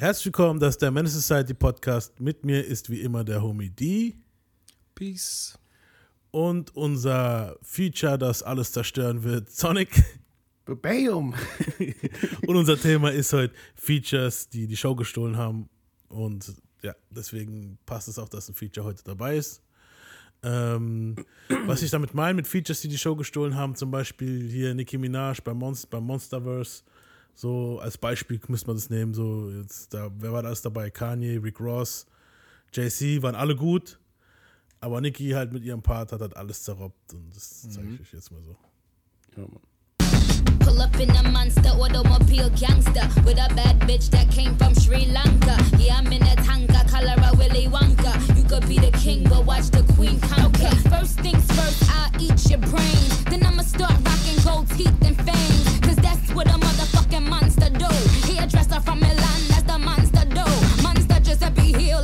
Herzlich 0.00 0.26
willkommen, 0.26 0.60
das 0.60 0.76
ist 0.76 0.82
der 0.82 0.92
Menace 0.92 1.14
Society 1.14 1.54
Podcast. 1.54 2.20
Mit 2.20 2.44
mir 2.44 2.64
ist 2.64 2.88
wie 2.88 3.00
immer 3.00 3.24
der 3.24 3.42
Homie 3.42 3.68
D. 3.68 4.14
Peace. 4.94 5.58
Und 6.30 6.72
unser 6.76 7.56
Feature, 7.62 8.16
das 8.16 8.44
alles 8.44 8.70
zerstören 8.70 9.24
wird, 9.24 9.50
Sonic. 9.50 9.90
Bam. 10.66 11.34
Und 12.46 12.56
unser 12.56 12.78
Thema 12.78 13.10
ist 13.10 13.32
heute 13.32 13.52
Features, 13.74 14.48
die 14.48 14.68
die 14.68 14.76
Show 14.76 14.94
gestohlen 14.94 15.36
haben. 15.36 15.68
Und 16.08 16.54
ja, 16.82 16.94
deswegen 17.10 17.76
passt 17.84 18.06
es 18.06 18.20
auch, 18.20 18.28
dass 18.28 18.48
ein 18.48 18.54
Feature 18.54 18.86
heute 18.86 19.02
dabei 19.02 19.36
ist. 19.36 19.64
Ähm, 20.44 21.16
was 21.66 21.82
ich 21.82 21.90
damit 21.90 22.14
meine 22.14 22.34
mit 22.34 22.46
Features, 22.46 22.82
die 22.82 22.88
die 22.88 22.98
Show 22.98 23.16
gestohlen 23.16 23.56
haben, 23.56 23.74
zum 23.74 23.90
Beispiel 23.90 24.48
hier 24.48 24.74
Nicki 24.74 24.96
Minaj 24.96 25.40
beim, 25.42 25.58
Monst 25.58 25.90
beim 25.90 26.04
Monsterverse. 26.04 26.84
So 27.38 27.78
als 27.78 27.96
Beispiel 27.96 28.40
müsste 28.48 28.66
man 28.66 28.76
das 28.76 28.90
nehmen. 28.90 29.14
So 29.14 29.48
jetzt 29.48 29.94
da, 29.94 30.10
wer 30.18 30.32
war 30.32 30.42
da 30.42 30.48
alles 30.48 30.60
dabei? 30.60 30.90
Kanye, 30.90 31.40
Rick 31.40 31.60
Ross, 31.60 32.04
JC 32.72 33.22
waren 33.22 33.36
alle 33.36 33.54
gut, 33.54 34.00
aber 34.80 35.00
Nicki 35.00 35.30
halt 35.30 35.52
mit 35.52 35.62
ihrem 35.62 35.80
Part 35.80 36.10
hat 36.10 36.20
halt 36.20 36.36
alles 36.36 36.64
zerrobbt 36.64 37.14
und 37.14 37.30
das 37.36 37.70
zeige 37.70 37.94
ich 37.94 38.00
euch 38.00 38.12
jetzt 38.12 38.32
mal 38.32 38.42
so. 38.42 38.56
Ja, 39.36 39.42
Mann. 39.42 39.67
Pull 40.60 40.80
up 40.80 40.98
in 41.00 41.10
a 41.10 41.22
monster 41.30 41.70
automobile 41.70 42.50
gangster 42.50 43.06
with 43.24 43.38
a 43.38 43.48
bad 43.54 43.78
bitch 43.80 44.10
that 44.10 44.30
came 44.30 44.56
from 44.56 44.74
Sri 44.74 45.06
Lanka. 45.06 45.56
Yeah, 45.78 45.96
I'm 45.98 46.06
in 46.12 46.22
a 46.22 46.36
tanga, 46.36 46.84
color 46.88 47.14
a 47.16 47.36
Willy 47.36 47.66
Wonka. 47.66 48.12
You 48.36 48.44
could 48.44 48.68
be 48.68 48.78
the 48.78 48.90
king, 48.98 49.24
but 49.24 49.44
watch 49.44 49.70
the 49.70 49.82
queen 49.94 50.20
conquer. 50.20 50.66
Okay, 50.66 50.74
first 50.88 51.20
things 51.20 51.44
first, 51.52 51.82
I'll 51.90 52.10
eat 52.22 52.50
your 52.50 52.60
brains. 52.60 53.24
Then 53.24 53.44
I'ma 53.44 53.62
start 53.62 53.94
rocking 54.04 54.38
gold 54.44 54.68
teeth 54.76 54.98
and 55.02 55.16
fangs. 55.16 55.80
Cause 55.80 55.96
that's 55.96 56.32
what 56.34 56.46
a 56.48 56.58
motherfucking 56.58 57.26
monster 57.28 57.70
do. 57.70 57.90
Hairdresser 58.32 58.80
from 58.80 59.00
Milan, 59.00 59.40
that's 59.48 59.62
the 59.62 59.78
monster 59.78 60.24
do. 60.24 60.46
Monster 60.82 61.20
Giuseppe 61.20 61.72
Hill, 61.72 62.02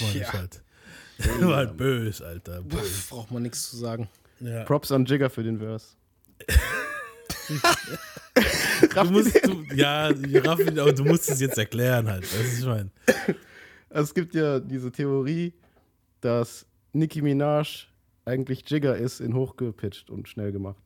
meine 0.00 0.14
ich 0.14 0.20
Ja. 0.20 0.32
halt. 0.32 0.62
War 1.40 1.56
halt 1.56 1.76
böse, 1.76 2.26
Alter. 2.26 2.62
Böse. 2.62 3.02
Braucht 3.08 3.30
man 3.30 3.42
nichts 3.42 3.70
zu 3.70 3.76
sagen. 3.76 4.08
Ja. 4.40 4.64
Props 4.64 4.92
an 4.92 5.04
Jigger 5.06 5.30
für 5.30 5.42
den 5.42 5.58
Verse. 5.58 5.86
Du 8.94 9.04
musst, 9.10 9.34
du, 9.46 9.62
ja, 9.74 10.08
Raffi, 10.08 10.78
aber 10.78 10.92
du 10.92 11.04
musst 11.04 11.30
es 11.30 11.40
jetzt 11.40 11.56
erklären 11.58 12.08
halt. 12.08 12.24
Das 12.24 12.34
ist, 12.34 12.58
ich 12.60 12.66
meine. 12.66 12.90
Also 13.88 14.08
es 14.10 14.14
gibt 14.14 14.34
ja 14.34 14.60
diese 14.60 14.92
Theorie, 14.92 15.54
dass 16.20 16.66
Nicki 16.92 17.22
Minaj 17.22 17.86
eigentlich 18.26 18.68
Jigger 18.68 18.96
ist 18.96 19.20
in 19.20 19.34
hochgepitcht 19.34 20.10
und 20.10 20.28
schnell 20.28 20.52
gemacht. 20.52 20.82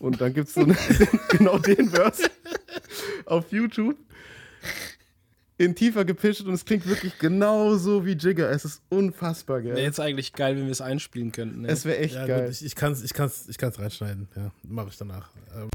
Und 0.00 0.20
dann 0.20 0.32
gibt 0.34 0.48
es 0.48 0.54
so 0.54 0.66
genau 1.30 1.58
den 1.58 1.90
Verse 1.90 2.28
auf 3.26 3.52
YouTube 3.52 3.96
in 5.58 5.74
tiefer 5.74 6.04
gepitcht 6.04 6.42
und 6.46 6.54
es 6.54 6.64
klingt 6.64 6.86
wirklich 6.86 7.18
genauso 7.18 8.06
wie 8.06 8.12
Jigger. 8.12 8.48
Es 8.50 8.64
ist 8.64 8.80
unfassbar, 8.90 9.60
gell? 9.60 9.72
Wäre 9.74 9.82
jetzt 9.82 9.98
eigentlich 10.00 10.32
geil, 10.32 10.56
wenn 10.56 10.64
wir 10.66 10.72
es 10.72 10.80
einspielen 10.80 11.32
könnten. 11.32 11.62
Ne? 11.62 11.68
es 11.68 11.84
wäre 11.84 11.98
echt 11.98 12.14
Ja, 12.14 12.26
geil. 12.26 12.44
gut, 12.46 12.52
ich, 12.52 12.64
ich 12.64 12.74
kann 12.76 12.92
es 12.92 13.02
ich 13.02 13.12
kann's, 13.12 13.48
ich 13.48 13.58
kann's 13.58 13.78
reinschneiden. 13.78 14.28
Ja, 14.36 14.50
mache 14.62 14.88
ich 14.90 14.96
danach. 14.96 15.28
Ähm, 15.56 15.68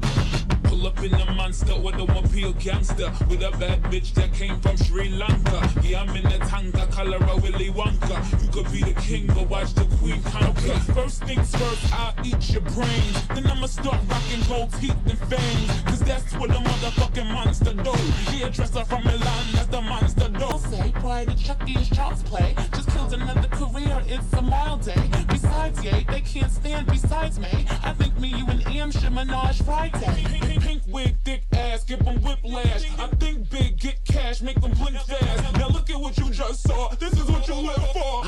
Pull 0.64 0.86
up 0.86 1.00
in 1.04 1.14
a 1.14 1.32
monster 1.34 1.74
automobile 1.74 2.52
gangster 2.54 3.12
with 3.28 3.42
a 3.44 3.50
bad 3.58 3.80
bitch 3.90 4.12
that 4.14 4.32
came 4.32 4.58
from 4.60 4.76
Sri 4.78 5.08
Lanka. 5.10 5.60
Yeah, 5.82 6.02
I'm 6.02 6.16
in 6.16 6.26
a 6.26 6.38
tanga, 6.48 6.86
color 6.90 7.18
a 7.18 7.36
Willy 7.36 7.70
Wonka. 7.70 8.16
You 8.42 8.48
could 8.50 8.72
be 8.72 8.80
the 8.80 8.94
king, 9.00 9.26
but 9.28 9.48
watch 9.48 9.72
the 9.74 9.84
queen 10.00 10.20
conquer. 10.22 10.74
First 10.92 11.22
things 11.24 11.54
first, 11.54 11.92
I'll 11.92 12.14
eat 12.24 12.50
your 12.50 12.62
brains. 12.62 13.28
Then 13.34 13.46
I'ma 13.46 13.66
start 13.66 14.00
rocking 14.08 14.42
gold 14.48 14.72
teeth 14.80 14.96
and 15.06 15.18
fangs. 15.30 15.82
Cause 15.84 16.00
that's 16.00 16.32
what 16.34 16.50
a 16.50 16.54
motherfucking 16.54 17.30
monster 17.32 17.74
do. 17.74 17.92
Hairdresser 18.32 18.84
from 18.86 19.04
Milan, 19.04 19.44
that's 19.52 19.68
the 19.74 19.80
monster 19.80 20.28
do. 20.28 20.50
Say, 20.70 20.92
boy, 21.02 21.24
the 21.26 21.34
Chucky 21.34 21.72
is 21.72 21.88
child's 21.90 22.22
play. 22.22 22.54
Just 22.74 22.88
killed 22.90 23.12
another 23.12 23.48
career, 23.48 24.02
it's 24.06 24.32
a 24.32 24.42
mild 24.42 24.82
day. 24.82 25.10
Besides, 25.28 25.82
yay, 25.82 26.06
they 26.08 26.20
can't 26.20 26.50
stand 26.50 26.86
besides 26.86 27.40
me. 27.40 27.66
I 27.82 27.92
think 27.94 28.16
me, 28.20 28.28
you, 28.28 28.46
and 28.46 28.62
Em 28.68 28.92
should 28.92 29.12
menage 29.12 29.62
Friday. 29.62 30.14
Pink, 30.30 30.44
pink, 30.46 30.62
pink 30.62 30.82
wig, 30.86 31.16
thick 31.24 31.42
ass, 31.52 31.82
give 31.82 32.06
'em 32.06 32.22
whiplash. 32.22 32.84
I 32.98 33.08
think 33.18 33.50
big, 33.50 33.80
get 33.80 34.04
cash, 34.04 34.42
make 34.42 34.60
them 34.60 34.72
blink 34.72 34.96
fast. 34.96 35.42
Now 35.58 35.68
look 35.68 35.90
at 35.90 36.00
what 36.00 36.16
you 36.18 36.30
just 36.30 36.62
saw. 36.62 36.94
This 36.94 37.12
is 37.14 37.24
what 37.24 37.46
you 37.48 37.54
live 37.54 37.86
for. 37.96 38.22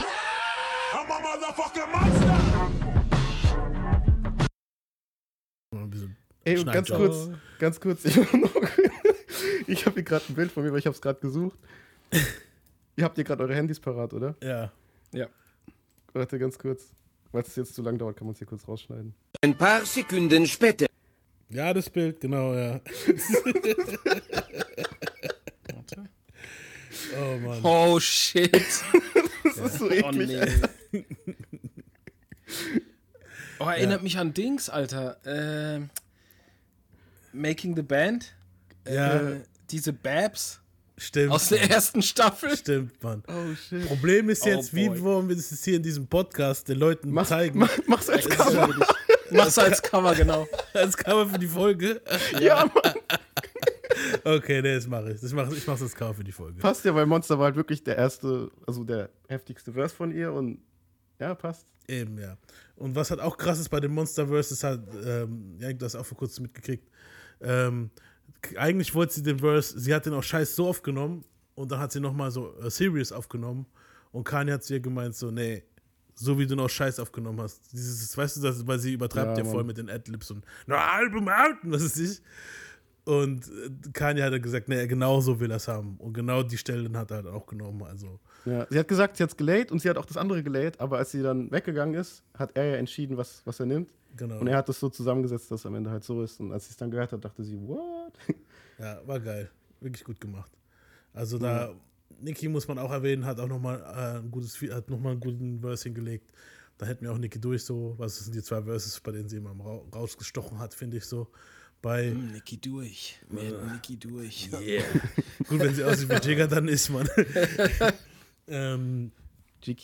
I'm 0.94 1.10
a 1.10 1.18
motherfucking 1.26 1.92
monster. 1.92 2.36
mal 5.72 5.82
ein 5.82 5.90
bisschen 5.90 6.16
Ey, 6.44 6.64
ganz 6.64 6.88
kurz, 6.88 7.30
ganz 7.58 7.80
kurz, 7.80 8.04
ich 8.04 8.16
noch, 8.16 8.54
ich 9.66 9.86
habe 9.86 9.94
hier 9.94 10.02
gerade 10.04 10.24
ein 10.28 10.34
Bild 10.34 10.50
von 10.52 10.62
mir, 10.64 10.72
weil 10.72 10.78
ich 10.78 10.86
habe 10.86 10.94
es 10.94 11.00
gerade 11.02 11.20
gesucht. 11.20 11.58
Ihr 12.96 13.04
habt 13.04 13.16
hier 13.16 13.24
gerade 13.24 13.42
eure 13.42 13.54
Handys 13.54 13.80
parat, 13.80 14.12
oder? 14.14 14.34
Ja. 14.42 14.72
Ja. 15.12 15.28
Warte, 16.12 16.38
ganz 16.38 16.58
kurz. 16.58 16.90
Weil 17.32 17.42
es 17.42 17.54
jetzt 17.56 17.74
zu 17.74 17.82
lang 17.82 17.98
dauert, 17.98 18.16
kann 18.16 18.26
man 18.26 18.32
es 18.32 18.38
hier 18.38 18.46
kurz 18.46 18.66
rausschneiden. 18.66 19.14
Ein 19.42 19.56
paar 19.56 19.84
Sekunden 19.84 20.46
später. 20.46 20.86
ja, 21.50 21.74
das 21.74 21.90
Bild, 21.90 22.20
genau, 22.20 22.54
ja. 22.54 22.80
Warte. 25.72 26.08
Oh 27.18 27.38
Mann. 27.38 27.60
Oh 27.62 28.00
shit. 28.00 28.52
Das 28.54 29.56
ist 29.58 29.78
so 29.78 29.86
Oh 29.86 29.90
eklig. 29.90 30.28
nee. 30.92 31.04
Oh, 33.58 33.64
erinnert 33.64 34.02
mich 34.02 34.18
an 34.18 34.32
Dings, 34.34 34.68
Alter. 34.68 35.16
Äh, 35.24 35.80
Making 37.32 37.74
the 37.76 37.82
Band. 37.82 38.34
Ja, 38.90 39.30
Äh, 39.30 39.40
diese 39.70 39.92
Babs 39.92 40.60
stimmt. 40.96 41.32
aus 41.32 41.48
der 41.48 41.70
ersten 41.70 42.02
Staffel. 42.02 42.56
Stimmt, 42.56 43.02
Mann. 43.02 43.22
Oh 43.28 43.54
shit. 43.54 43.86
Problem 43.86 44.30
ist 44.30 44.42
Oh, 44.44 44.48
jetzt, 44.48 44.74
wie 44.74 44.88
boy. 44.88 45.00
wollen 45.02 45.28
wir 45.28 45.36
das 45.36 45.50
jetzt 45.50 45.64
hier 45.64 45.76
in 45.76 45.82
diesem 45.82 46.06
Podcast 46.06 46.68
den 46.68 46.78
Leuten 46.78 47.10
Mach, 47.10 47.26
zeigen? 47.26 47.58
mach, 47.58 47.70
mach's 47.86 48.08
als 48.08 48.28
Cover. 48.28 48.68
Mach's 49.30 49.58
als 49.58 49.82
Cover, 49.82 50.14
genau. 50.14 50.46
Als 50.72 50.96
Cover 50.96 51.28
für 51.28 51.38
die 51.38 51.48
Folge? 51.48 52.00
Ja, 52.40 52.64
Mann. 52.66 52.94
Okay, 54.24 54.60
nee, 54.62 54.74
das 54.74 54.86
mache 54.86 55.12
ich. 55.12 55.20
Das 55.20 55.32
mach, 55.32 55.50
ich 55.50 55.66
mache 55.66 55.80
das 55.80 55.94
Cover 55.94 56.14
für 56.14 56.24
die 56.24 56.32
Folge. 56.32 56.60
Passt 56.60 56.84
ja, 56.84 56.94
weil 56.94 57.06
Monster 57.06 57.38
war 57.38 57.46
halt 57.46 57.56
wirklich 57.56 57.82
der 57.82 57.96
erste, 57.96 58.50
also 58.66 58.84
der 58.84 59.08
heftigste 59.28 59.72
Verse 59.72 59.94
von 59.94 60.12
ihr 60.12 60.32
und 60.32 60.58
ja, 61.18 61.34
passt. 61.34 61.66
Eben, 61.88 62.18
ja. 62.18 62.36
Und 62.76 62.94
was 62.94 63.10
halt 63.10 63.20
auch 63.20 63.38
krass 63.38 63.58
ist 63.58 63.68
bei 63.70 63.80
dem 63.80 63.92
Monsterverse, 63.94 64.52
ist 64.54 64.64
halt, 64.64 64.82
ähm, 65.04 65.56
ja, 65.60 65.72
du 65.72 65.84
hast 65.84 65.96
auch 65.96 66.04
vor 66.04 66.18
kurzem 66.18 66.42
mitgekriegt, 66.42 66.86
ähm, 67.40 67.90
eigentlich 68.56 68.94
wollte 68.94 69.14
sie 69.14 69.22
den 69.22 69.38
Verse, 69.38 69.78
sie 69.78 69.94
hat 69.94 70.06
den 70.06 70.14
auch 70.14 70.22
scheiß 70.22 70.56
so 70.56 70.68
aufgenommen 70.68 71.24
und 71.54 71.70
dann 71.72 71.78
hat 71.78 71.92
sie 71.92 72.00
nochmal 72.00 72.30
so 72.30 72.54
äh, 72.60 72.70
Serious 72.70 73.12
aufgenommen 73.12 73.66
und 74.12 74.24
Kanye 74.24 74.52
hat 74.52 74.64
zu 74.64 74.74
ihr 74.74 74.80
gemeint 74.80 75.14
so, 75.14 75.30
nee, 75.30 75.62
so 76.14 76.38
wie 76.38 76.46
du 76.46 76.56
noch 76.56 76.70
Scheiß 76.70 76.98
aufgenommen 76.98 77.40
hast. 77.40 77.60
Dieses, 77.72 78.16
weißt 78.16 78.38
du, 78.38 78.40
das, 78.40 78.66
weil 78.66 78.78
sie 78.78 78.94
übertreibt 78.94 79.36
Ja, 79.38 79.44
ja, 79.44 79.50
voll 79.50 79.64
mit 79.64 79.76
den 79.76 79.90
Adlibs 79.90 80.30
und 80.30 80.44
na, 80.66 80.76
Album 80.92 81.28
out 81.28 81.62
und 81.62 81.72
was 81.72 81.82
ist 81.82 81.98
ich. 81.98 82.22
Und 83.06 83.46
äh, 83.46 83.70
Kanye 83.92 84.22
hat 84.24 84.32
dann 84.32 84.42
gesagt, 84.42 84.68
nee, 84.68 84.84
genau 84.88 85.20
so 85.20 85.38
will 85.38 85.50
er 85.50 85.58
es 85.58 85.68
haben. 85.68 85.96
Und 85.98 86.12
genau 86.12 86.42
die 86.42 86.58
Stellen 86.58 86.96
hat 86.96 87.12
er 87.12 87.18
halt 87.18 87.26
auch 87.28 87.46
genommen. 87.46 87.82
Also, 87.84 88.18
Ja, 88.44 88.66
sie 88.68 88.78
hat 88.80 88.88
gesagt, 88.88 89.16
sie 89.16 89.22
hat's 89.22 89.36
gelayt 89.36 89.70
und 89.70 89.80
sie 89.80 89.88
hat 89.88 89.96
auch 89.96 90.04
das 90.04 90.16
andere 90.16 90.42
gelayt, 90.42 90.80
aber 90.80 90.98
als 90.98 91.12
sie 91.12 91.22
dann 91.22 91.50
weggegangen 91.52 91.94
ist, 91.94 92.24
hat 92.36 92.50
er 92.56 92.64
ja 92.64 92.76
entschieden, 92.76 93.16
was, 93.16 93.42
was 93.44 93.60
er 93.60 93.66
nimmt. 93.66 93.94
genau. 94.16 94.40
Und 94.40 94.48
er 94.48 94.56
hat 94.56 94.68
das 94.68 94.80
so 94.80 94.88
zusammengesetzt, 94.88 95.48
dass 95.52 95.60
es 95.60 95.66
am 95.66 95.76
Ende 95.76 95.88
halt 95.90 96.02
so 96.02 96.20
ist. 96.22 96.40
Und 96.40 96.50
als 96.52 96.66
sie 96.66 96.72
es 96.72 96.76
dann 96.76 96.90
gehört 96.90 97.12
hat, 97.12 97.24
dachte 97.24 97.44
sie, 97.44 97.56
what? 97.60 98.12
Ja, 98.78 99.00
war 99.06 99.20
geil. 99.20 99.48
Wirklich 99.80 100.04
gut 100.04 100.20
gemacht. 100.20 100.50
Also 101.14 101.38
da, 101.38 101.72
Nicki 102.20 102.48
muss 102.48 102.66
man 102.68 102.78
auch 102.78 102.90
erwähnen, 102.90 103.24
hat 103.24 103.38
auch 103.40 103.48
nochmal 103.48 103.80
äh, 103.80 104.18
ein 104.18 104.30
gutes, 104.30 104.60
hat 104.70 104.90
noch 104.90 104.98
mal 104.98 105.12
einen 105.12 105.20
guten 105.20 105.60
Verse 105.60 105.84
hingelegt. 105.84 106.30
Da 106.76 106.84
hätten 106.86 107.04
wir 107.04 107.12
auch 107.12 107.18
Nicki 107.18 107.40
durch 107.40 107.64
so. 107.64 107.94
Was 107.98 108.18
sind 108.18 108.34
die 108.34 108.42
zwei 108.42 108.62
Verses, 108.62 109.00
bei 109.00 109.12
denen 109.12 109.28
sie 109.30 109.36
immer 109.36 109.54
ra 109.64 109.80
rausgestochen 109.94 110.58
hat, 110.58 110.74
finde 110.74 110.96
ich 110.98 111.04
so. 111.06 111.28
Bei, 111.82 112.10
Hm, 112.10 112.32
Niki 112.32 112.60
durch. 112.60 113.18
Mehr 113.28 113.52
Niki 113.72 113.96
durch. 113.96 114.50
gut, 115.48 115.60
wenn 115.60 115.74
sie 115.74 115.84
aussieht 115.84 116.08
wie 116.08 116.28
Jigger, 116.28 116.48
dann 116.48 116.68
ist 116.68 116.88
man. 116.88 117.08
ähm, 118.48 119.12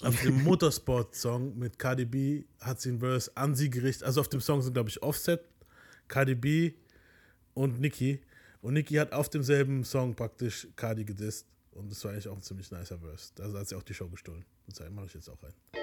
auf 0.03 0.21
dem 0.23 0.43
Motorsport-Song 0.44 1.59
mit 1.59 1.79
Cardi 1.79 2.05
B 2.05 2.44
hat 2.61 2.81
sie 2.81 2.91
einen 2.91 3.00
Verse 3.00 3.31
an 3.37 3.55
sie 3.55 3.69
gerichtet. 3.69 4.05
Also 4.05 4.21
auf 4.21 4.29
dem 4.29 4.41
Song 4.41 4.62
sind, 4.62 4.75
glaube 4.75 4.89
ich, 4.89 5.03
Offset, 5.03 5.41
Cardi 6.09 6.35
B 6.35 6.73
und 7.55 7.81
Nicki. 7.81 8.21
Und 8.61 8.75
Nicki 8.75 8.94
hat 8.94 9.12
auf 9.12 9.29
demselben 9.29 9.85
Song 9.85 10.15
praktisch 10.15 10.69
Cardi 10.77 11.05
gedisst. 11.05 11.47
Und 11.73 11.91
das 11.91 12.05
war 12.05 12.12
eigentlich 12.12 12.29
auch 12.29 12.37
ein 12.37 12.43
ziemlich 12.43 12.71
nicer 12.71 12.99
Verse. 12.99 13.33
Also 13.41 13.59
hat 13.59 13.69
sie 13.69 13.75
auch 13.75 13.83
die 13.83 13.94
Show 13.94 14.09
gestohlen. 14.09 14.44
Und 14.67 14.79
das 14.79 14.91
mache 14.91 15.06
ich 15.06 15.15
jetzt 15.15 15.29
auch 15.29 15.43
rein. 15.43 15.81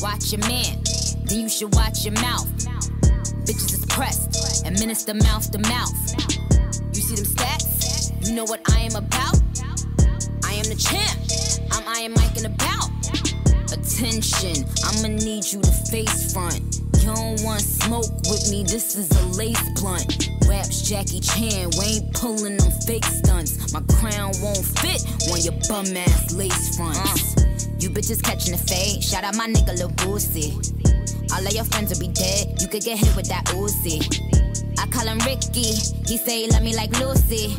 Watch 0.00 0.30
your 0.30 0.40
man, 0.46 0.78
then 1.24 1.40
you 1.40 1.48
should 1.48 1.74
watch 1.74 2.04
your 2.04 2.14
mouth. 2.14 2.46
Bitches 3.44 3.74
is 3.74 3.86
pressed, 3.86 4.64
administer 4.64 5.12
mouth 5.14 5.50
to 5.50 5.58
mouth. 5.58 5.92
You 6.94 7.00
see 7.00 7.16
them 7.16 7.24
stats? 7.24 8.26
You 8.26 8.36
know 8.36 8.44
what 8.44 8.60
I 8.70 8.80
am 8.80 8.94
about? 8.94 9.40
I 10.44 10.52
am 10.54 10.64
the 10.70 10.76
champ. 10.78 11.18
I'm 11.72 11.82
Iron 11.96 12.12
Mike 12.12 12.36
and 12.36 12.46
about. 12.46 12.90
Attention, 13.72 14.64
I'ma 14.86 15.08
need 15.08 15.44
you 15.50 15.60
to 15.62 15.72
face 15.90 16.32
front. 16.32 16.80
You 17.00 17.06
don't 17.14 17.42
want 17.42 17.60
smoke 17.60 18.12
with 18.30 18.50
me, 18.52 18.62
this 18.62 18.94
is 18.94 19.10
a 19.10 19.26
lace 19.36 19.80
blunt. 19.80 20.30
Raps 20.46 20.88
Jackie 20.88 21.20
Chan, 21.20 21.70
we 21.76 21.84
ain't 21.84 22.14
pulling 22.14 22.56
them 22.56 22.70
fake 22.86 23.04
stunts. 23.04 23.72
My 23.72 23.80
crown 23.98 24.30
won't 24.40 24.64
fit 24.64 25.02
on 25.32 25.40
your 25.40 25.58
bum 25.68 25.96
ass 25.96 26.32
lace 26.32 26.76
fronts. 26.76 27.36
Uh. 27.36 27.37
You 27.78 27.90
bitches 27.90 28.20
catching 28.20 28.52
the 28.52 28.58
fade, 28.58 29.04
shout 29.04 29.22
out 29.22 29.36
my 29.36 29.46
nigga 29.46 29.78
Lil 29.78 29.90
Boosie. 29.90 30.52
All 31.32 31.46
of 31.46 31.52
your 31.52 31.64
friends 31.64 31.92
will 31.92 32.00
be 32.00 32.12
dead, 32.12 32.60
you 32.60 32.66
could 32.66 32.82
get 32.82 32.98
hit 32.98 33.14
with 33.14 33.28
that 33.28 33.44
Uzi. 33.54 34.02
I 34.78 34.86
call 34.88 35.06
him 35.06 35.18
Ricky, 35.20 35.78
he 36.06 36.16
say 36.18 36.42
he 36.42 36.50
love 36.50 36.62
me 36.62 36.74
like 36.74 36.90
Lucy. 36.98 37.54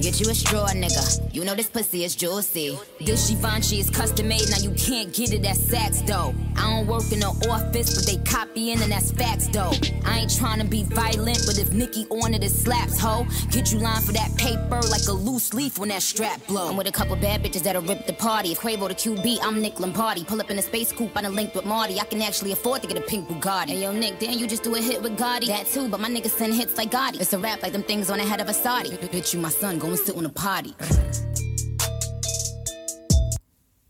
Get 0.00 0.20
you 0.20 0.30
a 0.30 0.34
straw, 0.34 0.68
nigga. 0.68 1.34
You 1.34 1.44
know 1.44 1.54
this 1.54 1.68
pussy 1.68 2.04
is 2.04 2.14
juicy. 2.14 2.78
This 3.00 3.30
Givenchy 3.30 3.80
is 3.80 3.88
custom 3.88 4.28
made, 4.28 4.48
now 4.50 4.58
you 4.58 4.70
can't 4.72 5.12
get 5.12 5.32
it 5.32 5.44
at 5.46 5.56
Saks, 5.56 6.06
though. 6.06 6.34
I 6.54 6.70
don't 6.70 6.86
work 6.86 7.10
in 7.12 7.20
the 7.20 7.28
office, 7.50 7.94
but 7.94 8.06
they 8.06 8.22
copying 8.30 8.82
and 8.82 8.92
that's 8.92 9.10
facts, 9.12 9.48
though. 9.48 9.72
I 10.04 10.20
ain't 10.20 10.36
trying 10.36 10.60
to 10.60 10.66
be 10.66 10.82
violent, 10.84 11.42
but 11.46 11.58
if 11.58 11.72
Nikki 11.72 12.06
on 12.10 12.34
it, 12.34 12.44
it 12.44 12.50
slaps, 12.50 12.98
ho. 12.98 13.26
Get 13.50 13.72
you 13.72 13.78
lined 13.78 14.04
for 14.04 14.12
that 14.12 14.34
paper 14.36 14.80
like 14.90 15.06
a 15.08 15.12
loose 15.12 15.54
leaf 15.54 15.78
when 15.78 15.88
that 15.88 16.02
strap 16.02 16.46
blow. 16.46 16.68
I'm 16.68 16.76
with 16.76 16.88
a 16.88 16.92
couple 16.92 17.16
bad 17.16 17.42
bitches 17.42 17.62
that'll 17.62 17.82
rip 17.82 18.06
the 18.06 18.12
party. 18.12 18.52
If 18.52 18.60
Quavo 18.60 18.88
the 18.88 18.94
QB, 18.94 19.38
I'm 19.42 19.62
Nick 19.62 19.80
Lombardi. 19.80 20.24
Pull 20.24 20.40
up 20.40 20.50
in 20.50 20.58
a 20.58 20.62
space 20.62 20.92
coupe, 20.92 21.16
I 21.16 21.22
done 21.22 21.34
linked 21.34 21.54
with 21.54 21.64
Marty. 21.64 21.98
I 22.00 22.04
can 22.04 22.20
actually 22.20 22.52
afford 22.52 22.82
to 22.82 22.88
get 22.88 22.98
a 22.98 23.02
pink 23.02 23.28
Bugatti. 23.28 23.70
Hey, 23.70 23.82
yo, 23.82 23.92
Nick, 23.92 24.18
then 24.20 24.38
you 24.38 24.46
just 24.46 24.62
do 24.62 24.74
a 24.74 24.80
hit 24.80 25.02
with 25.02 25.18
Gotti. 25.18 25.46
That 25.46 25.66
too, 25.66 25.88
but 25.88 26.00
my 26.00 26.10
niggas 26.10 26.36
send 26.36 26.54
hits 26.54 26.76
like 26.76 26.90
Gotti. 26.90 27.20
It's 27.20 27.32
a 27.32 27.38
rap 27.38 27.62
like 27.62 27.72
them 27.72 27.82
things 27.82 28.10
on 28.10 28.18
the 28.18 28.24
head 28.24 28.40
of 28.40 28.48
a 28.48 28.54
Saudi. 28.54 28.90
Bitch, 28.90 29.32
you 29.32 29.40
my 29.40 29.48
son, 29.48 29.78
go 29.78 29.85
and 29.88 29.98
sit 29.98 30.16
on 30.16 30.26
a 30.26 30.28
potty. 30.28 30.74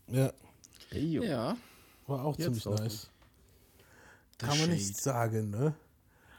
Ja, 0.09 0.31
Hey. 0.89 1.19
Ja. 1.27 1.57
war 2.07 2.23
auch 2.25 2.37
Jetzt 2.37 2.45
ziemlich 2.45 2.67
auch 2.67 2.79
nice. 2.79 3.09
The 4.39 4.45
Kann 4.45 4.49
man 4.49 4.57
Shade. 4.59 4.71
nicht 4.71 4.97
sagen, 4.97 5.49
ne? 5.49 5.73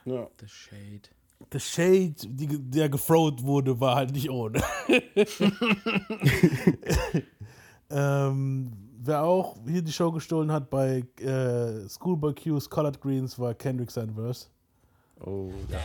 Ja. 0.05 0.28
The 0.40 0.49
Shade. 0.49 1.02
Der 1.52 1.58
Shade, 1.60 2.14
die, 2.26 2.46
der 2.70 2.88
gefrowt 2.88 3.43
wurde, 3.43 3.78
war 3.78 3.94
halt 3.96 4.12
nicht 4.12 4.31
ohne. 4.31 4.60
ähm, 7.90 8.72
wer 9.00 9.22
auch 9.22 9.56
hier 9.66 9.82
die 9.82 9.93
Show 9.93 10.11
gestohlen 10.12 10.50
hat 10.50 10.70
bei 10.70 11.04
äh, 11.20 11.88
Schoolboy 11.88 12.32
Q's 12.34 12.69
Colored 12.69 13.00
Greens 13.00 13.38
war 13.38 13.54
Kendrick 13.54 13.90
sein 13.90 14.14
Verse. 14.14 14.46
Oh, 15.26 15.53
ja. 15.69 15.79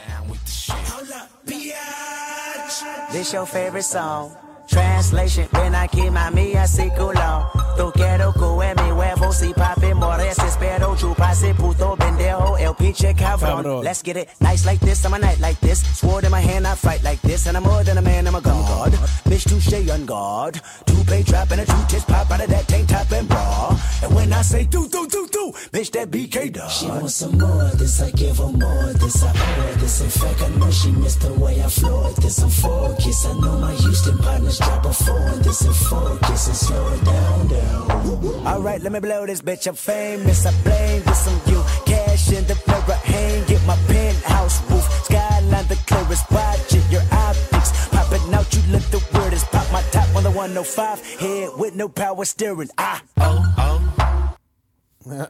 This 3.11 3.33
your 3.33 3.45
favorite 3.45 3.83
song. 3.83 4.35
Translation, 4.67 5.47
when 5.51 5.75
I 5.75 5.87
keep 5.87 6.11
my 6.11 6.29
me 6.29 6.53
así 6.55 6.89
culo. 6.95 7.49
Tu 7.75 7.91
quiero 7.91 8.31
que 8.33 8.83
mi 8.83 8.91
huevo 8.91 9.33
si 9.33 9.53
papi 9.53 9.93
mores 9.93 10.37
espero 10.39 10.95
chupase 10.95 11.53
puto 11.55 11.95
pendejo 11.95 12.57
el 12.57 12.73
pinche 12.75 13.13
cabrón. 13.15 13.63
Cabrón. 13.63 13.83
Let's 13.83 14.03
get 14.03 14.17
it 14.17 14.29
nice 14.39 14.65
like 14.65 14.79
this, 14.79 15.03
I'm 15.05 15.13
a 15.13 15.19
night 15.19 15.39
like 15.39 15.59
this. 15.59 15.81
Sword 15.97 16.23
in 16.25 16.31
my 16.31 16.39
hand, 16.39 16.67
I 16.67 16.75
fight 16.75 17.03
like 17.03 17.21
this, 17.21 17.47
and 17.47 17.57
I'm 17.57 17.63
more 17.63 17.83
than 17.83 17.97
a 17.97 18.01
man, 18.01 18.27
I'm 18.27 18.35
a 18.35 18.41
gun 18.41 18.61
god. 18.63 18.93
Bitch, 19.25 19.43
touche 19.49 19.89
on 19.89 20.05
guard. 20.05 20.61
Two 20.85 21.03
play 21.03 21.23
trap 21.23 21.51
and 21.51 21.61
a 21.61 21.65
two 21.65 21.85
tits 21.87 22.05
pop 22.05 22.31
out 22.31 22.41
of 22.41 22.49
that 22.49 22.67
tank 22.67 22.87
top 22.89 23.11
and 23.11 23.27
bra. 23.27 23.77
And 24.03 24.15
when 24.15 24.31
I 24.31 24.41
say 24.43 24.65
do 24.65 24.87
do 24.87 25.07
do 25.07 25.27
do, 25.31 25.51
bitch, 25.71 25.91
that 25.91 26.09
BK 26.11 26.53
dog. 26.53 26.69
She 26.69 26.87
wants 26.87 27.15
some 27.15 27.37
more, 27.37 27.71
this 27.75 28.01
I 28.01 28.11
give 28.11 28.37
her 28.37 28.47
more, 28.47 28.93
this 28.93 29.23
I 29.23 29.29
owe 29.29 29.33
her. 29.33 29.73
This 29.79 30.01
in 30.01 30.09
fact 30.09 30.41
I 30.43 30.49
know 30.57 30.71
she 30.71 30.91
missed 30.91 31.21
the 31.21 31.33
way 31.33 31.61
I 31.61 31.67
floor 31.67 32.11
it. 32.11 32.17
This 32.17 32.41
a 32.43 32.47
focus, 32.47 33.25
I 33.25 33.33
know 33.33 33.57
my 33.57 33.73
Houston 33.73 34.17
partners 34.19 34.52
drop 34.57 34.85
a 34.85 34.93
four. 34.93 35.29
This 35.43 35.61
a 35.65 35.73
focus 35.73 36.47
and 36.47 36.55
slow 36.55 36.93
it 36.93 37.03
down 37.05 37.47
down. 37.47 38.47
Alright, 38.47 38.81
let 38.81 38.91
me 38.91 38.99
blow 38.99 39.25
this 39.25 39.41
bitch. 39.41 39.67
I'm 39.67 39.75
famous. 39.75 40.45
I 40.45 40.51
blame 40.63 41.03
this 41.03 41.27
on 41.27 41.39
you. 41.51 41.63
Cash 41.85 42.31
in 42.31 42.45
the 42.45 42.55
mirror, 42.67 42.99
hang 43.03 43.45
get 43.45 43.65
my 43.65 43.75
penthouse 43.87 44.61
roof. 44.69 44.83
Skyline 45.05 45.67
the 45.67 45.75
clearest. 45.87 46.29
Watch 46.31 46.73
it, 46.73 46.91
your 46.91 47.03
optics 47.11 47.71
popping 47.89 48.33
out. 48.33 48.53
You 48.53 48.61
look 48.71 48.83
the 48.91 49.01
weirdest. 49.13 49.51
Pop 49.51 49.71
my 49.71 49.81
top 49.91 50.15
on 50.15 50.23
the 50.23 50.31
105. 50.31 51.19
Head 51.19 51.49
with 51.57 51.75
no 51.75 51.89
power 51.89 52.25
steering. 52.25 52.69
Ah, 52.77 53.01
oh, 53.19 53.55
oh. 53.57 55.27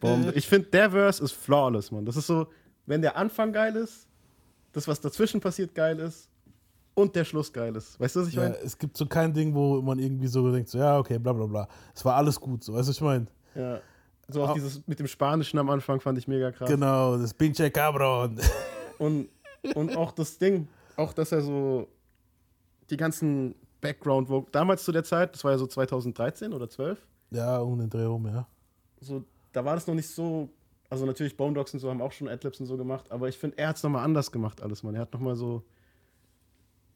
Bombe. 0.00 0.32
Ich 0.34 0.46
finde, 0.46 0.68
der 0.68 0.90
Verse 0.90 1.22
ist 1.22 1.32
flawless, 1.32 1.90
Mann. 1.90 2.04
Das 2.04 2.16
ist 2.16 2.26
so, 2.26 2.48
wenn 2.86 3.00
der 3.00 3.16
Anfang 3.16 3.52
geil 3.52 3.76
ist, 3.76 4.06
das, 4.72 4.86
was 4.86 5.00
dazwischen 5.00 5.40
passiert, 5.40 5.74
geil 5.74 5.98
ist 5.98 6.29
und 6.94 7.14
der 7.16 7.24
Schluss 7.24 7.52
geil 7.52 7.74
ist. 7.76 7.98
Weißt 8.00 8.16
du, 8.16 8.20
was 8.20 8.28
ich 8.28 8.34
Ja, 8.34 8.42
meine? 8.42 8.56
es 8.58 8.76
gibt 8.78 8.96
so 8.96 9.06
kein 9.06 9.32
Ding, 9.32 9.54
wo 9.54 9.80
man 9.82 9.98
irgendwie 9.98 10.26
so 10.26 10.50
denkt, 10.52 10.68
so, 10.68 10.78
ja, 10.78 10.98
okay, 10.98 11.18
bla 11.18 11.32
bla 11.32 11.46
bla. 11.46 11.68
Es 11.94 12.04
war 12.04 12.16
alles 12.16 12.38
gut, 12.40 12.62
so, 12.64 12.72
weißt 12.74 12.88
du, 12.88 12.90
was 12.90 12.96
ich 12.96 13.02
meine? 13.02 13.26
Ja. 13.54 13.80
So 14.28 14.42
auch 14.44 14.50
Au- 14.50 14.54
dieses 14.54 14.86
mit 14.86 14.98
dem 14.98 15.06
Spanischen 15.08 15.58
am 15.58 15.68
Anfang 15.70 16.00
fand 16.00 16.16
ich 16.18 16.28
mega 16.28 16.52
krass. 16.52 16.68
Genau, 16.68 17.16
das 17.16 17.34
Pinche 17.34 17.70
Cabron. 17.70 18.38
Und, 18.98 19.28
und 19.74 19.96
auch 19.96 20.12
das 20.12 20.36
Ding, 20.36 20.68
auch 20.96 21.14
dass 21.14 21.32
er 21.32 21.40
so 21.40 21.88
die 22.90 22.96
ganzen 22.98 23.54
Background, 23.80 24.28
wo 24.28 24.46
damals 24.52 24.84
zu 24.84 24.92
der 24.92 25.04
Zeit, 25.04 25.34
das 25.34 25.42
war 25.42 25.52
ja 25.52 25.58
so 25.58 25.66
2013 25.66 26.52
oder 26.52 26.68
12, 26.68 26.98
ja, 27.30 27.58
um 27.60 27.78
den 27.78 27.88
Dreh 27.88 28.04
rum, 28.04 28.26
ja. 28.26 28.46
so, 29.00 29.24
da 29.52 29.64
war 29.64 29.74
das 29.74 29.86
noch 29.86 29.94
nicht 29.94 30.08
so, 30.08 30.50
also 30.90 31.06
natürlich 31.06 31.34
Bone 31.34 31.54
Dogs 31.54 31.72
und 31.72 31.80
so 31.80 31.88
haben 31.88 32.02
auch 32.02 32.12
schon 32.12 32.28
Adlibs 32.28 32.60
und 32.60 32.66
so 32.66 32.76
gemacht, 32.76 33.10
aber 33.10 33.28
ich 33.28 33.38
finde, 33.38 33.56
er 33.56 33.68
hat 33.68 33.76
es 33.76 33.82
nochmal 33.82 34.04
anders 34.04 34.30
gemacht 34.30 34.62
alles, 34.62 34.82
man. 34.82 34.94
Er 34.94 35.00
hat 35.02 35.12
nochmal 35.14 35.34
so 35.36 35.62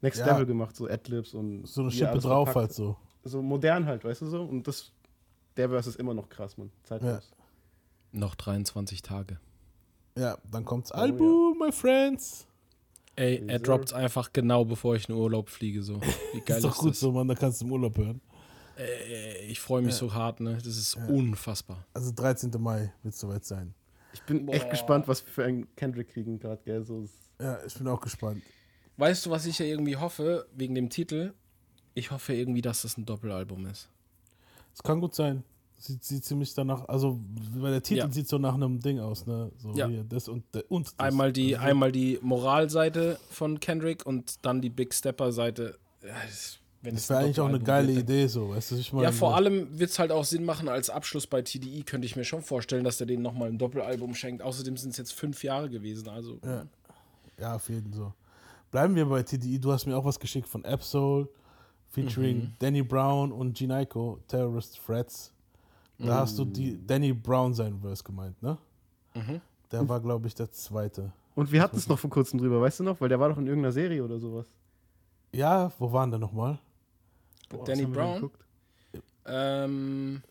Next 0.05 0.19
Ja. 0.19 0.27
Level 0.27 0.45
gemacht, 0.45 0.75
so 0.75 0.87
Adlibs 0.87 1.33
und 1.33 1.67
So 1.67 1.81
eine 1.81 1.91
Schippe 1.91 2.19
drauf 2.19 2.47
verpackt. 2.49 2.55
halt 2.55 2.73
so. 2.73 2.95
So 3.23 3.41
modern 3.41 3.85
halt, 3.85 4.03
weißt 4.03 4.21
du 4.21 4.27
so? 4.27 4.43
Und 4.43 4.67
das, 4.67 4.91
der 5.57 5.69
Verse 5.69 5.89
ist 5.89 5.95
immer 5.99 6.13
noch 6.13 6.29
krass, 6.29 6.57
man. 6.57 6.71
Zeitlos. 6.83 7.31
Noch 8.11 8.35
23 8.35 9.01
Tage. 9.01 9.39
Ja, 10.17 10.37
dann 10.51 10.63
Oh, 10.63 10.65
kommt's 10.67 10.91
Album, 10.91 11.57
my 11.59 11.71
friends. 11.71 12.45
Ey, 13.17 13.43
er 13.47 13.59
droppt 13.59 13.93
einfach 13.93 14.31
genau 14.31 14.63
bevor 14.65 14.95
ich 14.95 15.09
in 15.09 15.15
Urlaub 15.15 15.49
fliege. 15.49 15.81
So. 15.81 15.99
Wie 16.33 16.39
geil 16.41 16.57
ist 16.59 16.63
ist, 16.65 16.65
doch 16.65 16.77
gut 16.77 16.91
das? 16.91 16.99
so, 16.99 17.11
Mann, 17.11 17.27
da 17.27 17.33
kannst 17.35 17.61
du 17.61 17.65
im 17.65 17.71
Urlaub 17.71 17.97
hören. 17.97 18.21
Ey, 18.77 19.47
ich 19.47 19.59
freue 19.59 19.81
mich 19.81 19.95
so 19.95 20.13
hart, 20.13 20.39
ne? 20.41 20.55
Das 20.57 20.77
ist 20.77 20.95
unfassbar. 20.95 21.85
Also 21.93 22.11
13. 22.13 22.51
Mai 22.59 22.93
wird 23.03 23.13
es 23.13 23.19
soweit 23.19 23.45
sein. 23.45 23.73
Ich 24.13 24.21
bin 24.23 24.47
echt 24.49 24.69
gespannt, 24.69 25.07
was 25.07 25.25
wir 25.25 25.31
für 25.33 25.45
einen 25.45 25.73
Kendrick 25.75 26.09
kriegen 26.09 26.39
gerade, 26.39 26.61
gell? 26.63 26.83
So, 26.83 27.01
ist- 27.03 27.13
Ja, 27.41 27.57
ich 27.65 27.73
bin 27.77 27.87
auch 27.87 27.99
gespannt. 28.01 28.41
Weißt 28.97 29.25
du, 29.25 29.29
was 29.29 29.45
ich 29.45 29.59
ja 29.59 29.65
irgendwie 29.65 29.97
hoffe, 29.97 30.47
wegen 30.55 30.75
dem 30.75 30.89
Titel? 30.89 31.33
Ich 31.93 32.11
hoffe 32.11 32.33
irgendwie, 32.33 32.61
dass 32.61 32.81
das 32.83 32.97
ein 32.97 33.05
Doppelalbum 33.05 33.65
ist. 33.67 33.89
Es 34.73 34.83
kann 34.83 34.99
gut 35.01 35.15
sein. 35.15 35.43
Sieht, 35.77 36.03
sieht 36.03 36.23
ziemlich 36.23 36.53
danach, 36.53 36.87
also 36.87 37.19
weil 37.53 37.71
der 37.73 37.83
Titel 37.83 37.99
Ja. 37.99 38.09
sieht 38.11 38.27
so 38.29 38.37
nach 38.37 38.53
einem 38.55 38.79
Ding 38.79 38.99
aus, 38.99 39.25
ne? 39.25 39.51
So 39.57 39.71
Ja. 39.73 39.87
hier, 39.87 40.03
das 40.05 40.27
und, 40.29 40.43
und 40.69 40.87
das. 40.87 40.97
Einmal 40.99 41.33
die, 41.33 41.55
Also, 41.57 41.67
einmal 41.67 41.91
die 41.91 42.17
Moralseite 42.21 43.19
von 43.29 43.59
Kendrick 43.59 44.05
und 44.05 44.35
dann 44.45 44.61
die 44.61 44.69
Big 44.69 44.93
Stepper-Seite. 44.93 45.77
Ja, 46.01 46.13
das- 46.25 46.59
Das 46.81 47.09
wäre 47.09 47.19
eigentlich 47.21 47.39
auch 47.39 47.47
eine 47.49 47.59
geile 47.59 47.89
wird, 47.89 48.03
Idee, 48.03 48.27
so, 48.27 48.49
weißt 48.49 48.71
du, 48.71 48.75
ich 48.75 48.93
meine? 48.93 49.05
Ja, 49.05 49.11
vor 49.11 49.35
allem 49.35 49.77
wird 49.77 49.89
es 49.89 49.99
halt 49.99 50.11
auch 50.11 50.23
Sinn 50.23 50.45
machen, 50.45 50.69
als 50.69 50.89
Abschluss 50.89 51.27
bei 51.27 51.41
TDI 51.41 51.83
könnte 51.83 52.05
ich 52.05 52.15
mir 52.15 52.23
schon 52.23 52.41
vorstellen, 52.41 52.83
dass 52.83 52.99
er 53.01 53.05
denen 53.07 53.23
nochmal 53.23 53.49
ein 53.49 53.57
Doppelalbum 53.57 54.13
schenkt. 54.15 54.41
Außerdem 54.43 54.77
sind 54.77 54.91
es 54.91 54.97
jetzt 54.97 55.13
fünf 55.13 55.43
Jahre 55.43 55.69
gewesen, 55.69 56.07
also. 56.09 56.39
Ja. 56.45 56.65
Ja, 57.39 57.55
auf 57.55 57.67
jeden 57.69 57.91
Fall. 57.93 58.13
Bleiben 58.75 58.93
wir 58.93 59.05
bei 59.05 59.23
TDI. 59.23 59.57
Du 59.57 59.71
hast 59.71 59.85
mir 59.85 59.95
auch 59.95 60.03
was 60.03 60.19
geschickt 60.19 60.49
von 60.49 60.65
Absol, 60.65 61.29
featuring 61.91 62.37
Mhm. 62.39 62.53
Danny 62.59 62.81
Brown 62.83 63.31
und 63.31 63.55
Ginaiko, 63.57 64.19
Terrorist 64.27 64.81
Threats. 64.85 65.31
Da 65.97 66.15
hast 66.19 66.37
du 66.37 66.43
die 66.43 66.85
Danny 66.85 67.13
Brown 67.13 67.53
seinen 67.53 67.79
Verse 67.79 68.03
gemeint, 68.03 68.43
ne? 68.43 68.57
Mhm. 69.13 69.39
Der 69.71 69.87
war, 69.87 70.01
glaube 70.01 70.27
ich, 70.27 70.35
der 70.35 70.51
zweite. 70.51 71.13
Und 71.35 71.49
wir 71.53 71.61
hatten 71.61 71.77
es 71.77 71.87
noch 71.87 71.97
vor 71.97 72.09
kurzem 72.09 72.37
drüber, 72.37 72.59
weißt 72.59 72.81
du 72.81 72.83
noch? 72.83 72.99
Weil 72.99 73.07
der 73.07 73.17
war 73.17 73.29
doch 73.29 73.37
in 73.37 73.47
irgendeiner 73.47 73.71
Serie 73.71 74.03
oder 74.03 74.19
sowas. 74.19 74.45
Ja, 75.31 75.71
wo 75.79 75.89
waren 75.93 76.09
der 76.11 76.19
nochmal? 76.19 76.59
Danny 77.65 77.85
Brown? 77.85 78.15
geguckt? 78.15 78.43
Ähm, 79.25 80.21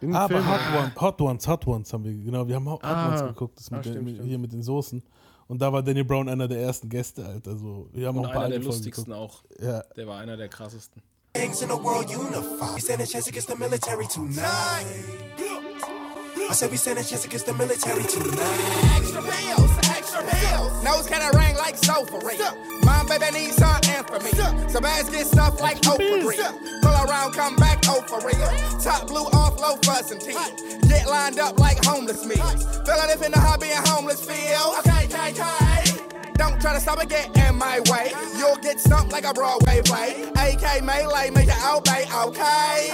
Irgendein 0.00 0.20
Aber 0.20 0.34
Film- 0.34 0.48
Hot, 0.48 0.60
One, 0.82 0.92
Hot 1.00 1.20
Ones, 1.20 1.46
Hot 1.46 1.64
Ones 1.68 1.92
haben 1.92 2.02
wir, 2.02 2.12
genau, 2.12 2.48
wir 2.48 2.56
haben 2.56 2.68
Hot 2.68 2.82
Ah. 2.82 3.06
Ones 3.08 3.20
geguckt, 3.22 3.56
das 3.60 3.70
mit 3.70 3.78
Ah, 3.78 3.82
den, 3.84 3.92
stimmt, 3.92 4.04
mit, 4.04 4.14
stimmt. 4.16 4.28
hier 4.28 4.38
mit 4.40 4.52
den 4.52 4.62
Soßen. 4.64 5.00
Und 5.48 5.60
da 5.60 5.72
war 5.72 5.82
Danny 5.82 6.02
Brown 6.02 6.28
einer 6.28 6.48
der 6.48 6.60
ersten 6.60 6.88
Gäste, 6.88 7.24
Alter. 7.26 7.50
Also, 7.52 7.88
wir 7.92 8.06
haben 8.08 8.18
und 8.18 8.24
auch 8.26 8.28
ein 8.30 8.34
paar 8.34 8.44
einer 8.44 8.50
der 8.54 8.62
Folgen 8.62 8.76
lustigsten 8.76 9.12
auch. 9.12 9.42
geguckt. 9.42 9.62
Ja, 9.62 9.82
Der 9.96 10.06
war 10.06 10.18
einer 10.18 10.36
der 10.36 10.48
krassesten. 10.48 11.02
Things 11.34 11.62
in 11.62 11.68
the 11.68 11.74
world 11.74 12.08
unify. 12.08 12.74
We 12.76 12.80
stand 12.80 13.00
a 13.00 13.06
chance 13.06 13.28
against 13.28 13.48
the 13.48 13.56
military 13.56 14.06
tonight. 14.06 14.86
I 16.50 16.54
said 16.54 16.70
we 16.70 16.76
stand 16.76 16.98
a 16.98 17.02
chance 17.02 17.24
against 17.24 17.46
the 17.46 17.54
military 17.54 18.02
tonight. 18.04 18.98
Extra 18.98 19.20
extra 19.20 19.81
pills. 20.28 20.84
Nose 20.84 21.06
kinda 21.06 21.30
ring 21.36 21.56
like 21.56 21.76
so 21.76 22.04
for 22.04 22.20
real. 22.20 22.56
Mom, 22.84 23.06
baby, 23.06 23.30
need 23.32 23.52
some 23.54 23.80
infamy. 23.96 24.32
Some 24.68 24.84
ass 24.84 25.08
get 25.10 25.26
stuff 25.26 25.60
like 25.60 25.80
Oprah 25.82 26.22
Green. 26.22 26.80
Pull 26.82 26.96
around, 27.04 27.32
come 27.32 27.56
back, 27.56 27.82
oh 27.88 28.02
for 28.02 28.20
real. 28.26 28.80
Top 28.80 29.06
blue 29.06 29.26
off, 29.32 29.60
low 29.60 29.78
and 30.10 30.20
teeth. 30.20 30.80
Get 30.88 31.08
lined 31.08 31.38
up 31.38 31.58
like 31.58 31.84
homeless 31.84 32.24
me. 32.26 32.36
Feeling 32.36 33.10
if 33.10 33.22
in 33.22 33.32
the 33.32 33.38
hobby 33.38 33.68
and 33.70 33.86
homeless 33.88 34.24
feel. 34.24 34.74
Okay, 34.80 35.06
okay, 35.06 35.30
okay. 35.30 36.32
Don't 36.34 36.60
try 36.60 36.72
to 36.72 36.80
stop 36.80 36.98
and 36.98 37.08
get 37.08 37.34
in 37.36 37.56
my 37.56 37.80
way. 37.90 38.12
You'll 38.36 38.56
get 38.56 38.80
stumped 38.80 39.12
like 39.12 39.24
a 39.24 39.32
Broadway 39.32 39.80
play. 39.84 40.24
AK 40.36 40.82
melee, 40.82 41.30
make 41.30 41.48
it 41.48 41.64
obey, 41.64 42.04
okay? 42.24 42.90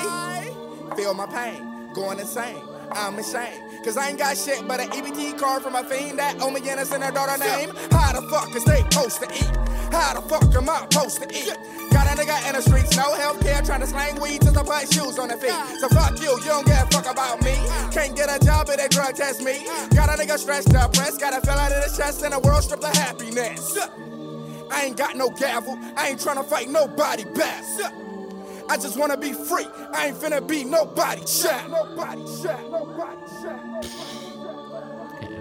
Feel 0.97 1.15
my 1.15 1.27
pain, 1.27 1.91
going 1.95 2.19
insane. 2.19 2.63
I'm 2.93 3.19
ashamed. 3.19 3.68
Cause 3.89 3.97
I 3.97 4.11
ain't 4.11 4.19
got 4.19 4.37
shit 4.37 4.69
but 4.69 4.81
an 4.81 4.91
EBT 4.91 5.39
card 5.39 5.63
from 5.63 5.75
a 5.75 5.83
fiend 5.83 6.19
that 6.19 6.43
owe 6.43 6.51
me 6.51 6.61
innocent 6.61 7.03
her 7.03 7.11
daughter 7.11 7.43
name. 7.43 7.71
How 7.91 8.13
the 8.13 8.21
fuck 8.29 8.55
is 8.55 8.63
they 8.65 8.85
supposed 8.85 9.17
to 9.23 9.27
eat? 9.33 9.49
How 9.89 10.13
the 10.13 10.21
fuck 10.29 10.45
am 10.55 10.69
I 10.69 10.85
supposed 10.85 11.23
to 11.23 11.29
eat? 11.33 11.57
Got 11.91 12.05
a 12.05 12.21
nigga 12.21 12.37
in 12.49 12.55
the 12.55 12.61
streets, 12.61 12.95
no 12.99 13.15
health 13.15 13.41
care, 13.41 13.63
trying 13.63 13.81
to 13.81 13.87
slang 13.87 14.21
weed 14.21 14.43
just 14.43 14.57
to 14.57 14.63
put 14.63 14.93
shoes 14.93 15.19
on 15.19 15.29
their 15.29 15.39
feet. 15.39 15.57
So 15.81 15.89
fuck 15.89 16.21
you, 16.21 16.37
you 16.37 16.53
don't 16.53 16.67
give 16.67 16.77
a 16.77 16.85
fuck 16.93 17.11
about 17.11 17.41
me. 17.43 17.57
Can't 17.91 18.15
get 18.15 18.29
a 18.29 18.39
job 18.45 18.69
if 18.69 18.77
they 18.77 18.89
drug 18.89 19.15
test 19.15 19.41
me. 19.41 19.65
Got 19.97 20.13
a 20.13 20.21
nigga 20.21 20.37
stressed 20.37 20.75
up, 20.75 20.93
pressed, 20.93 21.19
got 21.19 21.33
a 21.33 21.41
feel 21.41 21.57
out 21.57 21.73
of 21.73 21.83
his 21.83 21.97
chest 21.97 22.23
in 22.23 22.35
a 22.35 22.41
world 22.41 22.65
stripped 22.65 22.85
of 22.85 22.95
happiness. 22.95 23.79
I 24.71 24.85
ain't 24.85 24.99
got 24.99 25.17
no 25.17 25.31
gavel, 25.31 25.79
I 25.97 26.09
ain't 26.09 26.21
tryna 26.21 26.45
fight 26.45 26.69
nobody 26.69 27.25
back. 27.25 27.65
I 28.71 28.77
just 28.77 28.99
wanna 28.99 29.17
be 29.17 29.33
free. 29.33 29.67
I 29.95 30.09
ain't 30.09 30.19
finna 30.19 30.47
be 30.47 30.63
nobody 30.63 31.25
chat. 31.25 31.71
Nobody 31.71 32.23
chat. 32.43 32.71
Nobody 32.71 33.17
chat. 33.43 33.58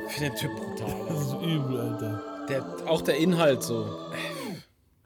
Ich 0.07 0.13
finde 0.13 0.29
den 0.31 0.35
Typ 0.37 0.55
brutal. 0.55 0.95
das 1.07 1.17
Also. 1.17 1.39
ist 1.39 1.45
übel, 1.45 1.79
Alter. 1.79 2.45
Der, 2.49 2.65
auch 2.87 3.01
der 3.01 3.17
Inhalt 3.17 3.63
so. 3.63 3.85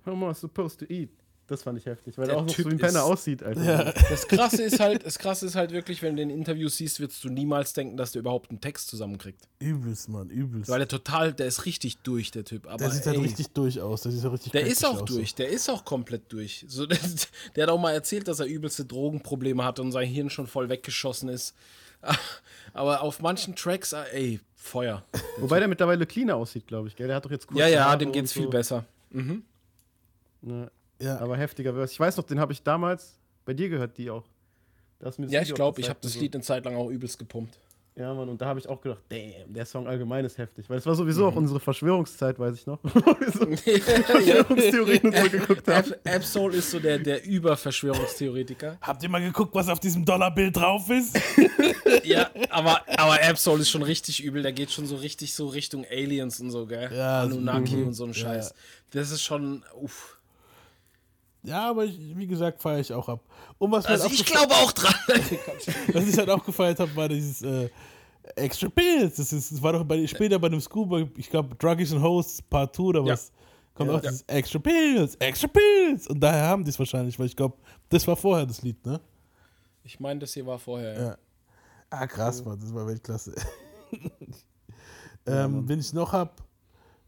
How 0.05 0.13
am 0.13 0.29
I 0.29 0.33
supposed 0.33 0.79
to 0.79 0.85
eat? 0.89 1.09
Das 1.47 1.63
fand 1.63 1.77
ich 1.77 1.85
heftig, 1.85 2.17
weil 2.17 2.27
Der 2.27 2.35
er 2.35 2.41
auch 2.41 2.45
noch 2.45 2.53
Typ 2.53 2.63
so 2.63 2.69
wie 2.69 2.75
ein 2.75 2.79
Penner 2.79 3.03
aussieht, 3.03 3.43
Alter. 3.43 3.93
Das 4.09 4.25
Krasse 4.25 4.63
ist 4.63 4.79
halt, 4.79 5.05
das 5.05 5.19
Krasse 5.19 5.47
ist 5.47 5.55
halt 5.55 5.71
wirklich, 5.71 6.01
wenn 6.01 6.15
du 6.15 6.21
den 6.21 6.29
Interviews 6.29 6.77
siehst, 6.77 7.01
wirst 7.01 7.21
du 7.25 7.29
niemals 7.29 7.73
denken, 7.73 7.97
dass 7.97 8.13
der 8.13 8.21
überhaupt 8.21 8.51
einen 8.51 8.61
Text 8.61 8.87
zusammenkriegt. 8.87 9.49
Übelst, 9.59 10.07
Mann, 10.07 10.29
übelst. 10.29 10.69
Weil 10.69 10.79
er 10.79 10.87
total, 10.87 11.33
der 11.33 11.47
ist 11.47 11.65
richtig 11.65 11.97
durch, 11.97 12.31
der 12.31 12.45
Typ. 12.45 12.67
Aber 12.67 12.77
der 12.77 12.91
sieht 12.91 13.05
halt 13.05 13.17
ey, 13.17 13.23
richtig 13.23 13.49
durch 13.49 13.81
aus. 13.81 14.01
Der 14.03 14.13
sieht 14.13 14.23
halt 14.23 14.33
richtig 14.33 14.53
Der 14.53 14.65
ist 14.65 14.85
auch 14.85 15.01
aus, 15.01 15.09
durch, 15.09 15.35
der 15.35 15.49
ist 15.49 15.69
auch 15.69 15.83
komplett 15.83 16.31
durch. 16.31 16.63
So, 16.69 16.85
der, 16.85 16.97
der 17.57 17.63
hat 17.63 17.69
auch 17.69 17.81
mal 17.81 17.91
erzählt, 17.91 18.29
dass 18.29 18.39
er 18.39 18.45
übelste 18.45 18.85
Drogenprobleme 18.85 19.61
hatte 19.65 19.81
und 19.81 19.91
sein 19.91 20.07
Hirn 20.07 20.29
schon 20.29 20.47
voll 20.47 20.69
weggeschossen 20.69 21.27
ist. 21.27 21.53
Aber 22.73 23.01
auf 23.01 23.21
manchen 23.21 23.55
Tracks, 23.55 23.93
äh, 23.93 24.03
ey, 24.11 24.39
Feuer. 24.55 25.03
Wobei 25.37 25.59
der 25.59 25.67
mittlerweile 25.67 26.05
cleaner 26.05 26.35
aussieht, 26.35 26.67
glaube 26.67 26.87
ich, 26.87 26.95
gell? 26.95 27.07
Der 27.07 27.15
hat 27.17 27.25
doch 27.25 27.31
jetzt 27.31 27.47
kurze 27.47 27.61
Ja, 27.61 27.67
ja, 27.67 27.85
Haare 27.85 27.97
dem 27.97 28.11
geht's 28.11 28.33
so. 28.33 28.41
viel 28.41 28.49
besser. 28.49 28.85
Ne, 30.41 30.71
Ja. 30.99 31.19
aber 31.19 31.37
heftiger 31.37 31.73
Verse. 31.73 31.93
Ich 31.93 31.99
weiß 31.99 32.17
noch, 32.17 32.25
den 32.25 32.39
habe 32.39 32.53
ich 32.53 32.63
damals 32.63 33.17
bei 33.45 33.53
dir 33.53 33.69
gehört, 33.69 33.97
die 33.97 34.09
auch. 34.09 34.23
Ja, 35.29 35.41
ich 35.41 35.53
glaube, 35.53 35.81
ich 35.81 35.89
habe 35.89 35.99
das 36.01 36.13
so. 36.13 36.19
Lied 36.19 36.35
eine 36.35 36.43
Zeit 36.43 36.63
lang 36.65 36.75
auch 36.75 36.89
übelst 36.89 37.17
gepumpt. 37.17 37.57
Ja, 37.93 38.13
Mann, 38.13 38.29
und 38.29 38.41
da 38.41 38.45
habe 38.45 38.57
ich 38.59 38.69
auch 38.69 38.79
gedacht, 38.79 39.01
damn, 39.09 39.53
der 39.53 39.65
Song 39.65 39.85
allgemein 39.85 40.23
ist 40.23 40.37
heftig. 40.37 40.69
Weil 40.69 40.77
es 40.77 40.85
war 40.85 40.95
sowieso 40.95 41.23
Mhm. 41.23 41.27
auch 41.27 41.35
unsere 41.35 41.59
Verschwörungszeit, 41.59 42.39
weiß 42.39 42.55
ich 42.55 42.65
noch. 42.65 42.79
Wo 42.83 42.89
wir 43.19 43.31
so 43.31 43.45
Verschwörungstheorien 44.03 45.01
und 45.03 45.17
so 45.17 45.29
geguckt 45.29 45.67
haben. 45.67 45.91
Ab- 45.91 45.99
Absol 46.15 46.53
ist 46.53 46.71
so 46.71 46.79
der, 46.79 46.99
der 46.99 47.25
Überverschwörungstheoretiker. 47.25 48.77
Habt 48.81 49.03
ihr 49.03 49.09
mal 49.09 49.19
geguckt, 49.21 49.53
was 49.53 49.67
auf 49.67 49.81
diesem 49.81 50.05
Dollarbild 50.05 50.55
drauf 50.55 50.89
ist? 50.89 51.19
ja, 52.05 52.29
aber, 52.49 52.81
aber 52.97 53.21
Absol 53.23 53.59
ist 53.59 53.69
schon 53.69 53.83
richtig 53.83 54.23
übel. 54.23 54.41
Der 54.41 54.53
geht 54.53 54.71
schon 54.71 54.85
so 54.87 54.95
richtig 54.95 55.33
so 55.35 55.47
Richtung 55.47 55.85
Aliens 55.91 56.39
und 56.39 56.49
so, 56.51 56.65
gell? 56.65 56.89
Ja, 56.95 57.27
so- 57.27 57.33
Anunnaki 57.35 57.75
mhm. 57.75 57.87
und 57.87 57.93
so 57.93 58.05
ein 58.05 58.13
Ja. 58.13 58.19
Scheiß. 58.19 58.53
Das 58.91 59.11
ist 59.11 59.21
schon, 59.21 59.63
uff. 59.81 60.17
ja, 61.43 61.69
aber 61.69 61.85
ich, 61.85 61.97
wie 62.17 62.27
gesagt, 62.27 62.61
feiere 62.61 62.79
ich 62.79 62.93
auch 62.93 63.09
ab. 63.09 63.19
Und 63.57 63.71
was 63.71 63.85
Also 63.85 64.05
halt 64.05 64.13
ich 64.13 64.25
glaube 64.25 64.53
auch 64.55 64.71
dran. 64.71 64.93
Was 65.93 66.07
ich 66.07 66.17
halt 66.17 66.29
auch 66.29 66.43
gefeiert 66.45 66.79
habe, 66.79 66.95
war 66.95 67.09
dieses 67.09 67.41
äh, 67.41 67.69
Extra 68.35 68.69
Pills. 68.69 69.15
Das, 69.15 69.33
ist, 69.33 69.51
das 69.51 69.61
war 69.61 69.73
doch 69.73 69.83
bei, 69.83 70.05
später 70.07 70.37
bei 70.39 70.47
einem 70.47 70.61
Scuba, 70.61 71.05
ich 71.17 71.29
glaube, 71.29 71.55
Druggies 71.55 71.91
and 71.93 72.01
Hosts 72.01 72.41
Part 72.43 72.75
2 72.75 72.83
oder 72.83 73.01
Ja. 73.05 73.13
was. 73.13 73.31
Kommt 73.73 73.89
auch 73.89 74.01
dieses 74.01 74.23
Extra 74.23 74.59
Pills, 74.59 75.15
Extra 75.15 75.47
Pills. 75.47 76.07
Und 76.07 76.19
daher 76.19 76.47
haben 76.47 76.63
die 76.63 76.69
es 76.69 76.77
wahrscheinlich, 76.77 77.17
weil 77.17 77.27
ich 77.27 77.35
glaube, 77.35 77.57
das 77.89 78.05
war 78.05 78.15
vorher 78.17 78.45
das 78.45 78.61
Lied, 78.61 78.85
ne? 78.85 78.99
Ich 79.83 79.99
meine, 79.99 80.19
das 80.19 80.33
hier 80.33 80.45
war 80.45 80.59
vorher. 80.59 80.93
Ja. 80.93 81.07
Ja. 81.07 81.17
Ah, 81.89 82.05
krass, 82.05 82.43
Mann, 82.43 82.59
das 82.59 82.73
war 82.73 82.85
Weltklasse. 82.85 83.33
ähm, 85.25 85.67
wen 85.67 85.79
ich 85.79 85.93
noch 85.93 86.11
hab, 86.13 86.43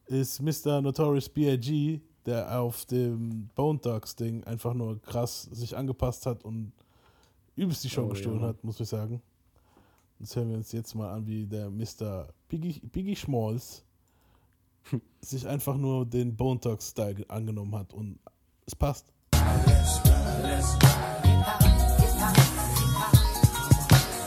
ist 0.06 0.42
Mr. 0.42 0.82
Notorious 0.82 1.30
B.I.G., 1.30 2.00
der 2.26 2.60
auf 2.60 2.86
dem 2.86 3.50
Bone 3.56 3.80
Dogs 3.80 4.16
Ding 4.16 4.44
einfach 4.46 4.74
nur 4.74 5.02
krass 5.02 5.44
sich 5.52 5.76
angepasst 5.76 6.26
hat 6.26 6.44
und 6.46 6.72
übelst 7.56 7.84
die 7.84 7.90
Show 7.90 8.04
Oh, 8.06 8.10
gestohlen 8.10 8.42
ja. 8.42 8.48
hat, 8.48 8.64
muss 8.64 8.80
ich 8.80 8.90
sagen. 8.90 9.22
Das 10.20 10.36
hören 10.36 10.50
wir 10.50 10.58
uns 10.58 10.72
jetzt 10.72 10.96
mal 10.96 11.12
an, 11.12 11.28
wie 11.28 11.46
der 11.46 11.70
Mr. 11.70 12.28
Biggie, 12.48 12.80
Biggie 12.92 13.16
Schmalls 13.16 13.84
sich 15.22 15.48
einfach 15.48 15.76
nur 15.76 16.06
den 16.06 16.36
Bone 16.36 16.60
Dogs 16.60 16.90
Style 16.90 17.26
angenommen 17.30 17.76
hat 17.76 17.94
und 17.94 18.20
es 18.66 18.76
passt. 18.76 19.06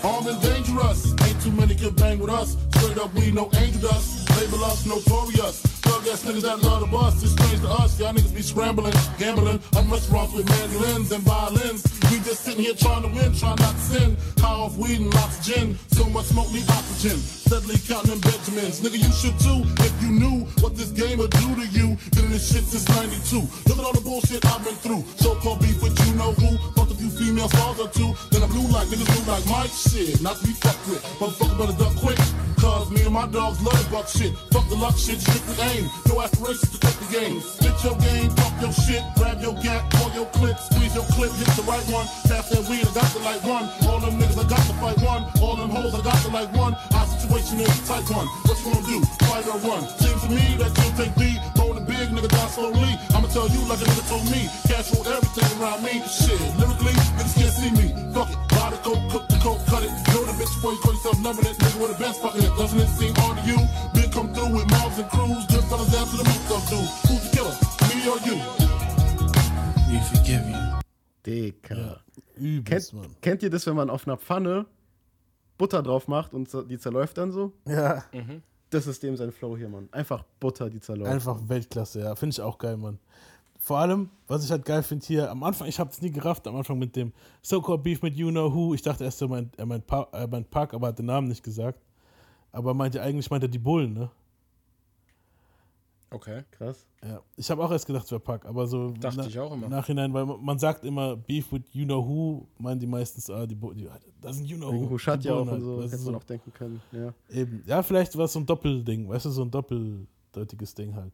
Armed 0.02 0.28
and 0.28 0.42
dangerous. 0.42 1.14
Ain't 1.22 1.40
too 1.42 1.50
many 1.50 1.74
can 1.74 1.94
bang 1.94 2.18
with 2.20 2.30
us. 2.30 2.56
Straight 2.76 2.98
up, 2.98 3.12
we 3.14 3.30
no 3.32 3.50
angel 3.54 3.80
dust. 3.80 4.15
Label 4.36 4.64
us 4.64 4.84
notorious. 4.84 5.62
Thug 5.80 6.06
ass 6.08 6.22
niggas 6.24 6.42
that 6.42 6.60
love 6.60 6.80
the 6.80 6.86
bus. 6.86 7.22
It's 7.22 7.32
strange 7.32 7.60
to 7.62 7.68
us. 7.68 7.98
Y'all 7.98 8.12
niggas 8.12 8.34
be 8.34 8.42
scrambling, 8.42 8.92
gambling. 9.18 9.60
I'm 9.74 9.90
restaurants 9.90 10.34
with 10.34 10.46
mandolins 10.48 11.10
and 11.12 11.22
violins. 11.24 11.82
We 12.10 12.18
just 12.18 12.44
sitting 12.44 12.64
here 12.64 12.74
trying 12.74 13.02
to 13.02 13.08
win, 13.08 13.34
trying 13.34 13.56
not 13.56 13.74
to 13.74 13.80
sin. 13.80 14.16
High 14.38 14.52
off 14.52 14.76
weed 14.76 15.00
and 15.00 15.14
lots 15.14 15.38
of 15.38 15.44
gin. 15.44 15.78
So 15.92 16.04
much 16.10 16.26
smoke, 16.26 16.52
need 16.52 16.68
oxygen. 16.68 17.45
Steadily 17.46 17.78
counting 17.86 18.18
Benjamins. 18.18 18.80
Nigga, 18.82 18.98
you 18.98 19.12
should 19.14 19.38
too. 19.38 19.62
If 19.78 19.94
you 20.02 20.10
knew 20.10 20.44
what 20.58 20.74
this 20.74 20.90
game 20.90 21.18
would 21.18 21.30
do 21.30 21.54
to 21.54 21.66
you. 21.70 21.96
Been 22.10 22.26
in 22.26 22.32
this 22.32 22.50
shit 22.52 22.64
since 22.64 22.88
92. 22.88 23.46
Look 23.70 23.78
at 23.78 23.84
all 23.84 23.92
the 23.92 24.00
bullshit 24.00 24.44
I've 24.46 24.64
been 24.64 24.74
through. 24.74 25.04
So-called 25.16 25.60
beef 25.60 25.80
with 25.80 25.94
you 26.06 26.14
know 26.14 26.32
who. 26.32 26.58
Fuck 26.74 26.90
a 26.90 26.94
few 26.94 27.08
female 27.08 27.48
stars 27.48 27.78
or 27.78 27.88
two. 27.88 28.10
Then 28.30 28.42
I 28.42 28.48
blew 28.48 28.66
like 28.74 28.88
niggas 28.88 29.06
blue 29.06 29.30
like 29.30 29.46
Mike 29.46 29.70
shit. 29.70 30.20
Not 30.20 30.36
to 30.38 30.46
be 30.46 30.54
fucked 30.58 30.88
with. 30.88 31.02
Motherfucker 31.22 31.58
better 31.58 31.78
duck 31.78 31.94
quick. 32.02 32.18
Cause 32.58 32.90
me 32.90 33.02
and 33.04 33.12
my 33.12 33.26
dogs 33.28 33.60
love 33.60 33.76
the 33.78 33.90
buck 33.90 34.08
shit. 34.08 34.32
Fuck 34.50 34.68
the 34.68 34.76
luck 34.76 34.96
shit, 34.96 35.20
strictly 35.20 35.54
aim. 35.70 35.86
No 36.08 36.20
aspirations 36.22 36.72
to 36.72 36.78
cut 36.80 36.96
the 36.98 37.08
game. 37.12 37.40
Spit 37.40 37.76
your 37.84 37.96
game, 38.00 38.32
talk 38.34 38.54
your 38.60 38.72
shit, 38.72 39.04
grab 39.16 39.40
your 39.40 39.54
gap, 39.60 39.86
call 39.92 40.10
your 40.16 40.26
clip, 40.32 40.58
squeeze 40.58 40.94
your 40.96 41.04
clip, 41.14 41.30
hit 41.36 41.46
the 41.54 41.62
right 41.68 41.84
one. 41.92 42.06
Pass 42.26 42.48
that 42.50 42.64
weed, 42.66 42.82
I 42.82 42.92
got 42.96 43.06
to 43.12 43.20
like 43.20 43.44
one. 43.44 43.68
All 43.86 44.00
them 44.00 44.18
niggas, 44.18 44.40
I 44.40 44.48
got 44.48 44.64
to 44.66 44.74
fight 44.80 44.98
one. 45.04 45.22
All 45.40 45.56
them 45.56 45.70
hoes, 45.70 45.94
I 45.94 46.02
got 46.02 46.16
to 46.24 46.30
like 46.32 46.50
one. 46.56 46.74
Our 46.96 47.05
situation 47.36 47.60
is 47.60 47.88
tight 47.88 48.08
one. 48.10 48.26
What 48.48 48.56
you 48.64 48.72
gonna 48.72 48.86
do? 48.86 48.98
Fight 49.28 49.46
or 49.46 49.58
run? 49.68 49.82
Seems 50.00 50.22
to 50.24 50.30
me 50.30 50.56
that 50.56 50.72
you'll 50.72 50.96
take 50.96 51.14
B. 51.16 51.36
Rolling 51.58 51.84
big, 51.84 52.08
nigga, 52.08 52.28
die 52.28 52.48
slowly. 52.48 52.92
I'ma 53.12 53.28
tell 53.28 53.48
you 53.48 53.60
like 53.68 53.80
a 53.80 53.84
nigga 53.84 54.04
told 54.08 54.26
me. 54.30 54.48
Cash 54.68 54.94
roll 54.94 55.06
everything 55.08 55.50
around 55.60 55.82
me. 55.84 56.00
Shit, 56.08 56.40
lyrically, 56.56 56.96
niggas 57.16 57.36
can't 57.36 57.52
see 57.52 57.70
me. 57.76 57.86
Fuck 58.14 58.30
it, 58.32 58.38
buy 58.48 58.70
the 58.72 58.78
coke, 58.80 59.04
cook 59.12 59.28
the 59.28 59.38
coke, 59.44 59.60
cut 59.66 59.82
it. 59.84 59.92
Know 60.08 60.24
the 60.24 60.32
bitch 60.40 60.52
before 60.56 60.72
you 60.72 60.80
call 60.80 60.94
yourself 60.96 61.18
loving 61.24 61.46
it. 61.46 61.56
Nigga 61.58 61.78
with 61.80 61.96
a 61.96 61.98
best 62.00 62.22
fucking 62.22 62.42
it. 62.42 62.52
Doesn't 62.56 62.80
it 62.80 62.90
seem 62.96 63.14
hard 63.20 63.36
to 63.38 63.42
you? 63.44 63.58
Big 63.92 64.08
come 64.12 64.32
through 64.32 64.52
with 64.56 64.66
mobs 64.72 64.98
and 64.98 65.08
crews. 65.10 65.44
Good 65.52 65.64
fellas 65.68 65.92
down 65.92 66.06
to 66.08 66.16
the 66.16 66.24
moot 66.24 66.40
stuff, 66.48 66.64
dude. 66.72 66.88
Who's 67.04 67.22
the 67.24 67.30
killer? 67.36 67.54
Me 67.88 67.96
or 68.08 68.18
you? 68.24 68.36
We 69.90 69.96
forgive 70.08 70.44
you. 70.48 70.62
Dicker. 71.22 72.00
Übelst, 72.38 72.92
Kennt, 72.92 73.22
kennt 73.22 73.42
ihr 73.42 73.50
das, 73.50 73.66
wenn 73.66 73.76
man 73.76 73.88
auf 73.88 74.06
einer 74.06 74.18
Pfanne 74.18 74.66
Butter 75.58 75.82
drauf 75.82 76.08
macht 76.08 76.34
und 76.34 76.48
die 76.68 76.78
zerläuft 76.78 77.18
dann 77.18 77.32
so? 77.32 77.52
Ja. 77.66 78.04
Das 78.70 78.86
ist 78.86 79.02
dem 79.02 79.16
sein 79.16 79.32
Flow 79.32 79.56
hier, 79.56 79.68
Mann. 79.68 79.88
Einfach 79.92 80.24
Butter, 80.40 80.68
die 80.68 80.80
zerläuft. 80.80 81.10
Einfach 81.10 81.38
Weltklasse, 81.46 82.00
ja. 82.00 82.14
Finde 82.14 82.34
ich 82.34 82.40
auch 82.40 82.58
geil, 82.58 82.76
Mann. 82.76 82.98
Vor 83.58 83.78
allem, 83.78 84.10
was 84.28 84.44
ich 84.44 84.50
halt 84.50 84.64
geil 84.64 84.82
finde 84.82 85.06
hier, 85.06 85.30
am 85.30 85.42
Anfang, 85.42 85.66
ich 85.66 85.80
habe 85.80 85.90
es 85.90 86.00
nie 86.00 86.10
gerafft, 86.10 86.46
am 86.46 86.56
Anfang 86.56 86.78
mit 86.78 86.94
dem 86.94 87.12
So-Called 87.42 87.82
Beef 87.82 88.02
mit 88.02 88.16
You 88.16 88.30
Know 88.30 88.52
Who. 88.52 88.74
Ich 88.74 88.82
dachte 88.82 89.04
erst, 89.04 89.22
er 89.22 89.28
meint, 89.28 89.58
er 89.58 89.66
meint, 89.66 89.86
pa 89.86 90.06
er 90.12 90.28
meint 90.28 90.50
Park, 90.50 90.74
aber 90.74 90.88
hat 90.88 90.98
den 90.98 91.06
Namen 91.06 91.28
nicht 91.28 91.42
gesagt. 91.42 91.80
Aber 92.52 92.70
er 92.72 92.74
meinte, 92.74 93.02
eigentlich 93.02 93.30
meint 93.30 93.42
er 93.42 93.48
die 93.48 93.58
Bullen, 93.58 93.92
ne? 93.94 94.10
Okay. 96.16 96.42
Krass. 96.50 96.86
Ja. 97.04 97.20
Ich 97.36 97.50
habe 97.50 97.62
auch 97.64 97.70
erst 97.70 97.86
gedacht, 97.86 98.04
es 98.06 98.10
wäre 98.10 98.20
Pack, 98.20 98.46
aber 98.46 98.66
so 98.66 98.90
Dachte 98.92 99.26
ich 99.28 99.38
auch 99.38 99.52
immer. 99.52 99.66
im 99.66 99.70
Nachhinein, 99.70 100.12
weil 100.14 100.24
man 100.26 100.58
sagt 100.58 100.84
immer 100.84 101.16
Beef 101.16 101.52
with 101.52 101.62
You 101.72 101.84
Know 101.84 102.06
Who, 102.06 102.48
meinen 102.58 102.80
die 102.80 102.86
meistens, 102.86 103.28
ah, 103.30 103.46
die, 103.46 103.54
die 103.54 103.88
das 104.20 104.36
sind 104.36 104.46
You 104.46 104.56
Know 104.56 104.72
Who. 104.72 104.90
Hushat 104.90 105.22
die 105.22 105.28
ja 105.28 105.34
auch 105.34 105.44
Bullen 105.44 105.54
und 105.56 105.60
so, 105.62 105.80
halt, 105.80 105.92
hätte 105.92 106.02
du, 106.02 106.06
man 106.10 106.14
auch 106.16 106.24
denken 106.24 106.52
können. 106.52 106.80
Ja. 106.92 107.14
Eben. 107.30 107.62
Ja, 107.66 107.82
vielleicht 107.82 108.16
war 108.16 108.24
es 108.24 108.32
so 108.32 108.40
ein 108.40 108.46
Doppelding, 108.46 109.08
weißt 109.08 109.26
du, 109.26 109.30
so 109.30 109.42
ein 109.42 109.50
doppeldeutiges 109.50 110.74
Ding 110.74 110.94
halt. 110.94 111.12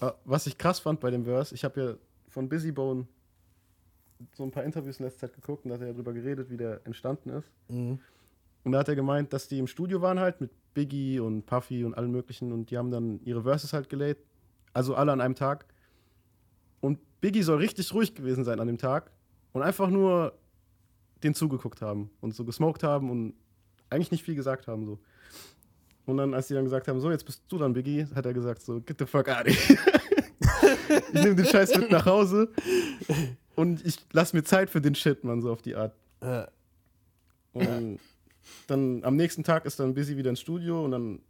Ah, 0.00 0.14
Was 0.24 0.46
ich 0.46 0.56
krass 0.56 0.78
fand 0.80 1.00
bei 1.00 1.10
dem 1.10 1.24
Verse, 1.24 1.54
ich 1.54 1.64
habe 1.64 1.80
ja 1.80 1.94
von 2.28 2.48
Busybone 2.48 3.06
so 4.32 4.42
ein 4.44 4.50
paar 4.50 4.64
Interviews 4.64 4.98
in 4.98 5.06
letzter 5.06 5.26
Zeit 5.26 5.34
geguckt 5.34 5.64
und 5.64 5.70
da 5.70 5.74
hat 5.74 5.82
er 5.82 5.92
darüber 5.92 6.12
geredet, 6.12 6.48
wie 6.50 6.56
der 6.56 6.80
entstanden 6.86 7.30
ist. 7.30 7.50
Mhm. 7.68 7.98
Und 8.64 8.72
da 8.72 8.78
hat 8.78 8.88
er 8.88 8.96
gemeint, 8.96 9.32
dass 9.32 9.46
die 9.48 9.58
im 9.58 9.66
Studio 9.66 10.00
waren 10.00 10.18
halt 10.18 10.40
mit 10.40 10.50
Biggie 10.72 11.20
und 11.20 11.44
Puffy 11.46 11.84
und 11.84 11.94
allen 11.94 12.10
möglichen 12.10 12.50
und 12.52 12.70
die 12.70 12.78
haben 12.78 12.90
dann 12.90 13.20
ihre 13.24 13.42
Verses 13.42 13.72
halt 13.72 13.88
gelayt. 13.88 14.18
Also 14.74 14.94
alle 14.94 15.12
an 15.12 15.20
einem 15.20 15.34
Tag. 15.34 15.64
Und 16.80 16.98
Biggie 17.20 17.42
soll 17.42 17.58
richtig 17.58 17.94
ruhig 17.94 18.14
gewesen 18.14 18.44
sein 18.44 18.60
an 18.60 18.66
dem 18.66 18.76
Tag 18.76 19.10
und 19.52 19.62
einfach 19.62 19.88
nur 19.88 20.36
den 21.22 21.34
zugeguckt 21.34 21.80
haben 21.80 22.10
und 22.20 22.34
so 22.34 22.44
gesmoked 22.44 22.82
haben 22.82 23.10
und 23.10 23.34
eigentlich 23.88 24.10
nicht 24.10 24.24
viel 24.24 24.34
gesagt 24.34 24.66
haben 24.66 24.84
so. 24.84 24.98
Und 26.06 26.18
dann, 26.18 26.34
als 26.34 26.48
die 26.48 26.54
dann 26.54 26.64
gesagt 26.64 26.86
haben, 26.86 27.00
so, 27.00 27.10
jetzt 27.10 27.24
bist 27.24 27.42
du 27.48 27.56
dann, 27.56 27.72
Biggie, 27.72 28.06
hat 28.14 28.26
er 28.26 28.34
gesagt, 28.34 28.60
so, 28.60 28.80
get 28.82 28.98
the 28.98 29.06
fuck 29.06 29.28
out 29.30 29.46
of 29.46 29.54
here. 29.54 29.78
ich 31.14 31.22
nehme 31.22 31.34
den 31.34 31.46
Scheiß 31.46 31.78
mit 31.78 31.90
nach 31.90 32.04
Hause 32.04 32.52
und 33.54 33.84
ich 33.86 33.96
lass 34.12 34.34
mir 34.34 34.44
Zeit 34.44 34.68
für 34.68 34.82
den 34.82 34.94
Shit, 34.94 35.24
Mann, 35.24 35.40
so 35.40 35.50
auf 35.50 35.62
die 35.62 35.76
Art. 35.76 35.94
Und 37.54 38.00
dann 38.66 39.02
am 39.04 39.16
nächsten 39.16 39.44
Tag 39.44 39.64
ist 39.64 39.80
dann 39.80 39.94
Busy 39.94 40.16
wieder 40.16 40.28
ins 40.28 40.40
Studio 40.40 40.84
und 40.84 40.90
dann 40.90 41.20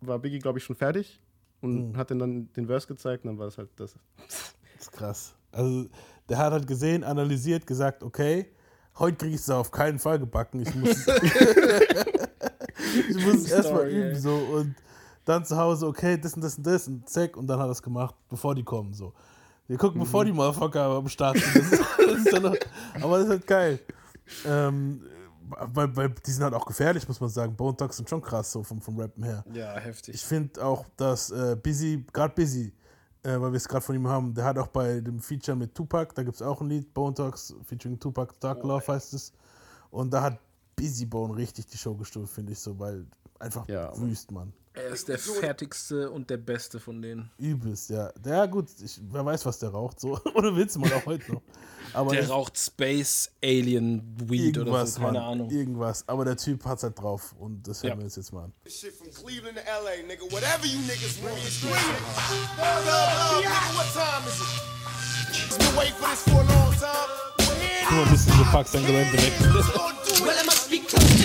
war 0.00 0.18
Biggie, 0.18 0.40
glaube 0.40 0.58
ich, 0.58 0.64
schon 0.64 0.74
fertig 0.74 1.20
und 1.64 1.96
hat 1.96 2.10
dann, 2.10 2.18
dann 2.18 2.52
den 2.52 2.66
Verse 2.66 2.86
gezeigt 2.86 3.24
und 3.24 3.30
dann 3.30 3.38
war 3.38 3.48
es 3.48 3.58
halt 3.58 3.70
das. 3.76 3.94
Das 4.18 4.54
ist 4.80 4.92
krass. 4.92 5.34
Also, 5.52 5.86
der 6.28 6.38
hat 6.38 6.52
halt 6.52 6.66
gesehen, 6.66 7.04
analysiert, 7.04 7.66
gesagt, 7.66 8.02
okay, 8.02 8.46
heute 8.98 9.16
kriege 9.16 9.34
ich 9.34 9.40
es 9.40 9.50
auf 9.50 9.70
keinen 9.70 9.98
Fall 9.98 10.18
gebacken. 10.18 10.60
Ich 10.60 10.74
muss, 10.74 11.06
ich 13.08 13.24
muss 13.24 13.36
es 13.36 13.50
erstmal 13.50 13.88
üben. 13.88 14.10
ey. 14.10 14.16
So. 14.16 14.34
Und 14.34 14.74
dann 15.24 15.44
zu 15.44 15.56
Hause, 15.56 15.86
okay, 15.86 16.18
das 16.18 16.34
und 16.34 16.42
das 16.42 16.56
und 16.56 16.66
das 16.66 16.88
und 16.88 17.08
zack. 17.08 17.36
Und 17.36 17.46
dann 17.46 17.58
hat 17.58 17.68
er 17.68 17.72
es 17.72 17.82
gemacht, 17.82 18.14
bevor 18.28 18.54
die 18.54 18.64
kommen. 18.64 18.94
So. 18.94 19.12
Wir 19.66 19.78
gucken, 19.78 20.00
bevor 20.00 20.24
die 20.24 20.32
Motherfucker 20.32 20.82
am 20.82 21.08
Start 21.08 21.38
sind. 21.38 21.64
Das 22.04 22.18
ist, 22.18 22.26
das 22.26 22.34
ist 22.34 22.42
noch, 22.42 22.54
aber 23.00 23.16
das 23.16 23.24
ist 23.24 23.30
halt 23.30 23.46
geil. 23.46 23.80
Ähm, 24.46 25.00
weil, 25.48 25.94
weil 25.96 26.10
die 26.10 26.30
sind 26.30 26.42
halt 26.42 26.54
auch 26.54 26.66
gefährlich, 26.66 27.06
muss 27.06 27.20
man 27.20 27.30
sagen. 27.30 27.54
Bone 27.54 27.76
Talks 27.76 27.96
sind 27.96 28.08
schon 28.08 28.22
krass, 28.22 28.52
so 28.52 28.62
vom, 28.62 28.80
vom 28.80 28.98
Rappen 28.98 29.22
her. 29.22 29.44
Ja, 29.52 29.74
heftig. 29.74 30.14
Ich 30.14 30.22
finde 30.22 30.64
auch, 30.64 30.86
dass 30.96 31.30
äh, 31.30 31.56
Busy, 31.56 32.04
gerade 32.12 32.34
Busy, 32.34 32.72
äh, 33.22 33.40
weil 33.40 33.52
wir 33.52 33.56
es 33.56 33.68
gerade 33.68 33.84
von 33.84 33.94
ihm 33.94 34.08
haben, 34.08 34.34
der 34.34 34.44
hat 34.44 34.58
auch 34.58 34.68
bei 34.68 35.00
dem 35.00 35.20
Feature 35.20 35.56
mit 35.56 35.74
Tupac, 35.74 36.14
da 36.14 36.22
gibt 36.22 36.36
es 36.36 36.42
auch 36.42 36.60
ein 36.60 36.68
Lied, 36.68 36.92
Bone 36.94 37.14
Talks, 37.14 37.54
featuring 37.64 37.98
Tupac, 37.98 38.34
Dark 38.40 38.62
Love 38.62 38.86
heißt 38.86 39.14
es. 39.14 39.32
Und 39.90 40.12
da 40.12 40.22
hat 40.22 40.38
Busy 40.76 41.06
Bone 41.06 41.36
richtig 41.36 41.66
die 41.66 41.78
Show 41.78 41.94
gestohlen, 41.94 42.26
finde 42.26 42.52
ich 42.52 42.58
so, 42.58 42.78
weil 42.78 43.06
einfach 43.38 43.68
Ja, 43.68 43.96
wüst, 43.98 44.30
Mann. 44.30 44.52
Er 44.76 44.88
ist 44.88 45.06
der 45.08 45.18
fertigste 45.18 46.10
und 46.10 46.28
der 46.30 46.36
beste 46.36 46.80
von 46.80 47.00
denen. 47.00 47.30
Übelst, 47.38 47.90
ja. 47.90 48.10
Der, 48.18 48.48
gut, 48.48 48.66
ich, 48.84 48.98
wer 49.08 49.24
weiß, 49.24 49.46
was 49.46 49.60
der 49.60 49.68
raucht, 49.68 50.00
so. 50.00 50.18
Oder 50.34 50.54
willst 50.56 50.74
du 50.74 50.80
mal 50.80 50.92
auch 50.94 51.06
heute 51.06 51.32
noch. 51.32 51.42
Aber 51.92 52.10
Der 52.10 52.22
das- 52.22 52.30
raucht 52.30 52.58
Space 52.58 53.30
Alien 53.42 54.02
Weed 54.28 54.58
oder 54.58 54.84
so, 54.84 54.98
keine 55.00 55.12
Mann, 55.12 55.22
Ahnung. 55.22 55.50
Irgendwas. 55.50 56.02
Aber 56.08 56.24
der 56.24 56.36
Typ 56.36 56.64
hat's 56.64 56.82
halt 56.82 56.98
drauf 57.00 57.36
und 57.38 57.62
das 57.68 57.84
hören 57.84 57.92
Ja. 57.92 57.98
wir 57.98 58.04
uns 58.06 58.16
jetzt 58.16 58.32
mal 58.32 58.44
an. 58.44 58.52
Shit 58.66 58.94
from 58.94 59.12
Cleveland 59.12 59.56
to 59.56 59.62
LA, 59.62 60.02
nigga. 60.08 60.24
Whatever 60.32 60.66
you 60.66 60.80
niggas 60.80 61.22
want, 61.22 61.38
it's 61.38 61.58
screaming. 61.58 61.78
Love, 62.58 62.84
love, 62.84 63.44
nigga, 63.44 63.76
what 63.76 63.86
time 63.94 64.26
is 64.26 64.40
it? 64.40 65.58
Been 65.58 65.76
waiting 65.76 65.94
for 65.94 66.08
this 66.10 66.22
for 66.22 66.40
a 66.40 66.44
long 66.50 66.74
time. 66.74 67.10
Well, 67.38 67.54
here 67.60 67.86
Guck 67.88 67.92
mal, 67.92 68.10
bisschen 68.10 68.32
so 68.38 68.44
Pack 68.50 68.66
sein 68.66 68.84
Gelände 68.84 69.12
weg. 69.12 69.32
Well, 69.40 70.34
it 70.34 70.46
must 70.46 70.68
be 70.68 70.78
close 70.80 71.23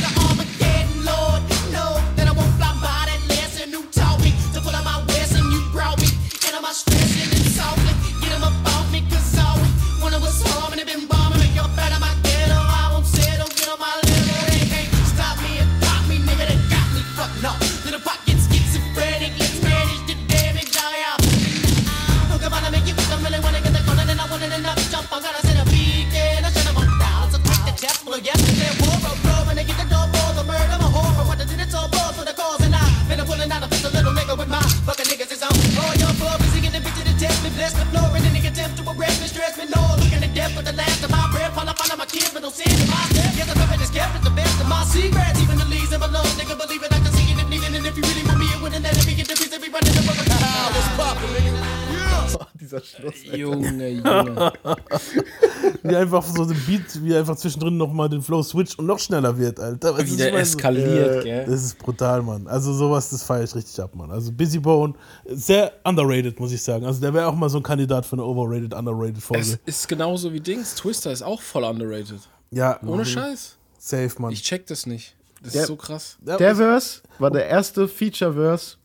einfach 56.17 56.36
so 56.36 56.43
ein 56.43 56.56
Beat, 56.65 57.04
wie 57.04 57.15
einfach 57.15 57.36
zwischendrin 57.36 57.78
nochmal 57.78 58.10
den 58.10 58.22
Flow 58.22 58.41
switcht 58.43 58.78
und 58.80 58.86
noch 58.86 59.00
schneller 59.00 59.38
wird, 59.38 59.60
Alter. 59.60 59.98
Weißt 59.98 60.12
Wie 60.12 60.17
der 60.17 60.34
eskaliert, 60.34 61.22
Äh, 61.22 61.24
gell? 61.24 61.45
Das 61.45 61.63
ist 61.63 61.78
brutal, 61.78 62.22
Mann. 62.22 62.48
Also 62.48 62.74
sowas, 62.74 63.10
das 63.10 63.24
feiere 63.24 63.43
ich 63.43 63.56
richtig 63.56 63.80
ab, 63.82 63.95
Mann. 63.95 64.12
Also 64.12 64.32
Busy 64.32 64.60
Bone, 64.60 64.93
sehr 65.28 65.72
underrated, 65.84 66.39
muss 66.39 66.52
ich 66.52 66.62
sagen. 66.62 66.86
Also 66.86 67.00
der 67.02 67.13
wäre 67.13 67.28
auch 67.28 67.36
mal 67.36 67.50
so 67.50 67.58
ein 67.58 67.63
Kandidat 67.63 68.06
für 68.06 68.13
eine 68.13 68.24
overrated, 68.24 68.74
underrated 68.74 69.17
Es 69.17 69.24
Folge. 69.26 69.60
ist 69.65 69.88
genauso 69.88 70.32
wie 70.34 70.39
Dings. 70.39 70.76
Twister 70.76 71.12
ist 71.12 71.22
auch 71.22 71.41
voll 71.41 71.63
underrated. 71.63 72.19
Ja, 72.52 72.80
Ohne 72.84 73.04
mhm. 73.04 73.06
Scheiß. 73.06 73.58
Safe, 73.78 74.12
Mann. 74.22 74.32
Ich 74.32 74.41
check 74.43 74.65
das 74.67 74.86
nicht. 74.86 75.15
Das 75.41 75.54
Der- 75.54 75.62
ist 75.62 75.67
so 75.67 75.76
krass. 75.76 76.17
Der 76.22 76.56
Verse 76.56 77.02
war 77.17 77.32
der 77.32 77.45
erste 77.48 77.88
Feature-Verse. 77.88 78.76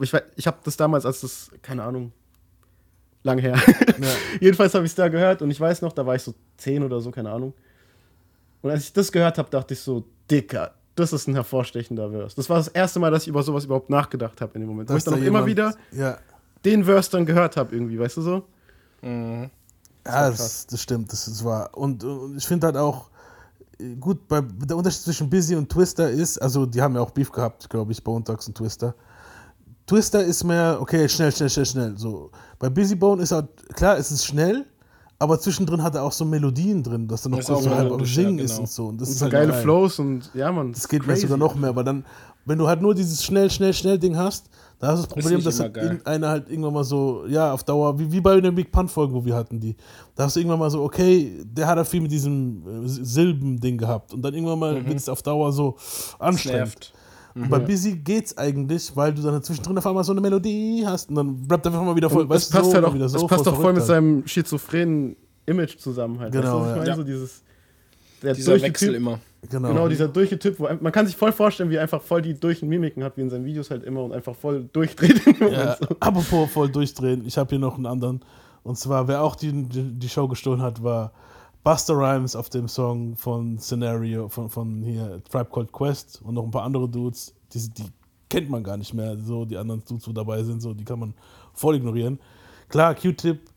Ich, 0.00 0.12
ich 0.36 0.46
habe 0.46 0.58
das 0.64 0.76
damals, 0.76 1.04
als 1.04 1.20
das, 1.22 1.50
keine 1.62 1.82
Ahnung, 1.82 2.12
lang 3.24 3.38
her. 3.38 3.60
Jedenfalls 4.40 4.74
habe 4.74 4.84
ich 4.84 4.92
es 4.92 4.94
da 4.94 5.08
gehört 5.08 5.42
und 5.42 5.50
ich 5.50 5.60
weiß 5.60 5.82
noch, 5.82 5.92
da 5.92 6.06
war 6.06 6.14
ich 6.14 6.22
so 6.22 6.34
10 6.58 6.84
oder 6.84 7.00
so, 7.00 7.10
keine 7.10 7.30
Ahnung. 7.30 7.52
Und 8.62 8.70
als 8.70 8.84
ich 8.84 8.92
das 8.92 9.10
gehört 9.10 9.38
habe, 9.38 9.50
dachte 9.50 9.74
ich 9.74 9.80
so, 9.80 10.04
Dicker, 10.30 10.74
das 10.94 11.12
ist 11.12 11.26
ein 11.26 11.34
hervorstechender 11.34 12.10
Verse. 12.10 12.36
Das 12.36 12.48
war 12.48 12.58
das 12.58 12.68
erste 12.68 13.00
Mal, 13.00 13.10
dass 13.10 13.22
ich 13.22 13.28
über 13.28 13.42
sowas 13.42 13.64
überhaupt 13.64 13.90
nachgedacht 13.90 14.40
habe 14.40 14.54
in 14.54 14.60
dem 14.60 14.68
Moment. 14.68 14.88
Wo 14.88 14.94
dass 14.94 15.02
ich 15.02 15.04
dann 15.04 15.14
da 15.14 15.20
auch 15.20 15.26
immer 15.26 15.46
wieder 15.46 15.74
Ja, 15.90 16.18
den 16.64 16.84
Verse 16.84 17.10
dann 17.10 17.26
gehört 17.26 17.56
habe, 17.56 17.74
irgendwie, 17.74 17.98
weißt 17.98 18.16
du 18.18 18.22
so? 18.22 18.44
ja 19.02 19.50
das, 20.30 20.66
das 20.66 20.80
stimmt, 20.80 21.12
das 21.12 21.28
ist 21.28 21.44
wahr. 21.44 21.70
Und, 21.74 22.04
und 22.04 22.38
ich 22.38 22.46
finde 22.46 22.68
halt 22.68 22.76
auch, 22.76 23.10
äh, 23.78 23.94
gut, 23.96 24.26
bei, 24.28 24.40
der 24.40 24.76
Unterschied 24.76 25.02
zwischen 25.02 25.28
Busy 25.28 25.56
und 25.56 25.70
Twister 25.70 26.10
ist, 26.10 26.38
also 26.38 26.64
die 26.64 26.80
haben 26.80 26.94
ja 26.94 27.02
auch 27.02 27.10
Beef 27.10 27.30
gehabt, 27.30 27.68
glaube 27.68 27.92
ich, 27.92 28.02
Bone 28.02 28.24
Talks 28.24 28.48
und 28.48 28.56
Twister. 28.56 28.94
Twister 29.86 30.24
ist 30.24 30.44
mehr, 30.44 30.78
okay, 30.80 31.08
schnell, 31.08 31.30
schnell, 31.32 31.50
schnell, 31.50 31.66
schnell. 31.66 31.98
So. 31.98 32.30
Bei 32.64 32.70
Busy 32.70 32.94
Bone 32.94 33.22
ist 33.22 33.30
halt, 33.30 33.48
klar, 33.74 33.98
es 33.98 34.10
ist 34.10 34.24
schnell, 34.24 34.64
aber 35.18 35.38
zwischendrin 35.38 35.82
hat 35.82 35.94
er 35.96 36.02
auch 36.02 36.12
so 36.12 36.24
Melodien 36.24 36.82
drin, 36.82 37.06
dass 37.06 37.26
er 37.26 37.28
noch 37.28 37.40
Ist 37.40 37.48
kurz 37.48 37.58
auch 37.58 37.62
so 37.64 37.68
halb 37.68 37.80
am 37.80 37.84
melodisch, 37.88 38.16
ja, 38.16 38.22
Singen 38.22 38.38
ist 38.38 38.52
genau. 38.52 38.60
und 38.62 38.70
so. 38.70 38.86
Und 38.86 39.00
das 39.02 39.08
Und 39.08 39.12
ist 39.12 39.18
so 39.18 39.24
halt 39.24 39.32
geile 39.34 39.52
geil. 39.52 39.60
Flows 39.62 39.98
und 39.98 40.30
ja, 40.32 40.50
man. 40.50 40.72
Das 40.72 40.88
geht 40.88 41.04
vielleicht 41.04 41.20
sogar 41.20 41.36
noch 41.36 41.54
mehr, 41.56 41.68
aber 41.68 41.84
dann, 41.84 42.06
wenn 42.46 42.56
du 42.56 42.66
halt 42.66 42.80
nur 42.80 42.94
dieses 42.94 43.22
schnell, 43.22 43.50
schnell, 43.50 43.74
schnell 43.74 43.98
Ding 43.98 44.16
hast, 44.16 44.46
da 44.78 44.86
hast 44.88 45.00
du 45.02 45.06
das 45.08 45.12
Problem, 45.14 45.44
dass 45.44 45.60
halt 45.60 45.76
irgendeiner 45.76 46.28
halt 46.30 46.48
irgendwann 46.48 46.72
mal 46.72 46.84
so, 46.84 47.26
ja, 47.28 47.52
auf 47.52 47.64
Dauer, 47.64 47.98
wie, 47.98 48.10
wie 48.10 48.22
bei 48.22 48.40
den 48.40 48.54
Big 48.54 48.72
Pun-Folgen, 48.72 49.12
wo 49.12 49.22
wir 49.22 49.34
hatten 49.34 49.60
die, 49.60 49.76
da 50.14 50.24
hast 50.24 50.36
du 50.36 50.40
irgendwann 50.40 50.58
mal 50.60 50.70
so, 50.70 50.82
okay, 50.84 51.44
der 51.44 51.66
hat 51.66 51.76
halt 51.76 51.86
viel 51.86 52.00
mit 52.00 52.12
diesem 52.12 52.84
äh, 52.86 52.88
Silben-Ding 52.88 53.76
gehabt 53.76 54.14
und 54.14 54.22
dann 54.22 54.32
irgendwann 54.32 54.58
mal 54.58 54.80
Mhm. 54.80 54.86
wird 54.86 54.96
es 54.96 55.10
auf 55.10 55.20
Dauer 55.22 55.52
so 55.52 55.76
anstrengend. 56.18 56.93
Und 57.34 57.50
bei 57.50 57.58
Busy 57.58 57.96
geht's 57.96 58.38
eigentlich, 58.38 58.94
weil 58.94 59.12
du 59.12 59.20
dann 59.20 59.42
zwischendrin 59.42 59.76
auf 59.78 59.86
einmal 59.86 60.04
so 60.04 60.12
eine 60.12 60.20
Melodie 60.20 60.84
hast 60.86 61.08
und 61.08 61.16
dann 61.16 61.46
rappt 61.50 61.66
er 61.66 61.72
einfach 61.72 61.84
mal 61.84 61.96
wieder 61.96 62.08
voll, 62.08 62.28
das 62.28 62.48
passt 62.48 62.66
so, 62.66 62.74
halt 62.74 62.84
auch, 62.84 62.94
wieder 62.94 63.08
so, 63.08 63.18
das 63.18 63.26
passt 63.26 63.48
auch 63.48 63.56
voll 63.56 63.72
mit 63.72 63.80
halt. 63.80 63.88
seinem 63.88 64.26
schizophrenen 64.26 65.16
Image 65.46 65.76
zusammen 65.78 66.20
halt. 66.20 66.32
Genau, 66.32 66.60
weißt 66.60 66.66
du, 66.66 66.70
ich 66.70 66.76
meine? 66.76 66.88
Ja. 66.90 66.96
So 66.96 67.02
dieses, 67.02 67.42
der 68.22 68.34
Dieser 68.34 68.52
durche 68.52 68.66
Wechsel 68.66 68.88
Typ, 68.88 68.96
immer. 68.96 69.18
Genau. 69.50 69.68
Genau, 69.68 69.88
dieser 69.88 70.08
durche 70.08 70.38
Typ, 70.38 70.58
wo 70.58 70.68
man 70.80 70.92
kann 70.92 71.06
sich 71.06 71.16
voll 71.16 71.32
vorstellen, 71.32 71.70
wie 71.70 71.74
er 71.74 71.82
einfach 71.82 72.00
voll 72.00 72.22
die 72.22 72.38
durchen 72.38 72.68
Mimiken 72.68 73.02
hat, 73.02 73.16
wie 73.16 73.22
in 73.22 73.30
seinen 73.30 73.44
Videos 73.44 73.70
halt 73.70 73.82
immer 73.82 74.02
und 74.04 74.12
einfach 74.12 74.34
voll 74.34 74.68
durchdreht. 74.72 75.20
Ja, 75.40 75.76
so. 75.76 75.88
apropos 76.00 76.50
voll 76.50 76.70
durchdrehen, 76.70 77.24
ich 77.26 77.36
habe 77.36 77.50
hier 77.50 77.58
noch 77.58 77.76
einen 77.76 77.86
anderen. 77.86 78.20
Und 78.62 78.78
zwar, 78.78 79.08
wer 79.08 79.22
auch 79.22 79.36
die, 79.36 79.52
die, 79.52 79.82
die 79.82 80.08
Show 80.08 80.26
gestohlen 80.28 80.62
hat, 80.62 80.82
war 80.82 81.12
Buster 81.64 81.96
Rhymes 81.96 82.36
auf 82.36 82.50
dem 82.50 82.68
Song 82.68 83.16
von 83.16 83.58
Scenario, 83.58 84.28
von, 84.28 84.50
von 84.50 84.82
hier 84.82 85.24
Tribe 85.24 85.48
Called 85.50 85.72
Quest 85.72 86.20
und 86.20 86.34
noch 86.34 86.44
ein 86.44 86.50
paar 86.50 86.64
andere 86.64 86.86
Dudes. 86.86 87.34
Die, 87.54 87.70
die 87.70 87.90
kennt 88.28 88.50
man 88.50 88.62
gar 88.62 88.76
nicht 88.76 88.92
mehr. 88.92 89.16
So, 89.18 89.46
die 89.46 89.56
anderen 89.56 89.82
Dudes, 89.82 90.06
wo 90.06 90.12
dabei 90.12 90.42
sind, 90.42 90.60
so, 90.60 90.74
die 90.74 90.84
kann 90.84 90.98
man 90.98 91.14
voll 91.54 91.76
ignorieren. 91.76 92.20
Klar, 92.68 92.94
Q-Tip 92.94 93.48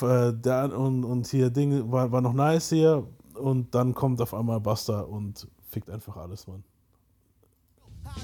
äh, 0.00 0.66
und, 0.74 1.04
und 1.04 1.28
hier 1.28 1.50
Ding 1.50 1.92
war, 1.92 2.10
war 2.10 2.20
noch 2.20 2.32
nice 2.32 2.70
hier. 2.70 3.06
Und 3.34 3.72
dann 3.72 3.94
kommt 3.94 4.20
auf 4.20 4.34
einmal 4.34 4.58
Buster 4.58 5.08
und 5.08 5.46
fickt 5.68 5.90
einfach 5.90 6.16
alles, 6.16 6.48
Mann. 6.48 6.64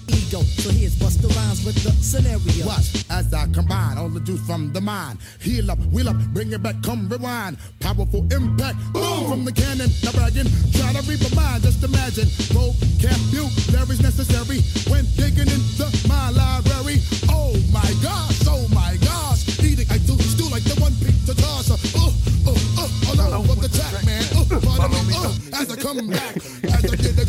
Ego. 0.08 0.40
So 0.42 0.70
here's 0.70 0.94
Busta 0.96 1.28
Rhymes 1.34 1.64
with 1.64 1.76
the 1.82 1.90
scenario. 2.02 2.66
Watch 2.66 3.04
as 3.10 3.32
I 3.32 3.46
combine 3.52 3.98
all 3.98 4.08
the 4.08 4.20
juice 4.20 4.44
from 4.46 4.72
the 4.72 4.80
mind. 4.80 5.18
Heal 5.40 5.70
up, 5.70 5.78
wheel 5.92 6.08
up, 6.08 6.16
bring 6.32 6.52
it 6.52 6.62
back, 6.62 6.82
come 6.82 7.08
rewind. 7.08 7.58
Powerful 7.80 8.26
impact, 8.32 8.78
boom 8.92 9.28
from 9.28 9.44
the 9.44 9.52
cannon. 9.52 9.90
Now 10.04 10.12
bragging, 10.12 10.48
try 10.72 10.92
to 10.92 11.02
read 11.08 11.20
my 11.22 11.42
mind. 11.42 11.62
Just 11.62 11.82
imagine, 11.82 12.28
vocabulary's 12.52 14.00
necessary 14.00 14.60
when 14.90 15.04
digging 15.16 15.48
into 15.48 15.86
my 16.08 16.30
library. 16.30 17.00
Oh 17.28 17.54
my 17.72 17.90
gosh, 18.02 18.46
oh 18.48 18.66
my 18.72 18.96
gosh, 19.04 19.46
eating 19.60 19.86
I 19.90 19.98
do 19.98 20.18
stew 20.18 20.48
like 20.50 20.64
the 20.64 20.80
one 20.80 20.94
pizza 21.00 21.34
tosser. 21.34 21.78
Uh, 21.96 22.12
uh, 22.46 22.54
uh, 22.78 23.22
all 23.22 23.42
over 23.42 23.60
the 23.60 23.68
track, 23.68 24.04
man. 24.04 24.24
Uh, 24.32 24.60
pardon 24.76 25.06
me, 25.06 25.14
uh, 25.16 25.60
as 25.60 25.70
I 25.70 25.76
come 25.76 26.08
back, 26.08 26.36
as 26.36 26.84
I 26.84 26.96
did 26.96 27.16
the 27.16 27.27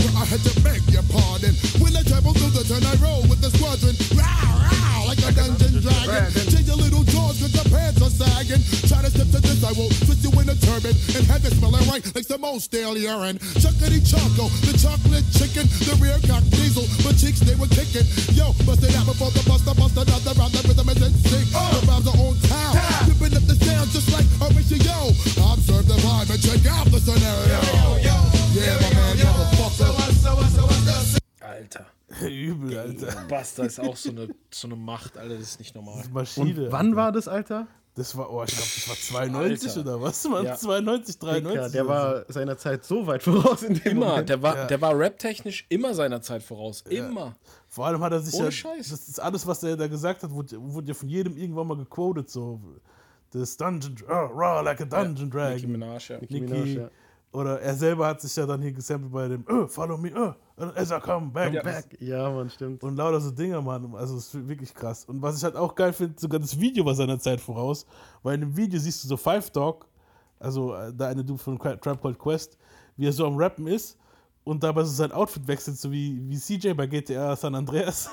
travel 2.70 2.78
through 2.78 2.80
the 2.80 2.86
turn, 2.86 2.86
I 2.86 2.94
roll 3.02 3.22
with 3.26 3.42
the 3.42 3.50
squadron. 3.50 3.96
Row, 4.14 4.22
row, 4.22 5.02
like 5.10 5.22
a 5.26 5.32
dungeon 5.34 5.82
dragon. 5.82 6.30
Change 6.54 6.68
your 6.70 6.78
little 6.78 7.04
jaws 7.04 7.42
cause 7.42 7.54
your 7.54 7.66
pants 7.74 8.02
are 8.02 8.14
sagging. 8.14 8.62
Try 8.86 9.02
to 9.02 9.10
step 9.10 9.30
to 9.34 9.40
this, 9.42 9.64
I 9.66 9.74
will 9.74 9.90
twist 10.06 10.22
you 10.22 10.32
in 10.38 10.50
a 10.50 10.56
turban 10.56 10.94
and 11.18 11.24
have 11.26 11.42
it 11.46 11.54
smelling 11.58 11.86
right 11.90 12.04
like 12.14 12.26
some 12.26 12.46
old 12.46 12.62
stale 12.62 12.98
urine. 12.98 13.38
Chuckity 13.58 14.02
choco, 14.06 14.50
the 14.70 14.78
chocolate 14.78 15.26
chicken, 15.34 15.66
the 15.86 15.98
rear 15.98 16.20
cock 16.30 16.46
diesel, 16.54 16.86
but 17.02 17.18
cheeks 17.18 17.42
they 17.42 17.56
were 17.58 17.70
kicking. 17.74 18.06
Yo, 18.38 18.54
bust 18.66 18.86
it 18.86 18.94
out 18.94 19.10
before 19.10 19.34
the 19.34 19.44
buster, 19.50 19.74
bust 19.74 19.98
another 19.98 20.34
round, 20.38 20.54
the 20.54 20.62
rhythm 20.70 20.90
is 20.94 21.02
in 21.02 21.14
sync. 21.26 21.50
The 21.50 21.82
rhymes 21.90 22.08
are 22.08 22.20
on 22.22 22.36
town, 22.46 22.74
ripping 23.10 23.34
up 23.34 23.46
the 23.50 23.58
sound 23.58 23.90
just 23.90 24.14
like 24.14 24.28
Horatio. 24.38 25.16
Observe 25.42 25.88
the 25.90 25.98
vibe 26.06 26.30
and 26.30 26.42
check 26.42 26.64
out 26.70 26.86
the 26.94 27.00
scenario. 27.02 27.60
Yeah, 28.54 28.78
my 28.82 28.90
man, 28.94 29.18
motherfucker. 29.18 30.10
Alter. 31.42 31.99
Übel, 32.30 32.78
Alter. 32.78 33.26
Buster 33.28 33.66
ist 33.66 33.80
auch 33.80 33.96
so 33.96 34.10
eine, 34.12 34.30
so 34.52 34.68
eine 34.68 34.76
Macht, 34.76 35.18
Alter, 35.18 35.36
das 35.36 35.44
ist 35.44 35.60
nicht 35.60 35.76
normal. 35.76 36.04
Maschine. 36.12 36.66
Und 36.66 36.72
wann 36.72 36.88
Alter. 36.88 36.96
war 36.98 37.12
das, 37.12 37.28
Alter? 37.28 37.68
Das 37.96 38.16
war, 38.16 38.32
oh, 38.32 38.44
ich 38.44 38.52
glaube, 38.52 38.70
das 38.76 38.88
war 38.88 38.96
92 38.96 39.70
Alter. 39.70 39.82
oder 39.82 40.02
was, 40.02 40.24
Mann? 40.26 40.46
Ja. 40.46 40.56
92, 40.56 41.20
93. 41.20 41.56
Ja, 41.62 41.70
der 41.70 41.88
war 41.88 42.26
seiner 42.32 42.58
Zeit 42.58 42.86
so 42.86 43.06
weit 43.08 43.24
voraus 43.24 43.64
in 43.64 43.74
dem 43.74 43.92
Immer, 43.98 44.06
Moment. 44.10 44.30
der 44.30 44.42
war, 44.42 44.56
Ja. 44.56 44.66
der 44.68 44.80
war 44.82 44.98
rap-technisch 44.98 45.66
immer 45.70 45.94
seiner 45.94 46.22
Zeit 46.22 46.44
voraus. 46.44 46.82
Immer. 46.90 47.36
Vor 47.68 47.88
allem 47.88 48.02
hat 48.02 48.14
er 48.14 48.22
sich 48.22 48.36
Ohne 48.36 48.46
ja, 48.46 48.52
Scheiß. 48.52 48.90
das 48.90 49.10
ist 49.10 49.20
alles, 49.20 49.46
was 49.46 49.64
er 49.64 49.76
da 49.76 49.88
gesagt 49.88 50.24
hat, 50.24 50.32
wurde, 50.32 50.56
wurde 50.62 50.88
ja 50.88 50.94
von 50.94 51.10
jedem 51.10 51.36
irgendwann 51.36 51.68
mal 51.68 51.78
gequotet, 51.78 52.30
so 52.30 52.62
das 53.32 53.58
Dungeon, 53.58 53.96
oh, 54.08 54.14
raw 54.14 54.62
like 54.64 54.80
a 54.82 54.86
Dungeon 54.86 55.30
Dragon. 55.30 55.56
Nicki 55.56 55.68
Minaj, 55.68 56.10
ja. 56.10 56.20
Nicki, 56.20 56.42
Minaj, 56.42 56.68
ja. 56.76 56.90
Oder 57.32 57.60
er 57.62 57.76
selber 57.76 58.08
hat 58.08 58.22
sich 58.22 58.36
ja 58.36 58.46
dann 58.46 58.62
hier 58.62 58.72
gesampelt 58.72 59.12
bei 59.12 59.28
dem, 59.28 59.44
oh, 59.50 59.68
follow 59.68 59.98
me, 59.98 60.12
oh, 60.16 60.34
as 60.76 60.91
I 60.91 61.00
come 61.00 61.28
back, 61.32 61.54
Ja. 61.54 61.63
back. 61.63 61.98
Ja, 62.02 62.30
man, 62.30 62.50
stimmt. 62.50 62.84
Und 62.84 62.95
lauter 62.95 63.19
so 63.22 63.32
Dinger, 63.32 63.62
Mann. 63.62 63.93
Also, 63.95 64.17
es 64.17 64.34
ist 64.34 64.48
wirklich 64.48 64.74
krass. 64.74 65.06
Und 65.06 65.22
was 65.22 65.38
ich 65.38 65.43
halt 65.43 65.56
auch 65.56 65.74
geil 65.76 65.93
finde, 65.93 66.19
sogar 66.19 66.39
das 66.39 66.60
Video 66.60 66.86
war 66.86 66.95
seiner 66.95 67.19
Zeit 67.19 67.39
voraus, 67.41 67.86
weil 68.24 68.36
in 68.36 68.41
dem 68.41 68.56
Video 68.58 68.80
siehst 68.80 69.04
du 69.04 69.08
so 69.08 69.17
Five 69.17 69.50
Dog, 69.52 69.86
also 70.39 70.74
äh, 70.76 70.93
da 70.93 71.08
eine 71.08 71.24
Dude 71.24 71.39
von 71.39 71.58
Trap 71.58 72.02
Called 72.02 72.17
Quest, 72.19 72.58
wie 72.98 73.08
er 73.08 73.13
so 73.13 73.26
am 73.26 73.36
Rappen 73.38 73.67
ist 73.67 73.98
und 74.43 74.63
dabei 74.63 74.84
so 74.84 74.91
sein 74.91 75.12
Outfit 75.12 75.48
wechselt, 75.48 75.78
so 75.78 75.91
wie, 75.91 76.19
wie 76.30 76.38
CJ 76.38 76.74
bei 76.74 76.88
GTA 76.88 77.36
San 77.36 77.56
Andreas. 77.56 78.10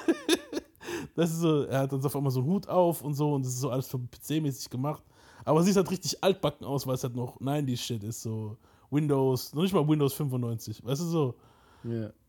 das 1.15 1.31
ist 1.31 1.39
so, 1.41 1.65
er 1.65 1.81
hat 1.81 1.93
dann 1.93 2.01
so 2.01 2.07
auf 2.07 2.17
einmal 2.17 2.31
so 2.33 2.41
einen 2.41 2.49
Hut 2.49 2.69
auf 2.69 3.03
und 3.03 3.15
so 3.15 3.35
und 3.35 3.45
das 3.45 3.53
ist 3.55 3.61
so 3.61 3.71
alles 3.71 3.87
für 3.87 3.99
PC-mäßig 3.99 4.71
gemacht. 4.71 5.03
Aber 5.45 5.63
sieht 5.63 5.77
halt 5.77 5.91
richtig 5.91 6.23
altbacken 6.23 6.67
aus, 6.67 6.87
weil 6.87 6.95
es 6.97 7.05
halt 7.05 7.15
noch 7.15 7.41
90s-Shit 7.41 8.03
ist, 8.03 8.23
so 8.23 8.57
Windows, 8.91 9.55
noch 9.55 9.63
nicht 9.63 9.73
mal 9.75 9.87
Windows 9.87 10.13
95, 10.15 10.85
weißt 10.85 11.01
du 11.03 11.05
so. 11.07 11.35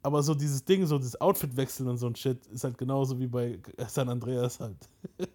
Aber 0.03 0.23
so 0.23 0.33
dieses 0.33 0.63
Ding, 0.63 0.85
so 0.85 0.97
das 0.97 1.19
Outfit 1.19 1.55
wechseln 1.57 1.87
und 1.89 1.97
so 1.97 2.07
ein 2.07 2.15
Shit, 2.15 2.45
ist 2.47 2.63
halt 2.63 2.77
genauso 2.77 3.19
wie 3.19 3.27
bei 3.27 3.59
San 3.87 4.09
Andreas 4.09 4.59
halt. 4.59 4.77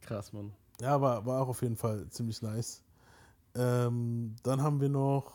Krass, 0.00 0.32
Mann. 0.32 0.52
Ja, 0.80 1.00
war, 1.00 1.24
war 1.24 1.42
auch 1.42 1.48
auf 1.48 1.62
jeden 1.62 1.76
Fall 1.76 2.08
ziemlich 2.08 2.42
nice. 2.42 2.82
Ähm, 3.54 4.34
dann 4.42 4.62
haben 4.62 4.80
wir 4.80 4.88
noch. 4.88 5.32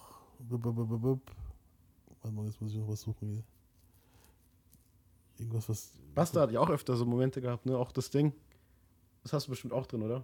Warte 0.50 2.36
mal, 2.36 2.46
jetzt 2.46 2.62
muss 2.62 2.72
ich 2.72 2.78
noch 2.78 2.88
was 2.90 3.02
suchen 3.02 3.30
hier. 3.30 3.44
Irgendwas, 5.38 5.70
was. 5.70 5.92
Basta 6.14 6.42
hat 6.42 6.52
ja 6.52 6.60
auch 6.60 6.70
öfter 6.70 6.96
so 6.96 7.06
Momente 7.06 7.40
gehabt, 7.42 7.66
ne? 7.66 7.78
Auch 7.78 7.92
das 7.92 8.10
Ding. 8.10 8.34
Das 9.24 9.34
hast 9.34 9.48
du 9.48 9.52
bestimmt 9.52 9.74
auch 9.74 9.86
drin, 9.86 10.02
oder? 10.02 10.24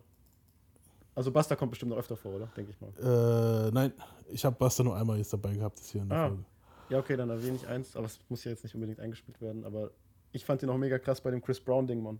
Also 1.15 1.31
Basta 1.31 1.55
kommt 1.55 1.71
bestimmt 1.71 1.91
noch 1.91 1.97
öfter 1.97 2.17
vor, 2.17 2.33
oder? 2.33 2.47
Denke 2.57 2.71
ich 2.71 2.81
mal. 2.81 3.67
Äh, 3.67 3.71
nein, 3.71 3.93
ich 4.29 4.43
habe 4.43 4.55
Basta 4.57 4.83
nur 4.83 4.95
einmal 4.97 5.17
jetzt 5.17 5.31
dabei 5.31 5.55
gehabt, 5.55 5.79
das 5.79 5.89
hier 5.89 6.01
in 6.01 6.09
der 6.09 6.17
Ah. 6.17 6.27
Folge. 6.27 6.43
Ja, 6.89 6.99
okay, 6.99 7.15
dann 7.17 7.29
erwähne 7.29 7.55
ich 7.55 7.67
eins, 7.67 7.95
aber 7.95 8.05
es 8.05 8.19
muss 8.29 8.43
ja 8.43 8.51
jetzt 8.51 8.63
nicht 8.63 8.75
unbedingt 8.75 8.99
eingespielt 8.99 9.41
werden. 9.41 9.65
Aber 9.65 9.91
ich 10.31 10.45
fand 10.45 10.61
ihn 10.63 10.69
auch 10.69 10.77
mega 10.77 10.99
krass 10.99 11.19
bei 11.21 11.31
dem 11.31 11.41
Chris 11.41 11.59
Brown-Ding, 11.59 12.01
Mann. 12.01 12.19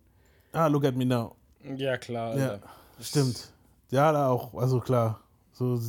Ah, 0.53 0.67
look 0.67 0.85
at 0.85 0.95
me 0.95 1.05
now. 1.05 1.35
Ja, 1.75 1.97
klar, 1.97 2.35
Ja, 2.37 2.49
Alter. 2.51 2.69
stimmt. 3.01 3.51
Ja, 3.91 4.11
da 4.11 4.29
auch, 4.29 4.53
also 4.55 4.79
klar. 4.79 5.19
So 5.51 5.79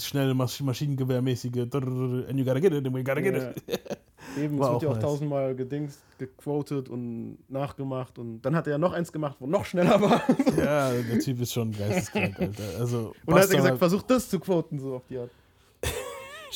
schnelle 0.00 0.34
Masch 0.34 0.60
Maschinengewehrmäßige. 0.60 1.56
And 1.72 2.38
you 2.38 2.44
gotta 2.44 2.60
get 2.60 2.72
it, 2.72 2.86
and 2.86 2.94
we 2.94 3.02
gotta 3.02 3.20
get 3.20 3.34
Ja. 3.34 3.50
it. 3.50 3.62
Eben, 4.38 4.58
War 4.58 4.66
es 4.68 4.72
wird 4.74 4.82
ja 4.82 4.88
auch 4.90 4.94
nice. 4.94 5.02
tausendmal 5.02 5.54
gedingst, 5.54 6.00
gequotet 6.18 6.88
und 6.90 7.38
nachgemacht. 7.48 8.18
Und 8.18 8.42
dann 8.42 8.54
hat 8.56 8.66
er 8.66 8.72
ja 8.72 8.78
noch 8.78 8.92
eins 8.92 9.10
gemacht, 9.12 9.36
wo 9.38 9.46
noch 9.46 9.64
schneller 9.64 9.98
war. 10.02 10.20
Ja, 10.58 10.90
der 10.92 11.20
Typ 11.20 11.40
ist 11.40 11.52
schon 11.52 11.72
geisteskrank, 11.72 12.38
Alter. 12.40 12.62
Also, 12.78 13.14
Und 13.24 13.34
dann 13.34 13.36
hat 13.42 13.50
er 13.50 13.56
gesagt, 13.56 13.72
hat- 13.72 13.78
versuch 13.78 14.02
das 14.02 14.28
zu 14.28 14.38
quoten, 14.40 14.78
so 14.78 14.96
auf 14.96 15.06
die 15.08 15.16
Art. 15.18 15.30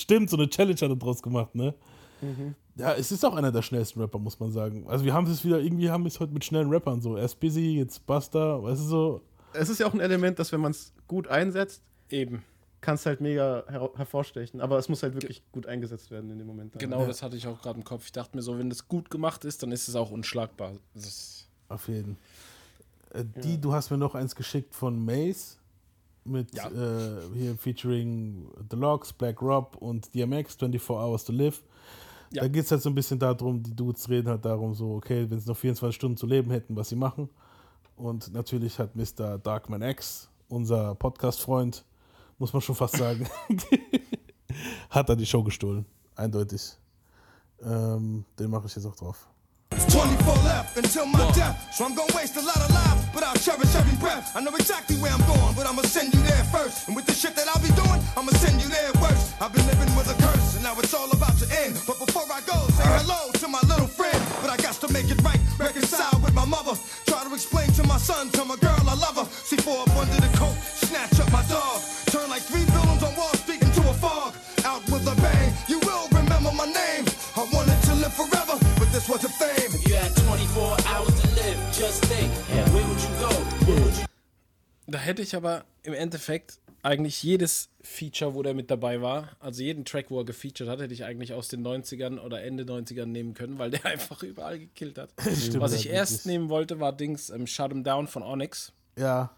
Stimmt, 0.00 0.30
so 0.30 0.36
eine 0.36 0.48
Challenge 0.48 0.74
hat 0.76 0.82
er 0.90 0.96
draus 0.96 1.22
gemacht, 1.22 1.54
ne? 1.54 1.74
Mhm. 2.20 2.54
Ja, 2.76 2.92
es 2.94 3.12
ist 3.12 3.24
auch 3.24 3.34
einer 3.34 3.52
der 3.52 3.62
schnellsten 3.62 4.00
Rapper, 4.00 4.18
muss 4.18 4.38
man 4.40 4.52
sagen. 4.52 4.86
Also 4.88 5.04
wir 5.04 5.12
haben 5.12 5.26
es 5.26 5.44
wieder, 5.44 5.60
irgendwie 5.60 5.90
haben 5.90 6.04
wir 6.04 6.08
es 6.08 6.20
heute 6.20 6.32
mit 6.32 6.44
schnellen 6.44 6.70
Rappern 6.70 7.00
so. 7.00 7.16
Erst 7.16 7.40
Busy, 7.40 7.76
jetzt 7.78 8.06
Buster, 8.06 8.62
weißt 8.62 8.80
du 8.80 8.84
so. 8.84 9.20
Es 9.52 9.68
ist 9.68 9.80
ja 9.80 9.86
auch 9.86 9.94
ein 9.94 10.00
Element, 10.00 10.38
dass 10.38 10.52
wenn 10.52 10.60
man 10.60 10.70
es 10.70 10.92
gut 11.08 11.26
einsetzt, 11.28 11.82
Eben. 12.08 12.42
kann 12.80 12.94
es 12.94 13.04
halt 13.04 13.20
mega 13.20 13.64
her 13.68 13.90
hervorstechen. 13.96 14.60
Aber 14.60 14.78
es 14.78 14.88
muss 14.88 15.02
halt 15.02 15.14
wirklich 15.14 15.42
gut 15.52 15.66
eingesetzt 15.66 16.10
werden 16.10 16.30
in 16.30 16.38
dem 16.38 16.46
Moment. 16.46 16.74
dann. 16.74 16.78
Genau, 16.78 17.00
Ja. 17.00 17.06
das 17.06 17.22
hatte 17.22 17.36
ich 17.36 17.46
auch 17.46 17.60
gerade 17.60 17.78
im 17.78 17.84
Kopf. 17.84 18.04
Ich 18.06 18.12
dachte 18.12 18.36
mir 18.36 18.42
so, 18.42 18.58
wenn 18.58 18.70
das 18.70 18.86
gut 18.88 19.10
gemacht 19.10 19.44
ist, 19.44 19.62
dann 19.62 19.72
ist 19.72 19.88
es 19.88 19.96
auch 19.96 20.10
unschlagbar. 20.10 20.72
Das 20.94 21.04
ist 21.06 21.48
Auf 21.68 21.88
jeden. 21.88 22.16
Äh, 23.12 23.24
die, 23.42 23.60
du 23.60 23.72
hast 23.72 23.90
mir 23.90 23.98
noch 23.98 24.14
eins 24.14 24.34
geschickt 24.36 24.74
von 24.74 25.04
Mace 25.04 25.58
mit 26.24 26.54
Ja. 26.54 26.68
äh, 26.68 27.20
hier 27.34 27.56
featuring 27.56 28.48
The 28.70 28.76
Logs, 28.76 29.12
Black 29.12 29.40
Rob 29.42 29.76
und 29.80 30.14
DMX, 30.14 30.54
24 30.56 30.90
Hours 30.90 31.24
to 31.24 31.32
Live. 31.32 31.62
Ja. 32.32 32.42
Da 32.42 32.48
geht 32.48 32.64
es 32.64 32.70
halt 32.70 32.82
so 32.82 32.90
ein 32.90 32.94
bisschen 32.94 33.18
darum, 33.18 33.62
die 33.62 33.74
Dudes 33.74 34.08
reden 34.08 34.28
halt 34.28 34.44
darum, 34.44 34.74
so, 34.74 34.94
okay, 34.94 35.28
wenn 35.28 35.40
sie 35.40 35.48
noch 35.48 35.56
24 35.56 35.94
Stunden 35.96 36.16
zu 36.16 36.26
leben 36.26 36.50
hätten, 36.50 36.76
was 36.76 36.88
sie 36.88 36.96
machen. 36.96 37.28
Und 37.96 38.32
natürlich 38.32 38.78
hat 38.78 38.94
Mr. 38.94 39.38
Darkman 39.38 39.82
X, 39.82 40.28
unser 40.48 40.94
Podcast-Freund, 40.94 41.84
muss 42.38 42.52
man 42.52 42.62
schon 42.62 42.74
fast 42.76 42.96
sagen, 42.96 43.26
hat 44.90 45.08
er 45.08 45.16
die 45.16 45.26
Show 45.26 45.42
gestohlen. 45.42 45.84
Eindeutig. 46.14 46.76
Ähm, 47.62 48.24
den 48.38 48.50
mache 48.50 48.66
ich 48.66 48.74
jetzt 48.76 48.86
auch 48.86 48.96
drauf. 48.96 49.28
24 49.90 50.34
left 50.46 50.76
until 50.76 51.06
my 51.06 51.18
death. 51.32 51.74
So 51.74 51.84
I'm 51.84 51.94
gonna 51.94 52.14
waste 52.14 52.36
a 52.36 52.42
lot 52.42 52.56
of 52.62 52.70
lives, 52.70 53.02
but 53.12 53.22
I'll 53.22 53.34
cherish 53.34 53.74
every 53.74 53.96
breath. 53.98 54.30
I 54.36 54.40
know 54.40 54.54
exactly 54.54 54.96
where 55.02 55.10
I'm 55.12 55.24
going, 55.26 55.54
but 55.58 55.66
I'ma 55.66 55.82
send 55.82 56.14
you 56.14 56.22
there 56.22 56.44
first. 56.54 56.86
And 56.86 56.94
with 56.94 57.06
the 57.06 57.12
shit 57.12 57.34
that 57.34 57.48
I'll 57.48 57.62
be 57.62 57.74
doing, 57.74 58.00
I'ma 58.16 58.30
send 58.38 58.62
you 58.62 58.68
there 58.68 58.92
worse. 59.02 59.34
I've 59.40 59.52
been 59.52 59.66
living 59.66 59.90
with 59.98 60.06
a 60.06 60.16
curse, 60.22 60.54
and 60.54 60.62
now 60.62 60.78
it's 60.78 60.94
all 60.94 61.10
about 61.10 61.36
to 61.42 61.46
end. 61.66 61.74
But 61.86 61.98
before 61.98 62.22
I 62.30 62.40
go, 62.46 62.58
say 62.78 62.86
hello 63.02 63.32
to 63.42 63.48
my 63.48 63.62
little 63.66 63.90
friend. 63.90 64.20
But 64.40 64.50
I 64.50 64.56
got 64.62 64.78
to 64.78 64.88
make 64.92 65.10
it 65.10 65.20
right, 65.22 65.40
reconcile 65.58 66.20
with 66.22 66.34
my 66.34 66.44
mother. 66.44 66.78
Try 67.06 67.24
to 67.26 67.34
explain 67.34 67.68
to 67.74 67.82
my 67.84 67.98
son, 67.98 68.30
to 68.38 68.44
my 68.44 68.56
girl 68.56 68.78
I 68.86 68.94
love 68.94 69.16
her. 69.18 69.26
See 69.26 69.56
four 69.56 69.82
up 69.82 69.96
under 69.96 70.20
the 70.22 70.30
coat, 70.38 70.54
snatch 70.86 71.18
up 71.18 71.30
my 71.32 71.42
dog. 71.50 71.82
Turn 72.14 72.30
like 72.30 72.42
three 72.42 72.64
villains 72.70 73.02
on 73.02 73.14
Wall 73.16 73.34
this 79.10 79.24
wasn't 79.24 79.34
fame. 79.34 79.80
You 79.88 79.96
had 79.96 80.14
24 80.16 80.76
hours 80.86 81.20
to 81.20 81.28
live. 81.34 81.58
Just 81.72 82.04
think, 82.04 82.30
where 82.72 82.86
would 82.86 83.00
you 83.00 83.08
go? 83.18 83.28
Where 83.66 83.84
would 83.84 83.96
you 83.96 84.04
Da 84.86 84.98
hätte 84.98 85.22
ich 85.22 85.34
aber 85.36 85.64
im 85.82 85.94
Endeffekt 85.94 86.58
eigentlich 86.82 87.22
jedes 87.22 87.68
Feature, 87.82 88.34
wo 88.34 88.42
der 88.42 88.54
mit 88.54 88.70
dabei 88.70 89.02
war, 89.02 89.28
also 89.38 89.62
jeden 89.62 89.84
Track, 89.84 90.06
wo 90.10 90.20
er 90.20 90.24
gefeatured 90.24 90.68
hat, 90.68 90.80
hätte 90.80 90.94
ich 90.94 91.04
eigentlich 91.04 91.34
aus 91.34 91.48
den 91.48 91.62
90ern 91.66 92.18
oder 92.18 92.42
Ende 92.42 92.64
90ern 92.64 93.06
nehmen 93.06 93.34
können, 93.34 93.58
weil 93.58 93.70
der 93.70 93.84
einfach 93.86 94.22
überall 94.22 94.58
gekillt 94.58 94.98
hat. 94.98 95.10
Stimmt, 95.20 95.60
Was 95.60 95.74
ich 95.74 95.88
erst 95.88 96.12
wirklich. 96.12 96.26
nehmen 96.26 96.48
wollte, 96.48 96.80
war 96.80 96.92
Dings 96.92 97.30
ähm, 97.30 97.46
Shut 97.46 97.70
'em 97.72 97.84
Down 97.84 98.08
von 98.08 98.22
Onyx. 98.22 98.72
Ja. 98.98 99.30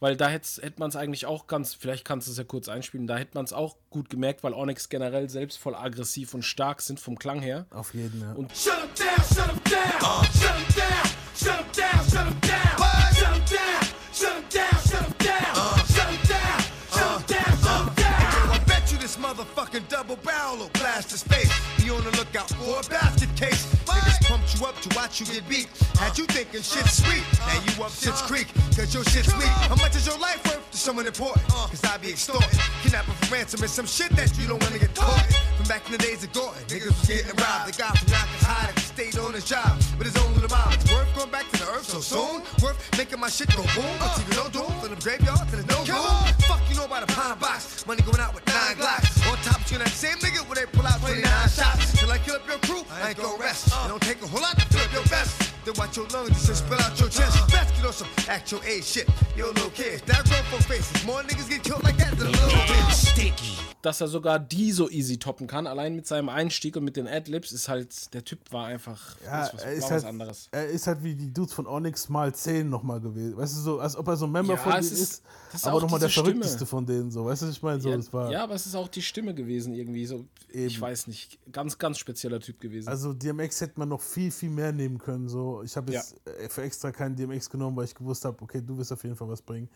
Weil 0.00 0.16
da 0.16 0.28
hätte 0.28 0.62
hätt 0.62 0.78
man 0.78 0.88
es 0.88 0.96
eigentlich 0.96 1.26
auch 1.26 1.46
ganz, 1.46 1.74
vielleicht 1.74 2.04
kannst 2.04 2.28
du 2.28 2.32
es 2.32 2.38
ja 2.38 2.44
kurz 2.44 2.68
einspielen, 2.68 3.06
da 3.06 3.16
hätte 3.16 3.32
man 3.34 3.44
es 3.44 3.52
auch 3.52 3.76
gut 3.90 4.10
gemerkt, 4.10 4.42
weil 4.42 4.52
Onyx 4.52 4.88
generell 4.88 5.30
selbst 5.30 5.58
voll 5.58 5.74
aggressiv 5.74 6.34
und 6.34 6.42
stark 6.42 6.82
sind 6.82 7.00
vom 7.00 7.18
Klang 7.18 7.40
her. 7.40 7.66
Auf 7.70 7.94
jeden, 7.94 8.20
ja. 8.20 8.32
Und 8.32 8.52
Shut 8.52 8.74
him 8.74 8.88
down, 8.94 9.24
shut 9.34 9.50
him 9.50 9.60
down. 9.64 10.24
Shut 10.24 10.56
him 10.56 10.74
down, 10.76 11.06
shut 11.34 11.56
him 11.56 11.66
down, 11.74 12.10
shut 12.10 12.26
him 12.26 12.40
down. 12.40 12.65
Motherfucking 19.46 19.88
double 19.88 20.16
barrel 20.16 20.70
blast 20.74 21.10
his 21.10 21.22
face. 21.22 21.50
Be 21.82 21.90
on 21.90 22.02
the 22.04 22.10
lookout 22.16 22.50
for 22.50 22.80
a 22.80 22.90
basket 22.90 23.28
case. 23.36 23.66
Niggas 23.86 24.28
pumped 24.28 24.58
you 24.58 24.66
up 24.66 24.78
to 24.80 24.96
watch 24.96 25.20
you 25.20 25.26
get 25.26 25.48
beat. 25.48 25.68
Had 25.98 26.16
you 26.18 26.24
thinking 26.26 26.62
shit's 26.62 27.02
sweet. 27.04 27.22
Now 27.38 27.60
you 27.64 27.82
up 27.82 27.92
shit's 27.92 28.22
creek, 28.22 28.48
cause 28.74 28.92
your 28.94 29.04
shit's 29.04 29.32
weak. 29.36 29.52
How 29.68 29.76
much 29.76 29.96
is 29.96 30.06
your 30.06 30.18
life 30.18 30.42
worth 30.46 30.70
to 30.70 30.76
someone 30.76 31.06
important? 31.06 31.46
Cause 31.48 31.84
I 31.84 31.96
be 31.98 32.10
extorting. 32.10 32.48
Kidnapping 32.82 33.14
for 33.14 33.34
ransom 33.34 33.64
is 33.64 33.70
some 33.72 33.86
shit 33.86 34.10
that 34.16 34.36
you 34.38 34.46
don't 34.46 34.62
wanna 34.62 34.78
get 34.78 34.94
caught. 34.94 35.26
From 35.56 35.66
back 35.66 35.86
in 35.86 35.92
the 35.92 35.98
days 35.98 36.24
of 36.24 36.32
Gordon, 36.32 36.62
niggas 36.66 36.86
was 36.86 37.06
getting 37.06 37.36
robbed. 37.36 37.72
The 37.72 37.82
guy 37.82 37.90
from 37.94 38.08
Yonkers 38.12 38.42
high 38.42 38.72
that 38.72 38.78
stayed 38.80 39.18
on 39.18 39.32
his 39.32 39.44
job 39.44 39.78
with 39.98 40.06
his 40.12 40.16
own 40.22 40.34
little. 40.34 40.46
It's 40.72 40.90
worth 40.92 41.14
going 41.14 41.30
back 41.30 41.48
to 41.52 41.58
the 41.58 41.68
earth 41.70 41.84
so 41.84 42.00
soon. 42.00 42.42
Worth 42.62 42.78
making 42.96 43.20
my 43.20 43.28
shit 43.28 43.48
go 43.54 43.62
boom. 43.74 43.84
But 43.98 44.18
you 44.28 44.36
no 44.36 44.48
doom 44.48 44.72
from 44.80 44.94
the 44.94 45.00
graveyard 45.00 45.48
to 45.50 45.56
the 45.56 45.66
no 45.66 45.78
room. 45.84 46.32
Fuck 46.48 46.62
you 46.68 46.76
know 46.76 46.84
about 46.84 47.02
a 47.02 47.06
pine 47.06 47.38
box. 47.38 47.86
Money 47.86 48.02
going 48.02 48.20
out 48.20 48.34
with. 48.34 48.45
On 49.76 49.84
top 49.84 49.88
of 49.88 50.00
you, 50.00 50.08
that 50.08 50.16
same 50.16 50.18
nigga 50.18 50.46
where 50.48 50.56
they 50.56 50.66
pull 50.72 50.86
out 50.86 51.00
29 51.00 51.22
shots. 51.48 51.98
Till 51.98 52.10
I 52.10 52.18
kill 52.18 52.36
up 52.36 52.46
your 52.46 52.58
crew, 52.58 52.82
I 52.90 53.08
ain't 53.10 53.18
gon' 53.18 53.38
rest. 53.38 53.68
It 53.68 53.88
don't 53.88 54.02
take 54.02 54.22
a 54.22 54.26
whole 54.26 54.40
lot 54.40 54.58
to 54.58 54.64
fill 54.66 54.80
up 54.80 54.92
your 54.92 55.02
vest. 55.04 55.52
Then 55.64 55.74
watch 55.76 55.96
your 55.96 56.06
lungs 56.08 56.46
just 56.46 56.64
spill 56.64 56.80
out 56.80 56.98
your 56.98 57.08
chest. 57.08 57.50
Best 57.50 57.74
get 57.76 57.84
on 57.84 57.92
some 57.92 58.08
actual 58.28 58.60
A 58.62 58.80
shit. 58.80 59.08
Yo, 59.36 59.46
little 59.48 59.70
kids, 59.70 60.02
that 60.02 60.24
grown 60.24 60.42
for 60.44 60.62
faces. 60.62 61.04
More 61.04 61.22
niggas 61.22 61.48
get 61.48 61.62
killed 61.62 61.84
like 61.84 61.96
that 61.98 62.16
than 62.16 62.28
a 62.28 62.30
little 62.30 62.48
bitch. 62.48 62.92
Sticky. 62.92 63.65
Dass 63.86 64.00
er 64.00 64.08
sogar 64.08 64.38
die 64.40 64.72
so 64.72 64.90
easy 64.90 65.16
toppen 65.18 65.46
kann, 65.46 65.66
allein 65.68 65.94
mit 65.94 66.06
seinem 66.08 66.28
Einstieg 66.28 66.76
und 66.76 66.82
mit 66.84 66.96
den 66.96 67.06
Adlibs, 67.06 67.52
ist 67.52 67.68
halt, 67.68 68.12
der 68.14 68.24
Typ 68.24 68.40
war 68.52 68.66
einfach 68.66 69.16
Ja, 69.24 69.48
was, 69.52 69.64
ist, 69.64 69.90
halt, 69.90 70.04
anderes. 70.04 70.48
er 70.50 70.66
ist 70.66 70.86
halt 70.88 71.04
wie 71.04 71.14
die 71.14 71.32
Dudes 71.32 71.52
von 71.54 71.66
Onyx 71.66 72.08
mal 72.08 72.34
10 72.34 72.68
nochmal 72.68 73.00
gewesen. 73.00 73.36
Weißt 73.36 73.54
du, 73.56 73.60
so, 73.60 73.78
als 73.78 73.96
ob 73.96 74.08
er 74.08 74.16
so 74.16 74.26
ein 74.26 74.32
Member 74.32 74.54
Ja, 74.54 74.58
von 74.60 74.72
denen 74.72 74.82
ist, 74.84 74.92
ist- 74.92 75.22
das 75.52 75.60
ist 75.62 75.66
aber 75.68 75.76
auch 75.76 75.82
nochmal 75.82 76.00
der 76.00 76.08
Stimme. 76.08 76.26
verrückteste 76.30 76.66
von 76.66 76.84
denen. 76.84 77.10
So. 77.12 77.24
Weißt 77.24 77.42
du, 77.42 77.46
was 77.46 77.54
ich 77.54 77.62
meine? 77.62 77.80
So, 77.80 77.88
ja, 77.90 77.96
das 77.96 78.12
war, 78.12 78.30
ja, 78.32 78.42
aber 78.42 78.54
es 78.54 78.66
ist 78.66 78.74
auch 78.74 78.88
die 78.88 79.02
Stimme 79.02 79.32
gewesen, 79.34 79.72
irgendwie 79.72 80.04
so. 80.04 80.26
Ich 80.48 80.80
weiß 80.80 81.06
nicht, 81.06 81.38
ganz, 81.52 81.78
ganz 81.78 81.98
spezieller 81.98 82.40
Typ 82.40 82.60
gewesen. 82.60 82.88
Also 82.88 83.12
DMX 83.12 83.60
hätte 83.60 83.78
man 83.78 83.88
noch 83.88 84.00
viel, 84.00 84.30
viel 84.32 84.50
mehr 84.50 84.72
nehmen 84.72 84.98
können. 84.98 85.28
So. 85.28 85.62
Ich 85.62 85.76
habe 85.76 85.92
Ja. 85.92 86.00
jetzt 86.00 86.16
äh, 86.26 86.48
für 86.48 86.62
extra 86.62 86.90
keinen 86.90 87.14
DMX 87.14 87.48
genommen, 87.48 87.76
weil 87.76 87.84
ich 87.84 87.94
gewusst 87.94 88.24
habe, 88.24 88.36
okay, 88.42 88.60
du 88.60 88.76
wirst 88.78 88.90
auf 88.92 89.02
jeden 89.04 89.14
Fall 89.16 89.28
was 89.28 89.42
bringen. 89.42 89.68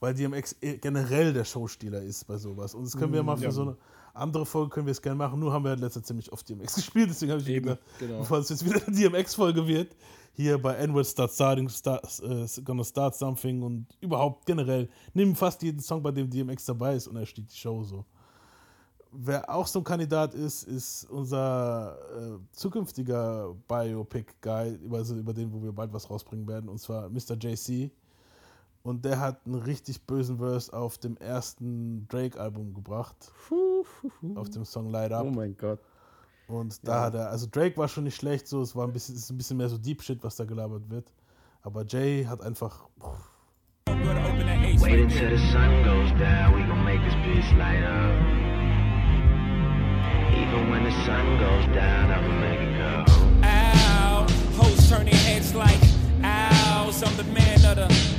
Weil 0.00 0.14
DMX 0.14 0.56
eh 0.62 0.78
generell 0.78 1.32
der 1.32 1.44
Showstealer 1.44 2.00
ist 2.02 2.26
bei 2.26 2.38
sowas. 2.38 2.74
Und 2.74 2.84
das 2.84 2.96
können 2.96 3.12
wir 3.12 3.22
mal 3.22 3.36
für 3.36 3.44
ja. 3.44 3.50
so 3.50 3.62
eine 3.62 3.76
andere 4.14 4.46
Folge 4.46 4.70
können 4.70 4.86
wir 4.86 4.92
es 4.92 5.02
gerne 5.02 5.16
machen. 5.16 5.38
Nur 5.38 5.52
haben 5.52 5.62
wir 5.64 5.70
halt 5.70 5.80
letzter 5.80 6.02
ziemlich 6.02 6.32
oft 6.32 6.48
DMX 6.48 6.74
gespielt. 6.76 7.10
Deswegen 7.10 7.32
habe 7.32 7.42
ich 7.42 7.48
Eben, 7.48 7.66
gedacht, 7.66 7.80
genau. 7.98 8.18
bevor 8.20 8.38
es 8.38 8.48
jetzt 8.48 8.64
wieder 8.64 8.80
eine 8.86 8.96
DMX-Folge 8.96 9.66
wird, 9.66 9.94
hier 10.32 10.56
bei 10.60 10.74
N-Word 10.76 11.06
Start 11.06 11.32
Starting, 11.32 11.68
Start, 11.68 12.22
äh, 12.22 12.46
Gonna 12.62 12.82
Start 12.84 13.14
Something 13.14 13.62
und 13.62 13.86
überhaupt 14.00 14.46
generell, 14.46 14.88
nimm 15.12 15.36
fast 15.36 15.62
jeden 15.62 15.80
Song, 15.80 16.02
bei 16.02 16.12
dem 16.12 16.30
DMX 16.30 16.64
dabei 16.64 16.94
ist 16.94 17.06
und 17.08 17.16
er 17.16 17.26
steht 17.26 17.50
die 17.52 17.56
Show 17.56 17.82
so. 17.84 18.04
Wer 19.12 19.52
auch 19.52 19.66
so 19.66 19.80
ein 19.80 19.84
Kandidat 19.84 20.34
ist, 20.34 20.62
ist 20.62 21.04
unser 21.10 21.98
äh, 22.16 22.38
zukünftiger 22.52 23.54
Biopic-Guy, 23.66 24.76
über, 24.76 25.04
so- 25.04 25.16
über 25.16 25.34
den, 25.34 25.52
wo 25.52 25.60
wir 25.62 25.72
bald 25.72 25.92
was 25.92 26.08
rausbringen 26.08 26.46
werden, 26.46 26.68
und 26.70 26.78
zwar 26.78 27.08
Mr. 27.10 27.36
JC. 27.38 27.90
Und 28.82 29.04
der 29.04 29.20
hat 29.20 29.40
einen 29.46 29.56
richtig 29.56 30.06
bösen 30.06 30.38
Verse 30.38 30.72
auf 30.72 30.96
dem 30.98 31.16
ersten 31.18 32.08
Drake-Album 32.08 32.72
gebracht. 32.72 33.16
Auf 34.36 34.48
dem 34.50 34.64
Song 34.64 34.88
Light 34.90 35.12
Up. 35.12 35.26
Oh 35.26 35.30
mein 35.30 35.56
Gott. 35.56 35.80
Und 36.48 36.86
da 36.86 36.96
Ja. 36.96 37.02
hat 37.06 37.14
er, 37.14 37.30
also 37.30 37.46
Drake 37.50 37.76
war 37.76 37.88
schon 37.88 38.04
nicht 38.04 38.16
schlecht, 38.16 38.48
so, 38.48 38.60
es 38.62 38.74
war 38.74 38.86
ein 38.86 38.92
bisschen, 38.92 39.14
es 39.14 39.22
ist 39.24 39.30
ein 39.30 39.36
bisschen 39.36 39.56
mehr 39.58 39.68
so 39.68 39.78
Deep 39.78 40.02
Shit, 40.02 40.24
was 40.24 40.36
da 40.36 40.44
gelabert 40.44 40.88
wird. 40.90 41.12
Aber 41.62 41.84
Jay 41.86 42.24
hat 42.24 42.40
einfach. 42.40 42.88
Wait 43.86 44.98
until 45.00 45.36
the 45.36 45.38
sun 45.52 45.84
goes 45.84 46.10
down, 46.18 46.54
we 46.56 46.62
gon' 46.66 46.82
make 46.84 47.00
this 47.04 47.14
bitch 47.16 47.52
light 47.58 47.84
up. 47.84 48.16
Even 50.32 50.70
when 50.70 50.84
the 50.84 50.90
sun 51.04 51.38
goes 51.38 51.66
down, 51.74 52.10
I'ma 52.10 52.40
make 52.40 52.60
it 52.60 52.78
go. 52.78 53.04
Ow, 53.44 54.26
hoes 54.56 54.88
turn 54.88 55.04
their 55.04 55.14
heads 55.14 55.54
like 55.54 55.78
owls. 56.24 57.02
I'm 57.02 57.14
the 57.16 57.24
man 57.24 57.64
of 57.66 57.76
the. 57.76 58.09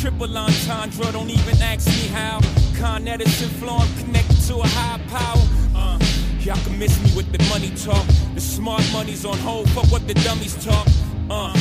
Triple 0.00 0.34
entendre, 0.34 1.12
don't 1.12 1.28
even 1.28 1.60
ask 1.60 1.86
me 1.86 2.08
how. 2.08 2.40
Con 2.78 3.06
Edison 3.06 3.50
flow, 3.60 3.80
connected 3.98 4.40
to 4.46 4.56
a 4.56 4.66
high 4.66 4.98
power. 5.08 5.44
Uh, 5.76 5.98
y'all 6.40 6.56
can 6.64 6.78
miss 6.78 6.98
me 7.02 7.14
with 7.14 7.30
the 7.30 7.38
money 7.50 7.68
talk. 7.76 8.06
The 8.34 8.40
smart 8.40 8.82
money's 8.94 9.26
on 9.26 9.36
hold, 9.40 9.68
fuck 9.72 9.92
what 9.92 10.08
the 10.08 10.14
dummies 10.14 10.56
talk. 10.64 10.86
Uh, 11.28 11.52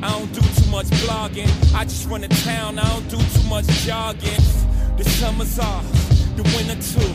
I 0.00 0.10
don't 0.12 0.32
do 0.32 0.40
too 0.40 0.70
much 0.70 0.86
blogging. 1.02 1.50
I 1.74 1.82
just 1.82 2.08
run 2.08 2.22
a 2.22 2.28
town, 2.28 2.78
I 2.78 2.88
don't 2.88 3.08
do 3.08 3.16
too 3.16 3.48
much 3.48 3.66
jogging. 3.82 4.44
The 4.96 5.02
summer's 5.02 5.58
off, 5.58 5.84
the 6.36 6.44
winter 6.54 6.78
too. 6.80 7.12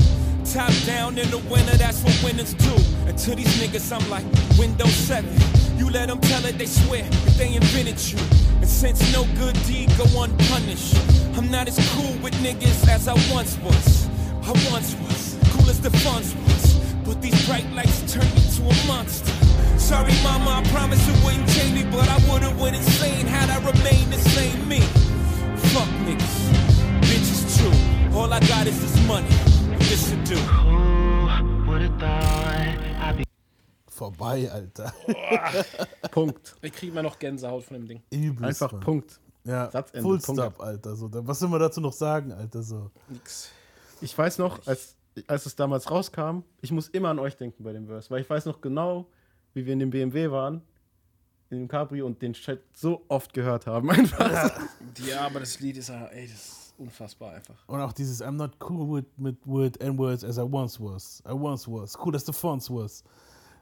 Top 0.51 0.73
down 0.85 1.17
in 1.17 1.31
the 1.31 1.37
winter, 1.49 1.77
that's 1.77 2.03
what 2.03 2.21
winners 2.25 2.53
do. 2.55 2.75
And 3.07 3.17
to 3.19 3.35
these 3.35 3.55
niggas, 3.55 3.89
I'm 3.95 4.09
like 4.09 4.25
Windows 4.59 4.93
7. 4.93 5.62
You 5.77 5.89
let 5.89 6.07
them 6.07 6.19
tell 6.21 6.45
it, 6.45 6.57
they 6.57 6.65
swear 6.65 7.03
that 7.03 7.33
they 7.37 7.55
invented 7.55 7.99
you. 8.11 8.19
And 8.61 8.67
since 8.67 9.01
no 9.13 9.25
good 9.35 9.55
deed 9.65 9.89
go 9.97 10.05
unpunished, 10.21 10.95
I'm 11.37 11.49
not 11.49 11.67
as 11.67 11.77
cool 11.93 12.13
with 12.21 12.33
niggas 12.35 12.87
as 12.87 13.07
I 13.07 13.13
once 13.33 13.57
was. 13.59 14.07
I 14.43 14.51
once 14.71 14.95
was, 14.95 15.37
cool 15.51 15.69
as 15.69 15.81
the 15.81 15.89
funds 15.89 16.35
was. 16.35 16.79
But 17.05 17.21
these 17.21 17.45
bright 17.47 17.69
lights 17.73 18.13
turned 18.13 18.33
me 18.35 18.41
to 18.55 18.61
a 18.63 18.87
monster. 18.87 19.31
Sorry, 19.77 20.13
mama, 20.23 20.61
I 20.63 20.69
promise 20.69 21.05
it 21.07 21.23
wouldn't 21.23 21.49
change 21.49 21.73
me, 21.73 21.83
but 21.91 22.07
I 22.07 22.17
would've 22.31 22.59
went 22.59 22.75
insane 22.75 23.25
had 23.25 23.49
I 23.49 23.57
remained 23.57 24.13
the 24.13 24.19
same 24.29 24.67
me. 24.67 24.79
Fuck 25.73 25.89
niggas, 26.05 26.35
bitches 27.01 27.57
too. 27.57 28.17
All 28.17 28.31
I 28.31 28.39
got 28.41 28.67
is 28.67 28.79
this 28.79 29.07
money, 29.07 29.27
this 29.79 30.09
to 30.11 30.15
do. 30.23 30.63
Vorbei, 33.93 34.49
Alter. 34.51 34.91
Punkt. 36.11 36.55
Ich 36.61 36.73
kriege 36.73 36.91
immer 36.91 37.03
noch 37.03 37.19
Gänsehaut 37.19 37.63
von 37.63 37.77
dem 37.77 37.87
Ding. 37.87 38.01
Übelst, 38.09 38.61
Einfach 38.61 38.71
Mann. 38.71 38.81
Punkt. 38.81 39.19
Ja, 39.45 39.69
Satzende, 39.69 40.01
Full 40.01 40.19
Punkt. 40.19 40.41
Stop, 40.41 40.59
Alter. 40.61 40.95
So, 40.95 41.09
was 41.11 41.39
soll 41.39 41.49
man 41.49 41.59
dazu 41.59 41.79
noch 41.79 41.93
sagen, 41.93 42.31
Alter? 42.31 42.63
So. 42.63 42.89
Nix. 43.07 43.51
Ich 44.01 44.17
weiß 44.17 44.39
noch, 44.39 44.65
als, 44.65 44.95
als 45.27 45.45
es 45.45 45.55
damals 45.55 45.89
rauskam, 45.91 46.39
ich 46.61 46.71
muss 46.71 46.87
immer 46.89 47.09
an 47.09 47.19
euch 47.19 47.37
denken 47.37 47.63
bei 47.63 47.71
dem 47.71 47.85
Verse, 47.85 48.09
weil 48.09 48.21
ich 48.21 48.29
weiß 48.29 48.45
noch 48.45 48.61
genau, 48.61 49.05
wie 49.53 49.65
wir 49.65 49.73
in 49.73 49.79
dem 49.79 49.91
BMW 49.91 50.31
waren, 50.31 50.61
in 51.51 51.59
dem 51.59 51.67
Cabrio 51.67 52.07
und 52.07 52.19
den 52.21 52.33
Chat 52.33 52.61
so 52.73 53.05
oft 53.09 53.31
gehört 53.33 53.67
haben. 53.67 53.89
Einfach. 53.91 54.59
Ja, 55.05 55.27
aber 55.27 55.41
das 55.41 55.59
Lied 55.59 55.77
ist 55.77 55.89
ja, 55.89 56.05
ey, 56.07 56.27
das 56.27 56.35
ist 56.35 56.73
unfassbar 56.79 57.33
einfach. 57.35 57.55
Und 57.67 57.79
auch 57.79 57.93
dieses 57.93 58.23
I'm 58.23 58.31
not 58.31 58.53
cool 58.67 58.97
with, 58.97 59.05
with, 59.17 59.35
with 59.45 59.77
N-words 59.79 60.23
as 60.23 60.37
I 60.37 60.41
once 60.41 60.79
was. 60.79 61.21
I 61.27 61.33
once 61.33 61.67
was. 61.67 61.95
Cool 61.95 62.15
as 62.15 62.25
the 62.25 62.33
fonts 62.33 62.69
was. 62.69 63.03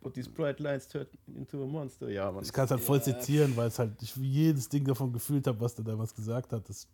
But 0.01 0.15
these 0.15 0.29
bright 0.29 0.59
lines 0.59 0.87
turn 0.87 1.05
into 1.35 1.63
a 1.63 1.67
monster. 1.67 2.09
Ja, 2.09 2.31
Mann. 2.31 2.43
Ich 2.43 2.51
kann 2.51 2.65
es 2.65 2.71
halt 2.71 2.81
voll 2.81 3.01
zitieren, 3.03 3.55
weil 3.55 3.67
es 3.67 3.77
halt 3.77 3.91
ich 4.01 4.15
jedes 4.15 4.67
Ding 4.67 4.83
davon 4.83 5.13
gefühlt 5.13 5.45
habe, 5.45 5.59
was 5.61 5.75
der 5.75 5.85
damals 5.85 6.13
gesagt 6.15 6.51
hat. 6.51 6.67
Das, 6.67 6.87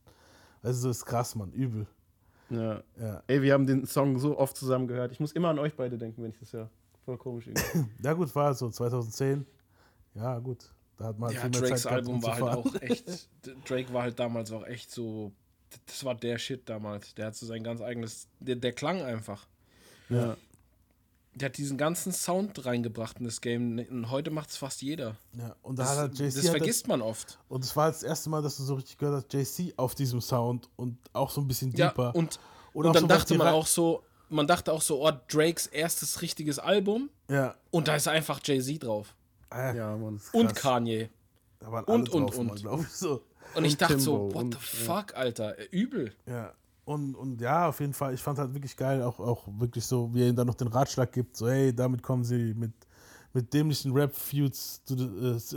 also 0.62 0.82
so 0.82 0.90
ist 0.90 1.06
krass, 1.06 1.34
Mann. 1.36 1.52
Übel. 1.54 1.88
Ja. 2.50 2.82
Ja. 3.00 3.24
Ey, 3.28 3.42
wir 3.42 3.54
haben 3.54 3.66
den 3.66 3.86
Song 3.86 4.20
so 4.20 4.38
oft 4.38 4.58
zusammen 4.58 4.88
gehört. 4.88 5.12
Ich 5.12 5.20
muss 5.20 5.32
immer 5.32 5.50
an 5.50 5.60
euch 5.60 5.76
beide 5.76 5.98
denken, 5.98 6.22
wenn 6.24 6.32
ich 6.32 6.40
das 6.40 6.54
höre. 6.54 6.70
Voll 7.06 7.18
komisch 7.18 7.48
irgendwie. 7.48 7.90
Ja, 8.04 8.14
gut, 8.14 8.34
war 8.36 8.54
so 8.54 8.70
2010. 8.70 9.46
Ja, 10.16 10.40
gut. 10.40 10.70
Da 10.98 11.06
hat 11.06 11.20
man 11.20 11.28
halt 11.30 11.36
Ja, 11.38 11.42
viel 11.44 11.50
mehr 11.52 11.62
Drakes 11.62 11.82
Zeit 11.84 11.92
gehabt, 11.92 12.08
Album 12.08 12.16
um 12.16 12.22
zu 12.22 12.28
war 12.28 12.42
halt 12.42 12.58
auch 12.58 12.82
echt. 12.82 13.30
Drake 13.70 13.94
war 13.94 14.02
halt 14.04 14.20
damals 14.20 14.52
auch 14.52 14.66
echt 14.66 14.92
so. 14.92 15.32
Das 15.86 16.04
war 16.04 16.16
der 16.16 16.38
Shit 16.38 16.68
damals. 16.68 17.14
Der 17.16 17.28
hat 17.28 17.36
so 17.36 17.46
sein 17.46 17.64
ganz 17.64 17.82
eigenes. 17.82 18.28
Der, 18.40 18.56
der 18.56 18.74
klang 18.74 19.02
einfach. 19.02 19.48
Ja. 20.10 20.36
Der 21.40 21.50
hat 21.50 21.58
diesen 21.58 21.78
ganzen 21.78 22.12
Sound 22.12 22.66
reingebracht 22.66 23.20
in 23.20 23.26
das 23.26 23.42
Game. 23.42 23.78
Und 23.90 24.10
heute 24.10 24.32
macht 24.32 24.50
es 24.50 24.58
fast 24.58 24.82
jeder. 24.82 25.18
Ja, 25.38 25.56
und 25.62 25.78
da 25.78 25.84
das, 25.84 25.92
hat 25.92 25.98
halt 26.00 26.20
JC 26.20 26.36
das 26.36 26.44
hat 26.46 26.58
vergisst 26.58 26.88
man 26.88 27.02
oft. 27.02 27.38
Und 27.48 27.64
es 27.64 27.76
war 27.76 27.88
das 27.92 28.02
erste 28.04 28.30
Mal, 28.30 28.42
dass 28.42 28.58
du 28.58 28.64
so 28.64 28.76
richtig 28.76 28.98
gehört 28.98 29.26
hast, 29.32 29.34
JC 29.34 29.74
auf 29.78 29.94
diesem 29.96 30.20
Sound 30.22 30.70
und 30.76 30.98
auch 31.14 31.30
so 31.30 31.42
ein 31.42 31.48
bisschen 31.48 31.72
Ja, 31.74 31.90
deeper. 31.90 32.16
und, 32.16 32.40
Und 32.74 32.86
und, 32.86 32.88
auch 32.88 32.94
dann 32.94 33.02
so, 33.04 33.08
dachte 33.08 33.36
man 33.38 33.48
auch 33.50 33.68
so, 33.68 34.04
man 34.30 34.48
dachte 34.48 34.74
auch 34.74 34.82
so, 34.82 35.06
oh, 35.08 35.12
Drakes 35.30 35.68
erstes 35.68 36.22
richtiges 36.22 36.60
Album. 36.60 37.10
Ja. 37.30 37.56
Und 37.72 37.88
da 37.88 37.96
ist 37.96 38.08
einfach 38.08 38.40
Jay-Z 38.44 38.84
drauf. 38.84 39.16
Ja, 39.52 39.96
Mann. 39.96 40.20
Und 40.34 40.56
Kanye. 40.56 41.10
Da 41.60 41.72
waren 41.72 41.86
alle 41.86 41.96
Und, 41.96 42.10
und, 42.10 42.26
drauf, 42.28 42.38
und. 42.40 42.64
Mann, 42.64 42.82
ich 42.82 42.88
so. 42.90 43.22
Und 43.56 43.64
ich 43.66 43.74
Und 43.74 43.82
dachte 43.82 44.00
so, 44.00 44.18
Timbo 44.18 44.34
what 44.36 44.44
und- 44.44 44.54
the 44.56 44.60
fuck, 44.60 45.16
Alter. 45.16 45.58
Äh, 45.58 45.68
Übel. 45.72 46.14
Ja. 46.26 46.54
Und, 46.88 47.16
und 47.16 47.42
ja, 47.42 47.68
auf 47.68 47.82
jeden 47.82 47.92
Fall, 47.92 48.14
ich 48.14 48.22
fand 48.22 48.40
halt 48.40 48.54
wirklich 48.54 48.78
geil, 48.78 49.02
auch, 49.04 49.20
auch 49.20 49.46
wirklich 49.60 49.84
so, 49.86 50.10
wie 50.14 50.22
er 50.22 50.30
ihm 50.30 50.38
dann 50.38 50.48
noch 50.48 50.56
den 50.56 50.70
Ratschlag 50.70 51.12
gibt, 51.12 51.36
so, 51.36 51.50
hey, 51.50 51.76
damit 51.76 52.02
kommen 52.02 52.24
sie 52.24 52.54
mit, 52.54 52.72
mit 53.34 53.54
dämlichen 53.54 53.92
Rap-Feuds 53.92 54.86
to 54.86 54.96
the- 54.96 55.04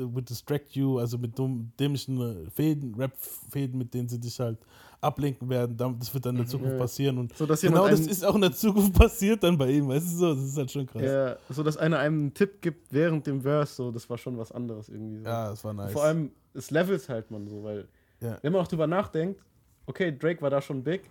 äh, 0.01 0.07
with 0.12 0.25
distract 0.25 0.73
you, 0.73 0.99
also 0.99 1.19
mit 1.19 1.38
dumm, 1.38 1.71
dämlichen 1.79 2.21
äh, 2.21 2.51
Fäden, 2.51 2.97
Rap-Fäden, 2.97 3.79
mit 3.79 3.95
denen 3.95 4.09
sie 4.09 4.19
dich 4.19 4.40
halt 4.40 4.59
ablenken 5.01 5.49
werden. 5.49 5.77
Das 5.77 6.12
wird 6.12 6.27
dann 6.27 6.35
in 6.35 6.38
der 6.43 6.47
Zukunft 6.49 6.73
Ja. 6.73 6.79
passieren. 6.81 7.16
Und 7.19 7.37
So, 7.37 7.47
genau 7.47 7.87
das 7.88 8.01
ist 8.01 8.25
auch 8.25 8.35
in 8.35 8.40
der 8.40 8.53
Zukunft 8.53 8.93
passiert 8.99 9.43
dann 9.45 9.57
bei 9.57 9.71
ihm. 9.71 9.87
Weißt 9.88 10.07
du 10.12 10.16
so? 10.16 10.35
Das 10.35 10.43
ist 10.45 10.57
halt 10.57 10.71
schon 10.73 10.85
krass. 10.87 11.01
Ja, 11.01 11.37
so 11.49 11.62
dass 11.62 11.77
einer 11.77 12.01
einem 12.01 12.16
einen 12.23 12.35
Tipp 12.35 12.61
gibt 12.61 12.93
während 12.93 13.25
dem 13.29 13.40
Verse, 13.43 13.73
so, 13.73 13.93
das 13.93 14.11
war 14.11 14.19
schon 14.19 14.37
was 14.37 14.51
anderes 14.51 14.88
irgendwie. 14.88 15.21
So. 15.21 15.27
Ja, 15.27 15.51
das 15.51 15.62
war 15.62 15.73
nice. 15.75 15.93
Vor 15.93 16.03
allem, 16.03 16.33
es 16.55 16.73
levels 16.73 17.09
halt 17.09 17.31
man 17.31 17.47
so, 17.47 17.62
weil, 17.62 17.87
Ja. 18.21 18.37
wenn 18.43 18.53
man 18.53 18.62
auch 18.62 18.69
drüber 18.69 18.88
nachdenkt, 18.88 19.40
okay, 19.87 20.11
Drake 20.16 20.43
war 20.43 20.51
da 20.51 20.61
schon 20.61 20.83
big, 20.83 21.03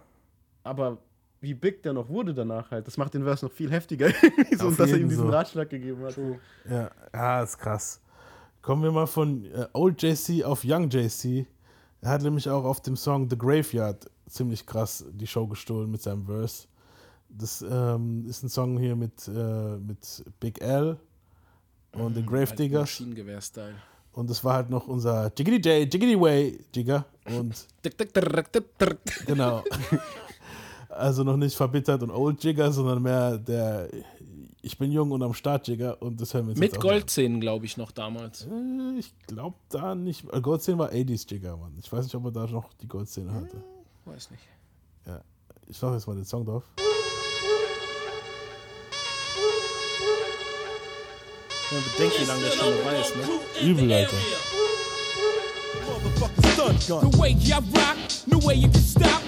aber 0.69 0.97
wie 1.41 1.53
big 1.53 1.81
der 1.83 1.93
noch 1.93 2.09
wurde 2.09 2.33
danach 2.33 2.69
halt, 2.71 2.85
das 2.87 2.97
macht 2.97 3.13
den 3.13 3.23
Verse 3.23 3.45
noch 3.45 3.51
viel 3.51 3.71
heftiger. 3.71 4.09
so, 4.57 4.67
und 4.67 4.79
dass 4.79 4.91
er 4.91 4.97
ihm 4.97 5.09
diesen 5.09 5.27
so. 5.27 5.31
Ratschlag 5.31 5.69
gegeben 5.69 6.03
hat. 6.03 6.17
Ja, 6.69 6.91
ja, 7.13 7.43
ist 7.43 7.57
krass. 7.57 8.01
Kommen 8.61 8.83
wir 8.83 8.91
mal 8.91 9.07
von 9.07 9.45
äh, 9.45 9.67
Old 9.73 10.01
JC 10.01 10.43
auf 10.43 10.63
Young 10.65 10.89
JC. 10.89 11.47
Er 12.01 12.11
hat 12.11 12.21
nämlich 12.21 12.49
auch 12.49 12.63
auf 12.63 12.81
dem 12.81 12.95
Song 12.95 13.29
The 13.29 13.37
Graveyard 13.37 14.09
ziemlich 14.27 14.65
krass 14.65 15.05
die 15.11 15.27
Show 15.27 15.47
gestohlen 15.47 15.89
mit 15.89 16.01
seinem 16.01 16.25
Verse. 16.25 16.67
Das 17.29 17.61
ähm, 17.61 18.25
ist 18.27 18.43
ein 18.43 18.49
Song 18.49 18.77
hier 18.77 18.95
mit, 18.95 19.27
äh, 19.27 19.77
mit 19.77 20.23
Big 20.39 20.61
L 20.61 20.97
und 21.93 22.15
den 22.15 22.25
Gravediggers. 22.25 22.81
Maschinengewehr-Style. 22.81 23.75
Und 24.11 24.29
das 24.29 24.43
war 24.43 24.55
halt 24.55 24.69
noch 24.69 24.87
unser 24.87 25.31
Jiggity 25.37 25.57
J, 25.57 25.93
Jiggity 25.93 26.19
Way 26.19 26.59
Jigger. 26.73 27.05
Und 27.25 27.67
genau. 29.25 29.63
Also 30.99 31.23
noch 31.23 31.37
nicht 31.37 31.55
verbittert 31.55 32.03
und 32.03 32.11
Old 32.11 32.43
Jigger, 32.43 32.71
sondern 32.71 33.01
mehr 33.01 33.37
der 33.37 33.89
Ich 34.61 34.77
bin 34.77 34.91
jung 34.91 35.11
und 35.11 35.23
am 35.23 35.33
Start 35.33 35.67
Jigger. 35.67 36.01
Und 36.01 36.19
das 36.19 36.33
hören 36.33 36.45
wir 36.47 36.51
jetzt 36.51 36.59
Mit. 36.59 36.79
Goldzähnen, 36.79 37.39
glaube 37.39 37.65
ich, 37.65 37.77
noch 37.77 37.91
damals. 37.91 38.45
Äh, 38.45 38.99
Ich 38.99 39.13
glaube 39.27 39.55
da 39.69 39.95
nicht. 39.95 40.25
äh, 40.33 40.41
Goldzähne 40.41 40.77
war 40.79 40.89
80s 40.91 41.29
Jigger, 41.31 41.55
Mann. 41.57 41.73
Ich 41.81 41.91
weiß 41.91 42.03
nicht, 42.03 42.15
ob 42.15 42.25
er 42.25 42.31
da 42.31 42.45
noch 42.47 42.73
die 42.81 42.87
Goldzähne 42.87 43.33
hatte. 43.33 43.63
Weiß 44.05 44.29
nicht. 44.31 44.43
Ja. 45.07 45.21
Ich 45.67 45.81
mache 45.81 45.93
jetzt 45.93 46.07
mal 46.07 46.15
den 46.15 46.25
Song 46.25 46.45
drauf. 46.45 46.63
Man 51.71 51.83
bedenkt, 51.93 52.19
wie 52.19 52.25
lange 52.25 52.41
der 52.41 52.51
schon 52.51 52.73
dabei 52.77 52.99
ist, 52.99 53.15
ne? 53.15 53.69
Übel, 53.69 53.93
Alter. 53.93 54.15
The 56.89 57.17
way 57.19 57.31
I 57.33 57.53
rock, 57.53 57.97
no 58.27 58.39
way 58.45 58.55
you 58.55 58.69
can 58.69 58.81
stop. 58.81 59.21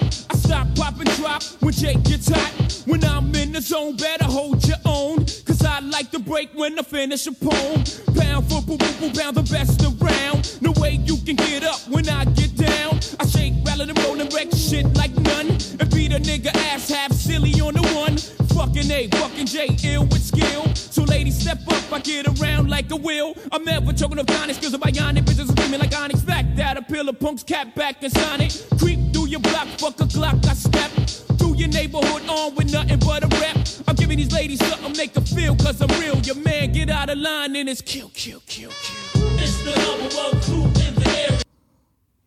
Stop, 0.52 0.74
pop, 0.76 1.00
and 1.00 1.08
drop 1.16 1.42
when 1.60 1.72
Jake 1.72 2.02
gets 2.02 2.28
hot. 2.28 2.82
When 2.84 3.02
I'm 3.04 3.34
in 3.34 3.52
the 3.52 3.62
zone, 3.62 3.96
better 3.96 4.26
hold 4.26 4.62
your 4.68 4.76
own. 4.84 5.24
Cause 5.46 5.64
I 5.64 5.80
like 5.80 6.10
to 6.10 6.18
break 6.18 6.50
when 6.52 6.78
I 6.78 6.82
finish 6.82 7.26
a 7.26 7.32
poem. 7.32 7.82
Pound 8.14 8.50
for 8.50 8.60
boo 8.60 8.76
boo 8.76 9.10
pound 9.18 9.38
the 9.38 9.48
best 9.50 9.80
around. 9.80 10.60
No 10.60 10.72
way 10.72 11.00
you 11.06 11.16
can 11.24 11.36
get 11.36 11.64
up 11.64 11.80
when 11.88 12.06
I 12.06 12.26
get 12.26 12.54
down. 12.54 13.00
I 13.18 13.24
shake, 13.28 13.54
rattle, 13.64 13.88
and 13.88 13.98
roll 14.00 14.20
and 14.20 14.30
wreck 14.34 14.48
shit 14.54 14.84
like 14.94 15.14
none. 15.20 15.52
And 15.80 15.88
beat 15.88 16.12
a 16.12 16.20
nigga 16.20 16.54
ass 16.54 16.90
half 16.90 17.12
silly 17.12 17.52
on 17.58 17.72
the 17.72 17.88
one. 17.96 18.18
Fucking 18.48 18.90
A, 18.90 19.08
fucking 19.08 19.46
J, 19.46 19.74
ill 19.84 20.02
with 20.02 20.22
skill. 20.22 20.66
So 20.74 21.04
ladies, 21.04 21.40
step 21.40 21.60
up, 21.66 21.90
I 21.90 22.00
get 22.00 22.26
around 22.28 22.68
like 22.68 22.90
a 22.90 22.96
wheel. 22.96 23.32
I'm 23.52 23.64
never 23.64 23.94
choking 23.94 24.18
up 24.18 24.30
Onyx, 24.30 24.58
cause 24.58 24.74
of 24.74 24.82
bionic 24.82 25.24
bitches 25.24 25.50
screaming 25.50 25.80
like 25.80 25.96
Onyx. 25.96 26.20
Fact 26.20 26.56
that 26.56 26.76
a 26.76 26.82
pillar 26.82 27.14
punks 27.14 27.42
cat 27.42 27.74
back 27.74 28.02
and 28.02 28.12
sign 28.12 28.42
it. 28.42 28.66
Creep 28.78 29.11
your 29.32 29.40
block, 29.40 29.66
fuck 29.78 29.98
a 30.00 30.04
Glock, 30.04 30.44
I 30.46 30.52
step. 30.52 30.90
Through 31.38 31.56
your 31.56 31.68
neighborhood 31.68 32.28
on 32.28 32.54
with 32.54 32.70
nothing 32.70 32.98
but 32.98 33.24
a 33.24 33.28
rep. 33.40 33.56
I'm 33.88 33.96
giving 33.96 34.18
these 34.18 34.32
ladies 34.32 34.58
something 34.68 34.92
they 34.92 35.08
can 35.08 35.24
feel, 35.24 35.56
cause 35.56 35.80
I'm 35.80 35.88
real. 36.00 36.16
Your 36.18 36.36
man 36.36 36.72
get 36.72 36.90
out 36.90 37.08
of 37.08 37.16
line 37.16 37.56
and 37.56 37.68
it's 37.68 37.80
kill, 37.80 38.10
kill, 38.12 38.42
kill, 38.46 38.70
kill. 38.70 39.38
It's 39.38 39.56
the 39.64 39.74
number 39.86 40.14
one 40.14 40.40
crew 40.42 40.64
in 40.86 40.94
the 40.94 41.08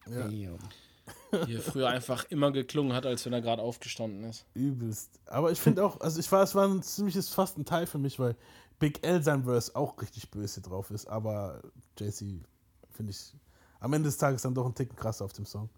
area. 0.09 0.57
Hier 1.45 1.61
früher 1.61 1.89
einfach 1.89 2.23
immer 2.29 2.51
geklungen 2.51 2.93
hat, 2.93 3.05
als 3.05 3.25
wenn 3.25 3.33
er 3.33 3.41
gerade 3.41 3.61
aufgestanden 3.61 4.23
ist. 4.23 4.45
Übelst. 4.53 5.19
Aber 5.25 5.51
ich 5.51 5.59
finde 5.59 5.83
auch, 5.83 5.99
also 5.99 6.19
ich 6.19 6.31
war, 6.31 6.41
es 6.43 6.55
war 6.55 6.67
ein 6.67 6.81
ziemliches 6.81 7.29
fast 7.29 7.57
ein 7.57 7.65
Teil 7.65 7.87
für 7.87 7.97
mich, 7.97 8.19
weil 8.19 8.35
Big 8.79 9.05
L 9.05 9.21
sein 9.21 9.43
Verse 9.43 9.75
auch 9.75 10.01
richtig 10.01 10.31
böse 10.31 10.61
drauf 10.61 10.91
ist. 10.91 11.07
Aber 11.07 11.61
JC 11.99 12.41
finde 12.89 13.11
ich 13.11 13.33
am 13.81 13.91
Ende 13.93 14.07
des 14.07 14.17
Tages 14.17 14.43
dann 14.43 14.55
doch 14.55 14.65
einen 14.65 14.75
Ticken 14.75 14.95
krasser 14.95 15.25
auf 15.25 15.33
dem 15.33 15.45
Song. 15.45 15.69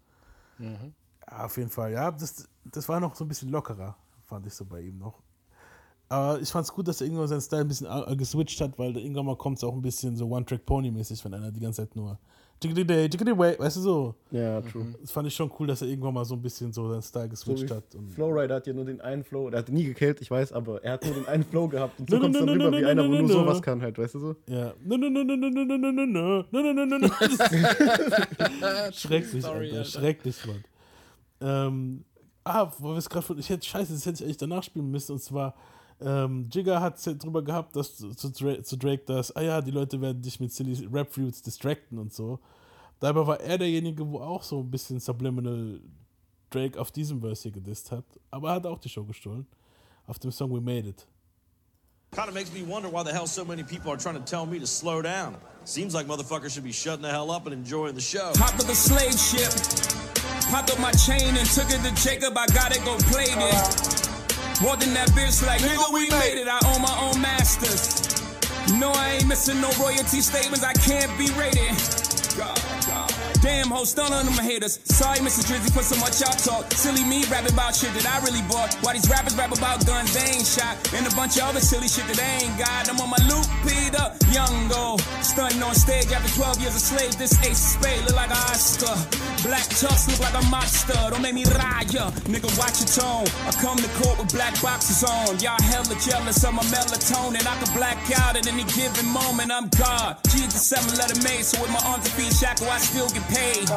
Mhm. 0.58 0.94
Ja, 1.30 1.44
auf 1.44 1.56
jeden 1.56 1.70
Fall. 1.70 1.92
Ja, 1.92 2.10
das, 2.10 2.48
das 2.64 2.88
war 2.88 3.00
noch 3.00 3.14
so 3.14 3.24
ein 3.24 3.28
bisschen 3.28 3.50
lockerer, 3.50 3.96
fand 4.24 4.46
ich 4.46 4.54
so 4.54 4.64
bei 4.64 4.80
ihm 4.80 4.98
noch. 4.98 5.22
Aber 6.10 6.40
ich 6.40 6.48
fand 6.48 6.64
es 6.64 6.72
gut, 6.72 6.88
dass 6.88 7.00
er 7.02 7.06
irgendwann 7.06 7.28
seinen 7.28 7.42
Style 7.42 7.62
ein 7.62 7.68
bisschen 7.68 8.16
geswitcht 8.16 8.60
hat, 8.62 8.78
weil 8.78 8.96
irgendwann 8.96 9.26
mal 9.26 9.36
kommt 9.36 9.58
es 9.58 9.64
auch 9.64 9.74
ein 9.74 9.82
bisschen 9.82 10.16
so 10.16 10.26
One-Track-Pony-mäßig, 10.26 11.22
wenn 11.24 11.34
einer 11.34 11.52
die 11.52 11.60
ganze 11.60 11.82
Zeit 11.82 11.94
nur 11.94 12.18
weißt 12.60 13.76
du 13.76 13.80
so. 13.80 14.14
Ja, 14.32 14.60
true. 14.62 14.86
Das 15.00 15.12
fand 15.12 15.28
ich 15.28 15.34
schon 15.34 15.48
cool, 15.60 15.68
dass 15.68 15.80
er 15.82 15.88
irgendwann 15.88 16.14
mal 16.14 16.24
so 16.24 16.34
ein 16.34 16.42
bisschen 16.42 16.72
so 16.72 16.88
seinen 16.88 17.02
Style 17.02 17.28
geswitcht 17.28 17.68
so 17.68 17.76
hat. 17.76 17.84
Flowrider 18.14 18.56
hat 18.56 18.66
ja 18.66 18.72
nur 18.72 18.84
den 18.84 19.00
einen 19.00 19.22
Flow, 19.22 19.48
der 19.50 19.60
hat 19.60 19.68
nie 19.68 19.84
gekillt, 19.84 20.20
ich 20.20 20.30
weiß, 20.30 20.52
aber 20.52 20.82
er 20.82 20.94
hat 20.94 21.04
nur 21.04 21.14
den 21.14 21.28
einen 21.28 21.44
Flow 21.44 21.68
gehabt 21.68 22.00
und 22.00 22.10
so 22.10 22.18
kommt 22.18 22.34
es 22.34 22.40
dann 22.40 22.48
rüber 22.48 22.72
wie 22.72 22.84
einer, 22.84 23.04
wo 23.04 23.12
nur 23.12 23.28
sowas 23.28 23.62
kann 23.62 23.80
halt, 23.80 23.96
weißt 23.96 24.14
du 24.14 24.18
so? 24.18 24.36
Ja. 24.46 24.72
Schrecklich, 28.92 29.44
Alter. 29.44 29.84
Schrecklich, 29.84 30.46
Mann. 30.46 30.64
Ähm, 31.40 32.04
ah, 32.44 32.70
wo 32.78 32.90
wir 32.90 32.96
es 32.96 33.08
gerade 33.08 33.26
von. 33.26 33.38
Ich 33.38 33.48
hätte, 33.48 33.66
scheiße, 33.66 33.92
das 33.92 34.06
hätte 34.06 34.16
ich 34.16 34.24
eigentlich 34.24 34.36
danach 34.36 34.62
spielen 34.62 34.90
müssen. 34.90 35.12
Und 35.12 35.22
zwar, 35.22 35.54
ähm, 36.00 36.48
Jigger 36.52 36.80
hat 36.80 36.96
es 36.96 37.18
drüber 37.18 37.42
gehabt, 37.42 37.74
dass 37.76 37.96
zu, 37.96 38.14
zu, 38.14 38.30
Drake, 38.30 38.62
zu 38.62 38.76
Drake, 38.76 39.04
dass, 39.04 39.34
ah 39.34 39.42
ja, 39.42 39.60
die 39.60 39.70
Leute 39.70 40.00
werden 40.00 40.22
dich 40.22 40.38
mit 40.40 40.52
silly 40.52 40.86
Rap 40.92 41.12
Fruits 41.12 41.42
distracten 41.42 41.98
und 41.98 42.12
so. 42.12 42.38
Dabei 43.00 43.26
war 43.26 43.40
er 43.40 43.58
derjenige, 43.58 44.08
wo 44.08 44.20
auch 44.20 44.42
so 44.42 44.60
ein 44.60 44.70
bisschen 44.70 44.98
Subliminal 44.98 45.80
Drake 46.50 46.80
auf 46.80 46.90
diesem 46.90 47.20
Verse 47.20 47.42
hier 47.42 47.52
gedisst 47.52 47.92
hat. 47.92 48.04
Aber 48.30 48.50
er 48.50 48.54
hat 48.56 48.66
auch 48.66 48.78
die 48.78 48.88
Show 48.88 49.04
gestohlen. 49.04 49.46
Auf 50.06 50.18
dem 50.18 50.32
Song 50.32 50.52
We 50.52 50.60
Made 50.60 50.88
It. 50.88 51.06
Kind 52.10 52.28
of 52.28 52.34
makes 52.34 52.50
me 52.52 52.62
wonder 52.62 52.88
why 52.88 53.02
the 53.04 53.12
hell 53.12 53.26
so 53.26 53.44
many 53.44 53.62
people 53.62 53.90
are 53.92 53.98
trying 53.98 54.14
to 54.14 54.24
tell 54.24 54.46
me 54.46 54.58
to 54.58 54.66
slow 54.66 55.02
down. 55.02 55.36
Seems 55.64 55.92
like 55.94 56.06
motherfuckers 56.06 56.54
should 56.54 56.64
be 56.64 56.72
shutting 56.72 57.02
the 57.02 57.10
hell 57.10 57.30
up 57.30 57.44
and 57.44 57.52
enjoying 57.52 57.94
the 57.94 58.00
show. 58.00 58.32
Hopped 58.36 58.64
up 58.64 58.70
a 58.70 58.74
slave 58.74 59.12
ship, 59.12 59.52
popped 60.50 60.70
up 60.70 60.80
my 60.80 60.92
chain 60.92 61.36
and 61.36 61.46
took 61.50 61.70
it 61.70 61.80
to 61.84 61.92
Jacob. 62.02 62.36
I 62.36 62.46
gotta 62.48 62.78
go 62.80 62.96
play 63.12 63.28
it. 63.28 63.88
More 64.60 64.76
than 64.76 64.92
that 64.94 65.10
bitch, 65.14 65.46
like 65.46 65.60
nigga, 65.60 65.92
we 65.92 66.10
made 66.10 66.40
it. 66.40 66.48
I 66.48 66.58
own 66.72 66.82
my 66.82 66.96
own 67.00 67.20
masters. 67.20 68.04
No, 68.78 68.90
I 68.92 69.16
ain't 69.16 69.26
missing 69.26 69.60
no 69.60 69.70
royalty 69.80 70.20
statements. 70.20 70.64
I 70.64 70.72
can't 70.72 71.10
be 71.18 71.30
rated. 71.38 71.76
God. 72.36 72.67
Damn, 73.40 73.70
ho, 73.70 73.84
stun 73.84 74.12
on 74.12 74.26
them 74.26 74.34
haters. 74.34 74.80
Sorry, 74.84 75.18
Mr. 75.18 75.46
Drizzy, 75.46 75.70
for 75.70 75.82
so 75.82 75.94
much 76.02 76.18
y'all 76.18 76.34
talk. 76.34 76.72
Silly 76.72 77.04
me 77.04 77.22
rapping 77.30 77.52
about 77.52 77.74
shit 77.74 77.94
that 77.94 78.06
I 78.06 78.18
really 78.26 78.42
bought. 78.50 78.74
Why 78.82 78.94
these 78.94 79.08
rappers 79.08 79.36
rap 79.38 79.54
about 79.54 79.86
guns 79.86 80.10
they 80.14 80.34
ain't 80.34 80.46
shot? 80.46 80.74
And 80.94 81.06
a 81.06 81.12
bunch 81.14 81.38
of 81.38 81.46
other 81.46 81.60
silly 81.60 81.86
shit 81.86 82.06
that 82.10 82.18
they 82.18 82.46
ain't 82.46 82.58
got. 82.58 82.90
I'm 82.90 82.98
on 82.98 83.10
my 83.10 83.20
loop, 83.30 83.46
Peter, 83.62 84.10
young 84.34 84.66
go. 84.66 84.98
Stunting 85.22 85.62
on 85.62 85.74
stage 85.74 86.10
after 86.10 86.30
12 86.34 86.60
years 86.66 86.74
a 86.74 86.82
slave. 86.82 87.14
This 87.14 87.38
ace 87.46 87.62
of 87.62 87.78
spade 87.78 88.02
look 88.10 88.16
like 88.16 88.30
an 88.34 88.42
Oscar. 88.50 88.96
Black 89.46 89.70
tux 89.70 90.10
look 90.10 90.18
like 90.18 90.34
a 90.34 90.44
monster. 90.50 90.98
Don't 91.14 91.22
make 91.22 91.34
me 91.34 91.44
raya. 91.46 92.10
Nigga, 92.26 92.50
watch 92.58 92.82
your 92.82 92.90
tone. 92.90 93.28
I 93.46 93.54
come 93.62 93.78
to 93.78 93.90
court 94.02 94.18
with 94.18 94.34
black 94.34 94.58
boxes 94.58 95.06
on. 95.06 95.38
Y'all 95.38 95.62
hella 95.62 95.94
jealous 96.02 96.42
of 96.42 96.58
my 96.58 96.66
melatonin. 96.74 97.46
I 97.46 97.54
can 97.54 97.70
black 97.78 98.02
out 98.18 98.34
at 98.34 98.50
any 98.50 98.66
given 98.74 99.06
moment. 99.06 99.54
I'm 99.54 99.70
God. 99.78 100.18
The 100.24 100.56
seven 100.56 100.96
letter 100.96 101.20
made. 101.22 101.44
So 101.44 101.60
with 101.60 101.70
my 101.70 101.82
arms 101.84 102.08
and 102.08 102.14
feet 102.14 102.32
shackled, 102.32 102.70
I 102.70 102.78
still 102.78 103.08
get 103.10 103.27
paid. 103.28 103.70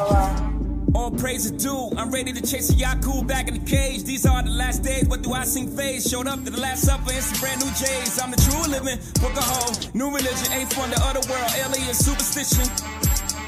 All 0.94 1.10
praise 1.10 1.46
is 1.46 1.52
due. 1.52 1.90
I'm 1.96 2.10
ready 2.10 2.32
to 2.32 2.42
chase 2.42 2.68
a 2.70 2.74
Yaku 2.74 3.26
back 3.26 3.48
in 3.48 3.54
the 3.54 3.64
cage. 3.64 4.04
These 4.04 4.26
are 4.26 4.42
the 4.42 4.50
last 4.50 4.82
days. 4.82 5.08
What 5.08 5.22
do 5.22 5.32
I 5.32 5.44
sing 5.44 5.68
phase? 5.74 6.08
Showed 6.08 6.26
up 6.26 6.44
to 6.44 6.50
the 6.50 6.60
last 6.60 6.84
supper 6.84 7.12
in 7.12 7.22
some 7.22 7.40
brand 7.40 7.60
new 7.64 7.70
J's. 7.72 8.20
I'm 8.20 8.30
the 8.30 8.36
true 8.36 8.60
living. 8.68 8.98
Book 9.20 9.32
a 9.32 9.40
hoe. 9.40 9.72
New 9.94 10.12
religion. 10.12 10.52
Ain't 10.52 10.72
from 10.72 10.90
the 10.90 11.00
other 11.00 11.24
world. 11.32 11.50
Alien 11.56 11.94
superstition. 11.94 12.68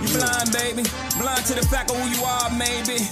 You 0.00 0.08
blind, 0.16 0.52
baby. 0.56 0.88
Blind 1.20 1.44
to 1.52 1.54
the 1.54 1.66
fact 1.68 1.90
of 1.90 1.96
who 2.00 2.08
you 2.16 2.24
are, 2.24 2.48
maybe. 2.56 3.04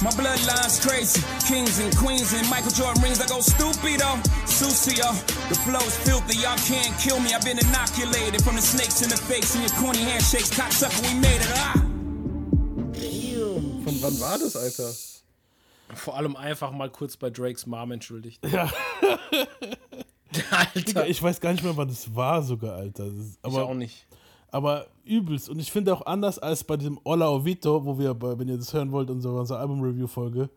My 0.00 0.08
bloodline's 0.16 0.80
crazy. 0.80 1.20
Kings 1.44 1.78
and 1.78 1.92
queens 1.96 2.32
and 2.32 2.48
Michael 2.48 2.72
Jordan 2.72 3.02
rings. 3.04 3.20
I 3.20 3.28
go 3.28 3.44
stupid 3.44 3.76
stupido. 3.76 4.08
Sucio. 4.48 5.12
The 5.52 5.54
flow's 5.68 5.96
filthy. 6.00 6.40
Y'all 6.40 6.56
can't 6.64 6.96
kill 6.96 7.20
me. 7.20 7.34
I've 7.36 7.44
been 7.44 7.60
inoculated 7.60 8.40
from 8.40 8.56
the 8.56 8.64
snakes 8.64 9.02
in 9.04 9.10
the 9.10 9.20
face 9.20 9.54
and 9.54 9.68
your 9.68 9.74
corny 9.76 10.00
handshakes. 10.00 10.48
Cocksucker, 10.48 11.04
we 11.04 11.20
made 11.20 11.44
it. 11.44 11.52
Ah! 11.60 11.99
Von 13.90 14.02
wann 14.02 14.20
war 14.20 14.38
das, 14.38 14.54
Alter? 14.56 14.90
Vor 15.96 16.16
allem 16.16 16.36
einfach 16.36 16.70
mal 16.70 16.88
kurz 16.90 17.16
bei 17.16 17.30
Drakes 17.30 17.66
Mom 17.66 17.90
entschuldigt. 17.90 18.40
Ja. 18.46 18.70
Alter. 20.74 21.08
Ich 21.08 21.20
weiß 21.22 21.40
gar 21.40 21.52
nicht 21.52 21.64
mehr, 21.64 21.76
wann 21.76 21.88
das 21.88 22.14
war 22.14 22.42
sogar, 22.42 22.76
Alter. 22.76 23.06
Das 23.06 23.14
ist, 23.14 23.38
aber, 23.42 23.64
auch 23.64 23.74
nicht. 23.74 24.06
Aber 24.52 24.86
übelst. 25.04 25.48
Und 25.48 25.58
ich 25.58 25.72
finde 25.72 25.92
auch 25.92 26.06
anders 26.06 26.38
als 26.38 26.62
bei 26.62 26.76
diesem 26.76 27.00
Ola 27.04 27.28
Ovito, 27.28 27.84
wo 27.84 27.98
wir, 27.98 28.14
bei- 28.14 28.38
wenn 28.38 28.48
ihr 28.48 28.56
das 28.56 28.72
hören 28.72 28.92
wollt, 28.92 29.10
unsere, 29.10 29.38
unsere 29.40 29.58
Album-Review-Folge, 29.58 30.48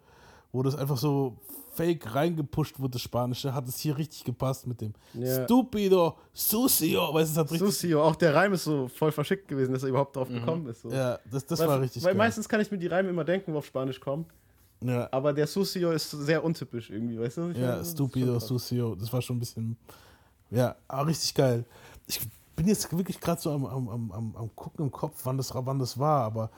wo 0.54 0.64
das 0.64 0.76
einfach 0.76 0.98
so 0.98 1.36
fake 1.74 2.14
reingepusht 2.14 2.80
wurde, 2.80 2.92
das 2.92 3.02
Spanische, 3.02 3.54
hat 3.54 3.68
es 3.68 3.80
hier 3.80 3.98
richtig 3.98 4.24
gepasst 4.24 4.68
mit 4.68 4.80
dem 4.80 4.94
Ja. 5.16 5.44
Stupido 5.44 6.16
Sucio. 6.32 7.12
Weißt 7.14 7.30
du, 7.30 7.32
es 7.34 7.38
hat 7.40 7.52
richtig. 7.52 7.60
Susio, 7.68 8.04
auch 8.04 8.16
der 8.16 8.36
Reim 8.36 8.54
ist 8.54 8.64
so 8.66 8.88
voll 8.88 9.12
verschickt 9.12 9.48
gewesen, 9.48 9.74
dass 9.74 9.82
er 9.84 9.90
überhaupt 9.90 10.16
drauf 10.16 10.30
gekommen 10.30 10.68
ist. 10.68 10.84
So. 10.84 10.90
Mhm. 10.90 10.94
Ja, 10.94 11.20
das, 11.30 11.46
das 11.48 11.60
weil, 11.60 11.68
war 11.68 11.82
richtig 11.82 12.04
Weil 12.04 12.12
geil. 12.12 12.18
meistens 12.20 12.48
kann 12.48 12.62
ich 12.62 12.72
mir 12.72 12.78
die 12.78 12.88
Reime 12.88 13.10
immer 13.10 13.24
denken, 13.24 13.52
wo 13.54 13.58
auf 13.58 13.66
Spanisch 13.66 14.00
kommen. 14.00 14.26
Ja. 14.82 15.08
Aber 15.12 15.34
der 15.34 15.48
Susio 15.48 15.92
ist 15.92 16.12
sehr 16.12 16.44
untypisch 16.44 16.92
irgendwie, 16.92 17.20
weißt 17.20 17.38
du? 17.38 17.42
Ich 17.50 17.56
meine, 17.56 17.60
Ja, 17.70 17.76
das 17.78 17.88
ist 17.88 17.94
Stupido. 17.96 18.40
Sucio, 18.40 18.94
das 18.96 19.12
war 19.12 19.22
schon 19.22 19.38
ein 19.38 19.40
bisschen. 19.40 19.76
Ja, 20.52 20.76
aber 20.88 21.08
richtig 21.08 21.34
geil. 21.34 21.66
Ich 22.06 22.20
bin 22.56 22.68
jetzt 22.68 22.96
wirklich 22.96 23.20
gerade 23.20 23.42
so 23.42 23.50
am, 23.50 23.66
am, 23.66 23.90
am, 23.90 24.12
am, 24.12 24.36
am 24.36 24.56
gucken 24.56 24.86
im 24.86 24.92
Kopf, 24.92 25.22
wann 25.24 25.38
das, 25.38 25.52
wann 25.56 25.80
das 25.80 25.98
war, 25.98 26.24
aber 26.26 26.52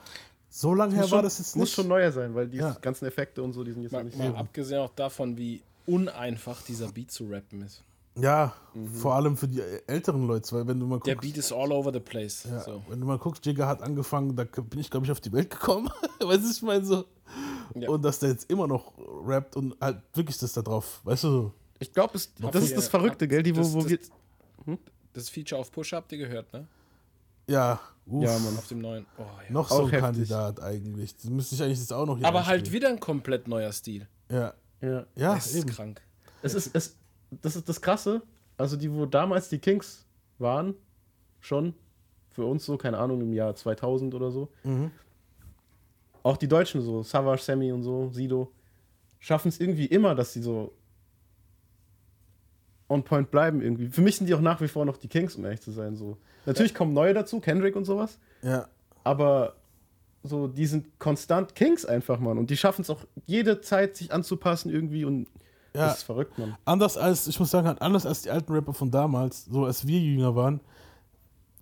so 0.48 0.74
lange 0.74 0.94
her 0.94 1.02
Muss 1.02 1.12
war 1.12 1.22
das 1.22 1.38
jetzt 1.38 1.56
Muss 1.56 1.68
nicht. 1.68 1.74
schon 1.74 1.88
neuer 1.88 2.12
sein, 2.12 2.34
weil 2.34 2.48
die 2.48 2.58
Ja. 2.58 2.76
ganzen 2.80 3.06
Effekte 3.06 3.42
und 3.42 3.52
so, 3.52 3.62
die 3.64 3.72
sind 3.72 3.82
jetzt 3.82 3.92
noch 3.92 3.98
Mal, 4.00 4.04
nicht 4.04 4.16
mal 4.18 4.30
so. 4.30 4.36
abgesehen 4.36 4.78
auch 4.80 4.94
davon, 4.94 5.36
wie 5.36 5.62
uneinfach 5.86 6.62
dieser 6.62 6.88
Beat 6.92 7.10
zu 7.10 7.24
rappen 7.24 7.62
ist. 7.62 7.82
Ja, 8.18 8.54
vor 8.94 9.14
allem 9.14 9.36
für 9.36 9.46
die 9.46 9.60
älteren 9.86 10.26
Leute, 10.26 10.50
weil 10.56 10.66
wenn 10.66 10.80
du 10.80 10.86
mal 10.86 10.94
guckst. 10.96 11.06
Der 11.08 11.16
Beat 11.16 11.36
ist 11.36 11.52
all 11.52 11.70
over 11.70 11.92
the 11.92 12.00
place. 12.00 12.44
Ja, 12.50 12.60
So. 12.60 12.82
Wenn 12.88 12.98
du 13.00 13.06
mal 13.06 13.18
guckst, 13.18 13.44
Jigga 13.44 13.66
hat 13.66 13.82
angefangen, 13.82 14.34
da 14.34 14.44
bin 14.44 14.80
ich, 14.80 14.90
glaube 14.90 15.04
ich, 15.04 15.12
auf 15.12 15.20
die 15.20 15.30
Welt 15.32 15.50
gekommen. 15.50 15.90
weißt 16.20 16.42
du, 16.44 16.50
ich 16.50 16.62
meine 16.62 16.84
so. 16.84 17.04
Ja. 17.74 17.90
Und 17.90 18.02
dass 18.02 18.18
der 18.20 18.30
jetzt 18.30 18.50
immer 18.50 18.66
noch 18.66 18.94
rappt 19.26 19.54
und 19.56 19.76
halt 19.82 19.98
wirklich 20.14 20.38
das 20.38 20.54
da 20.54 20.62
drauf, 20.62 21.00
weißt 21.04 21.24
du 21.24 21.28
so. 21.28 21.52
Ich 21.78 21.92
glaube, 21.92 22.14
das, 22.14 22.32
das 22.40 22.64
ist 22.64 22.76
das 22.76 22.88
Verrückte, 22.88 23.28
gell? 23.28 23.42
Die, 23.42 23.54
wo, 23.54 23.60
das, 23.60 23.74
wo 23.74 23.82
das, 23.82 23.90
wir. 23.90 24.78
das 25.12 25.28
Feature 25.28 25.60
auf 25.60 25.70
Push 25.70 25.92
habt 25.92 26.10
ihr 26.12 26.18
gehört, 26.18 26.50
ne? 26.54 26.66
Ja, 27.48 27.78
uff, 28.06 28.24
Ja, 28.24 28.38
Mann. 28.38 28.56
Auf 28.56 28.68
dem 28.68 28.78
neuen. 28.80 29.06
Oh, 29.18 29.22
ja. 29.22 29.52
noch 29.52 29.68
so 29.68 29.74
Auch 29.74 29.78
ein 29.84 29.90
heftig. 29.90 30.00
Kandidat 30.00 30.62
eigentlich. 30.62 31.14
Das 31.16 31.24
müsste 31.26 31.54
ich 31.54 31.62
eigentlich 31.62 31.78
jetzt 31.78 31.92
auch 31.92 32.06
noch 32.06 32.16
hier 32.18 32.26
Aber 32.26 32.46
halt 32.46 32.72
wieder 32.72 32.88
ein 32.88 33.00
komplett 33.00 33.48
neuer 33.48 33.72
Stil. 33.72 34.08
Ja, 34.30 34.54
Ja. 34.80 35.06
ja 35.14 35.34
das 35.34 35.46
ist 35.48 35.56
eben. 35.56 35.68
krank. 35.70 36.00
Es 36.42 36.54
ist, 36.54 36.74
es, 36.74 36.96
das 37.30 37.56
ist 37.56 37.68
das 37.68 37.80
Krasse. 37.80 38.22
Also, 38.56 38.76
die, 38.76 38.90
wo 38.92 39.04
damals 39.06 39.48
die 39.48 39.58
Kings 39.58 40.06
waren, 40.38 40.74
schon, 41.40 41.74
für 42.30 42.44
uns 42.44 42.64
so, 42.64 42.76
keine 42.76 42.98
Ahnung, 42.98 43.20
im 43.20 43.32
Jahr 43.32 43.54
2000 43.54 44.14
oder 44.14 44.30
so. 44.30 44.48
Mhm. 44.64 44.90
Auch 46.22 46.36
die 46.36 46.48
Deutschen 46.48 46.80
so, 46.82 47.02
Savage, 47.02 47.42
Sammy 47.42 47.72
und 47.72 47.82
so, 47.82 48.10
Sido, 48.12 48.52
schaffen 49.18 49.48
es 49.48 49.60
irgendwie 49.60 49.86
immer, 49.86 50.14
dass 50.14 50.32
sie 50.32 50.42
so 50.42 50.72
on 52.88 53.02
point 53.04 53.30
bleiben 53.30 53.60
irgendwie. 53.62 53.88
Für 53.88 54.00
mich 54.02 54.16
sind 54.16 54.26
die 54.26 54.34
auch 54.34 54.40
nach 54.40 54.60
wie 54.60 54.68
vor 54.68 54.84
noch 54.84 54.96
die 54.96 55.08
Kings, 55.08 55.34
um 55.36 55.44
ehrlich 55.44 55.60
zu 55.60 55.72
sein. 55.72 55.96
So. 55.96 56.18
Natürlich 56.46 56.74
kommen 56.74 56.92
neue 56.92 57.12
dazu, 57.14 57.40
Kendrick 57.40 57.76
und 57.76 57.84
sowas, 57.84 58.18
Ja, 58.42 58.66
aber 59.04 59.54
so, 60.22 60.48
die 60.48 60.66
sind 60.66 60.98
konstant 60.98 61.54
Kings 61.54 61.84
einfach, 61.84 62.18
Mann. 62.18 62.38
Und 62.38 62.50
die 62.50 62.56
schaffen 62.56 62.82
es 62.82 62.90
auch 62.90 63.04
jede 63.26 63.60
Zeit, 63.60 63.96
sich 63.96 64.12
anzupassen 64.12 64.70
irgendwie 64.70 65.04
und 65.04 65.28
Ja. 65.74 65.86
das 65.86 65.98
ist 65.98 66.02
verrückt, 66.04 66.38
Mann. 66.38 66.56
anders 66.64 66.96
als, 66.96 67.26
ich 67.28 67.38
muss 67.38 67.50
sagen, 67.50 67.66
halt 67.68 67.80
anders 67.82 68.06
als 68.06 68.22
die 68.22 68.30
alten 68.30 68.52
Rapper 68.52 68.72
von 68.72 68.90
damals, 68.90 69.44
so 69.44 69.64
als 69.66 69.86
wir 69.86 70.00
jünger 70.00 70.34
waren, 70.34 70.60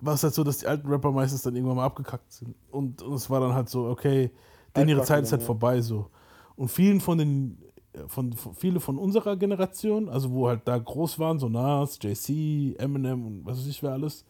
war 0.00 0.14
es 0.14 0.22
halt 0.22 0.34
so, 0.34 0.44
dass 0.44 0.58
die 0.58 0.66
alten 0.66 0.88
Rapper 0.88 1.10
meistens 1.12 1.42
dann 1.42 1.54
irgendwann 1.56 1.76
mal 1.76 1.84
abgekackt 1.84 2.32
sind. 2.32 2.54
Und, 2.70 3.02
und 3.02 3.14
es 3.14 3.28
war 3.30 3.40
dann 3.40 3.54
halt 3.54 3.68
so, 3.68 3.86
okay, 3.86 4.30
denn 4.76 4.88
ihre 4.88 5.02
Zeit 5.02 5.24
ist 5.24 5.32
halt 5.32 5.42
ja. 5.42 5.46
vorbei 5.46 5.80
so. 5.80 6.10
Und 6.56 6.68
vielen 6.68 7.00
von 7.00 7.18
den, 7.18 7.58
von, 8.06 8.32
von 8.32 8.54
viele 8.54 8.80
von 8.80 8.98
unserer 8.98 9.36
Generation, 9.36 10.08
also 10.08 10.30
wo 10.32 10.48
halt 10.48 10.62
da 10.64 10.76
groß 10.78 11.18
waren, 11.18 11.38
so 11.38 11.48
Nas, 11.48 11.98
JC, 12.02 12.76
Eminem 12.78 13.26
und 13.26 13.46
was 13.46 13.58
weiß 13.58 13.66
ich 13.66 13.82
wer 13.82 13.92
alles, 13.92 14.24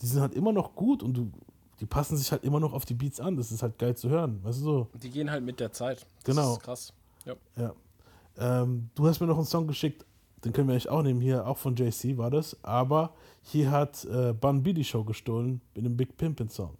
die 0.00 0.06
sind 0.06 0.20
halt 0.20 0.34
immer 0.34 0.52
noch 0.52 0.74
gut 0.74 1.02
und 1.02 1.14
du, 1.14 1.30
die 1.80 1.86
passen 1.86 2.16
sich 2.16 2.30
halt 2.32 2.44
immer 2.44 2.60
noch 2.60 2.72
auf 2.72 2.84
die 2.84 2.94
Beats 2.94 3.20
an. 3.20 3.36
Das 3.36 3.50
ist 3.52 3.62
halt 3.62 3.78
geil 3.78 3.96
zu 3.96 4.08
hören, 4.08 4.42
weißt 4.42 4.60
du 4.60 4.62
so. 4.64 4.86
Die 5.02 5.10
gehen 5.10 5.30
halt 5.30 5.44
mit 5.44 5.60
der 5.60 5.72
Zeit. 5.72 6.06
Das 6.24 6.34
Genau. 6.36 6.52
ist 6.54 6.60
krass. 6.60 6.92
Ja. 7.24 7.34
Ja. 7.56 7.72
Ähm, 8.38 8.90
du 8.94 9.06
hast 9.06 9.20
mir 9.20 9.26
noch 9.26 9.36
einen 9.36 9.46
Song 9.46 9.66
geschickt, 9.66 10.04
den 10.44 10.52
können 10.52 10.68
wir 10.68 10.74
eigentlich 10.74 10.88
auch 10.90 11.02
nehmen, 11.02 11.20
hier 11.20 11.46
auch 11.46 11.56
von 11.56 11.74
JC 11.74 12.18
war 12.18 12.30
das, 12.30 12.62
aber 12.62 13.14
hier 13.42 13.70
hat 13.70 14.04
äh, 14.04 14.32
Bun 14.34 14.62
B 14.62 14.72
die 14.74 14.84
Show 14.84 15.02
gestohlen 15.04 15.60
mit 15.74 15.84
einem 15.84 15.96
Big 15.96 16.16
Pimpin' 16.16 16.48
Song. 16.50 16.76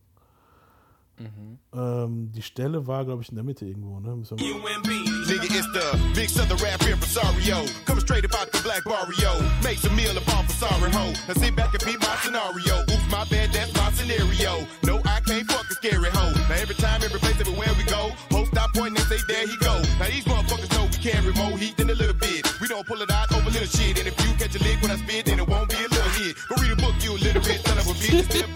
Mhm. 1.18 1.58
Ähm, 1.74 2.32
die 2.32 2.42
Stelle 2.42 2.86
war, 2.86 3.04
glaube 3.04 3.22
ich, 3.22 3.28
in 3.30 3.36
der 3.36 3.44
Mitte 3.44 3.64
irgendwo, 3.64 4.00
ne? 4.00 4.14
Müssen 4.16 4.38
wir 4.38 4.54
mal- 4.54 4.80
Nigga, 5.26 5.44
it's 5.44 5.66
the 5.72 5.98
big 6.14 6.28
southern 6.28 6.58
rap 6.58 6.80
impresario. 6.86 7.64
Coming 7.86 8.00
straight 8.02 8.24
about 8.24 8.52
the 8.52 8.60
black 8.62 8.84
barrio. 8.84 9.32
Makes 9.62 9.84
a 9.84 9.90
meal 9.90 10.16
upon 10.16 10.46
for 10.46 10.54
sorry 10.68 10.90
ho. 10.92 11.12
Now 11.26 11.34
sit 11.34 11.56
back 11.56 11.72
and 11.74 11.84
beat 11.84 12.00
my 12.00 12.16
scenario. 12.22 12.80
Oops, 12.92 13.08
my 13.10 13.24
bad, 13.30 13.50
that's 13.52 13.72
my 13.74 13.90
scenario. 13.92 14.66
No, 14.84 15.00
I 15.04 15.20
can't 15.26 15.50
fuck 15.50 15.66
a 15.70 15.74
scary 15.74 16.10
hoe. 16.10 16.32
Now 16.48 16.60
every 16.60 16.76
time, 16.76 17.02
every 17.02 17.18
place, 17.18 17.40
everywhere 17.40 17.72
we 17.76 17.84
go, 17.84 18.12
hoes 18.30 18.48
stop 18.48 18.72
pointing 18.74 19.00
and 19.00 19.08
say, 19.08 19.18
there 19.26 19.46
he 19.46 19.56
go. 19.58 19.80
Now 19.98 20.06
these 20.06 20.24
motherfuckers 20.24 20.70
know 20.76 20.84
we 20.84 20.98
carry 21.02 21.32
more 21.34 21.56
heat 21.58 21.76
than 21.76 21.90
a 21.90 21.94
little 21.94 22.14
bit. 22.14 22.46
We 22.60 22.68
don't 22.68 22.86
pull 22.86 23.00
it 23.02 23.10
out 23.10 23.32
over 23.32 23.50
little 23.50 23.66
shit. 23.66 23.98
And 23.98 24.06
if 24.06 24.14
you 24.24 24.32
catch 24.36 24.54
a 24.54 24.62
lick 24.62 24.80
when 24.82 24.90
I 24.92 24.96
spit, 24.96 25.26
then 25.26 25.40
it 25.40 25.48
won't 25.48 25.68
be 25.68 25.76
a 25.76 25.88
little 25.88 26.12
hit. 26.20 26.36
Go 26.48 26.54
read 26.62 26.72
a 26.72 26.76
book, 26.76 26.94
you 27.02 27.16
illiterate 27.16 27.66
son 27.66 27.78
of 27.78 27.86
a 27.88 27.94
bitch. 27.98 28.24
Step 28.30 28.48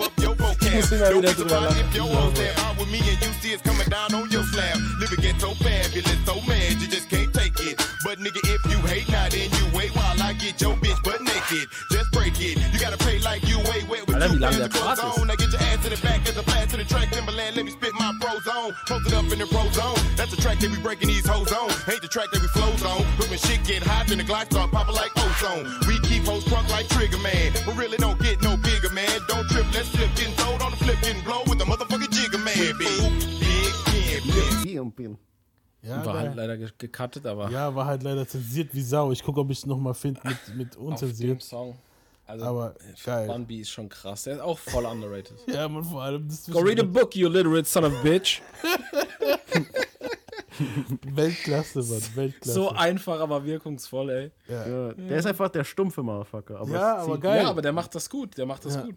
up 0.83 0.91
your 0.91 0.91
vocab. 0.91 0.91
muss 0.91 0.93
immer 0.93 1.11
Don't 1.11 1.23
wieder 1.23 1.33
be 1.35 1.43
drüber 1.43 1.49
surprised 1.51 1.77
lachen. 1.77 1.89
if 1.89 1.95
your 1.97 2.07
hoes 2.07 2.33
step 2.35 2.59
out 2.65 2.79
with 2.79 2.91
me 2.91 2.99
and 2.99 3.19
you 3.21 3.33
see 3.41 3.53
it's 3.53 3.63
coming 3.63 3.89
down 3.89 4.15
on 4.15 4.31
your 4.31 4.45
slab. 4.45 4.77
Living 5.01 5.21
ghetto 5.21 5.55
fabulous, 5.55 6.19
so 6.25 6.35
mad 6.47 6.81
you 6.81 6.89
just 6.89 7.09
can't 7.11 7.33
take 7.35 7.59
it. 7.61 7.77
But 8.05 8.19
nigga, 8.19 8.41
if 8.45 8.61
you 8.71 8.79
hate, 8.89 9.09
now 9.09 9.29
then 9.29 9.51
you 9.51 9.65
wait 9.77 9.95
while 9.95 10.17
I 10.23 10.33
get 10.35 10.61
your 10.61 10.75
bitch 10.77 11.01
butt 11.03 11.21
naked. 11.23 11.69
Just 11.91 12.11
break 12.13 12.35
it. 12.41 12.57
You 12.73 12.79
gotta 12.81 12.97
pay 12.99 13.19
like 13.21 13.43
you 13.49 13.59
wait 13.71 13.89
wet 13.89 14.07
with 14.07 14.17
two 14.23 14.39
pairs 14.41 14.59
of 14.61 14.73
clothes 14.73 15.01
on. 15.01 15.27
Now 15.27 15.37
get 15.37 15.53
your 15.53 15.61
ass 15.61 15.83
to 15.85 15.91
the 15.91 16.01
back 16.03 16.27
as 16.29 16.37
a 16.37 16.43
blast 16.43 16.71
to 16.71 16.77
the 16.77 16.85
track. 16.85 17.11
Timberland, 17.11 17.57
let 17.57 17.65
me 17.65 17.73
spit 17.73 17.93
my 17.95 18.13
pros 18.21 18.47
on. 18.47 18.73
Post 18.89 19.07
it 19.09 19.15
up 19.15 19.31
in 19.33 19.39
the 19.39 19.47
pro 19.47 19.69
zone. 19.71 19.99
That's 20.17 20.31
the 20.35 20.41
track 20.41 20.59
that 20.61 20.71
we 20.71 20.79
breaking 20.79 21.09
these 21.09 21.27
hoes 21.27 21.53
on. 21.53 21.71
Ain't 21.91 22.03
the 22.03 22.09
track 22.09 22.29
that 22.33 22.41
we 22.41 22.49
flows 22.49 22.83
on. 22.85 23.05
But 23.19 23.29
when 23.31 23.39
shit 23.39 23.63
get 23.65 23.83
hot, 23.83 24.07
then 24.09 24.19
the 24.19 24.25
Glock 24.25 24.47
start 24.51 24.71
popping 24.71 24.95
like 24.97 25.13
ozone. 25.17 25.65
We 25.87 25.99
keep 26.09 26.25
hoes 26.25 26.45
drunk 26.45 26.69
like 26.71 26.89
Trigger 26.89 27.19
Man. 27.19 27.53
But 27.67 27.77
really 27.77 27.99
don't 27.99 28.19
get 28.21 28.41
no 28.43 28.57
bigger, 28.57 28.91
man. 28.91 29.11
Don't 29.29 29.47
trip, 29.51 29.67
let's 29.75 29.89
slip. 29.93 30.09
Getting 30.17 30.30
Pim. 34.95 35.17
Ja, 35.83 36.05
War 36.05 36.19
halt 36.19 36.35
leider 36.37 36.57
ge- 36.59 36.69
gecuttet, 36.77 37.25
aber 37.27 37.51
ja, 37.51 37.75
war 37.75 37.87
halt 37.87 38.03
leider 38.03 38.27
zensiert 38.29 38.69
wie 38.75 38.83
Sau. 38.83 39.13
Ich 39.13 39.23
gucke, 39.23 39.41
ob 39.41 39.51
ich 39.51 39.59
es 39.59 39.67
nochmal 39.67 39.95
finde 39.95 40.21
mit, 40.25 40.57
mit 40.57 40.69
auf 40.77 40.77
dem 40.77 40.87
unzensiert. 40.89 41.43
Song. 41.43 41.77
Also, 42.27 42.45
Aber 42.45 42.75
geil. 43.05 43.27
Bun 43.27 43.47
B 43.47 43.61
ist 43.61 43.71
schon 43.71 43.89
krass. 43.89 44.25
Der 44.25 44.35
ist 44.35 44.41
auch 44.41 44.59
voll 44.59 44.85
underrated. 44.85 45.35
Ja, 45.47 45.69
man, 45.69 45.83
vor 45.83 46.03
allem. 46.03 46.29
Das 46.29 46.47
Go 46.51 46.61
read 46.61 46.79
a 46.79 46.83
book, 46.85 47.17
you 47.17 47.29
illiterate 47.29 47.65
son 47.67 47.85
of 47.85 47.93
a 47.99 48.03
bitch. 48.03 48.41
Weltklasse, 51.15 51.79
Mann. 51.83 52.03
Weltklasse. 52.15 52.53
So 52.55 52.69
einfach, 52.71 53.19
aber 53.21 53.43
wirkungsvoll, 53.45 54.11
ey. 54.11 54.31
Ja, 54.49 54.93
der 54.93 55.19
ist 55.19 55.27
einfach 55.27 55.49
der 55.49 55.65
stumpfe 55.65 56.03
Motherfucker. 56.03 56.61
Aber 56.61 56.71
Ja, 56.71 56.97
aber 56.99 57.19
geil. 57.19 57.43
Ja, 57.43 57.49
aber 57.51 57.63
der 57.63 57.73
macht 57.73 57.95
das 57.95 58.09
gut. 58.11 58.37
Der 58.37 58.45
macht 58.47 58.65
das 58.67 58.75
Ja. 58.75 58.83
gut. 58.83 58.95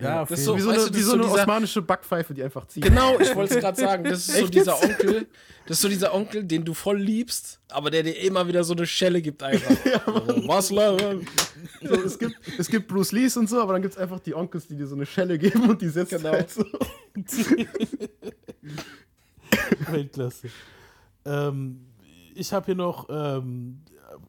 Ja, 0.00 0.24
das 0.24 0.38
ist 0.38 0.44
so, 0.46 0.56
Wie 0.56 0.60
so 0.60 0.70
weißt 0.70 0.80
eine, 0.80 0.90
du, 0.90 0.96
wie 0.98 1.02
so 1.02 1.12
eine 1.12 1.22
dieser- 1.24 1.34
osmanische 1.34 1.82
Backpfeife, 1.82 2.32
die 2.34 2.42
einfach 2.42 2.66
zieht. 2.66 2.84
Genau, 2.84 3.18
ich 3.20 3.34
wollte 3.34 3.54
es 3.54 3.60
gerade 3.60 3.78
sagen. 3.80 4.04
Das 4.04 4.28
ist 4.28 4.36
so 4.38 4.48
dieser? 4.48 4.82
Onkel, 4.82 5.26
das 5.66 5.76
ist 5.76 5.82
so 5.82 5.88
dieser 5.88 6.14
Onkel, 6.14 6.44
den 6.44 6.64
du 6.64 6.72
voll 6.74 6.98
liebst, 6.98 7.60
aber 7.68 7.90
der 7.90 8.02
dir 8.02 8.12
immer 8.20 8.46
wieder 8.48 8.64
so 8.64 8.72
eine 8.74 8.86
Schelle 8.86 9.20
gibt 9.20 9.42
einfach. 9.42 9.70
so, 10.06 10.48
was 10.48 10.70
Leute? 10.70 11.20
So, 11.82 11.94
es, 11.94 12.18
gibt, 12.18 12.36
es 12.58 12.68
gibt 12.68 12.88
Bruce 12.88 13.12
Lees 13.12 13.36
und 13.36 13.48
so, 13.48 13.60
aber 13.60 13.74
dann 13.74 13.82
gibt 13.82 13.94
es 13.94 14.00
einfach 14.00 14.20
die 14.20 14.34
Onkels, 14.34 14.66
die 14.68 14.76
dir 14.76 14.86
so 14.86 14.94
eine 14.94 15.06
Schelle 15.06 15.38
geben 15.38 15.68
und 15.68 15.80
die 15.82 15.88
setzt 15.88 16.10
Genau. 16.12 16.30
halt 16.32 16.50
so. 16.50 16.64
Weltklasse. 19.90 20.48
Ähm, 21.24 21.80
ich 22.34 22.52
habe 22.52 22.66
hier 22.66 22.74
noch 22.74 23.08
ähm, 23.10 23.80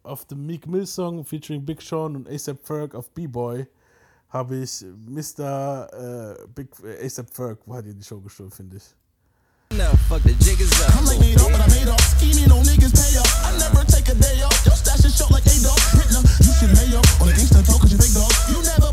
auf 0.03 0.25
dem 0.25 0.45
Meek 0.45 0.67
Mill 0.67 0.85
Song 0.85 1.23
featuring 1.25 1.65
Big 1.65 1.81
Sean 1.81 2.15
und 2.15 2.29
ASAP 2.29 2.65
Ferg 2.65 2.95
auf 2.95 3.09
B-Boy 3.11 3.67
habe 4.31 4.57
ich 4.57 4.83
Mr. 5.07 5.87
Äh, 5.91 6.47
Big 6.55 6.69
äh, 6.83 7.05
ASAP 7.05 7.33
Ferg, 7.33 7.59
wo 7.65 7.75
hat 7.75 7.85
die 7.85 8.03
Show 8.03 8.19
gestohlen, 8.19 8.51
finde 8.51 8.77
ich. 8.77 8.83
Now 9.77 9.95
fuck 10.09 10.21
the 10.23 10.35
jiggers 10.43 10.71
up. 10.83 10.95
I'm 10.99 11.05
like 11.05 11.19
made 11.19 11.39
up, 11.39 11.47
but 11.47 11.61
I 11.61 11.67
made 11.71 11.87
up. 11.87 12.01
Scheming 12.19 12.51
on 12.51 12.63
niggas 12.67 12.91
pay 12.91 13.15
up. 13.15 13.27
I 13.47 13.55
never 13.55 13.87
take 13.87 14.09
a 14.11 14.15
day 14.15 14.43
off. 14.43 14.65
Your 14.65 14.75
stash 14.75 15.05
is 15.05 15.15
short 15.15 15.31
like 15.31 15.47
a 15.47 15.55
dog. 15.63 15.79
Hitler, 15.95 16.23
you 16.43 16.51
should 16.59 16.75
lay 16.75 16.91
up. 16.91 17.07
On 17.23 17.27
the 17.27 17.33
gangsta 17.33 17.63
talk, 17.63 17.79
cause 17.79 17.91
you 17.91 17.97
fake 17.97 18.11
dog. 18.11 18.31
You 18.51 18.59
never 18.67 18.90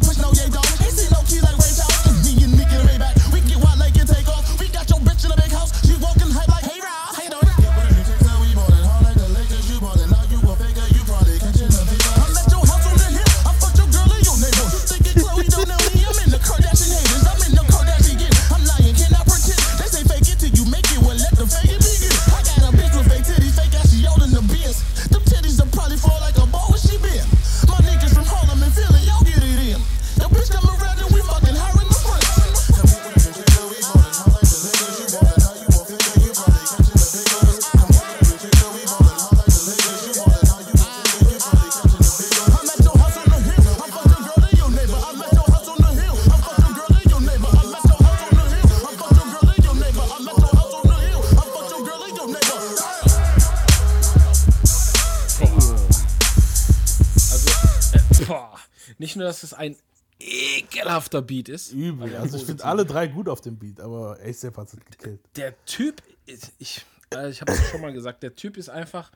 nur, 59.18 59.26
dass 59.26 59.42
es 59.42 59.52
ein 59.54 59.76
ekelhafter 60.20 61.22
Beat 61.22 61.48
ist. 61.48 61.72
Übel. 61.72 62.14
Also 62.16 62.36
ich 62.38 62.44
finde 62.44 62.64
alle 62.64 62.84
drei 62.84 63.06
gut 63.06 63.28
auf 63.28 63.40
dem 63.40 63.56
Beat, 63.56 63.80
aber 63.80 64.18
ASAP 64.24 64.56
hat 64.56 64.68
es 64.68 64.76
gekillt. 64.90 65.20
Der 65.36 65.54
Typ, 65.64 66.02
ist, 66.26 66.52
ich, 66.58 66.84
äh, 67.14 67.30
ich 67.30 67.40
habe 67.40 67.52
es 67.52 67.68
schon 67.70 67.80
mal 67.80 67.92
gesagt, 67.92 68.22
der 68.22 68.34
Typ 68.34 68.56
ist 68.56 68.68
einfach, 68.68 69.10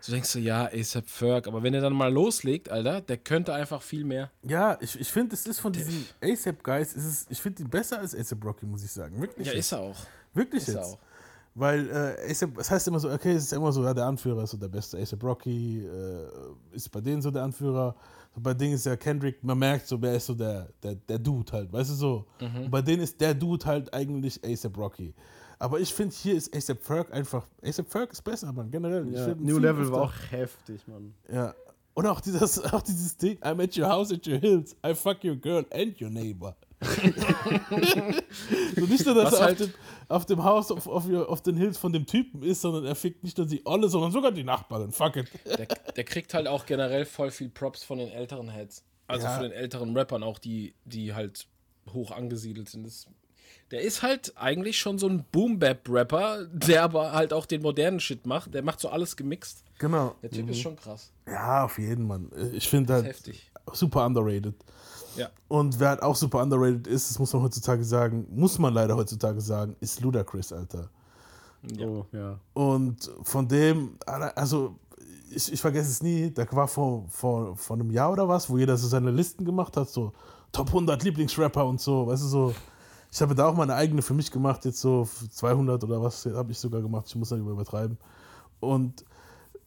so 0.00 0.12
denkst 0.12 0.32
du, 0.32 0.38
ja, 0.40 0.66
ASAP 0.72 1.08
Ferg, 1.08 1.46
aber 1.46 1.62
wenn 1.62 1.74
er 1.74 1.80
dann 1.80 1.92
mal 1.92 2.12
loslegt, 2.12 2.70
Alter, 2.70 3.00
der 3.00 3.16
könnte 3.18 3.52
einfach 3.54 3.82
viel 3.82 4.04
mehr. 4.04 4.30
Ja, 4.42 4.78
ich, 4.80 4.98
ich 4.98 5.08
finde, 5.08 5.34
es 5.34 5.46
ist 5.46 5.60
von 5.60 5.72
diesen 5.72 6.06
ASAP-Guys, 6.22 6.94
ist 6.94 7.04
es- 7.04 7.26
ich 7.28 7.40
finde 7.40 7.62
ihn 7.62 7.68
besser 7.70 7.98
als 7.98 8.14
ASAP 8.14 8.44
Rocky, 8.44 8.66
muss 8.66 8.82
ich 8.84 8.90
sagen. 8.92 9.20
Wirklich. 9.20 9.46
Ja, 9.46 9.52
jetzt. 9.52 9.66
ist 9.66 9.72
er 9.72 9.80
auch. 9.80 9.96
Wirklich 10.34 10.62
Ist 10.62 10.68
er 10.68 10.82
jetzt. 10.82 10.84
auch. 10.94 10.98
Weil 11.54 11.88
äh, 11.90 12.30
es 12.30 12.70
heißt 12.70 12.86
immer 12.88 13.00
so, 13.00 13.10
okay, 13.10 13.32
es 13.32 13.44
ist 13.44 13.52
immer 13.52 13.72
so, 13.72 13.82
ja, 13.82 13.92
der 13.92 14.06
Anführer 14.06 14.44
ist 14.44 14.50
so 14.50 14.56
der 14.56 14.68
beste. 14.68 14.98
ASAP 14.98 15.22
Rocky 15.24 15.84
äh, 15.84 16.28
ist 16.72 16.88
bei 16.90 17.00
denen 17.00 17.20
so 17.20 17.30
der 17.30 17.42
Anführer. 17.42 17.94
So 18.34 18.40
bei 18.40 18.54
denen 18.54 18.74
ist 18.74 18.86
ja 18.86 18.96
Kendrick, 18.96 19.42
man 19.42 19.58
merkt 19.58 19.86
so, 19.86 20.00
wer 20.00 20.14
ist 20.14 20.26
so 20.26 20.34
der, 20.34 20.68
der, 20.82 20.94
der 20.94 21.18
Dude 21.18 21.50
halt, 21.50 21.72
weißt 21.72 21.90
du 21.90 21.94
so. 21.94 22.26
Mhm. 22.40 22.64
Und 22.64 22.70
bei 22.70 22.82
denen 22.82 23.02
ist 23.02 23.20
der 23.20 23.34
Dude 23.34 23.64
halt 23.66 23.92
eigentlich 23.92 24.40
ASAP 24.44 24.76
Rocky. 24.78 25.14
Aber 25.58 25.80
ich 25.80 25.92
finde, 25.92 26.14
hier 26.14 26.36
ist 26.36 26.54
ASAP 26.54 26.80
Ferg 26.82 27.12
einfach, 27.12 27.46
ASAP 27.62 27.88
Ferg 27.88 28.12
ist 28.12 28.22
besser, 28.22 28.52
man, 28.52 28.70
generell. 28.70 29.08
Ich 29.08 29.14
Ja, 29.14 29.34
New 29.34 29.58
Level 29.58 29.90
war 29.90 30.02
auch 30.02 30.12
heftig, 30.30 30.86
Mann. 30.86 31.14
Ja. 31.32 31.54
Und 31.94 32.06
auch 32.06 32.20
dieses, 32.20 32.62
auch 32.72 32.82
dieses 32.82 33.16
Ding, 33.16 33.38
I'm 33.38 33.60
at 33.60 33.76
your 33.76 33.88
house 33.88 34.12
at 34.12 34.24
your 34.26 34.38
hills, 34.38 34.76
I 34.86 34.94
fuck 34.94 35.24
your 35.24 35.34
girl 35.34 35.66
and 35.72 36.00
your 36.00 36.10
neighbor. 36.10 36.54
So 38.76 38.86
nicht 38.86 39.04
nur, 39.06 39.14
dass 39.14 39.32
Was 39.32 39.34
er 39.34 39.38
auf, 39.38 39.40
halt- 39.46 39.60
dem, 39.60 39.72
auf 40.08 40.26
dem 40.26 40.44
Haus, 40.44 40.70
auf, 40.70 40.86
auf, 40.86 41.10
auf 41.12 41.42
den 41.42 41.56
Hills 41.56 41.78
von 41.78 41.92
dem 41.92 42.06
Typen 42.06 42.42
ist, 42.42 42.60
sondern 42.60 42.84
er 42.84 42.94
fickt 42.94 43.24
nicht 43.24 43.36
nur 43.38 43.46
die 43.46 43.64
Olle, 43.66 43.88
sondern 43.88 44.12
sogar 44.12 44.32
die 44.32 44.44
Nachbarin. 44.44 44.92
Fuck 44.92 45.16
it. 45.16 45.28
Der, 45.44 45.66
der 45.66 46.04
kriegt 46.04 46.34
halt 46.34 46.46
auch 46.46 46.66
generell 46.66 47.04
voll 47.04 47.30
viel 47.30 47.48
Props 47.48 47.84
von 47.84 47.98
den 47.98 48.08
älteren 48.10 48.48
Heads. 48.48 48.84
Also 49.06 49.26
Ja. 49.26 49.34
von 49.34 49.42
den 49.44 49.52
älteren 49.52 49.96
Rappern 49.96 50.22
auch, 50.22 50.38
die, 50.38 50.74
die 50.84 51.14
halt 51.14 51.46
hoch 51.92 52.10
angesiedelt 52.10 52.68
sind. 52.68 52.86
Das, 52.86 53.06
der 53.70 53.80
ist 53.80 54.02
halt 54.02 54.34
eigentlich 54.36 54.78
schon 54.78 54.98
so 54.98 55.08
ein 55.08 55.24
Boom-Bap-Rapper, 55.32 56.46
der 56.52 56.82
aber 56.84 57.12
halt 57.12 57.32
auch 57.32 57.46
den 57.46 57.62
modernen 57.62 58.00
Shit 58.00 58.26
macht. 58.26 58.52
Der 58.54 58.62
macht 58.62 58.80
so 58.80 58.88
alles 58.88 59.16
gemixt. 59.16 59.64
Genau. 59.78 60.14
Der 60.22 60.30
Typ 60.30 60.44
Mhm. 60.46 60.50
ist 60.52 60.60
schon 60.60 60.76
krass. 60.76 61.12
Ja, 61.26 61.64
auf 61.64 61.78
jeden, 61.78 62.06
Mann. 62.06 62.30
Ich 62.52 62.68
finde 62.68 62.94
halt 62.94 63.06
heftig. 63.06 63.50
super 63.72 64.04
underrated. 64.06 64.54
Ja. 65.16 65.28
Und 65.48 65.78
wer 65.80 65.90
halt 65.90 66.02
auch 66.02 66.16
super 66.16 66.42
underrated 66.42 66.86
ist, 66.86 67.10
das 67.10 67.18
muss 67.18 67.32
man 67.32 67.42
heutzutage 67.42 67.84
sagen, 67.84 68.26
muss 68.30 68.58
man 68.58 68.74
leider 68.74 68.96
heutzutage 68.96 69.40
sagen, 69.40 69.76
ist 69.80 70.00
Ludacris, 70.00 70.52
Alter. 70.52 70.88
Oh, 71.80 72.04
ja. 72.12 72.38
Und 72.54 73.10
von 73.22 73.48
dem, 73.48 73.98
also 74.06 74.76
ich, 75.30 75.52
ich 75.52 75.60
vergesse 75.60 75.90
es 75.90 76.02
nie, 76.02 76.30
da 76.30 76.46
war 76.52 76.68
vor, 76.68 77.04
vor, 77.08 77.56
vor 77.56 77.76
einem 77.76 77.90
Jahr 77.90 78.12
oder 78.12 78.28
was, 78.28 78.48
wo 78.48 78.58
jeder 78.58 78.76
so 78.76 78.86
seine 78.86 79.10
Listen 79.10 79.44
gemacht 79.44 79.76
hat, 79.76 79.88
so 79.88 80.12
Top 80.52 80.68
100 80.68 81.02
Lieblingsrapper 81.02 81.66
und 81.66 81.80
so, 81.80 82.06
weißt 82.06 82.22
du, 82.22 82.28
so. 82.28 82.54
Ich 83.10 83.22
habe 83.22 83.34
da 83.34 83.48
auch 83.48 83.54
meine 83.54 83.74
eigene 83.74 84.02
für 84.02 84.12
mich 84.12 84.30
gemacht, 84.30 84.66
jetzt 84.66 84.80
so 84.80 85.08
200 85.30 85.82
oder 85.82 86.02
was 86.02 86.26
habe 86.26 86.52
ich 86.52 86.58
sogar 86.58 86.82
gemacht, 86.82 87.06
ich 87.08 87.16
muss 87.16 87.30
nicht 87.30 87.40
übertreiben. 87.40 87.96
Und 88.60 89.04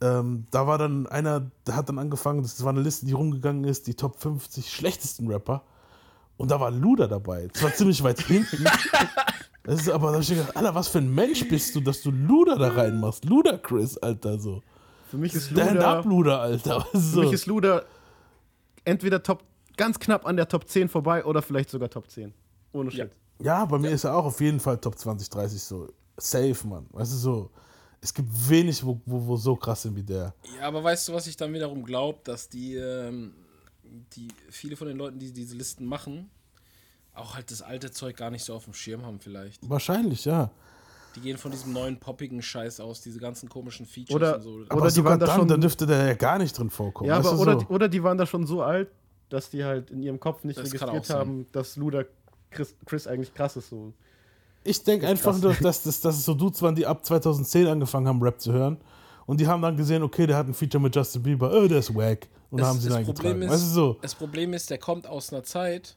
ähm, 0.02 0.45
da 0.52 0.68
war 0.68 0.78
dann 0.78 1.08
einer, 1.08 1.52
der 1.68 1.76
hat 1.76 1.89
dann 1.89 1.99
angefangen, 1.99 2.41
das 2.41 2.64
war 2.64 2.72
eine 2.72 2.82
Liste, 2.82 3.06
die 3.06 3.14
rumgegangen 3.14 3.64
ist, 3.66 3.88
die 3.88 3.93
Top 3.95 4.20
50 4.20 4.70
schlechtesten 4.72 5.28
Rapper. 5.28 5.64
Und 6.38 6.49
da 6.52 6.60
war 6.60 6.72
Luda 6.72 7.08
dabei. 7.08 7.47
Das 7.54 7.62
war 7.64 7.74
ziemlich 7.74 8.02
weit 8.04 8.20
hinten. 8.26 8.66
Das 9.64 9.82
ist 9.82 9.89
aber, 9.89 10.08
da 10.10 10.16
hab 10.16 10.22
ich 10.24 10.30
mir 10.32 10.38
gedacht, 10.38 10.56
Alter, 10.58 10.74
was 10.76 10.88
für 10.88 10.97
ein 10.97 11.14
Mensch 11.14 11.47
bist 11.47 11.76
du, 11.76 11.82
dass 11.82 12.02
du 12.02 12.10
Luda 12.12 12.56
da 12.56 12.70
reinmachst? 12.70 13.26
Luda 13.26 13.58
Chris, 13.58 13.95
Alter, 13.97 14.39
so. 14.39 14.62
Für 15.10 15.18
mich 15.18 15.34
ist 15.36 15.52
Stand 15.52 15.74
Luda- 15.76 15.99
up, 15.99 16.06
Luda, 16.06 16.39
Alter. 16.41 16.86
du, 16.91 16.97
Für 16.97 16.97
So. 16.99 17.22
mich 17.22 17.34
ist 17.34 17.45
Luda 17.45 17.84
entweder 18.86 19.22
Top, 19.22 19.43
ganz 19.78 19.99
knapp 19.99 20.26
an 20.26 20.36
der 20.36 20.47
Top 20.47 20.68
10 20.68 20.89
vorbei 20.89 21.24
oder 21.26 21.41
vielleicht 21.43 21.70
sogar 21.70 21.89
Top 21.89 22.10
10. 22.10 22.34
Ohne 22.74 22.89
Shit. 22.89 23.12
Ja, 23.39 23.66
bei 23.66 23.78
mir 23.78 23.89
ist 23.91 24.04
er 24.04 24.16
auch 24.16 24.26
auf 24.26 24.39
jeden 24.41 24.60
Fall 24.60 24.78
Top 24.80 24.97
20, 24.97 25.30
30 25.30 25.62
so. 25.62 25.89
Safe, 26.18 26.56
Mann. 26.68 26.88
Weißt 26.91 27.12
du, 27.14 27.18
so. 27.18 27.49
Es 28.04 28.14
gibt 28.14 28.30
wenig, 28.49 28.84
wo, 28.84 28.99
wo, 29.06 29.28
wo 29.28 29.38
so 29.38 29.56
krass 29.56 29.84
sind 29.84 29.95
wie 29.95 30.04
der. 30.04 30.34
Ja, 30.60 30.68
aber 30.68 30.84
weißt 30.84 31.08
du, 31.08 31.14
was 31.14 31.28
ich 31.28 31.38
dann 31.38 31.54
wiederum 31.54 31.84
glaube, 31.84 32.20
dass 32.24 32.49
die, 32.49 32.76
ähm, 32.76 33.34
die 34.16 34.28
viele 34.49 34.76
von 34.76 34.88
den 34.88 34.97
Leuten, 34.97 35.20
die 35.20 35.32
diese 35.32 35.56
Listen 35.56 35.86
machen, 35.86 36.30
auch 37.14 37.36
halt 37.36 37.52
das 37.52 37.62
alte 37.62 37.91
Zeug 37.91 38.18
gar 38.18 38.32
nicht 38.32 38.43
so 38.43 38.56
auf 38.56 38.64
dem 38.64 38.74
Schirm 38.74 39.06
haben 39.06 39.20
vielleicht. 39.20 39.70
Wahrscheinlich, 39.70 40.26
ja. 40.26 40.49
Die 41.16 41.20
gehen 41.20 41.38
von 41.38 41.52
diesem 41.52 41.74
neuen 41.74 41.99
poppigen 41.99 42.41
Scheiß 42.41 42.80
aus, 42.80 43.02
diese 43.02 43.20
ganzen 43.20 43.49
komischen 43.49 43.86
Features 43.86 44.16
Oder- 44.16 44.36
und 44.38 44.41
so. 44.41 44.64
Aber 44.70 44.82
Oder 44.82 44.91
die 44.91 45.04
waren 45.04 45.20
da 45.20 45.26
dann, 45.28 45.39
schon- 45.39 45.47
dann 45.47 45.62
dürfte 45.62 45.86
der 45.86 46.08
ja 46.08 46.14
gar 46.14 46.39
nicht 46.39 46.58
drin 46.58 46.70
vorkommen. 46.70 47.10
Ja, 47.10 47.18
aber 47.18 47.38
oder, 47.38 47.54
so. 47.54 47.60
die, 47.60 47.66
oder 47.68 47.88
die 47.89 48.02
waren 48.02 48.18
da 48.18 48.26
schon 48.26 48.47
so 48.47 48.64
alt, 48.64 48.89
dass 49.30 49.49
die 49.49 49.64
halt 49.64 49.91
in 49.91 50.02
ihrem 50.02 50.20
Kopf 50.20 50.43
nicht 50.43 50.58
Das 50.58 50.66
registriert 50.74 51.10
haben, 51.12 51.45
dass 51.52 51.76
Luda 51.76 52.04
Chris, 52.49 52.74
Chris 52.86 53.08
eigentlich 53.08 53.34
krass 53.34 53.58
ist. 53.58 53.70
So. 53.70 53.93
Ich 54.64 54.84
denke 54.84 55.07
einfach 55.07 55.38
nur, 55.39 55.53
dass, 55.55 55.84
dass, 55.84 56.01
dass 56.01 56.16
es 56.18 56.26
so 56.26 56.34
Dudes 56.34 56.62
waren, 56.62 56.76
die 56.76 56.86
ab 56.86 57.05
2010 57.05 57.68
angefangen 57.68 58.07
haben, 58.07 58.22
Rap 58.22 58.39
zu 58.39 58.51
hören. 58.53 58.78
Und 59.26 59.39
die 59.39 59.47
haben 59.47 59.62
dann 59.62 59.78
gesehen, 59.78 60.03
okay, 60.03 60.28
der 60.28 60.38
hat 60.38 60.47
ein 60.47 60.53
Feature 60.53 60.82
mit 60.82 60.95
Justin 60.95 61.24
Bieber, 61.24 61.51
oh, 61.53 61.68
der 61.68 61.80
ist 61.80 61.93
wack. 61.95 62.28
Und 62.49 62.59
dann 62.59 62.68
haben 62.68 62.80
sie 62.80 62.89
das, 62.89 63.03
Problem 63.05 63.41
ist, 63.43 63.49
Weißt 63.51 63.64
du 63.64 63.68
so? 63.70 63.97
das 64.01 64.14
Problem 64.16 64.53
ist, 64.53 64.70
der 64.70 64.78
kommt 64.78 65.07
aus 65.07 65.32
einer 65.32 65.43
Zeit, 65.43 65.95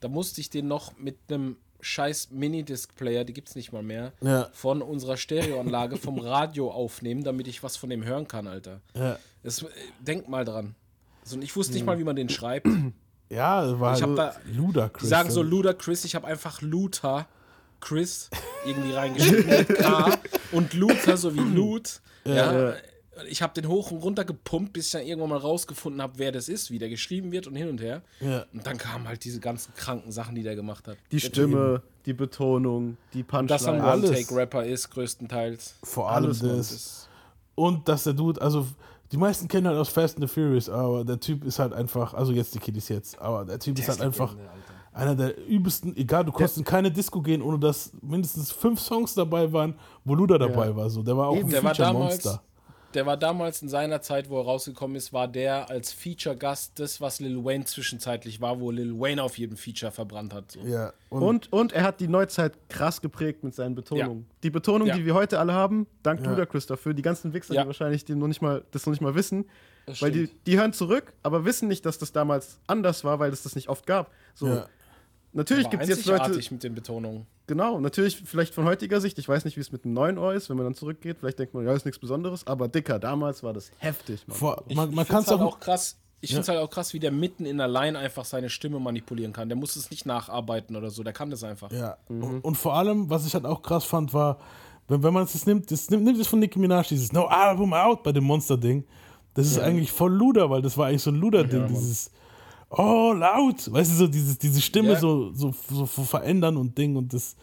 da 0.00 0.08
musste 0.08 0.40
ich 0.40 0.50
den 0.50 0.66
noch 0.66 0.96
mit 0.98 1.16
einem 1.28 1.56
scheiß 1.80 2.30
Minidisc-Player, 2.32 3.22
die 3.24 3.32
gibt's 3.32 3.54
nicht 3.54 3.72
mal 3.72 3.84
mehr, 3.84 4.12
Ja. 4.20 4.48
von 4.52 4.82
unserer 4.82 5.16
Stereoanlage 5.16 5.96
vom 5.96 6.18
Radio 6.18 6.70
aufnehmen, 6.72 7.22
damit 7.22 7.46
ich 7.46 7.62
was 7.62 7.76
von 7.76 7.90
dem 7.90 8.04
hören 8.04 8.26
kann, 8.26 8.48
Alter. 8.48 8.80
Ja. 8.96 9.18
Das, 9.44 9.62
äh, 9.62 9.66
denk 10.00 10.28
mal 10.28 10.44
dran. 10.44 10.74
So, 11.22 11.36
und 11.36 11.42
ich 11.42 11.54
wusste 11.54 11.74
nicht 11.74 11.82
Hm. 11.82 11.86
mal, 11.86 11.98
wie 12.00 12.04
man 12.04 12.16
den 12.16 12.28
schreibt. 12.28 12.66
Ja, 13.30 13.78
war 13.78 13.94
ich 13.94 14.02
hab 14.02 14.16
da, 14.16 14.34
Ludacris. 14.52 15.02
Die 15.02 15.08
sagen 15.08 15.30
so 15.30 15.42
Luda 15.42 15.74
Chris, 15.74 16.04
ich 16.04 16.14
habe 16.16 16.26
einfach 16.26 16.60
Luther 16.62 17.28
Chris 17.80 18.30
irgendwie 18.66 18.92
reingeschrieben 18.92 19.46
mit 19.46 19.68
K 19.76 20.18
und 20.52 20.74
Luther 20.74 21.16
so 21.16 21.34
wie 21.34 21.40
Lut. 21.40 22.00
Ja, 22.24 22.70
Ja. 22.70 22.74
Ich 23.28 23.42
habe 23.42 23.52
den 23.60 23.68
hoch 23.68 23.90
und 23.90 23.98
runter 23.98 24.24
gepumpt, 24.24 24.72
bis 24.72 24.86
ich 24.86 24.92
dann 24.92 25.02
irgendwann 25.02 25.30
mal 25.30 25.38
rausgefunden 25.38 26.00
habe, 26.00 26.12
wer 26.18 26.30
das 26.30 26.48
ist, 26.48 26.70
wie 26.70 26.78
der 26.78 26.88
geschrieben 26.88 27.32
wird 27.32 27.48
und 27.48 27.56
hin 27.56 27.68
und 27.68 27.80
her. 27.80 28.02
Ja. 28.20 28.44
Und 28.52 28.64
dann 28.64 28.78
kamen 28.78 29.08
halt 29.08 29.24
diese 29.24 29.40
ganzen 29.40 29.74
kranken 29.74 30.12
Sachen, 30.12 30.36
die 30.36 30.44
der 30.44 30.54
gemacht 30.54 30.86
hat. 30.86 30.98
Die 31.10 31.18
Stimme, 31.18 31.82
die 32.06 32.12
Betonung, 32.12 32.96
die 33.14 33.24
Dass 33.26 33.64
er 33.64 33.72
ein 33.72 33.82
Punchline. 33.82 34.08
One-Take-Rapper 34.08 34.64
ist, 34.64 34.90
größtenteils. 34.90 35.74
Vor 35.82 36.08
allem 36.10 36.26
Alles, 36.26 36.38
das. 36.38 37.08
Und 37.56 37.88
dass 37.88 38.04
der 38.04 38.12
Dude, 38.12 38.40
also 38.40 38.68
die 39.10 39.16
meisten 39.16 39.48
kennen 39.48 39.66
halt 39.66 39.78
aus 39.78 39.88
Fast 39.88 40.16
and 40.16 40.28
the 40.28 40.32
Furious, 40.32 40.68
aber 40.68 41.04
der 41.04 41.18
Typ 41.18 41.44
ist 41.44 41.58
halt 41.58 41.72
einfach, 41.72 42.14
also 42.14 42.30
jetzt 42.32 42.54
die 42.54 42.60
Kiddies 42.60 42.88
jetzt, 42.88 43.18
aber 43.18 43.44
der 43.44 43.58
Typ 43.58 43.74
Der 43.74 43.82
ist 43.82 43.88
halt 43.88 43.98
ist 43.98 44.04
einfach 44.04 44.30
Alter. 44.30 44.67
Einer 44.98 45.14
der 45.14 45.46
übelsten, 45.46 45.96
egal, 45.96 46.24
du 46.24 46.32
konntest 46.32 46.58
in 46.58 46.64
keine 46.64 46.90
Disco 46.90 47.22
gehen, 47.22 47.40
ohne 47.42 47.58
dass 47.58 47.92
mindestens 48.02 48.50
fünf 48.50 48.80
Songs 48.80 49.14
dabei 49.14 49.52
waren, 49.52 49.74
wo 50.04 50.14
Luda 50.14 50.38
dabei 50.38 50.66
Ja. 50.68 50.76
war. 50.76 50.90
So. 50.90 51.02
Der 51.02 51.16
war 51.16 51.28
auch 51.28 51.36
ein 51.36 51.48
der 51.48 51.62
war 51.62 51.72
damals, 51.72 52.16
Feature-Monster. 52.16 52.42
der 52.94 53.06
war 53.06 53.16
damals 53.16 53.62
in 53.62 53.68
seiner 53.68 54.00
Zeit, 54.00 54.28
wo 54.28 54.38
er 54.40 54.44
rausgekommen 54.44 54.96
ist, 54.96 55.12
war 55.12 55.28
der 55.28 55.70
als 55.70 55.92
Feature-Gast 55.92 56.78
das, 56.80 57.00
was 57.00 57.20
Lil 57.20 57.44
Wayne 57.44 57.64
zwischenzeitlich 57.64 58.40
war, 58.40 58.58
wo 58.60 58.70
Lil 58.70 58.98
Wayne 58.98 59.22
auf 59.22 59.38
jedem 59.38 59.56
Feature 59.56 59.92
verbrannt 59.92 60.34
hat. 60.34 60.50
So. 60.52 60.60
Ja, 60.60 60.92
Und, 61.10 61.52
und 61.52 61.72
er 61.72 61.84
hat 61.84 62.00
die 62.00 62.08
Neuzeit 62.08 62.54
krass 62.68 63.00
geprägt 63.00 63.44
mit 63.44 63.54
seinen 63.54 63.74
Betonungen. 63.76 64.26
Die 64.42 64.50
Betonung, 64.50 64.88
Ja. 64.88 64.96
die 64.96 65.04
wir 65.06 65.14
heute 65.14 65.38
alle 65.38 65.52
haben, 65.52 65.86
dank 66.02 66.20
Ja. 66.24 66.30
Ludacris 66.30 66.66
dafür. 66.66 66.92
Die 66.92 67.02
ganzen 67.02 67.32
Wichser, 67.32 67.54
Ja. 67.54 67.62
die 67.62 67.66
wahrscheinlich 67.68 68.04
die 68.04 68.14
noch 68.16 68.26
nicht 68.28 68.42
mal, 68.42 68.64
das 68.72 68.84
noch 68.84 68.92
nicht 68.92 69.00
mal 69.02 69.14
wissen. 69.14 69.44
Das 69.86 70.02
weil 70.02 70.10
die, 70.10 70.28
die 70.46 70.58
hören 70.58 70.74
zurück, 70.74 71.14
aber 71.22 71.46
wissen 71.46 71.66
nicht, 71.68 71.86
dass 71.86 71.96
das 71.98 72.12
damals 72.12 72.58
anders 72.66 73.04
war, 73.04 73.20
weil 73.20 73.32
es 73.32 73.42
das 73.44 73.54
nicht 73.54 73.68
oft 73.70 73.86
gab. 73.86 74.10
So. 74.34 74.46
Ja. 74.48 74.66
Natürlich 75.32 75.68
gibt 75.70 75.82
es 75.82 75.88
jetzt 75.90 76.06
Leute. 76.06 76.30
mit 76.50 76.62
den 76.62 76.74
Betonungen. 76.74 77.26
Genau, 77.46 77.78
natürlich 77.80 78.16
vielleicht 78.24 78.54
von 78.54 78.64
heutiger 78.64 79.00
Sicht. 79.00 79.18
Ich 79.18 79.28
weiß 79.28 79.44
nicht, 79.44 79.56
wie 79.56 79.60
es 79.60 79.70
mit 79.72 79.84
dem 79.84 79.92
neuen 79.92 80.18
Ohr 80.18 80.34
ist, 80.34 80.48
wenn 80.50 80.56
man 80.56 80.64
dann 80.66 80.74
zurückgeht. 80.74 81.18
Vielleicht 81.20 81.38
denkt 81.38 81.54
man, 81.54 81.64
ja, 81.66 81.72
ist 81.74 81.84
nichts 81.84 81.98
Besonderes. 82.00 82.46
Aber 82.46 82.68
dicker, 82.68 82.98
damals 82.98 83.42
war 83.42 83.52
das 83.52 83.70
heftig, 83.78 84.26
Mann. 84.26 84.36
Vor, 84.36 84.64
Ich, 84.68 84.76
man 84.76 84.92
man 84.94 85.06
kann 85.06 85.22
es 85.22 85.28
halt 85.30 85.40
auch, 85.40 85.60
krass. 85.60 85.96
Ich 86.20 86.30
Ja. 86.30 86.34
finde 86.36 86.42
es 86.42 86.48
halt 86.48 86.58
auch 86.58 86.70
krass, 86.70 86.92
wie 86.94 86.98
der 86.98 87.12
mitten 87.12 87.46
in 87.46 87.58
der 87.58 87.68
Line 87.68 87.96
einfach 87.98 88.24
seine 88.24 88.50
Stimme 88.50 88.80
manipulieren 88.80 89.32
kann. 89.32 89.48
Der 89.48 89.56
muss 89.56 89.76
es 89.76 89.90
nicht 89.90 90.04
nacharbeiten 90.04 90.74
oder 90.76 90.90
so. 90.90 91.02
Der 91.04 91.12
kann 91.12 91.30
das 91.30 91.44
einfach. 91.44 91.70
Ja, 91.70 91.96
und, 92.08 92.40
und 92.40 92.54
vor 92.56 92.74
allem, 92.74 93.08
was 93.08 93.24
ich 93.26 93.34
halt 93.34 93.44
auch 93.46 93.62
krass 93.62 93.84
fand, 93.84 94.12
war, 94.12 94.38
wenn, 94.88 95.02
wenn 95.02 95.12
man 95.14 95.24
es 95.24 95.34
jetzt 95.34 95.46
nimmt, 95.46 95.70
das 95.70 95.88
nimmt, 95.90 96.04
nimmt 96.04 96.18
es 96.18 96.26
von 96.26 96.38
Nicki 96.40 96.58
Minaj, 96.58 96.88
dieses 96.88 97.12
No 97.12 97.26
Album 97.26 97.72
Out 97.74 98.02
bei 98.02 98.10
dem 98.12 98.24
Monster-Ding. 98.24 98.84
Das 99.34 99.46
ist 99.46 99.56
Ja. 99.58 99.62
eigentlich 99.62 99.92
voll 99.92 100.12
Luder, 100.12 100.50
weil 100.50 100.60
das 100.62 100.76
war 100.76 100.86
eigentlich 100.88 101.02
so 101.02 101.10
ein 101.10 101.16
Luder-Ding, 101.20 101.60
Ja, 101.60 101.66
Mann. 101.66 101.74
dieses 101.74 102.10
Oh, 102.70 103.12
laut, 103.16 103.72
weißt 103.72 103.92
du, 103.92 103.96
so 103.96 104.06
dieses, 104.08 104.36
diese 104.38 104.60
Stimme 104.60 104.90
Ja. 104.92 104.98
so, 105.00 105.32
so, 105.32 105.54
so 105.70 105.86
verändern 105.86 106.56
und 106.56 106.76
Ding 106.76 106.96
und 106.96 107.12
das. 107.14 107.34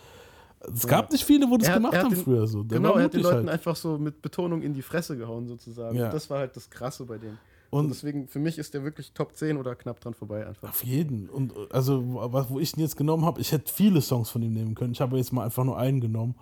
Es 0.74 0.88
gab 0.88 1.12
nicht 1.12 1.24
viele, 1.24 1.50
wo 1.50 1.58
das 1.58 1.70
hat- 1.70 1.76
gemacht 1.78 1.96
haben 1.96 2.10
den- 2.10 2.24
früher 2.24 2.48
so. 2.48 2.64
Der 2.64 2.80
genau, 2.80 2.96
er 2.96 3.04
hat 3.06 3.14
den 3.14 3.22
Leuten 3.22 3.36
halt. 3.38 3.50
einfach 3.50 3.76
so 3.76 3.98
mit 3.98 4.22
Betonung 4.22 4.62
in 4.62 4.74
die 4.74 4.82
Fresse 4.82 5.16
gehauen, 5.18 5.48
sozusagen. 5.48 5.96
Ja. 5.96 6.06
Und 6.06 6.14
das 6.14 6.30
war 6.30 6.40
halt 6.40 6.56
das 6.56 6.70
Krasse 6.70 7.06
bei 7.06 7.18
dem. 7.18 7.38
Und- 7.72 7.86
Und 7.86 7.90
deswegen, 7.90 8.28
für 8.28 8.40
mich 8.40 8.58
ist 8.58 8.74
der 8.74 8.84
wirklich 8.84 9.12
Top 9.14 9.36
10 9.36 9.58
oder 9.58 9.76
knapp 9.76 10.00
dran 10.00 10.14
vorbei 10.14 10.46
einfach. 10.48 10.70
Auf 10.70 10.84
jeden. 10.84 11.28
Und 11.30 11.54
also, 11.72 12.04
wo 12.50 12.60
ich 12.60 12.76
ihn 12.78 12.82
jetzt 12.82 12.96
genommen 12.96 13.26
habe, 13.26 13.42
ich 13.42 13.52
hätte 13.52 13.72
viele 13.74 14.02
Songs 14.02 14.30
von 14.30 14.42
ihm 14.44 14.54
nehmen 14.54 14.76
können. 14.76 14.94
Ich 14.94 15.02
habe 15.02 15.18
jetzt 15.18 15.34
mal 15.34 15.44
einfach 15.44 15.64
nur 15.64 15.78
einen 15.78 16.02
genommen, 16.02 16.36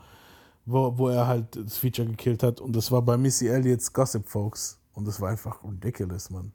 wo, 0.66 0.98
wo 0.98 1.08
er 1.10 1.26
halt 1.28 1.56
das 1.56 1.78
Feature 1.78 2.08
gekillt 2.08 2.44
hat. 2.44 2.62
Und 2.62 2.76
das 2.76 2.92
war 2.92 3.02
bei 3.02 3.18
Missy 3.18 3.48
Elliott's 3.48 3.92
Gossip 3.92 4.28
Folks. 4.28 4.80
Und 4.94 5.06
das 5.08 5.20
war 5.20 5.30
einfach 5.30 5.64
ridiculous, 5.64 6.30
Mann. 6.30 6.52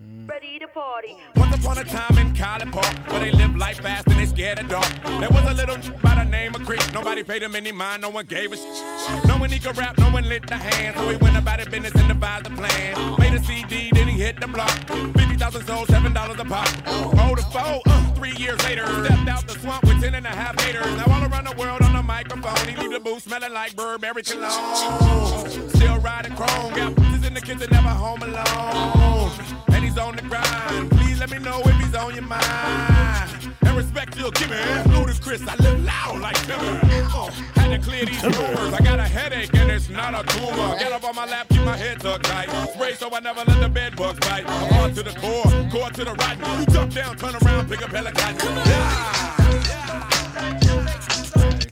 Ready 0.00 0.58
to 0.58 0.68
party. 0.68 1.16
Once 1.36 1.56
upon 1.56 1.78
a 1.78 1.84
time 1.84 2.18
in 2.18 2.34
College 2.34 2.70
Park, 2.70 2.94
where 3.10 3.20
they 3.20 3.32
live 3.32 3.56
life 3.56 3.80
fast 3.80 4.06
and 4.08 4.20
they 4.20 4.26
scared 4.26 4.58
of 4.58 4.68
dark. 4.68 4.86
There 5.02 5.28
was 5.30 5.44
a 5.50 5.54
little 5.54 5.76
by 6.02 6.14
the 6.14 6.24
name 6.24 6.54
of 6.54 6.64
Chris. 6.64 6.92
Nobody 6.92 7.22
paid 7.24 7.42
him 7.42 7.56
any 7.56 7.72
mind, 7.72 8.02
no 8.02 8.10
one 8.10 8.26
gave 8.26 8.52
a 8.52 8.56
sh- 8.56 9.26
No 9.26 9.38
one 9.38 9.50
he 9.50 9.58
could 9.58 9.76
rap, 9.76 9.98
no 9.98 10.10
one 10.10 10.28
lit 10.28 10.46
the 10.46 10.56
hand. 10.56 10.96
So 10.96 11.08
he 11.08 11.16
went 11.16 11.36
about 11.36 11.58
his 11.58 11.68
business 11.68 11.94
and 11.94 12.08
devised 12.08 12.46
a 12.46 12.50
plan. 12.50 13.16
Made 13.18 13.34
a 13.34 13.42
CD, 13.42 13.90
then 13.92 14.06
he 14.06 14.18
hit 14.20 14.38
the 14.40 14.46
block. 14.46 14.70
50,000 14.88 15.66
sold, 15.66 15.88
$7 15.88 16.38
a 16.38 16.44
pop. 16.44 16.68
Oh, 16.86 17.34
the 17.34 17.42
foe, 17.50 17.80
uh, 17.86 18.12
three 18.12 18.36
years 18.36 18.62
later, 18.64 18.86
stepped 19.04 19.28
out 19.28 19.46
the 19.48 19.54
swamp 19.58 19.82
with 19.84 20.00
10 20.00 20.14
and 20.14 20.26
a 20.26 20.30
half 20.30 20.60
haters. 20.60 20.86
Now 20.96 21.06
all 21.12 21.24
around 21.28 21.46
the 21.46 21.56
world 21.56 21.82
on 21.82 21.94
the 21.94 22.02
microphone, 22.02 22.68
he 22.68 22.76
leave 22.76 22.92
the 22.92 23.00
booth 23.00 23.22
smelling 23.22 23.52
like 23.52 23.74
Burberry 23.74 24.22
cologne. 24.22 25.48
Still 25.70 25.98
riding 25.98 26.36
chrome, 26.36 26.74
got 26.74 26.98
in 27.24 27.34
the 27.34 27.40
kitchen, 27.40 27.68
never 27.70 27.88
home 27.88 28.22
alone. 28.22 29.57
And 29.98 30.06
he's 30.06 30.06
on 30.06 30.16
the 30.16 30.22
grind. 30.22 30.90
Please 30.90 31.18
let 31.18 31.30
me 31.30 31.38
know 31.38 31.60
if 31.64 31.76
he's 31.80 31.94
on 31.94 32.14
your 32.14 32.22
mind. 32.22 33.54
And 33.62 33.76
respect 33.76 34.16
you'll 34.16 34.30
give 34.30 34.50
me. 34.50 34.56
Ludacris, 34.92 35.46
I 35.48 35.56
live 35.62 35.84
loud 35.84 36.20
like 36.20 36.36
Timber. 36.46 36.80
Uh, 37.14 37.30
had 37.56 37.70
to 37.70 37.78
clear 37.78 38.04
these 38.06 38.22
rumors. 38.22 38.72
I 38.72 38.80
got 38.82 38.98
a 38.98 39.04
headache 39.04 39.54
and 39.54 39.70
it's 39.70 39.88
not 39.88 40.14
a 40.14 40.22
tumor. 40.34 40.78
Get 40.78 40.92
up 40.92 41.04
on 41.04 41.14
my 41.14 41.26
lap, 41.26 41.48
keep 41.48 41.62
my 41.62 41.76
head 41.76 42.00
tucked 42.00 42.26
tight. 42.26 42.48
Spray 42.74 42.94
so 42.94 43.12
I 43.12 43.20
never 43.20 43.44
let 43.44 43.60
the 43.60 43.68
bed 43.68 43.96
bugs 43.96 44.20
bite. 44.20 44.44
I'm 44.46 44.72
on 44.82 44.94
to 44.94 45.02
the 45.02 45.12
core, 45.18 45.44
core 45.70 45.90
to 45.90 46.04
the 46.04 46.14
right. 46.14 46.38
You 46.60 46.66
jump 46.66 46.94
down, 46.94 47.16
turn 47.16 47.34
around, 47.42 47.68
pick 47.68 47.82
up 47.82 47.90
helicopter. 47.90 48.48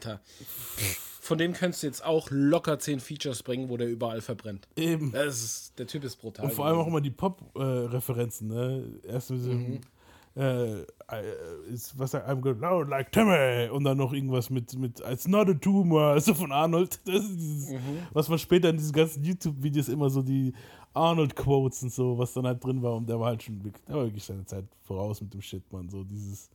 Alter. 0.07 0.20
Von 1.27 1.39
dem 1.39 1.53
könntest 1.53 1.83
du 1.83 1.87
jetzt 1.89 2.05
auch 2.05 2.29
locker 2.31 2.79
10 2.79 3.01
Features 3.01 3.43
bringen, 3.43 3.68
wo 3.68 3.77
der 3.77 3.89
überall 3.89 4.20
verbrennt. 4.20 4.68
Eben. 4.77 5.11
Das 5.12 5.43
ist, 5.43 5.79
der 5.79 5.87
Typ 5.87 6.05
ist 6.05 6.16
brutal. 6.16 6.45
Und 6.47 6.53
vor 6.55 6.66
allem 6.66 6.79
auch 6.79 6.87
immer 6.87 7.01
die 7.01 7.11
Pop-Referenzen, 7.11 8.49
ne? 8.49 8.85
Erst 9.03 9.31
mit 9.31 9.45
dem, 9.45 9.70
Mhm. 9.72 9.81
äh, 10.37 10.81
äh, 10.83 10.85
ist, 11.72 11.99
was 11.99 12.12
sagt, 12.12 12.29
I'm 12.29 12.41
good 12.41 12.61
loud 12.61 12.89
like 12.89 13.11
Timmy 13.11 13.68
und 13.70 13.85
dann 13.85 13.97
noch 13.99 14.12
irgendwas 14.12 14.51
mit, 14.51 14.77
mit 14.79 15.01
It's 15.01 15.27
not 15.27 15.49
a 15.49 15.55
tumor, 15.55 16.03
also 16.12 16.35
von 16.35 16.53
Arnold. 16.53 17.01
Das 17.07 17.24
ist 17.24 17.37
dieses, 17.37 17.70
Mhm. 17.70 17.99
was 18.12 18.29
man 18.29 18.39
später 18.39 18.68
in 18.70 18.77
diesen 18.77 18.93
ganzen 18.93 19.24
YouTube-Videos 19.24 19.89
immer 19.89 20.09
so 20.11 20.22
die 20.22 20.53
Arnold-Quotes 20.95 21.83
und 21.85 21.93
so, 21.93 22.16
was 22.18 22.33
dann 22.35 22.47
halt 22.47 22.62
drin 22.64 22.83
war 22.83 22.95
und 22.95 23.09
der 23.09 23.18
war 23.18 23.27
halt 23.29 23.43
schon 23.43 23.62
wirklich, 23.64 23.85
der 23.87 23.97
war 23.97 24.05
wirklich 24.05 24.24
seine 24.24 24.45
Zeit 24.47 24.64
voraus 24.85 25.20
mit 25.20 25.33
dem 25.35 25.43
Shit, 25.43 25.62
man. 25.72 25.89
So 25.89 26.05
dieses, 26.05 26.49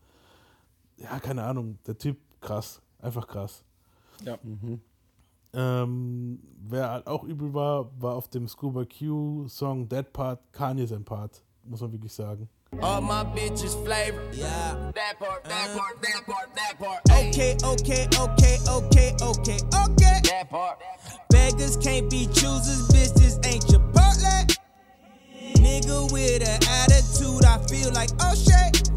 ja, 0.98 1.20
keine 1.20 1.44
Ahnung, 1.44 1.78
der 1.86 1.98
Typ 1.98 2.18
krass, 2.40 2.82
einfach 3.00 3.28
krass. 3.28 3.64
Ja. 4.24 4.38
Ähm, 5.54 6.40
wer 6.70 6.90
halt 6.90 7.08
auch 7.08 7.24
übel 7.24 7.54
war, 7.54 7.92
war 8.02 8.16
auf 8.16 8.30
dem 8.30 8.48
Scuba 8.48 8.86
Q 8.86 9.48
Song 9.48 9.90
That 9.90 10.14
Part 10.14 10.40
Kanye 10.54 10.88
sein 10.88 11.04
Part, 11.04 11.44
muss 11.64 11.82
man 11.82 11.92
wirklich 11.92 12.14
sagen. 12.14 12.48
All 12.80 13.02
my 13.02 13.26
bitches 13.36 13.76
flavor. 13.84 14.22
Yeah. 14.32 14.92
That 14.94 15.20
part, 15.20 15.44
that 15.44 15.78
part, 15.78 16.02
that 16.02 16.26
part, 16.26 16.56
that 16.56 16.80
part. 16.80 17.02
Okay, 17.12 17.58
okay, 17.66 18.08
okay, 18.18 18.58
okay, 18.70 19.14
okay, 19.22 19.60
okay. 19.76 20.22
That 20.24 20.50
part. 20.50 20.80
Beggars 21.30 21.76
can't 21.76 22.10
be 22.10 22.28
choosers, 22.28 22.88
bitches 22.88 23.46
ain't 23.46 23.70
your 23.70 23.82
Chipotle. 23.82 24.58
Nigga 25.56 26.12
with 26.14 26.48
an 26.48 26.60
attitude, 26.82 27.44
I 27.44 27.60
feel 27.68 27.92
like 27.92 28.10
oh 28.22 28.36
shit. 28.36 28.90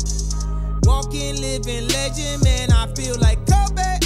Walking, 0.85 1.41
living 1.41 1.89
legend, 1.89 2.45
man, 2.45 2.70
I 2.70 2.87
feel 2.95 3.18
like 3.18 3.39
Kobe. 3.45 4.03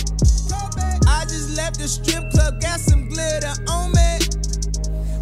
Left 1.59 1.81
the 1.81 1.89
strip 1.89 2.31
club, 2.31 2.61
got 2.61 2.79
some 2.79 3.09
glitter 3.09 3.53
on 3.69 3.91
me. 3.91 4.23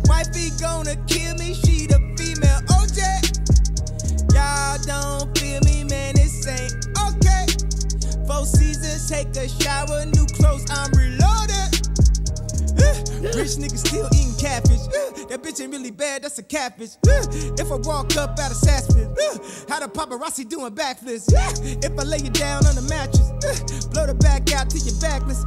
Wifey 0.05 0.51
gonna 0.61 0.95
kill 1.09 1.35
me, 1.37 1.55
she 1.55 1.87
the 1.87 1.97
female 2.13 2.61
OJ. 2.77 3.01
Y'all 4.37 4.77
don't 4.85 5.33
feel 5.39 5.61
me, 5.65 5.85
man, 5.85 6.15
this 6.15 6.47
ain't 6.47 6.77
okay. 7.09 7.47
Four 8.27 8.45
seasons, 8.45 9.09
take 9.09 9.35
a 9.35 9.49
shower, 9.49 10.05
new 10.05 10.27
clothes, 10.37 10.67
I'm 10.69 10.93
reloaded. 10.93 11.76
Rich 13.23 13.57
nigga 13.57 13.79
still 13.79 14.09
eating 14.15 14.35
catfish. 14.37 14.87
That 15.29 15.43
bitch 15.43 15.61
ain't 15.61 15.73
really 15.73 15.91
bad, 15.91 16.23
that's 16.23 16.39
a 16.39 16.43
catfish. 16.43 16.97
If 17.05 17.71
I 17.73 17.77
walk 17.77 18.17
up 18.17 18.39
out 18.39 18.51
of 18.53 18.57
uh, 18.63 19.39
how 19.69 19.81
the 19.81 19.89
paparazzi 19.89 20.49
doing 20.49 20.75
backflips? 20.75 21.33
If 21.85 21.99
I 21.99 22.03
lay 22.03 22.19
you 22.19 22.31
down 22.31 22.67
on 22.67 22.75
the 22.75 22.83
mattress, 22.83 23.31
blow 23.87 24.07
the 24.07 24.15
back 24.15 24.53
out 24.53 24.71
to 24.71 24.79
your 24.79 24.95
backless. 25.01 25.45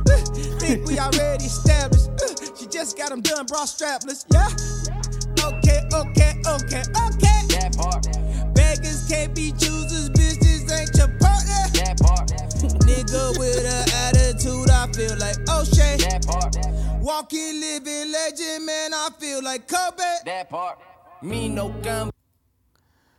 Think 0.59 0.87
we 0.87 0.99
already 0.99 1.45
established. 1.45 2.09
She 2.59 2.67
just 2.67 2.97
got 2.97 3.09
them 3.09 3.21
done, 3.21 3.45
bra 3.45 3.65
strapless. 3.65 4.25
Yeah? 4.33 4.49
Okay, 5.45 5.81
okay, 5.93 6.33
okay, 6.45 6.83
okay. 7.05 7.39
That 7.53 7.75
part. 7.77 8.05
Beggars 8.55 9.07
can't 9.07 9.33
be 9.35 9.51
choosers, 9.51 10.09
bitches 10.09 10.69
ain't 10.71 10.95
your 10.97 11.09
partner. 11.21 11.63
That 11.77 11.99
part. 12.01 12.29
Nigga 12.85 13.37
with 13.39 13.65
I 13.65 13.88
feel 14.99 15.17
like 15.17 15.39
O'Shea. 15.49 15.97
That 15.97 16.27
part. 16.27 16.55
Walking, 17.01 17.59
living 17.59 18.11
legend, 18.11 18.65
man, 18.65 18.93
I 18.93 19.09
feel 19.17 19.41
like 19.41 19.67
Kobe. 19.67 20.03
That 20.25 20.49
part. 20.49 20.79
Me 21.21 21.47
no 21.47 21.69
gun. 21.81 22.11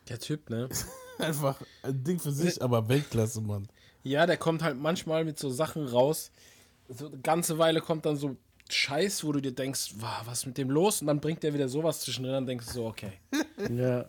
Der 0.08 0.18
Typ, 0.18 0.50
ne? 0.50 0.68
Einfach 1.18 1.56
ein 1.82 2.04
Ding 2.04 2.18
für 2.18 2.32
sich, 2.32 2.60
aber 2.60 2.86
Weltklasse, 2.88 3.40
Mann. 3.40 3.68
Ja, 4.02 4.26
der 4.26 4.36
kommt 4.36 4.62
halt 4.62 4.78
manchmal 4.78 5.24
mit 5.24 5.38
so 5.38 5.50
Sachen 5.50 5.86
raus. 5.86 6.30
So 6.88 7.06
eine 7.06 7.18
ganze 7.18 7.58
Weile 7.58 7.80
kommt 7.80 8.04
dann 8.04 8.16
so 8.16 8.36
Scheiß, 8.68 9.24
wo 9.24 9.32
du 9.32 9.40
dir 9.40 9.52
denkst, 9.52 9.94
wow, 9.98 10.22
was 10.24 10.40
ist 10.40 10.46
mit 10.46 10.58
dem 10.58 10.70
los? 10.70 11.00
Und 11.00 11.06
dann 11.06 11.20
bringt 11.20 11.42
der 11.42 11.54
wieder 11.54 11.68
sowas 11.68 12.00
zwischendrin 12.00 12.36
und 12.36 12.46
denkst 12.46 12.66
du 12.66 12.72
so, 12.72 12.86
okay. 12.86 13.12
Ja. 13.70 14.06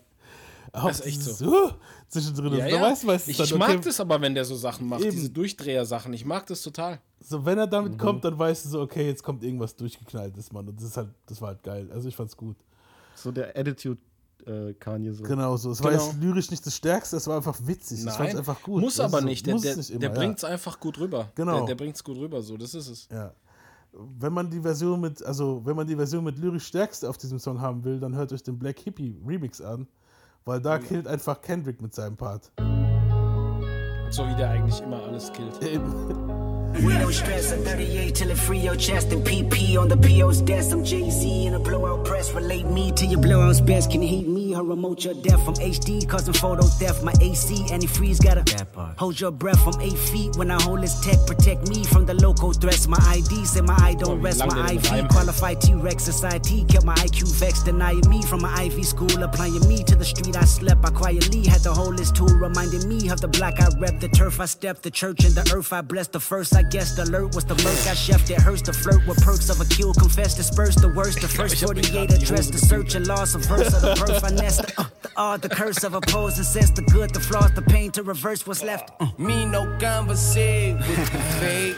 Das 0.72 1.00
ist 1.00 1.06
echt 1.06 1.22
so. 1.22 1.32
so 1.32 1.74
zwischendrin. 2.08 2.54
Ja, 2.54 2.66
ja. 2.66 2.80
weißt 2.80 3.04
meistens 3.04 3.38
ich 3.38 3.50
dann, 3.50 3.58
mag 3.58 3.70
okay, 3.70 3.80
das 3.84 4.00
aber, 4.00 4.20
wenn 4.20 4.34
der 4.34 4.44
so 4.44 4.56
Sachen 4.56 4.88
macht, 4.88 5.02
Eben. 5.02 5.10
diese 5.10 5.30
Durchdreher-Sachen. 5.30 6.12
Ich 6.14 6.24
mag 6.24 6.46
das 6.46 6.62
total. 6.62 6.98
So, 7.22 7.44
wenn 7.44 7.58
er 7.58 7.66
damit 7.66 7.98
kommt, 7.98 8.24
dann 8.24 8.38
weißt 8.38 8.64
du 8.64 8.68
so, 8.70 8.80
okay, 8.80 9.06
jetzt 9.06 9.22
kommt 9.22 9.42
irgendwas 9.44 9.76
durchgeknalltes, 9.76 10.52
Mann. 10.52 10.68
Und 10.68 10.76
das 10.76 10.84
ist 10.88 10.96
halt, 10.96 11.08
das 11.26 11.40
war 11.40 11.48
halt 11.48 11.62
geil. 11.62 11.88
Also 11.92 12.08
ich 12.08 12.16
fand's 12.16 12.36
gut. 12.36 12.56
So 13.14 13.30
der 13.30 13.56
Attitude 13.56 14.00
äh, 14.46 14.72
Kanye 14.74 15.12
so. 15.12 15.22
Genau 15.22 15.56
so. 15.56 15.70
Es 15.70 15.82
war 15.84 15.92
Genau. 15.92 16.04
jetzt 16.04 16.20
lyrisch 16.20 16.50
nicht 16.50 16.66
das 16.66 16.74
Stärkste, 16.74 17.16
es 17.16 17.26
war 17.28 17.36
einfach 17.36 17.58
witzig. 17.64 18.04
Ich 18.04 18.10
fand's 18.10 18.34
einfach 18.34 18.60
gut. 18.62 18.80
Muss 18.82 18.96
Das 18.96 19.06
aber 19.06 19.18
ist 19.18 19.22
so- 19.22 19.28
nicht. 19.28 19.46
Der, 19.46 19.54
muss 19.54 19.62
der, 19.62 19.76
nicht 19.76 19.90
immer, 19.90 20.00
der 20.00 20.08
ja. 20.10 20.14
bringt's 20.16 20.42
einfach 20.44 20.80
gut 20.80 20.98
rüber. 20.98 21.30
Genau. 21.36 21.58
Der, 21.58 21.66
der 21.66 21.74
bringt's 21.76 22.02
gut 22.02 22.16
rüber, 22.16 22.42
so, 22.42 22.56
das 22.56 22.74
ist 22.74 22.88
es. 22.88 23.08
Ja. 23.12 23.32
Wenn 23.92 24.32
man 24.32 24.50
die 24.50 24.60
Version 24.60 25.00
mit, 25.00 25.22
also 25.22 25.60
wenn 25.64 25.76
man 25.76 25.86
die 25.86 25.94
Version 25.94 26.24
mit 26.24 26.38
lyrisch 26.38 26.64
Stärkste 26.66 27.08
auf 27.08 27.18
diesem 27.18 27.38
Song 27.38 27.60
haben 27.60 27.84
will, 27.84 28.00
dann 28.00 28.14
hört 28.16 28.32
euch 28.32 28.42
den 28.42 28.58
Black 28.58 28.78
Hippie 28.80 29.14
Remix 29.24 29.60
an, 29.60 29.86
weil 30.46 30.60
da 30.60 30.78
killt 30.78 31.06
einfach 31.06 31.40
Kendrick 31.42 31.80
mit 31.82 31.94
seinem 31.94 32.16
Part. 32.16 32.50
So 34.12 34.28
wie 34.28 34.34
der 34.34 34.50
eigentlich 34.50 34.78
immer 34.82 35.02
alles 35.08 35.32
killt. 35.32 35.58
We 35.62 36.98
no 36.98 37.10
stress, 37.10 37.50
a 37.52 37.56
38 37.56 38.14
till 38.14 38.30
it 38.30 38.36
free 38.36 38.58
your 38.58 38.76
chest 38.76 39.10
and 39.10 39.24
PP 39.24 39.78
on 39.78 39.88
the 39.88 39.96
PO's 39.96 40.42
desk. 40.42 40.72
I'm 40.72 40.84
Jay 40.84 41.08
Z 41.10 41.46
in 41.46 41.54
a 41.54 41.58
blowout 41.58 42.04
press. 42.04 42.30
Relate 42.34 42.66
me 42.66 42.92
to 42.92 43.06
your 43.06 43.20
blowout's 43.20 43.62
best. 43.62 43.90
Can 43.90 44.02
you 44.02 44.08
hate 44.08 44.28
me? 44.28 44.31
Her 44.54 44.62
remote 44.62 45.04
your 45.04 45.14
death 45.14 45.42
from 45.44 45.54
HD, 45.54 46.06
causing 46.06 46.34
photo 46.34 46.62
theft. 46.62 47.02
My 47.02 47.14
AC 47.22 47.54
antifreeze 47.70 48.22
got 48.22 48.36
a 48.36 48.94
hold 48.98 49.18
your 49.18 49.30
breath 49.30 49.62
from 49.64 49.80
eight 49.80 49.96
feet. 49.96 50.36
When 50.36 50.50
I 50.50 50.60
hold 50.60 50.82
this 50.82 51.00
tech, 51.00 51.16
protect 51.26 51.68
me 51.68 51.84
from 51.84 52.04
the 52.04 52.14
local 52.14 52.52
threats. 52.52 52.86
My 52.86 52.98
ID 53.08 53.46
say 53.46 53.62
my 53.62 53.74
eye 53.78 53.94
don't 53.94 54.20
rest. 54.20 54.46
My 54.46 54.72
IV 54.72 55.08
qualified 55.08 55.60
T-Rex 55.62 56.04
society 56.04 56.64
kept 56.64 56.84
my 56.84 56.94
IQ 56.96 57.32
vexed, 57.36 57.64
denying 57.64 58.06
me 58.08 58.20
from 58.22 58.42
my 58.42 58.52
Ivy 58.54 58.82
school, 58.82 59.22
applying 59.22 59.66
me 59.66 59.82
to 59.84 59.96
the 59.96 60.04
street. 60.04 60.36
I 60.36 60.44
slept. 60.44 60.84
I 60.84 60.90
quietly 60.90 61.46
had 61.46 61.62
the 61.62 61.72
whole 61.72 61.92
list 61.92 62.16
tool, 62.16 62.28
reminding 62.28 62.86
me 62.86 63.08
of 63.08 63.20
the 63.20 63.28
block 63.28 63.58
I 63.58 63.68
rep, 63.78 64.00
the 64.00 64.08
turf 64.08 64.38
I 64.38 64.44
stepped, 64.44 64.82
the 64.82 64.90
church 64.90 65.24
and 65.24 65.34
the 65.34 65.50
earth 65.54 65.72
I 65.72 65.80
blessed. 65.80 66.12
The 66.12 66.20
first 66.20 66.54
I 66.54 66.62
guessed, 66.62 66.98
alert 66.98 67.34
was 67.34 67.44
the 67.44 67.54
murk 67.54 67.82
I 67.88 67.96
chefed. 67.96 68.30
It 68.30 68.40
hurts 68.40 68.62
to 68.62 68.74
flirt 68.74 69.06
with 69.06 69.22
perks 69.22 69.48
of 69.48 69.60
a 69.60 69.64
kill, 69.64 69.94
confess, 69.94 70.34
disperse 70.34 70.74
the 70.74 70.88
worst. 70.88 71.20
The 71.22 71.28
first 71.38 71.64
48 71.64 72.12
address, 72.12 72.48
the 72.50 72.58
search 72.58 72.94
and 72.94 73.06
loss 73.06 73.34
of 73.34 73.44
verse 73.46 73.72
of 73.74 73.80
the 73.80 73.94
birth 74.04 74.22
I 74.22 74.30
Uh, 74.42 74.48
the 75.02 75.10
odd, 75.16 75.40
the 75.40 75.48
curse 75.48 75.84
of 75.84 75.94
opposing 75.94 76.42
sense, 76.42 76.72
the 76.72 76.82
good, 76.82 77.14
the 77.14 77.20
flaws, 77.20 77.52
the 77.54 77.62
pain 77.62 77.92
to 77.92 78.02
reverse 78.02 78.44
what's 78.44 78.60
left. 78.60 78.90
Uh. 78.98 79.06
Me 79.16 79.46
no 79.46 79.62
conversate 79.78 80.76
with 80.78 81.12
the 81.12 81.18
fake. 81.38 81.76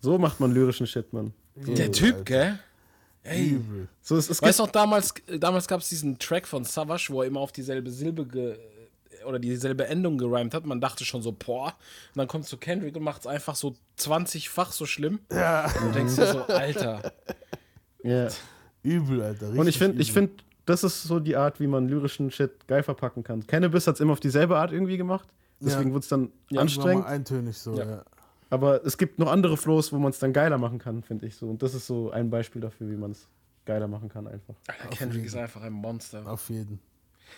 So 0.00 0.18
macht 0.18 0.40
man 0.40 0.52
lyrischen 0.52 0.88
Shit, 0.88 1.12
Mann. 1.12 1.32
So. 1.64 1.72
Der 1.72 1.92
Typ, 1.92 2.24
gell? 2.24 2.58
Ey. 3.22 3.50
Übel. 3.50 3.88
So, 4.02 4.16
es, 4.16 4.28
es 4.28 4.42
Weißt 4.42 4.58
gibt, 4.58 4.66
noch, 4.66 4.72
damals, 4.72 5.14
damals 5.38 5.68
gab 5.68 5.80
es 5.80 5.88
diesen 5.88 6.18
Track 6.18 6.48
von 6.48 6.64
Savage, 6.64 7.06
wo 7.10 7.22
er 7.22 7.28
immer 7.28 7.40
auf 7.40 7.52
dieselbe 7.52 7.90
Silbe 7.92 8.26
ge 8.26 8.58
oder 9.24 9.38
dieselbe 9.38 9.86
Endung 9.86 10.18
gerimt 10.18 10.52
hat. 10.52 10.66
Man 10.66 10.80
dachte 10.80 11.04
schon 11.04 11.22
so, 11.22 11.30
boah. 11.30 11.66
Und 12.14 12.16
dann 12.16 12.26
kommt 12.26 12.46
so 12.46 12.56
Kendrick 12.56 12.96
und 12.96 13.04
macht 13.04 13.20
es 13.20 13.26
einfach 13.28 13.54
so 13.54 13.76
20-fach 14.00 14.72
so 14.72 14.84
schlimm. 14.84 15.20
Ja. 15.30 15.66
Und 15.66 15.90
du 15.90 15.92
denkst 15.92 16.16
dir 16.16 16.26
so, 16.26 16.42
Alter. 16.42 17.12
ja. 18.02 18.28
Übel, 18.82 19.22
Alter. 19.22 19.50
Und 19.50 19.68
ich 19.68 19.78
finde, 19.78 20.02
ich 20.02 20.12
finde, 20.12 20.32
das 20.68 20.84
ist 20.84 21.02
so 21.04 21.20
die 21.20 21.36
Art, 21.36 21.60
wie 21.60 21.66
man 21.66 21.88
lyrischen 21.88 22.30
Shit 22.30 22.66
geil 22.66 22.82
verpacken 22.82 23.22
kann. 23.24 23.46
Cannabis 23.46 23.86
hat 23.86 23.94
es 23.96 24.00
immer 24.00 24.12
auf 24.12 24.20
dieselbe 24.20 24.56
Art 24.58 24.72
irgendwie 24.72 24.96
gemacht. 24.96 25.28
Deswegen 25.60 25.88
Ja. 25.88 25.94
wurde 25.94 26.02
es 26.02 26.08
dann 26.08 26.32
Ja, 26.50 26.60
anstrengend. 26.60 27.06
eintönig 27.06 27.58
so, 27.58 27.74
Ja. 27.76 27.84
ja. 27.84 28.04
Aber 28.50 28.84
es 28.86 28.96
gibt 28.96 29.18
noch 29.18 29.30
andere 29.30 29.56
Flows, 29.56 29.92
wo 29.92 29.98
man 29.98 30.10
es 30.10 30.18
dann 30.18 30.32
geiler 30.32 30.56
machen 30.56 30.78
kann, 30.78 31.02
finde 31.02 31.26
ich 31.26 31.36
so. 31.36 31.46
Und 31.48 31.62
das 31.62 31.74
ist 31.74 31.86
so 31.86 32.10
ein 32.10 32.30
Beispiel 32.30 32.62
dafür, 32.62 32.88
wie 32.88 32.96
man 32.96 33.10
es 33.10 33.26
geiler 33.66 33.88
machen 33.88 34.08
kann 34.08 34.26
einfach. 34.26 34.54
Alter, 34.68 34.88
Kendrick 34.88 35.24
ist 35.26 35.34
einfach 35.36 35.60
ein 35.62 35.72
Monster. 35.74 36.26
Auf 36.26 36.48
jeden. 36.48 36.78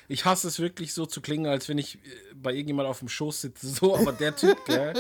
Ich 0.06 0.24
hasse 0.24 0.46
es 0.46 0.60
wirklich 0.60 0.94
so 0.94 1.04
zu 1.06 1.20
klingen, 1.20 1.46
als 1.46 1.68
wenn 1.68 1.78
ich 1.78 1.96
äh, 1.96 1.98
bei 2.36 2.52
irgendjemand 2.52 2.88
auf 2.88 3.00
dem 3.00 3.08
Schoß 3.08 3.40
sitze. 3.40 3.66
So, 3.66 3.96
aber 3.96 4.12
der 4.12 4.36
Typ, 4.36 4.56
gell? 4.66 4.94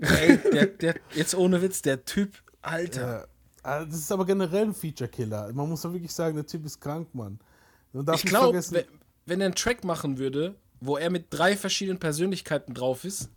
Ey, 0.00 0.38
der, 0.52 0.66
der, 0.66 0.94
jetzt 1.14 1.34
ohne 1.34 1.62
Witz, 1.62 1.80
der 1.80 2.04
Typ, 2.04 2.32
Alter. 2.60 3.20
Ja. 3.20 3.24
Ah, 3.62 3.84
Das 3.86 3.96
ist 3.96 4.12
aber 4.12 4.26
generell 4.26 4.64
ein 4.66 4.74
Feature-Killer. 4.74 5.50
Man 5.54 5.68
muss 5.70 5.80
doch 5.82 5.92
wirklich 5.92 6.12
sagen, 6.12 6.34
der 6.36 6.46
Typ 6.46 6.64
ist 6.66 6.78
krank, 6.80 7.08
Mann. 7.14 7.38
Ich 7.92 8.00
nicht 8.06 8.26
glaube, 8.26 8.46
vergessen- 8.48 8.74
wenn, 8.74 8.84
wenn 9.26 9.40
er 9.40 9.46
einen 9.46 9.54
Track 9.54 9.84
machen 9.84 10.18
würde, 10.18 10.54
wo 10.80 10.96
er 10.96 11.10
mit 11.10 11.26
drei 11.30 11.56
verschiedenen 11.56 11.98
Persönlichkeiten 11.98 12.74
drauf 12.74 13.04
ist, 13.04 13.28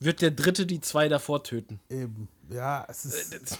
wird 0.00 0.20
der 0.22 0.30
dritte 0.30 0.66
die 0.66 0.80
zwei 0.80 1.08
davor 1.08 1.42
töten. 1.42 1.80
Eben. 1.88 2.28
Ja, 2.50 2.84
es 2.88 3.04
Äh, 3.04 3.36
ist. 3.36 3.58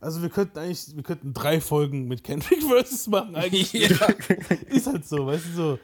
Also 0.00 0.22
wir 0.22 0.28
könnten 0.28 0.58
eigentlich, 0.58 0.94
wir 0.94 1.02
könnten 1.02 1.34
drei 1.34 1.60
Folgen 1.60 2.06
mit 2.06 2.22
Kendrick 2.22 2.62
Versus 2.68 3.06
machen 3.08 3.34
eigentlich. 3.34 3.72
Ja. 3.72 3.88
Ist 4.68 4.86
halt 4.86 5.06
so, 5.08 5.26
weißt 5.26 5.44
du 5.46 5.52
so. 5.54 5.78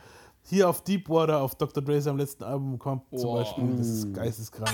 Hier 0.47 0.69
auf 0.69 0.85
Deepwater, 0.85 1.41
auf 1.41 1.55
Dr. 1.57 1.83
Dre 1.83 2.01
seinem 2.03 2.19
letzten 2.19 2.45
Album 2.45 2.79
kommt 2.79 3.03
zum 3.19 3.31
Wow. 3.31 3.39
Beispiel, 3.43 3.77
das 3.79 3.89
ist 3.89 4.13
geisteskrank. 4.15 4.71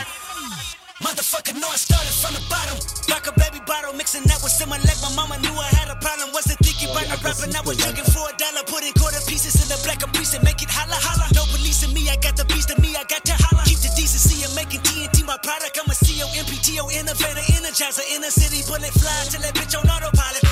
Motherfucker 1.01 1.53
know 1.55 1.68
I 1.72 1.78
started 1.78 2.12
from 2.12 2.34
the 2.34 2.43
bottom. 2.51 2.76
Like 3.09 3.26
a 3.28 3.32
baby 3.32 3.62
bottle, 3.64 3.97
mixing 3.97 4.22
that 4.24 4.43
with 4.43 4.53
some 4.53 4.70
like 4.70 5.01
my 5.01 5.14
mama 5.16 5.38
knew 5.38 5.55
I 5.57 5.68
had 5.74 5.88
a 5.88 5.95
problem. 6.01 6.28
Wasn't 6.34 6.59
thinking 6.81 6.97
about 6.97 7.09
no 7.09 7.16
rapping, 7.20 7.53
I 7.53 7.61
was 7.61 7.76
looking 7.85 8.09
for 8.09 8.24
a 8.24 8.35
dollar. 8.41 8.64
Putting 8.64 8.93
quarter 8.97 9.20
pieces 9.28 9.55
in 9.61 9.68
the 9.68 9.76
black 9.85 10.03
of 10.03 10.12
piece 10.12 10.33
and 10.35 10.43
make 10.45 10.62
it 10.62 10.70
holla 10.72 10.97
holla. 10.97 11.28
No 11.37 11.45
police 11.53 11.85
in 11.85 11.93
me, 11.93 12.09
I 12.09 12.16
got 12.16 12.37
the 12.37 12.45
beast 12.49 12.72
in 12.72 12.81
me, 12.81 12.97
I 12.97 13.05
got 13.05 13.24
to 13.24 13.37
holla. 13.37 13.62
Keep 13.68 13.85
the 13.85 13.93
decency 13.97 14.45
and 14.45 14.53
making 14.57 14.81
TNT 14.81 15.24
my 15.26 15.37
product. 15.45 15.76
I'm 15.76 15.89
a 15.91 15.97
CEO, 15.97 16.24
MPTO, 16.33 16.89
innovator, 16.97 17.45
energizer. 17.53 18.05
In 18.16 18.24
the 18.24 18.33
city, 18.33 18.64
bullet 18.64 18.93
fly 18.97 19.12
till 19.28 19.45
that 19.45 19.53
bitch 19.55 19.76
on 19.76 19.85
autopilot. 19.85 20.43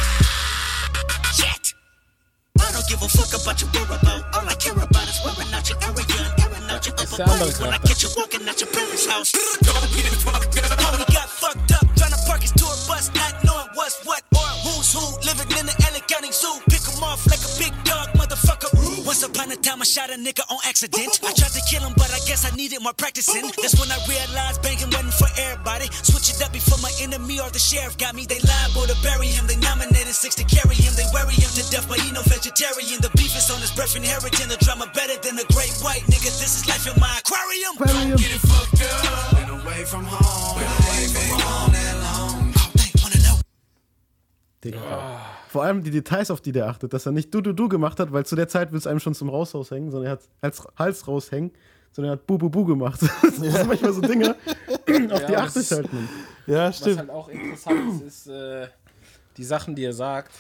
Shit! 1.33 1.73
I 2.61 2.69
don't 2.77 2.87
give 2.89 3.01
a 3.01 3.09
fuck 3.09 3.33
about 3.33 3.57
your 3.65 3.71
whereabouts. 3.73 4.25
All 4.37 4.45
I 4.45 4.55
care 4.61 4.77
about 4.77 5.09
is 5.09 5.19
wearing 5.25 5.53
out 5.55 5.65
your 5.65 5.79
area 5.81 6.05
and 6.05 6.33
airing 6.45 6.69
out 6.69 6.85
your 6.85 6.95
upper 6.99 7.17
der 7.17 7.25
body 7.25 7.53
when 7.57 7.73
I 7.73 7.79
Charakter. 7.81 7.89
get 7.89 8.03
you 8.05 8.11
walking 8.17 8.45
out 8.45 8.59
your 8.61 8.71
parents' 8.71 9.07
house. 9.09 9.33
Homie 9.33 11.09
got 11.09 11.29
fucked 11.31 11.73
up, 11.73 11.87
trying 11.97 12.13
to 12.13 12.21
park 12.29 12.43
his 12.43 12.53
tour 12.53 12.75
bus, 12.85 13.09
not 13.15 13.33
knowing 13.45 13.69
what's 13.75 14.05
what 14.05 14.28
or 14.28 14.28
who's 14.79 14.95
who. 14.95 15.03
Living 15.27 15.51
in 15.59 15.67
the 15.67 15.75
LA 15.91 15.99
County 16.07 16.31
Zoo, 16.31 16.55
pick 16.71 16.87
him 16.87 17.03
off 17.03 17.27
like 17.27 17.43
a 17.43 17.53
big 17.59 17.75
dog, 17.83 18.15
motherfucker. 18.15 18.71
Once 19.03 19.27
upon 19.27 19.51
a 19.51 19.59
time, 19.59 19.83
I 19.83 19.85
shot 19.85 20.15
a 20.15 20.15
nigga 20.15 20.47
on 20.47 20.59
accident. 20.63 21.19
I 21.27 21.35
tried 21.35 21.55
to 21.59 21.63
kill 21.67 21.83
him, 21.83 21.95
but 21.99 22.15
I 22.15 22.23
guess 22.23 22.47
I 22.47 22.55
needed 22.55 22.79
more 22.81 22.95
practicing. 22.95 23.51
That's 23.59 23.75
when 23.75 23.91
I 23.91 23.99
realized 24.07 24.63
banging 24.63 24.95
wasn't 25.11 25.15
for 25.15 25.31
everybody. 25.41 25.87
Switch 26.03 26.31
it 26.31 26.41
up 26.43 26.53
before 26.53 26.79
my 26.79 26.93
enemy 27.01 27.41
or 27.41 27.51
the 27.51 27.59
sheriff 27.59 27.97
got 27.99 28.15
me. 28.15 28.27
They 28.27 28.41
liable 28.41 28.87
to 28.87 28.97
bury 29.03 29.29
him. 29.29 29.47
They 29.47 29.57
nominated 29.57 30.15
six 30.15 30.35
to 30.37 30.45
carry 30.45 30.75
him. 30.75 30.93
They 30.95 31.07
worry 31.13 31.35
him 31.35 31.51
to 31.57 31.65
death, 31.71 31.89
but 31.89 32.01
he 32.01 32.13
no 32.13 32.23
vegetarian. 32.23 33.01
The 33.01 33.11
beef 33.17 33.35
is 33.37 33.51
on 33.51 33.61
his 33.61 33.73
breath, 33.73 33.97
inheriting 33.97 34.49
the 34.49 34.59
drama 34.61 34.91
better 34.95 35.17
than 35.21 35.37
the 35.37 35.47
great 35.53 35.73
white 35.81 36.05
nigga. 36.07 36.31
This 36.39 36.63
is 36.63 36.69
life 36.69 36.87
in 36.87 36.99
my 37.01 37.11
aquarium. 37.19 37.75
Aquarium. 37.81 38.19
Get 38.19 38.33
it 38.37 38.43
fucked 38.45 38.83
up. 38.85 39.37
Been 39.37 39.51
away 39.61 39.85
from 39.85 40.05
home. 40.05 40.61
Been 40.61 40.69
away 40.69 41.05
from 41.09 41.41
home 41.41 41.88
Digga. 44.65 45.21
Vor 45.49 45.63
allem 45.63 45.83
die 45.85 45.91
Details, 45.91 46.31
auf 46.31 46.41
die 46.41 46.53
der 46.53 46.67
achtet, 46.69 46.93
dass 46.93 47.07
er 47.07 47.13
nicht 47.13 47.33
du, 47.33 47.41
du, 47.41 47.53
du 47.53 47.69
gemacht 47.69 48.01
hat, 48.01 48.13
weil 48.13 48.27
zu 48.27 48.35
der 48.37 48.49
Zeit 48.49 48.73
will 48.73 48.79
es 48.79 48.87
einem 48.87 49.01
schon 49.01 49.15
zum 49.15 49.29
Raus 49.29 49.55
raushängen, 49.55 49.91
sondern 49.91 50.07
er 50.07 50.13
hat 50.13 50.23
als 50.41 50.63
Hals 50.77 51.07
raushängen, 51.07 51.53
sondern 51.93 52.11
er 52.11 52.17
hat 52.19 52.27
bu, 52.27 52.39
bu, 52.39 52.51
bu 52.51 52.65
gemacht. 52.65 53.01
Das 53.23 53.37
sind 53.37 53.67
manchmal 53.69 53.93
so 53.93 54.01
Dinge, 54.01 54.31
auf 55.11 55.25
die 55.27 55.33
Ja, 55.33 55.43
achte 55.43 55.55
das 55.55 55.57
ich 55.57 55.63
ist- 55.63 55.73
halt 55.73 55.93
nicht. 55.93 56.09
Ja, 56.47 56.69
Was 56.69 56.83
halt 56.97 57.11
auch 57.11 57.29
interessant 57.29 58.03
ist, 58.03 58.27
ist 58.27 58.27
äh, 58.29 58.67
die 59.37 59.45
Sachen, 59.45 59.75
die 59.77 59.85
er 59.85 59.93
sagt. 59.93 60.33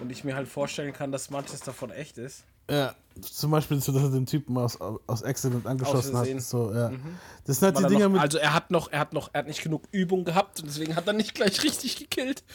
Und 0.00 0.10
ich 0.10 0.24
mir 0.24 0.34
halt 0.34 0.48
vorstellen 0.48 0.92
kann, 0.92 1.12
dass 1.12 1.30
manches 1.30 1.60
davon 1.60 1.90
echt 1.90 2.18
ist. 2.18 2.44
Ja, 2.70 2.94
zum 3.20 3.50
Beispiel, 3.50 3.76
dass 3.76 3.88
er 3.88 4.10
den 4.10 4.26
Typen 4.26 4.56
aus, 4.58 4.78
aus 4.80 5.22
Accident 5.22 5.66
angeschossen 5.66 6.16
hat. 6.16 6.42
So, 6.42 6.72
ja. 6.72 6.90
Mhm. 6.90 7.00
Das 7.44 7.58
sind 7.58 7.66
halt 7.66 7.76
Weil 7.76 7.82
die 7.82 7.86
er 7.86 7.90
Dinger 7.90 8.04
noch, 8.06 8.12
mit. 8.14 8.22
Also 8.22 8.38
er 8.38 8.54
hat 8.54 8.70
noch, 8.70 8.90
er 8.90 8.98
hat 8.98 9.12
noch, 9.12 9.30
er 9.32 9.40
hat 9.40 9.46
nicht 9.46 9.62
genug 9.62 9.84
Übung 9.92 10.24
gehabt 10.24 10.60
und 10.60 10.66
deswegen 10.66 10.96
hat 10.96 11.06
er 11.06 11.12
nicht 11.12 11.34
gleich 11.34 11.62
richtig 11.62 11.96
gekillt. 11.96 12.42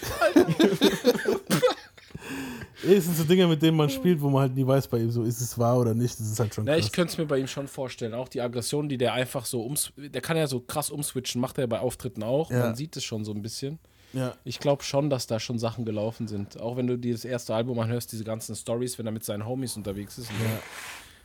Es 2.82 3.06
sind 3.06 3.18
so 3.18 3.24
Dinge, 3.24 3.46
mit 3.48 3.62
denen 3.62 3.76
man 3.76 3.90
spielt, 3.90 4.22
wo 4.22 4.30
man 4.30 4.44
halt 4.44 4.56
nie 4.56 4.66
weiß 4.66 4.88
bei 4.88 5.00
ihm, 5.00 5.12
so 5.12 5.24
ist 5.24 5.42
es 5.42 5.58
wahr 5.58 5.80
oder 5.80 5.94
nicht. 5.94 6.18
Das 6.20 6.28
ist 6.28 6.40
halt 6.40 6.54
schon 6.54 6.64
Na, 6.64 6.76
krass. 6.76 6.86
ich 6.86 6.92
könnte 6.92 7.12
es 7.12 7.18
mir 7.18 7.26
bei 7.26 7.38
ihm 7.38 7.48
schon 7.48 7.68
vorstellen. 7.68 8.14
Auch 8.14 8.30
die 8.30 8.40
Aggression, 8.42 8.88
die 8.88 8.98
der 8.98 9.14
einfach 9.14 9.46
so 9.46 9.64
ums. 9.64 9.92
Der 9.98 10.22
kann 10.22 10.38
ja 10.38 10.48
so 10.48 10.62
krass 10.62 10.90
umswitchen, 10.90 11.42
macht 11.42 11.58
er 11.58 11.68
bei 11.68 11.80
Auftritten 11.80 12.24
auch. 12.24 12.50
Ja. 12.52 12.60
Man 12.60 12.76
sieht 12.76 12.96
es 12.96 13.04
schon 13.04 13.26
so 13.26 13.34
ein 13.34 13.42
bisschen. 13.42 13.80
Ja. 14.14 14.34
Ich 14.44 14.60
glaube 14.60 14.84
schon, 14.84 15.10
dass 15.10 15.28
da 15.28 15.40
schon 15.40 15.60
Sachen 15.60 15.86
gelaufen 15.86 16.28
sind. 16.28 16.60
Auch 16.60 16.78
wenn 16.78 16.88
du 16.88 16.98
dir 16.98 17.14
das 17.14 17.26
erste 17.26 17.54
Album 17.54 17.80
anhörst, 17.80 18.12
diese 18.12 18.24
ganzen 18.24 18.56
Stories, 18.56 18.98
wenn 18.98 19.06
er 19.06 19.12
mit 19.12 19.24
seinen 19.24 19.46
Homies 19.46 19.78
unterwegs 19.78 20.18
ist. 20.18 20.28
So, 20.28 20.34
Ja. 20.34 20.60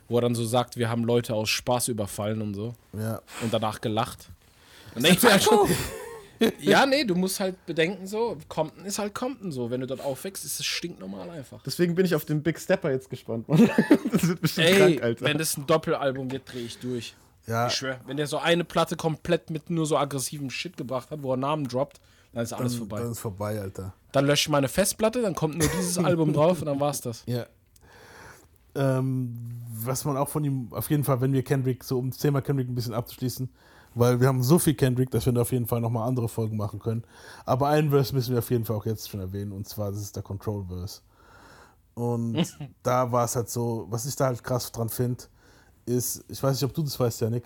wo 0.07 0.17
er 0.17 0.21
dann 0.21 0.35
so 0.35 0.45
sagt, 0.45 0.77
wir 0.77 0.89
haben 0.89 1.03
Leute 1.03 1.33
aus 1.33 1.49
Spaß 1.49 1.87
überfallen 1.87 2.41
und 2.41 2.53
so. 2.53 2.73
Ja. 2.93 3.21
Und 3.41 3.51
danach 3.53 3.81
gelacht. 3.81 4.29
Und 4.93 5.03
denkst 5.05 5.21
du 5.21 5.27
ja 5.27 5.39
schon. 5.39 5.67
Ja, 6.59 6.85
nee, 6.85 7.05
du 7.05 7.15
musst 7.15 7.39
halt 7.39 7.65
bedenken, 7.65 8.07
so, 8.07 8.37
Compton 8.49 8.83
ist 8.83 8.99
halt 8.99 9.15
Compton 9.15 9.53
so. 9.53 9.69
Wenn 9.71 9.79
du 9.79 9.87
dort 9.87 10.01
aufwächst, 10.01 10.43
ist 10.43 10.59
es 10.59 10.65
stinknormal 10.65 11.29
einfach. 11.29 11.63
Deswegen 11.63 11.95
bin 11.95 12.05
ich 12.05 12.13
auf 12.13 12.25
den 12.25 12.43
Big 12.43 12.59
Stepper 12.59 12.91
jetzt 12.91 13.09
gespannt. 13.09 13.47
Mann. 13.47 13.69
Das 14.11 14.27
wird 14.27 14.41
bestimmt 14.41 14.67
Ey, 14.67 14.75
krank, 14.77 15.01
Alter. 15.01 15.25
wenn 15.25 15.37
das 15.37 15.55
ein 15.55 15.65
Doppelalbum 15.65 16.29
wird, 16.31 16.51
drehe 16.51 16.65
ich 16.65 16.77
durch. 16.79 17.15
Ja. 17.47 17.67
Ich 17.67 17.73
schwör, 17.75 18.01
wenn 18.05 18.17
der 18.17 18.27
so 18.27 18.37
eine 18.37 18.65
Platte 18.65 18.97
komplett 18.97 19.49
mit 19.49 19.69
nur 19.69 19.85
so 19.85 19.97
aggressivem 19.97 20.49
Shit 20.49 20.75
gebracht 20.75 21.09
hat, 21.09 21.23
wo 21.23 21.31
er 21.31 21.37
Namen 21.37 21.69
droppt, 21.69 22.01
dann 22.35 22.43
ist 22.43 22.53
alles 22.53 22.73
dann, 22.73 22.79
vorbei. 22.79 22.99
Dann 22.99 23.11
ist 23.11 23.19
vorbei, 23.19 23.61
Alter. 23.61 23.93
Dann 24.11 24.25
lösche 24.25 24.47
ich 24.47 24.49
meine 24.49 24.67
Festplatte, 24.67 25.21
dann 25.21 25.35
kommt 25.35 25.57
nur 25.57 25.69
dieses 25.69 25.97
Album 25.97 26.33
drauf 26.33 26.59
und 26.59 26.65
dann 26.65 26.79
war's 26.81 26.99
das. 26.99 27.23
Ja. 27.25 27.45
Ähm, 28.75 29.61
was 29.73 30.03
man 30.03 30.17
auch 30.17 30.27
von 30.27 30.43
ihm, 30.43 30.67
auf 30.71 30.89
jeden 30.89 31.05
Fall, 31.05 31.21
wenn 31.21 31.31
wir 31.31 31.43
Kendrick, 31.43 31.85
so 31.85 31.97
um 31.97 32.09
das 32.09 32.19
Thema 32.19 32.41
Kendrick 32.41 32.67
ein 32.67 32.75
bisschen 32.75 32.93
abzuschließen, 32.93 33.49
weil 33.93 34.19
wir 34.19 34.27
haben 34.27 34.43
so 34.43 34.59
viel 34.59 34.73
Kendrick, 34.73 35.11
dass 35.11 35.25
wir 35.25 35.31
da 35.31 35.43
auf 35.43 35.53
jeden 35.53 35.65
Fall 35.65 35.79
nochmal 35.79 36.09
andere 36.09 36.27
Folgen 36.27 36.57
machen 36.57 36.79
können. 36.79 37.05
Aber 37.45 37.69
einen 37.69 37.89
Verse 37.89 38.13
müssen 38.13 38.33
wir 38.33 38.39
auf 38.39 38.51
jeden 38.51 38.65
Fall 38.65 38.75
auch 38.75 38.85
jetzt 38.85 39.09
schon 39.09 39.21
erwähnen, 39.21 39.53
und 39.53 39.69
zwar, 39.69 39.91
das 39.91 40.01
ist 40.01 40.17
der 40.17 40.23
Control-Verse. 40.23 40.99
Und 41.93 42.45
da 42.83 43.13
war 43.13 43.23
es 43.23 43.37
halt 43.37 43.49
so, 43.49 43.87
was 43.89 44.05
ich 44.05 44.15
da 44.17 44.25
halt 44.25 44.43
krass 44.43 44.73
dran 44.73 44.89
finde, 44.89 45.23
ist, 45.85 46.25
ich 46.27 46.43
weiß 46.43 46.59
nicht, 46.59 46.69
ob 46.69 46.73
du 46.73 46.83
das 46.83 46.99
weißt, 46.99 47.21
Janik, 47.21 47.45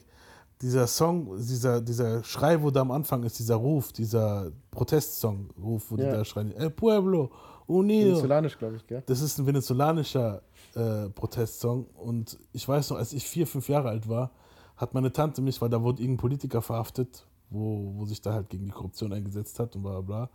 dieser 0.62 0.88
Song, 0.88 1.38
dieser, 1.38 1.80
dieser 1.82 2.24
Schrei, 2.24 2.62
wo 2.62 2.70
da 2.70 2.82
am 2.82 2.92
Anfang 2.92 3.24
ist, 3.24 3.40
dieser 3.40 3.56
Ruf, 3.56 3.94
dieser 3.94 4.52
Protestsong-Ruf, 4.72 5.92
wo 5.92 5.96
die 5.96 6.04
Ja. 6.04 6.12
da 6.12 6.26
schreien, 6.26 6.52
El 6.52 6.70
Pueblo, 6.70 7.32
Unido. 7.68 8.10
Venezolanisch, 8.10 8.58
glaube 8.58 8.76
ich, 8.78 8.88
gell? 8.88 9.04
Das 9.06 9.22
ist 9.22 9.38
ein 9.38 9.46
venezolanischer 9.46 10.42
äh, 10.76 11.10
Protestsong 11.10 11.86
und 11.96 12.38
ich 12.52 12.68
weiß 12.68 12.90
noch, 12.90 12.98
als 12.98 13.14
ich 13.14 13.26
vier, 13.28 13.48
fünf 13.48 13.70
Jahre 13.70 13.90
alt 13.90 14.10
war, 14.10 14.32
hat 14.76 14.94
meine 14.94 15.12
Tante 15.12 15.42
mich, 15.42 15.62
weil 15.62 15.70
da 15.70 15.82
wurde 15.82 16.02
irgendein 16.02 16.22
Politiker 16.22 16.62
verhaftet, 16.62 17.26
wo, 17.50 17.94
wo 17.96 18.06
sich 18.06 18.22
da 18.22 18.34
halt 18.34 18.50
gegen 18.50 18.66
die 18.66 18.72
Korruption 18.72 19.14
eingesetzt 19.14 19.60
hat 19.60 19.76
und 19.76 19.84
bla 19.84 20.02
bla 20.02 20.02
bla. 20.02 20.30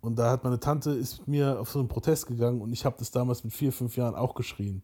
Und 0.00 0.18
da 0.18 0.30
hat 0.30 0.44
meine 0.44 0.58
Tante 0.58 0.90
ist 0.90 1.20
mit 1.20 1.28
mir 1.28 1.60
auf 1.60 1.70
so 1.70 1.78
einen 1.78 1.88
Protest 1.88 2.26
gegangen 2.26 2.60
und 2.60 2.72
ich 2.72 2.84
habe 2.84 2.96
das 2.98 3.10
damals 3.10 3.44
mit 3.44 3.52
vier, 3.52 3.72
fünf 3.72 3.96
Jahren 3.96 4.14
auch 4.14 4.34
geschrien. 4.34 4.82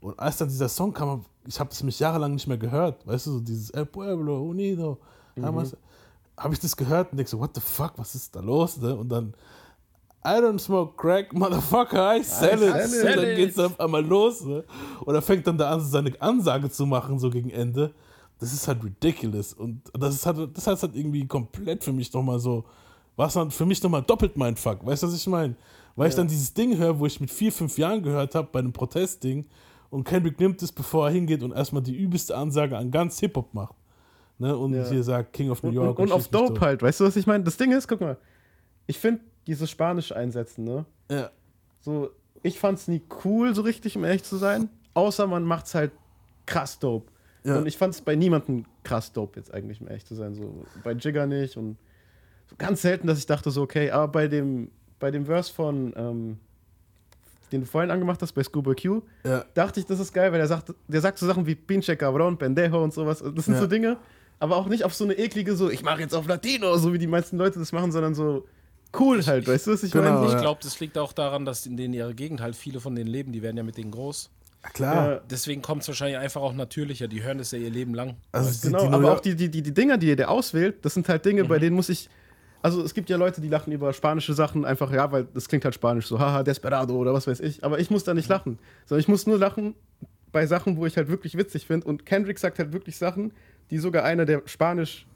Und 0.00 0.18
als 0.18 0.36
dann 0.36 0.48
dieser 0.48 0.68
Song 0.68 0.92
kam, 0.92 1.24
ich 1.46 1.58
habe 1.58 1.70
es 1.70 1.82
mich 1.82 1.98
jahrelang 1.98 2.34
nicht 2.34 2.46
mehr 2.46 2.58
gehört, 2.58 3.06
weißt 3.06 3.26
du, 3.26 3.32
so 3.32 3.40
dieses 3.40 3.70
El 3.70 3.86
Pueblo, 3.86 4.42
Unido, 4.42 4.98
Mhm. 5.36 5.44
habe 6.38 6.54
ich 6.54 6.60
das 6.60 6.74
gehört 6.76 7.10
und 7.12 7.18
denke 7.18 7.30
so, 7.30 7.38
what 7.38 7.50
the 7.54 7.60
fuck, 7.60 7.92
was 7.96 8.14
ist 8.14 8.34
da 8.34 8.40
los? 8.40 8.78
Ne? 8.78 8.94
Und 8.96 9.08
dann, 9.10 9.34
I 10.24 10.40
don't 10.40 10.58
smoke 10.58 10.94
crack, 10.96 11.32
motherfucker, 11.32 12.16
I 12.16 12.22
sell 12.22 12.62
it. 12.62 12.88
sell 12.90 13.18
Und 13.18 13.22
it. 13.22 13.28
dann 13.28 13.36
geht's 13.36 13.58
auf 13.58 13.78
einmal 13.78 14.04
los. 14.04 14.42
Ne? 14.44 14.64
Und 15.04 15.14
er 15.14 15.22
fängt 15.22 15.46
dann 15.46 15.56
da 15.58 15.70
an, 15.72 15.80
seine 15.80 16.12
Ansage 16.20 16.70
zu 16.70 16.84
machen, 16.86 17.18
so 17.18 17.30
gegen 17.30 17.50
Ende. 17.50 17.92
Das 18.38 18.52
ist 18.52 18.66
halt 18.68 18.82
ridiculous. 18.84 19.52
Und 19.54 19.82
das 19.94 20.14
ist 20.14 20.26
halt, 20.26 20.56
das 20.56 20.66
heißt 20.66 20.82
halt 20.82 20.94
irgendwie 20.96 21.26
komplett 21.26 21.84
für 21.84 21.92
mich 21.92 22.12
nochmal 22.12 22.38
so, 22.38 22.64
was 23.14 23.34
dann 23.34 23.50
für 23.50 23.64
mich 23.64 23.82
nochmal 23.82 24.02
doppelt 24.02 24.36
mein 24.36 24.56
Fuck. 24.56 24.84
Weißt 24.84 25.02
du, 25.02 25.06
was 25.06 25.14
ich 25.14 25.26
meine? 25.26 25.54
Weil 25.94 26.08
ich 26.08 26.14
Ja. 26.14 26.18
dann 26.18 26.28
dieses 26.28 26.52
Ding 26.52 26.76
höre, 26.76 26.98
wo 26.98 27.06
ich 27.06 27.20
mit 27.20 27.30
vier, 27.30 27.50
fünf 27.52 27.78
Jahren 27.78 28.02
gehört 28.02 28.34
habe, 28.34 28.48
bei 28.52 28.58
einem 28.58 28.72
Protestding, 28.72 29.46
und 29.90 30.04
Kendrick 30.04 30.38
nimmt 30.40 30.62
es, 30.62 30.72
bevor 30.72 31.08
er 31.08 31.12
hingeht 31.12 31.42
und 31.42 31.52
erstmal 31.52 31.82
die 31.82 31.94
übelste 31.96 32.36
Ansage 32.36 32.76
an 32.76 32.90
ganz 32.90 33.18
Hip-Hop 33.20 33.54
macht. 33.54 33.74
Ne? 34.38 34.56
Und 34.56 34.74
Ja. 34.74 34.84
hier 34.88 35.02
sagt 35.02 35.32
King 35.32 35.50
of 35.50 35.62
New 35.62 35.68
Und, 35.70 35.74
York. 35.74 35.98
und, 35.98 36.06
und 36.06 36.12
auf 36.12 36.22
schieß 36.24 36.32
mich 36.32 36.40
Dope 36.48 36.60
halt, 36.60 36.82
weißt 36.82 37.00
du, 37.00 37.04
was 37.04 37.16
ich 37.16 37.26
meine? 37.26 37.44
Das 37.44 37.56
Ding 37.56 37.72
ist, 37.72 37.88
guck 37.88 38.00
mal, 38.00 38.16
ich 38.86 38.98
finde 38.98 39.22
dieses 39.46 39.70
Spanisch 39.70 40.12
einsetzen, 40.12 40.64
ne? 40.64 40.84
Ja. 41.10 41.30
So, 41.80 42.10
ich 42.42 42.58
fand's 42.58 42.88
nie 42.88 43.02
cool, 43.24 43.54
so 43.54 43.62
richtig, 43.62 43.96
um 43.96 44.04
ehrlich 44.04 44.24
zu 44.24 44.36
sein. 44.36 44.68
Außer 44.94 45.26
man 45.26 45.44
macht's 45.44 45.74
halt 45.74 45.92
krass 46.46 46.78
dope. 46.78 47.10
Ja. 47.44 47.58
Und 47.58 47.66
ich 47.66 47.76
fand's 47.78 48.00
bei 48.00 48.16
niemandem 48.16 48.64
krass 48.82 49.12
dope, 49.12 49.38
jetzt 49.38 49.52
eigentlich, 49.54 49.80
um 49.80 49.88
ehrlich 49.88 50.04
zu 50.04 50.14
sein. 50.14 50.34
So, 50.34 50.64
bei 50.82 50.92
Jigger 50.92 51.26
nicht 51.26 51.56
und 51.56 51.76
so 52.48 52.56
ganz 52.58 52.82
selten, 52.82 53.06
dass 53.06 53.18
ich 53.18 53.26
dachte, 53.26 53.50
so, 53.50 53.62
okay, 53.62 53.90
aber 53.90 54.08
bei 54.08 54.28
dem, 54.28 54.70
bei 54.98 55.10
dem 55.10 55.26
Verse 55.26 55.52
von, 55.52 55.92
ähm, 55.96 56.38
den 57.56 57.62
du 57.62 57.66
vorhin 57.66 57.90
angemacht 57.90 58.20
hast, 58.22 58.32
bei 58.32 58.42
Scuba 58.42 58.74
Q, 58.74 59.02
Ja. 59.24 59.44
dachte 59.54 59.80
ich, 59.80 59.86
das 59.86 59.98
ist 60.00 60.12
geil, 60.12 60.30
weil 60.32 60.38
der 60.38 60.46
sagt, 60.48 60.72
der 60.88 61.00
sagt 61.00 61.18
so 61.18 61.26
Sachen 61.26 61.46
wie 61.46 61.54
Pinche 61.54 61.96
Cabron, 61.96 62.36
Pendejo 62.38 62.82
und 62.82 62.92
sowas. 62.94 63.22
Das 63.34 63.44
sind 63.44 63.54
Ja. 63.54 63.60
so 63.60 63.66
Dinge, 63.66 63.96
aber 64.38 64.56
auch 64.56 64.66
nicht 64.68 64.84
auf 64.84 64.94
so 64.94 65.04
eine 65.04 65.14
eklige, 65.14 65.56
so, 65.56 65.70
ich 65.70 65.82
mache 65.82 66.00
jetzt 66.00 66.14
auf 66.14 66.26
Latino, 66.26 66.76
so 66.78 66.92
wie 66.92 66.98
die 66.98 67.06
meisten 67.06 67.36
Leute 67.38 67.58
das 67.58 67.72
machen, 67.72 67.92
sondern 67.92 68.14
so 68.14 68.46
cool 68.98 69.24
halt, 69.26 69.46
weißt 69.48 69.66
du, 69.66 69.72
was 69.72 69.82
ich 69.82 69.92
Genau, 69.92 70.10
meine? 70.14 70.26
Ich 70.26 70.32
ja. 70.32 70.40
glaube, 70.40 70.60
das 70.62 70.78
liegt 70.80 70.96
auch 70.98 71.12
daran, 71.12 71.44
dass 71.44 71.66
in 71.66 71.76
denen 71.76 71.92
ihrer 71.94 72.14
Gegend 72.14 72.40
halt 72.40 72.56
viele 72.56 72.80
von 72.80 72.94
denen 72.94 73.08
leben, 73.10 73.32
die 73.32 73.42
werden 73.42 73.56
ja 73.56 73.62
mit 73.62 73.76
denen 73.76 73.90
groß. 73.90 74.30
klar. 74.72 75.20
Deswegen 75.30 75.62
kommt 75.62 75.82
es 75.82 75.88
wahrscheinlich 75.88 76.18
einfach 76.18 76.40
auch 76.40 76.52
natürlicher. 76.54 77.06
Die 77.08 77.22
hören 77.22 77.38
das 77.38 77.52
ja 77.52 77.58
ihr 77.58 77.70
Leben 77.70 77.94
lang. 77.94 78.16
Also 78.32 78.50
die-? 78.50 78.66
Genau, 78.72 78.86
die 78.88 78.92
aber 78.94 79.12
auch 79.12 79.20
die, 79.20 79.36
die, 79.36 79.48
die, 79.50 79.62
die 79.62 79.72
Dinger, 79.74 79.96
die 79.96 80.16
der 80.16 80.30
auswählt, 80.30 80.84
das 80.84 80.94
sind 80.94 81.08
halt 81.08 81.24
Dinge, 81.24 81.44
bei 81.44 81.58
denen 81.58 81.76
muss 81.76 81.88
ich. 81.88 82.08
Also 82.66 82.82
es 82.82 82.94
gibt 82.94 83.08
ja 83.10 83.16
Leute, 83.16 83.40
die 83.40 83.48
lachen 83.48 83.72
über 83.72 83.92
spanische 83.92 84.34
Sachen 84.34 84.64
einfach, 84.64 84.90
ja, 84.90 85.12
weil 85.12 85.28
das 85.32 85.46
klingt 85.46 85.64
halt 85.64 85.76
spanisch, 85.76 86.08
so 86.08 86.18
haha, 86.18 86.42
Desperado 86.42 86.96
oder 86.96 87.14
was 87.14 87.28
weiß 87.28 87.38
ich. 87.38 87.62
Aber 87.62 87.78
ich 87.78 87.90
muss 87.90 88.02
da 88.02 88.12
nicht 88.12 88.28
lachen. 88.28 88.58
Sondern 88.86 89.00
ich 89.00 89.06
muss 89.06 89.24
nur 89.24 89.38
lachen 89.38 89.76
bei 90.32 90.46
Sachen, 90.46 90.76
wo 90.76 90.84
ich 90.84 90.96
halt 90.96 91.08
wirklich 91.08 91.36
witzig 91.36 91.64
finde. 91.64 91.86
Und 91.86 92.04
Kendrick 92.06 92.40
sagt 92.40 92.58
halt 92.58 92.72
wirklich 92.72 92.96
Sachen, 92.98 93.32
die 93.70 93.78
sogar 93.78 94.02
einer, 94.02 94.24
der 94.24 94.42
Spanisch 94.46 95.06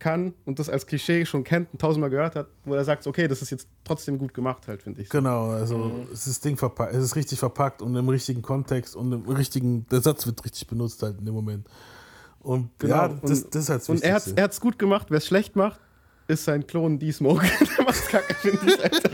kann 0.00 0.34
und 0.44 0.58
das 0.58 0.68
als 0.68 0.86
Klischee 0.86 1.24
schon 1.24 1.44
kennt 1.44 1.68
und 1.72 1.80
tausendmal 1.80 2.10
gehört 2.10 2.34
hat, 2.34 2.48
wo 2.64 2.74
er 2.74 2.84
sagt, 2.84 3.06
okay, 3.06 3.28
das 3.28 3.42
ist 3.42 3.50
jetzt 3.50 3.68
trotzdem 3.84 4.18
gut 4.18 4.34
gemacht 4.34 4.66
halt, 4.66 4.82
finde 4.82 5.02
ich. 5.02 5.08
Genau, 5.08 5.50
also 5.50 5.76
Mhm. 5.78 6.08
es 6.12 6.26
ist 6.26 6.44
Ding 6.44 6.56
verpackt, 6.56 6.94
es 6.94 7.04
ist 7.04 7.14
richtig 7.14 7.38
verpackt 7.38 7.80
und 7.80 7.94
im 7.94 8.08
richtigen 8.08 8.42
Kontext 8.42 8.96
und 8.96 9.12
im 9.12 9.28
richtigen, 9.28 9.86
der 9.88 10.00
Satz 10.00 10.26
wird 10.26 10.44
richtig 10.44 10.66
benutzt 10.66 11.00
halt 11.04 11.18
in 11.20 11.26
dem 11.26 11.34
Moment. 11.34 11.68
Und 12.40 12.70
ja, 12.82 13.06
Genau. 13.06 13.20
das, 13.22 13.42
und, 13.44 13.54
das 13.54 13.62
ist 13.62 13.68
halt 13.68 13.80
das 13.82 13.88
Und 13.88 14.02
er 14.02 14.14
hat 14.14 14.40
hat's 14.40 14.60
gut 14.60 14.78
gemacht. 14.80 15.06
Wer 15.10 15.18
es 15.18 15.26
schlecht 15.26 15.54
macht, 15.54 15.78
ist 16.30 16.44
sein 16.44 16.66
Klon 16.66 16.98
D-Smoke. 16.98 17.44
der 17.78 17.84
macht's 17.84 18.06
kacke, 18.08 18.34
finde 18.34 18.58
ich, 18.66 18.82
Alter. 18.82 19.10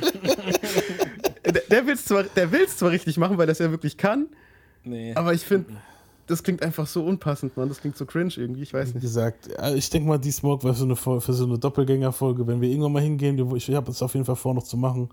der 1.53 1.63
der 1.71 1.87
will 1.87 1.95
es 1.95 2.05
zwar, 2.05 2.23
der 2.25 2.51
will's 2.53 2.77
zwar 2.77 2.91
richtig 2.91 3.17
machen, 3.19 3.39
weil 3.39 3.47
das 3.47 3.59
ja 3.59 3.71
wirklich 3.71 3.97
kann, 3.97 4.27
Nee. 4.85 5.15
aber 5.15 5.35
ich 5.35 5.43
finde, 5.43 5.73
das 6.27 6.43
klingt 6.43 6.63
einfach 6.63 6.87
so 6.87 7.05
unpassend, 7.05 7.57
Mann. 7.57 7.69
Das 7.69 7.81
klingt 7.81 7.97
so 7.97 8.05
cringe 8.07 8.33
irgendwie, 8.37 8.63
ich 8.63 8.73
weiß 8.75 8.91
Wie 8.91 8.95
nicht. 8.95 9.03
gesagt, 9.03 9.49
äh, 9.59 9.75
ich 9.75 9.89
denke 9.91 10.09
mal, 10.09 10.19
die 10.19 10.31
Smoke 10.33 10.65
war 10.65 10.75
für 10.75 10.79
so 10.81 10.85
eine, 10.85 10.97
für 11.21 11.33
so 11.33 11.45
eine 11.45 11.59
Doppelgängerfolge, 11.59 12.47
wenn 12.47 12.61
wir 12.61 12.69
irgendwann 12.69 12.93
mal 12.93 13.03
hingehen, 13.03 13.37
wir- 13.39 13.57
ich 13.57 13.69
habe 13.75 13.91
es 13.91 14.03
auf 14.03 14.15
jeden 14.15 14.25
Fall 14.27 14.37
vor, 14.37 14.55
noch 14.55 14.65
zu 14.65 14.77
machen, 14.77 15.09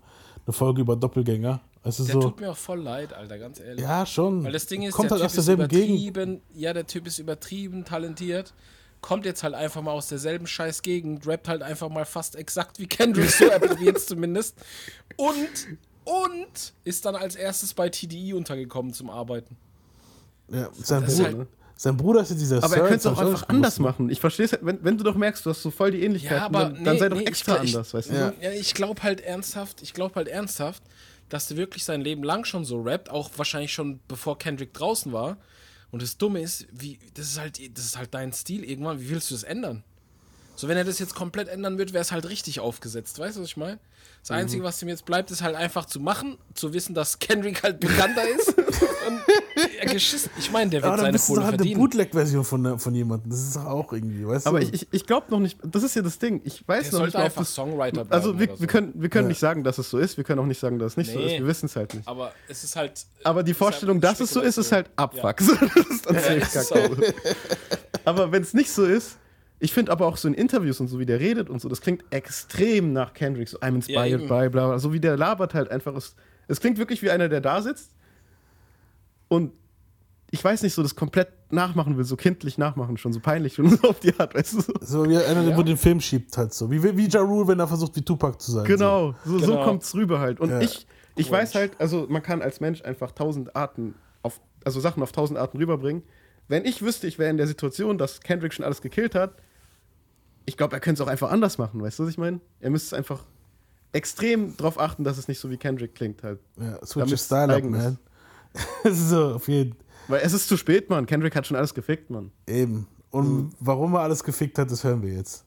eine 0.46 0.52
Folge 0.52 0.80
über 0.82 0.96
Doppelgänger. 0.96 1.60
Also 1.82 2.04
Der 2.04 2.14
so, 2.14 2.20
tut 2.22 2.40
mir 2.40 2.50
auch 2.50 2.56
voll 2.56 2.80
leid, 2.80 3.12
Alter, 3.12 3.38
ganz 3.38 3.60
ehrlich. 3.60 3.82
Ja, 3.84 4.06
schon. 4.06 4.42
Weil 4.44 4.52
das 4.52 4.66
Ding 4.66 4.82
ist, 4.82 4.94
Kommt 4.94 5.10
der 5.10 5.18
halt 5.18 5.22
Typ 5.22 5.26
aus 5.26 5.34
derselben 5.34 5.68
Gegend. 5.68 6.40
ja, 6.54 6.72
der 6.72 6.86
Typ 6.86 7.06
ist 7.06 7.18
übertrieben 7.18 7.84
talentiert, 7.84 8.54
kommt 9.04 9.26
jetzt 9.26 9.42
halt 9.42 9.52
einfach 9.52 9.82
mal 9.82 9.90
aus 9.92 10.08
derselben 10.08 10.46
scheiß 10.46 10.80
Gegend, 10.80 11.26
rappt 11.26 11.46
halt 11.46 11.62
einfach 11.62 11.90
mal 11.90 12.06
fast 12.06 12.36
exakt 12.36 12.78
wie 12.78 12.86
Kendrick, 12.86 13.30
so 13.30 13.44
er 13.44 13.60
jetzt 13.78 14.08
zumindest. 14.08 14.56
Und, 15.16 15.36
und 16.04 16.72
ist 16.84 17.04
dann 17.04 17.14
als 17.14 17.36
erstes 17.36 17.74
bei 17.74 17.90
TDI 17.90 18.32
untergekommen 18.32 18.94
zum 18.94 19.10
Arbeiten. 19.10 19.58
ja, 20.50 20.70
sein, 20.72 21.02
das 21.04 21.16
Bruder, 21.18 21.36
halt- 21.38 21.48
sein 21.76 21.96
Bruder 21.98 22.20
ist 22.22 22.30
ja 22.30 22.36
dieser 22.36 22.56
Aber 22.64 22.76
er 22.76 22.80
Sir, 22.80 22.88
könnte 22.88 22.94
es 22.96 23.06
auch 23.06 23.18
einfach 23.18 23.48
anders 23.50 23.78
machen. 23.78 24.08
Ich 24.08 24.20
verstehe 24.20 24.46
es, 24.46 24.52
halt, 24.52 24.64
wenn, 24.64 24.82
wenn 24.82 24.96
du 24.96 25.04
doch 25.04 25.16
merkst, 25.16 25.44
du 25.44 25.50
hast 25.50 25.60
so 25.60 25.70
voll 25.70 25.90
die 25.90 26.02
Ähnlichkeit, 26.02 26.38
Ja, 26.38 26.46
aber 26.46 26.64
dann, 26.70 26.82
dann 26.84 26.94
nee, 26.94 27.00
sei 27.00 27.08
doch 27.10 27.18
nee, 27.18 27.24
extra 27.24 27.62
ich, 27.62 27.74
anders, 27.74 27.92
weißt 27.92 28.08
du? 28.08 28.14
ja. 28.14 28.32
ja, 28.40 28.52
ich 28.52 28.72
glaube 28.72 29.02
halt 29.02 29.20
ernsthaft, 29.20 29.82
ich 29.82 29.92
glaube 29.92 30.14
halt 30.14 30.28
ernsthaft, 30.28 30.82
dass 31.28 31.48
der 31.48 31.58
wirklich 31.58 31.84
sein 31.84 32.00
Leben 32.00 32.22
lang 32.22 32.46
schon 32.46 32.64
so 32.64 32.80
rappt, 32.80 33.10
auch 33.10 33.28
wahrscheinlich 33.36 33.74
schon 33.74 34.00
bevor 34.08 34.38
Kendrick 34.38 34.72
draußen 34.72 35.12
war. 35.12 35.36
Und 35.94 36.02
das 36.02 36.18
Dumme 36.18 36.40
ist, 36.40 36.66
wie, 36.72 36.98
das 37.14 37.26
ist 37.28 37.38
halt, 37.38 37.78
das 37.78 37.84
ist 37.84 37.96
halt 37.96 38.12
dein 38.14 38.32
Stil 38.32 38.64
irgendwann. 38.64 38.98
Wie 38.98 39.10
willst 39.10 39.30
du 39.30 39.34
das 39.36 39.44
ändern? 39.44 39.84
So, 40.56 40.68
wenn 40.68 40.76
er 40.76 40.84
das 40.84 40.98
jetzt 40.98 41.14
komplett 41.14 41.48
ändern 41.48 41.78
würde, 41.78 41.92
wäre 41.92 42.02
es 42.02 42.12
halt 42.12 42.28
richtig 42.28 42.60
aufgesetzt. 42.60 43.18
Weißt 43.18 43.36
du, 43.36 43.40
was 43.42 43.48
ich 43.48 43.56
meine? 43.56 43.78
Das 44.22 44.30
Mhm. 44.30 44.36
Einzige, 44.36 44.62
was 44.62 44.80
ihm 44.80 44.88
jetzt 44.88 45.04
bleibt, 45.04 45.30
ist 45.30 45.42
halt 45.42 45.54
einfach 45.56 45.84
zu 45.84 46.00
machen, 46.00 46.38
zu 46.54 46.72
wissen, 46.72 46.94
dass 46.94 47.18
Kendrick 47.18 47.62
halt 47.62 47.80
bekannter 47.80 48.22
ist. 48.38 48.48
und 48.56 49.20
ja, 49.78 49.92
geschissen. 49.92 50.30
Ich 50.38 50.50
meine, 50.50 50.70
der 50.70 50.80
wird 50.82 50.92
Aber 50.92 51.02
dann 51.02 51.06
seine 51.06 51.18
Kohle 51.18 51.36
doch 51.40 51.44
halt 51.44 51.54
eine 51.54 51.58
verdienen. 51.58 51.80
Bootleg-Version 51.80 52.44
von, 52.44 52.78
von 52.78 52.94
jemandem. 52.94 53.30
Das 53.30 53.40
ist 53.40 53.56
doch 53.56 53.66
auch 53.66 53.92
irgendwie, 53.92 54.26
weißt 54.26 54.46
Aber 54.46 54.60
du? 54.60 54.66
ich, 54.66 54.72
ich, 54.74 54.88
ich 54.92 55.06
glaube 55.06 55.26
noch 55.30 55.40
nicht, 55.40 55.58
das 55.62 55.82
ist 55.82 55.94
ja 55.96 56.00
das 56.02 56.18
Ding. 56.18 56.40
Ich 56.44 56.66
weiß 56.66 56.88
Der 56.90 56.98
noch 57.00 57.04
nicht, 57.06 57.14
mal, 57.14 57.20
ob 57.20 57.24
einfach 57.26 57.42
das, 57.42 57.54
Songwriter 57.54 58.06
Also 58.08 58.38
wir, 58.38 58.48
oder 58.50 58.60
wir 58.60 58.66
so. 58.66 58.72
können, 58.72 58.92
wir 58.94 59.08
können 59.10 59.24
Ja. 59.26 59.28
nicht 59.30 59.40
sagen, 59.40 59.62
dass 59.64 59.76
es 59.78 59.90
so 59.90 59.98
ist. 59.98 60.16
Wir 60.16 60.24
können 60.24 60.40
auch 60.40 60.46
nicht 60.46 60.60
sagen, 60.60 60.78
dass 60.78 60.92
es 60.92 60.96
nicht 60.96 61.12
so 61.12 61.18
ist. 61.18 61.26
Nee. 61.32 61.38
Wir 61.40 61.46
wissen 61.46 61.66
es 61.66 61.76
halt 61.76 61.92
nicht. 61.94 62.08
Aber 62.08 62.32
es 62.48 62.64
ist 62.64 62.76
halt. 62.76 63.04
Aber 63.24 63.42
die 63.42 63.50
halt 63.52 63.58
Vorstellung, 63.58 63.96
eine 63.96 64.00
dass 64.00 64.20
es 64.20 64.30
so 64.30 64.40
ist, 64.40 64.56
ist 64.56 64.72
halt 64.72 64.88
Abfuck. 64.96 65.40
Ja. 65.40 65.46
So, 65.46 65.54
das 65.54 65.86
ist 65.90 66.06
dann 66.06 66.14
Ja, 66.16 66.22
kacke. 66.46 66.64
so. 66.64 67.04
Aber 68.06 68.32
wenn 68.32 68.42
es 68.42 68.54
nicht 68.54 68.70
so 68.70 68.84
ist, 68.86 69.16
ich 69.60 69.72
finde 69.72 69.92
aber 69.92 70.06
auch 70.06 70.16
so 70.16 70.28
in 70.28 70.34
Interviews 70.34 70.80
und 70.80 70.88
so, 70.88 70.98
wie 70.98 71.06
der 71.06 71.20
redet 71.20 71.48
und 71.48 71.60
so, 71.60 71.68
das 71.68 71.80
klingt 71.80 72.04
extrem 72.10 72.92
nach 72.92 73.14
Kendrick. 73.14 73.48
So, 73.48 73.58
I'm 73.58 73.68
Ja, 73.70 73.74
inspired 74.04 74.20
eben. 74.22 74.28
by, 74.28 74.48
bla, 74.50 74.66
bla. 74.68 74.78
So 74.78 74.92
wie 74.92 75.00
der 75.00 75.16
labert 75.16 75.54
halt 75.54 75.70
einfach. 75.70 75.94
Es, 75.96 76.14
es 76.48 76.60
klingt 76.60 76.78
wirklich 76.78 77.02
wie 77.02 77.10
einer, 77.10 77.28
der 77.28 77.40
da 77.40 77.62
sitzt 77.62 77.94
und 79.28 79.52
ich 80.30 80.42
weiß 80.42 80.62
nicht, 80.64 80.74
so 80.74 80.82
das 80.82 80.96
komplett 80.96 81.28
nachmachen 81.52 81.96
will, 81.96 82.02
so 82.04 82.16
kindlich 82.16 82.58
nachmachen 82.58 82.96
schon, 82.96 83.12
so 83.12 83.20
peinlich 83.20 83.54
schon 83.54 83.68
so 83.76 83.88
auf 83.88 84.00
die 84.00 84.12
Art, 84.18 84.34
weißt 84.34 84.54
du? 84.54 84.60
So. 84.60 84.72
so 84.80 85.08
wie 85.08 85.16
einer, 85.16 85.44
der 85.44 85.56
wo 85.56 85.62
den 85.62 85.76
Film 85.76 86.00
schiebt, 86.00 86.36
halt 86.36 86.52
so. 86.52 86.70
Wie, 86.70 86.82
wie 86.96 87.08
Ja 87.08 87.20
Rule, 87.20 87.46
wenn 87.46 87.60
er 87.60 87.68
versucht, 87.68 87.94
wie 87.96 88.02
Tupac 88.02 88.38
zu 88.40 88.50
sein. 88.50 88.64
Genau, 88.64 89.14
so, 89.24 89.38
so 89.38 89.52
Genau. 89.52 89.64
kommt 89.64 89.84
es 89.84 89.94
rüber 89.94 90.18
halt. 90.18 90.40
Und 90.40 90.50
Ja. 90.50 90.60
ich, 90.60 90.86
ich 91.14 91.30
weiß 91.30 91.54
halt, 91.54 91.80
also 91.80 92.06
man 92.08 92.22
kann 92.22 92.42
als 92.42 92.60
Mensch 92.60 92.82
einfach 92.82 93.12
tausend 93.12 93.54
Arten 93.54 93.94
auf, 94.22 94.40
also 94.64 94.80
Sachen 94.80 95.02
auf 95.04 95.12
tausend 95.12 95.38
Arten 95.38 95.58
rüberbringen. 95.58 96.02
Wenn 96.48 96.64
ich 96.64 96.82
wüsste, 96.82 97.06
ich 97.06 97.18
wäre 97.18 97.30
in 97.30 97.36
der 97.36 97.46
Situation, 97.46 97.98
dass 97.98 98.20
Kendrick 98.20 98.52
schon 98.52 98.64
alles 98.64 98.82
gekillt 98.82 99.14
hat, 99.14 99.34
ich 100.46 100.56
glaube, 100.56 100.76
er 100.76 100.80
könnte 100.80 101.02
es 101.02 101.06
auch 101.06 101.10
einfach 101.10 101.30
anders 101.30 101.56
machen, 101.58 101.80
weißt 101.82 101.98
du, 101.98 102.02
was 102.04 102.10
ich 102.10 102.18
meine? 102.18 102.40
Er 102.60 102.70
müsste 102.70 102.96
einfach 102.96 103.24
extrem 103.92 104.56
drauf 104.56 104.78
achten, 104.78 105.04
dass 105.04 105.16
es 105.18 105.28
nicht 105.28 105.38
so 105.38 105.50
wie 105.50 105.56
Kendrick 105.56 105.94
klingt 105.94 106.22
halt. 106.22 106.40
Ja, 106.60 106.84
switch 106.84 107.10
your 107.10 107.16
style 107.16 107.54
up, 107.54 107.62
man. 107.64 107.98
So, 108.84 109.34
auf 109.34 109.48
jeden 109.48 109.74
Weil 110.06 110.20
es 110.22 110.32
ist 110.32 110.46
zu 110.48 110.56
spät, 110.56 110.90
Mann. 110.90 111.06
Kendrick 111.06 111.34
hat 111.34 111.46
schon 111.46 111.56
alles 111.56 111.74
gefickt, 111.74 112.10
Mann. 112.10 112.30
Eben. 112.46 112.86
Und 113.10 113.26
Mhm. 113.36 113.50
warum 113.60 113.94
er 113.94 114.00
alles 114.00 114.22
gefickt 114.22 114.58
hat, 114.58 114.70
das 114.70 114.84
hören 114.84 115.02
wir 115.02 115.12
jetzt. 115.14 115.44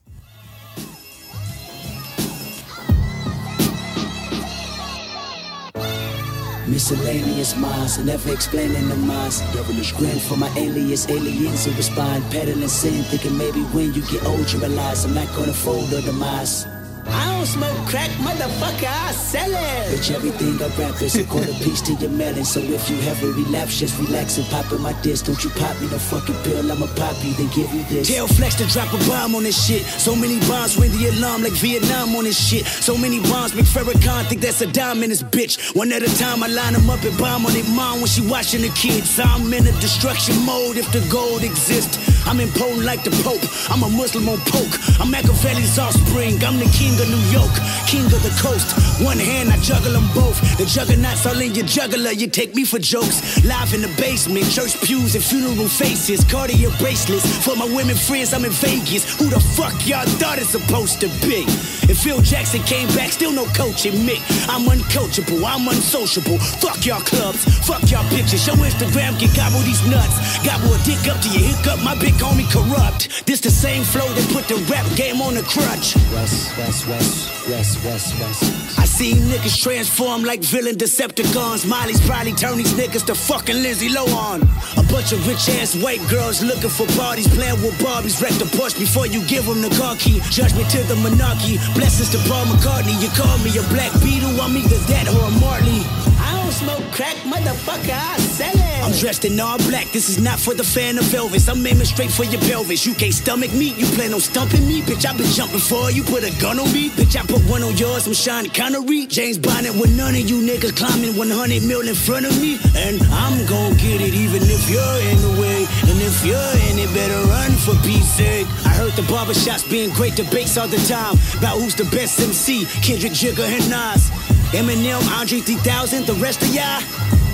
Miscellaneous 6.68 7.56
minds, 7.56 7.98
never 7.98 8.30
explaining 8.30 8.88
the 8.88 8.96
minds. 8.96 9.40
Devilish 9.52 9.92
grin 9.92 10.18
for 10.18 10.36
my 10.36 10.50
alias, 10.56 11.08
aliens 11.08 11.64
who 11.64 11.72
respond. 11.72 12.22
Peddling 12.30 12.68
sin, 12.68 13.02
thinking 13.04 13.38
maybe 13.38 13.62
when 13.72 13.94
you 13.94 14.02
get 14.02 14.24
old 14.26 14.52
you 14.52 14.58
realize 14.58 15.04
I'm 15.06 15.14
not 15.14 15.28
gonna 15.34 15.54
fold 15.54 15.92
or 15.94 16.02
demise. 16.02 16.66
I 17.06 17.27
don't 17.38 17.46
smoke 17.46 17.86
crack, 17.86 18.10
motherfucker, 18.18 18.90
I 18.90 19.12
sell 19.12 19.50
it. 19.50 19.94
Bitch, 19.94 20.10
everything 20.12 20.60
I 20.60 20.66
rap 20.76 21.00
is 21.00 21.14
a 21.16 21.24
quarter 21.24 21.52
piece 21.64 21.80
to 21.82 21.94
your 21.94 22.10
melon. 22.10 22.44
So 22.44 22.58
if 22.58 22.90
you 22.90 22.96
have 23.02 23.22
a 23.22 23.28
relapse, 23.28 23.78
just 23.78 23.96
relax 23.98 24.38
and 24.38 24.46
pop 24.48 24.70
in 24.72 24.80
my 24.82 24.92
disc. 25.02 25.26
Don't 25.26 25.42
you 25.44 25.50
pop 25.50 25.80
me 25.80 25.86
the 25.86 25.98
fucking 25.98 26.34
pill, 26.42 26.72
I'ma 26.72 26.86
pop 26.96 27.14
you, 27.24 27.32
then 27.34 27.48
give 27.54 27.72
you 27.72 27.84
this. 27.84 28.08
Tell 28.08 28.26
Flex 28.26 28.56
to 28.56 28.66
drop 28.66 28.92
a 28.92 28.98
bomb 29.08 29.36
on 29.36 29.44
this 29.44 29.58
shit. 29.66 29.82
So 29.84 30.16
many 30.16 30.40
bombs 30.48 30.76
ring 30.76 30.90
the 30.90 31.10
alarm 31.14 31.42
like 31.44 31.52
Vietnam 31.52 32.16
on 32.16 32.24
this 32.24 32.38
shit. 32.38 32.66
So 32.66 32.96
many 32.98 33.20
bombs 33.20 33.54
make 33.54 33.66
Farrakhan 33.66 34.26
think 34.26 34.40
that's 34.40 34.60
a 34.60 34.66
dime 34.66 35.02
in 35.04 35.10
this 35.10 35.22
bitch. 35.22 35.76
One 35.76 35.92
at 35.92 36.02
a 36.02 36.18
time, 36.18 36.42
I 36.42 36.48
line 36.48 36.72
them 36.72 36.90
up 36.90 37.02
and 37.04 37.16
bomb 37.18 37.46
on 37.46 37.52
their 37.52 37.68
mom 37.70 37.98
when 37.98 38.08
she 38.08 38.26
watching 38.26 38.62
the 38.62 38.70
kids. 38.70 39.20
I'm 39.22 39.52
in 39.52 39.66
a 39.66 39.72
destruction 39.78 40.34
mode 40.44 40.76
if 40.76 40.90
the 40.90 41.06
gold 41.08 41.44
exists. 41.44 41.98
I'm 42.26 42.40
impotent 42.40 42.84
like 42.84 43.04
the 43.04 43.10
Pope. 43.22 43.40
I'm 43.70 43.82
a 43.82 43.88
Muslim 43.88 44.28
on 44.28 44.38
poke. 44.52 44.74
I'm 45.00 45.10
Machiavelli's 45.10 45.78
offspring. 45.78 46.42
I'm 46.44 46.58
the 46.58 46.68
king 46.76 46.92
of 47.00 47.08
New 47.08 47.27
York, 47.30 47.52
king 47.86 48.06
of 48.06 48.22
the 48.22 48.34
coast. 48.40 48.72
One 49.02 49.18
hand, 49.18 49.50
I 49.50 49.56
juggle 49.58 49.92
them 49.92 50.08
both. 50.14 50.40
The 50.58 50.64
juggernauts 50.64 51.26
all 51.26 51.40
in 51.40 51.54
your 51.54 51.66
juggler. 51.66 52.12
You 52.12 52.28
take 52.28 52.54
me 52.54 52.64
for 52.64 52.78
jokes. 52.78 53.44
Live 53.44 53.74
in 53.74 53.82
the 53.82 53.92
basement, 53.96 54.50
church 54.50 54.80
pews 54.82 55.14
and 55.14 55.24
funeral 55.24 55.68
faces. 55.68 56.24
Cartier 56.24 56.70
bracelets 56.78 57.26
for 57.44 57.56
my 57.56 57.66
women 57.66 57.96
friends. 57.96 58.32
I'm 58.32 58.44
in 58.44 58.52
Vegas. 58.52 59.18
Who 59.18 59.28
the 59.28 59.40
fuck 59.40 59.74
y'all 59.86 60.06
thought 60.20 60.38
it's 60.38 60.50
supposed 60.50 61.00
to 61.00 61.08
be? 61.26 61.44
If 61.88 62.04
Phil 62.04 62.20
Jackson 62.20 62.62
came 62.62 62.88
back, 62.88 63.12
still 63.12 63.32
no 63.32 63.46
coaching 63.56 64.04
me. 64.04 64.20
I'm 64.48 64.68
uncoachable. 64.68 65.42
I'm 65.44 65.66
unsociable. 65.68 66.38
Fuck 66.60 66.84
y'all 66.84 67.00
clubs. 67.00 67.44
Fuck 67.66 67.90
y'all 67.90 68.08
pictures. 68.10 68.46
Your 68.46 68.56
Instagram 68.56 69.18
can 69.18 69.32
gobble 69.34 69.64
these 69.64 69.82
nuts. 69.88 70.38
Gobble 70.44 70.74
a 70.74 70.78
dick 70.84 71.00
up 71.08 71.20
to 71.22 71.28
your 71.28 71.44
hiccup. 71.48 71.82
My 71.82 71.94
big 71.98 72.14
homie 72.14 72.48
corrupt. 72.52 73.26
This 73.26 73.40
the 73.40 73.50
same 73.50 73.84
flow 73.84 74.08
that 74.12 74.28
put 74.32 74.46
the 74.48 74.56
rap 74.70 74.86
game 74.96 75.20
on 75.20 75.34
the 75.34 75.42
crutch. 75.42 75.96
West, 76.12 76.56
west, 76.58 76.86
west, 76.88 77.17
west, 77.48 77.84
west, 77.84 78.18
west. 78.20 78.78
I 78.78 78.84
seen 78.84 79.16
niggas 79.30 79.62
transform 79.62 80.22
like 80.22 80.42
villain 80.42 80.76
Decepticons. 80.76 81.66
Molly's 81.66 82.00
probably 82.06 82.32
turn 82.32 82.58
these 82.58 82.74
niggas 82.74 83.06
to 83.06 83.14
fucking 83.14 83.56
Lindsay 83.56 83.88
Lohan. 83.88 84.42
A 84.76 84.84
bunch 84.92 85.12
of 85.12 85.26
rich 85.26 85.48
ass 85.60 85.74
white 85.82 86.02
girls 86.08 86.42
looking 86.42 86.70
for 86.70 86.86
parties, 86.98 87.28
playing 87.28 87.60
with 87.62 87.74
Barbies. 87.78 88.20
Wreck 88.20 88.32
the 88.42 88.48
Porsche 88.56 88.78
before 88.78 89.06
you 89.06 89.24
give 89.26 89.46
them 89.46 89.62
the 89.62 89.70
car 89.80 89.96
key. 89.96 90.20
Judgment 90.30 90.70
to 90.70 90.82
the 90.84 90.96
monarchy. 90.96 91.58
Blessings 91.74 92.10
to 92.10 92.18
Paul 92.28 92.46
McCartney. 92.46 92.94
You 93.02 93.08
call 93.16 93.38
me 93.38 93.50
a 93.58 93.64
black 93.74 93.92
beetle, 94.02 94.40
I'm 94.40 94.56
either 94.56 94.80
that 94.90 95.08
or 95.08 95.24
a 95.26 95.32
Marley. 95.40 95.82
I 96.20 96.38
don't 96.38 96.52
smoke 96.52 96.84
crack, 96.92 97.16
motherfucker, 97.24 97.96
I 97.96 98.18
sell 98.18 98.54
it. 98.54 98.67
I'm 98.88 98.94
dressed 98.94 99.26
in 99.26 99.38
all 99.38 99.58
black, 99.68 99.84
this 99.92 100.08
is 100.08 100.18
not 100.18 100.40
for 100.40 100.54
the 100.54 100.64
fan 100.64 100.96
of 100.96 101.04
Elvis. 101.12 101.46
I'm 101.46 101.60
aiming 101.66 101.84
straight 101.84 102.10
for 102.10 102.24
your 102.24 102.40
pelvis. 102.40 102.86
You 102.86 102.94
can't 102.94 103.12
stomach 103.12 103.52
me, 103.52 103.74
you 103.76 103.84
plan 103.84 104.14
on 104.14 104.20
stumping 104.20 104.66
me. 104.66 104.80
Bitch, 104.80 105.04
I 105.04 105.14
been 105.14 105.26
jumping 105.26 105.60
for 105.60 105.90
you, 105.90 106.02
put 106.02 106.24
a 106.24 106.32
gun 106.40 106.58
on 106.58 106.72
me. 106.72 106.88
Bitch, 106.88 107.14
I 107.14 107.20
put 107.26 107.42
one 107.52 107.62
on 107.62 107.76
yours, 107.76 108.06
I'm 108.06 108.14
Sean 108.14 108.48
Connery. 108.48 109.04
James 109.04 109.36
Bonnet 109.36 109.74
with 109.76 109.94
none 109.94 110.14
of 110.14 110.24
you 110.24 110.40
niggas 110.40 110.74
climbing 110.74 111.18
100 111.18 111.68
mil 111.68 111.86
in 111.86 111.94
front 111.94 112.24
of 112.24 112.32
me. 112.40 112.56
And 112.76 112.96
I'm 113.12 113.44
gon' 113.44 113.76
get 113.76 114.00
it 114.00 114.14
even 114.14 114.40
if 114.48 114.70
you're 114.72 114.98
in 115.12 115.20
the 115.20 115.36
way. 115.36 115.68
And 115.84 116.00
if 116.00 116.24
you're 116.24 116.52
in 116.72 116.80
it, 116.80 116.88
better 116.96 117.20
run 117.28 117.52
for 117.60 117.76
peace 117.84 118.08
sake. 118.16 118.46
I 118.64 118.72
heard 118.72 118.92
the 118.92 119.02
barbershops 119.02 119.68
being 119.70 119.92
great 119.92 120.16
debates 120.16 120.56
all 120.56 120.66
the 120.66 120.80
time 120.88 121.20
about 121.36 121.60
who's 121.60 121.74
the 121.74 121.84
best 121.92 122.18
MC. 122.20 122.64
Kendrick, 122.80 123.12
Jigga, 123.12 123.44
and 123.44 123.68
Nas. 123.68 124.37
Eminem, 124.52 125.00
Andre 125.18 125.40
3000, 125.40 126.06
the 126.06 126.14
rest 126.14 126.42
of 126.42 126.48
y'all. 126.54 126.80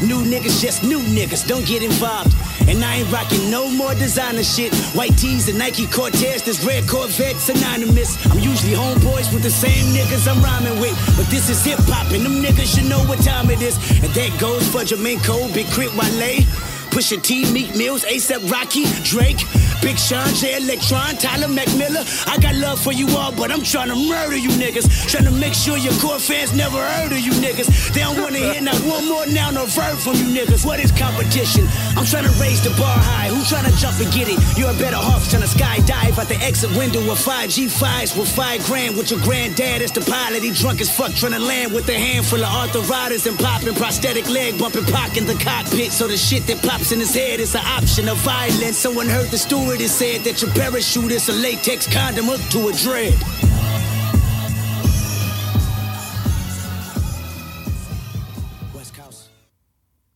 New 0.03 0.25
niggas, 0.25 0.61
just 0.61 0.83
new 0.83 0.99
niggas, 0.99 1.47
don't 1.47 1.65
get 1.65 1.83
involved. 1.83 2.35
And 2.69 2.83
I 2.85 2.97
ain't 2.97 3.13
rocking 3.13 3.51
no 3.51 3.71
more 3.71 3.95
designer 3.95 4.43
shit. 4.43 4.75
White 4.97 5.17
tees 5.17 5.49
and 5.49 5.57
Nike 5.57 5.87
Cortez, 5.87 6.43
this 6.43 6.65
red 6.65 6.89
Corvette 6.89 7.37
synonymous. 7.37 8.19
I'm 8.27 8.41
usually 8.41 8.75
homeboys 8.75 9.33
with 9.33 9.43
the 9.43 9.51
same 9.51 9.95
niggas 9.95 10.27
I'm 10.27 10.43
rhyming 10.43 10.81
with. 10.81 10.97
But 11.17 11.27
this 11.27 11.49
is 11.49 11.65
hip 11.65 11.79
hop, 11.83 12.11
and 12.13 12.25
them 12.25 12.43
niggas 12.43 12.75
should 12.75 12.89
know 12.89 13.05
what 13.05 13.21
time 13.21 13.49
it 13.49 13.63
is. 13.63 13.77
And 14.03 14.13
that 14.13 14.41
goes 14.41 14.67
for 14.69 14.81
Jermaine 14.81 15.23
Cole, 15.25 15.49
Big 15.55 15.67
Crit 15.69 15.95
Wale. 15.95 16.74
Pusha 16.95 17.21
T, 17.21 17.51
Meek 17.53 17.75
Mills, 17.75 18.05
ASAP 18.05 18.49
Rocky, 18.49 18.85
Drake, 19.03 19.43
Big 19.83 19.99
Sean, 19.99 20.33
J 20.35 20.59
Electron, 20.59 21.17
Tyler 21.17 21.49
McMillan. 21.49 22.07
I 22.29 22.39
got 22.39 22.55
love 22.55 22.79
for 22.81 22.93
you 22.93 23.09
all, 23.19 23.33
but 23.33 23.51
I'm 23.51 23.65
trying 23.65 23.89
to 23.89 23.97
murder 23.97 24.37
you 24.37 24.51
niggas. 24.51 24.87
Trying 25.11 25.25
to 25.25 25.33
make 25.33 25.55
sure 25.55 25.77
your 25.77 25.93
core 25.95 26.21
fans 26.21 26.55
never 26.55 26.79
heard 26.79 27.11
of 27.11 27.19
you 27.19 27.34
one 28.95 29.09
more 29.09 29.27
noun 29.27 29.57
or 29.57 29.67
verb 29.67 29.99
from 29.99 30.15
you 30.15 30.31
niggas. 30.31 30.65
What 30.65 30.79
is 30.79 30.93
competition? 30.93 31.67
I'm 31.99 32.07
trying 32.07 32.31
to 32.31 32.35
raise 32.39 32.63
the 32.63 32.71
bar 32.79 32.99
high. 32.99 33.29
Who 33.29 33.43
trying 33.45 33.67
to 33.67 33.75
jump 33.77 33.99
and 33.99 34.11
get 34.13 34.29
it? 34.31 34.39
You're 34.57 34.71
a 34.71 34.79
better 34.79 34.97
off 34.97 35.29
trying 35.29 35.43
to 35.43 35.49
skydive 35.49 36.17
out 36.19 36.29
the 36.29 36.39
exit 36.39 36.71
window 36.77 37.01
of 37.11 37.19
5G5s 37.19 38.17
with 38.17 38.31
five 38.31 38.65
grand 38.67 38.97
with 38.97 39.11
your 39.11 39.21
granddad 39.21 39.83
as 39.83 39.91
the 39.91 40.01
pilot. 40.01 40.43
He 40.43 40.53
drunk 40.53 40.81
as 40.81 40.95
fuck 40.95 41.13
trying 41.15 41.33
to 41.33 41.41
land 41.41 41.73
with 41.73 41.89
a 41.89 41.99
handful 41.99 42.45
of 42.45 42.51
arthritis 42.55 43.27
and 43.27 43.39
popping 43.39 43.75
prosthetic 43.75 44.29
leg 44.31 44.59
bumping 44.59 44.87
pock 44.87 45.17
in 45.17 45.27
the 45.27 45.35
cockpit. 45.35 45.91
So 45.91 46.07
the 46.07 46.17
shit 46.17 46.47
that 46.47 46.63
pops 46.63 46.93
in 46.93 47.01
his 47.01 47.15
head 47.15 47.41
is 47.41 47.55
an 47.55 47.67
option 47.67 48.09
of 48.09 48.19
violence. 48.19 48.79
Someone 48.79 49.09
heard 49.09 49.31
the 49.31 49.39
stewardess 49.39 49.93
said 49.93 50.23
that 50.23 50.41
your 50.41 50.53
parachute 50.53 51.11
is 51.11 51.29
a 51.29 51.33
latex 51.33 51.93
condom 51.93 52.27
hooked 52.27 52.53
to 52.53 52.69
a 52.69 52.73
dread. 52.73 53.15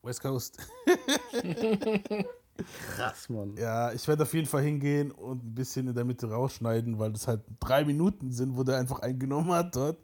West 0.09 0.23
Coast. 0.23 0.59
Krass, 2.97 3.29
Mann. 3.29 3.55
Ja, 3.57 3.93
ich 3.93 4.09
werde 4.09 4.25
auf 4.25 4.33
jeden 4.35 4.47
Fall 4.47 4.63
hingehen 4.63 5.13
und 5.13 5.45
ein 5.45 5.55
bisschen 5.55 5.87
in 5.87 5.95
der 5.95 6.05
Mitte 6.05 6.29
rausschneiden, 6.31 6.99
weil 6.99 7.13
das 7.13 7.29
halt 7.29 7.43
drei 7.61 7.85
Minuten 7.85 8.33
sind, 8.33 8.57
wo 8.57 8.65
der 8.65 8.79
einfach 8.79 9.01
eingenommen 9.01 9.53
hat 9.53 9.77
dort. 9.77 9.99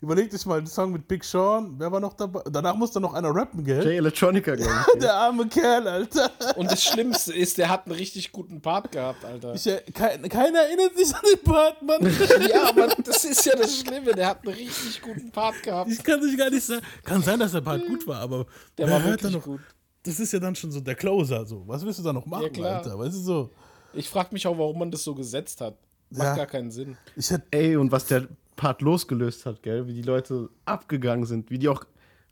Überleg 0.00 0.30
dich 0.30 0.46
mal, 0.46 0.60
den 0.60 0.68
Song 0.68 0.92
mit 0.92 1.08
Big 1.08 1.24
Sean, 1.24 1.74
wer 1.78 1.90
war 1.90 1.98
noch 1.98 2.12
dabei? 2.14 2.42
Danach 2.50 2.76
musste 2.76 3.00
noch 3.00 3.14
einer 3.14 3.34
rappen, 3.34 3.64
gell? 3.64 3.84
Jay 3.84 3.96
Electronica, 3.96 4.54
glaube 4.54 4.70
ich. 4.94 5.00
der 5.00 5.12
arme 5.14 5.48
Kerl, 5.48 5.88
Alter. 5.88 6.30
Und 6.56 6.70
das 6.70 6.84
Schlimmste 6.84 7.34
ist, 7.34 7.58
der 7.58 7.68
hat 7.68 7.86
einen 7.86 7.96
richtig 7.96 8.30
guten 8.30 8.60
Part 8.60 8.92
gehabt, 8.92 9.24
Alter. 9.24 9.54
Ich, 9.54 9.66
äh, 9.66 9.80
kein, 9.92 10.22
keiner 10.28 10.60
erinnert 10.60 10.96
sich 10.96 11.12
an 11.12 11.22
den 11.32 11.42
Part, 11.42 11.82
Mann. 11.82 12.00
ja, 12.48 12.68
aber 12.68 12.86
das 13.02 13.24
ist 13.24 13.44
ja 13.44 13.56
das 13.56 13.76
Schlimme, 13.80 14.12
der 14.14 14.28
hat 14.28 14.46
einen 14.46 14.54
richtig 14.56 15.02
guten 15.02 15.32
Part 15.32 15.62
gehabt. 15.64 15.90
Ich 15.90 16.02
kann 16.04 16.22
sich 16.22 16.38
gar 16.38 16.48
nicht 16.50 16.64
sagen. 16.64 16.82
Kann 17.04 17.20
sein, 17.22 17.40
dass 17.40 17.50
der 17.52 17.60
Part 17.62 17.84
gut 17.86 18.06
war, 18.06 18.20
aber 18.20 18.46
Der 18.78 18.88
war 18.88 19.02
wirklich 19.04 19.32
noch? 19.32 19.42
gut. 19.42 19.60
Das 20.04 20.20
ist 20.20 20.32
ja 20.32 20.38
dann 20.38 20.54
schon 20.54 20.70
so 20.70 20.78
der 20.80 20.94
Closer. 20.94 21.44
So. 21.44 21.64
Was 21.66 21.84
willst 21.84 21.98
du 21.98 22.04
da 22.04 22.12
noch 22.12 22.24
machen, 22.24 22.44
Ja, 22.44 22.48
klar. 22.50 22.76
Alter? 22.76 22.96
Weißt 22.98 23.16
du 23.16 23.20
so? 23.20 23.50
Ich 23.92 24.08
frage 24.08 24.28
mich 24.32 24.46
auch, 24.46 24.56
warum 24.56 24.78
man 24.78 24.90
das 24.92 25.02
so 25.02 25.12
gesetzt 25.14 25.60
hat. 25.60 25.76
Macht 26.10 26.22
Ja. 26.22 26.36
gar 26.36 26.46
keinen 26.46 26.70
Sinn. 26.70 26.96
Ich 27.16 27.28
hätte 27.30 27.44
Ey, 27.50 27.76
und 27.76 27.90
was 27.90 28.06
der 28.06 28.28
Part 28.58 28.82
losgelöst 28.82 29.46
hat, 29.46 29.62
gell? 29.62 29.86
Wie 29.86 29.94
die 29.94 30.02
Leute 30.02 30.50
abgegangen 30.66 31.24
sind, 31.24 31.50
wie 31.50 31.58
die 31.58 31.68
auch, 31.68 31.84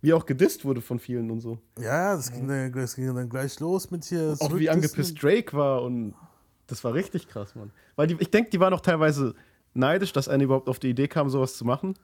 wie 0.03 0.13
auch 0.13 0.27
gedisst 0.27 0.65
wurde 0.65 0.83
von 0.83 0.99
vielen 0.99 1.31
und 1.31 1.41
so. 1.41 1.59
Ja, 1.79 2.17
das 2.17 2.33
ging, 2.33 2.49
dann, 2.49 2.71
das 2.73 2.97
ging 2.97 3.15
dann 3.15 3.29
gleich 3.31 3.59
los 3.61 3.91
mit 3.91 4.05
hier. 4.05 4.37
Auch 4.41 4.55
wie 4.57 4.69
angepisst 4.69 5.23
Drake 5.23 5.57
war 5.57 5.83
und 5.83 6.15
das 6.67 6.83
war 6.83 6.93
richtig 6.93 7.29
krass, 7.29 7.55
Mann. 7.55 7.71
Weil 7.95 8.09
die, 8.09 8.17
ich 8.19 8.31
denke, 8.31 8.51
die 8.51 8.59
waren 8.59 8.75
auch 8.75 8.81
teilweise 8.81 9.35
neidisch, 9.73 10.13
dass 10.13 10.29
einer 10.29 10.43
überhaupt 10.43 10.69
auf 10.69 10.81
die 10.81 10.91
Idee 10.91 11.07
kam, 11.07 11.31
sowas 11.31 11.57
zu 11.57 11.65
machen. 11.65 11.95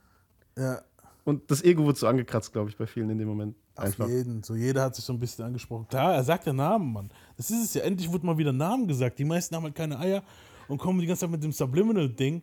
Ja. 0.56 0.80
Und 1.24 1.50
das 1.50 1.62
Ego 1.64 1.84
wurde 1.84 1.98
so 1.98 2.06
angekratzt, 2.06 2.52
glaube 2.52 2.70
ich, 2.70 2.76
bei 2.76 2.86
vielen 2.86 3.10
in 3.10 3.18
dem 3.18 3.28
Moment. 3.28 3.56
Einfach. 3.74 4.04
Auf 4.04 4.10
jeden. 4.10 4.42
So 4.44 4.54
jeder 4.54 4.82
hat 4.82 4.94
sich 4.94 5.04
so 5.04 5.12
ein 5.12 5.18
bisschen 5.18 5.44
angesprochen. 5.44 5.88
Klar, 5.88 6.14
er 6.14 6.22
sagt 6.22 6.46
ja 6.46 6.52
Namen, 6.52 6.92
Mann. 6.92 7.10
Das 7.36 7.50
ist 7.50 7.64
es 7.64 7.74
ja. 7.74 7.82
Endlich 7.82 8.10
wurde 8.12 8.24
mal 8.24 8.38
wieder 8.38 8.52
Namen 8.52 8.86
gesagt. 8.86 9.18
Die 9.18 9.24
meisten 9.24 9.56
haben 9.56 9.64
halt 9.64 9.74
keine 9.74 9.98
Eier 9.98 10.22
und 10.68 10.78
kommen 10.78 11.00
die 11.00 11.06
ganze 11.06 11.22
Zeit 11.22 11.30
mit 11.30 11.42
dem 11.42 11.52
Subliminal-Ding. 11.52 12.42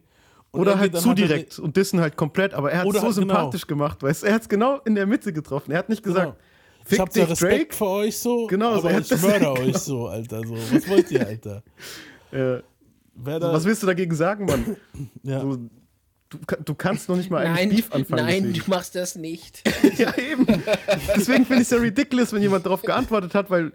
Und 0.51 0.61
Oder 0.61 0.71
er 0.73 0.79
halt 0.79 0.97
zu 0.97 1.09
halt- 1.09 1.17
direkt 1.19 1.59
und 1.59 1.77
dissen 1.77 1.99
halt 1.99 2.15
komplett, 2.17 2.53
aber 2.55 2.71
er 2.71 2.79
hat 2.79 2.87
es 2.87 2.93
so 2.95 3.01
halt 3.03 3.15
genau. 3.15 3.27
sympathisch 3.27 3.67
gemacht, 3.67 4.01
weißt 4.01 4.23
du? 4.23 4.27
Er 4.27 4.33
hat 4.33 4.41
es 4.43 4.49
genau 4.49 4.79
in 4.85 4.95
der 4.95 5.05
Mitte 5.05 5.31
getroffen. 5.31 5.71
Er 5.71 5.77
hat 5.79 5.89
nicht 5.89 6.01
gesagt, 6.03 6.25
Genau. 6.33 6.37
Ich 6.91 6.99
hab 6.99 7.09
dich, 7.11 7.29
Respekt 7.29 7.53
Drake. 7.53 7.75
für 7.75 7.85
euch 7.85 8.17
so, 8.17 8.47
Genau, 8.47 8.71
so, 8.73 8.79
aber 8.79 8.89
er 8.91 8.95
hat 8.97 9.11
ich 9.11 9.21
mörder 9.21 9.53
euch 9.59 9.77
so, 9.77 10.07
Alter. 10.07 10.41
So. 10.43 10.55
Was 10.55 10.89
wollt 10.89 11.11
ihr, 11.11 11.27
Alter? 11.27 11.63
Ja. 12.31 12.61
Da- 13.39 13.53
Was 13.53 13.65
willst 13.65 13.83
du 13.83 13.87
dagegen 13.87 14.15
sagen, 14.15 14.45
Mann? 14.45 14.75
Ja. 15.23 15.41
So, 15.41 15.57
du, 16.29 16.37
du 16.65 16.73
kannst 16.75 17.09
noch 17.09 17.17
nicht 17.17 17.29
mal 17.29 17.45
eigentlich 17.45 17.85
Beef 17.89 17.93
anfangen. 17.93 18.27
deswegen. 18.53 18.69
machst 18.69 18.95
das 18.95 19.15
nicht. 19.15 19.61
ja, 19.97 20.17
eben. 20.17 20.45
Deswegen 21.15 21.45
finde 21.45 21.61
ich 21.61 21.67
es 21.67 21.69
ja 21.71 21.77
ridiculous, 21.77 22.31
wenn 22.33 22.41
jemand 22.41 22.65
darauf 22.65 22.81
geantwortet 22.81 23.35
hat, 23.35 23.49
weil 23.51 23.71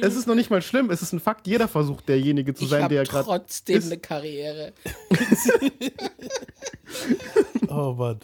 es 0.00 0.16
ist 0.16 0.26
noch 0.26 0.34
nicht 0.34 0.50
mal 0.50 0.62
schlimm. 0.62 0.90
Es 0.90 1.02
ist 1.02 1.12
ein 1.12 1.20
Fakt. 1.20 1.46
Jeder 1.46 1.68
versucht, 1.68 2.08
derjenige 2.08 2.54
zu 2.54 2.66
sein, 2.66 2.88
der 2.88 3.04
gerade. 3.04 3.24
trotzdem 3.24 3.78
ist. 3.78 3.86
eine 3.86 3.98
Karriere. 3.98 4.72
Oh, 7.68 7.94
Mann. 7.96 8.18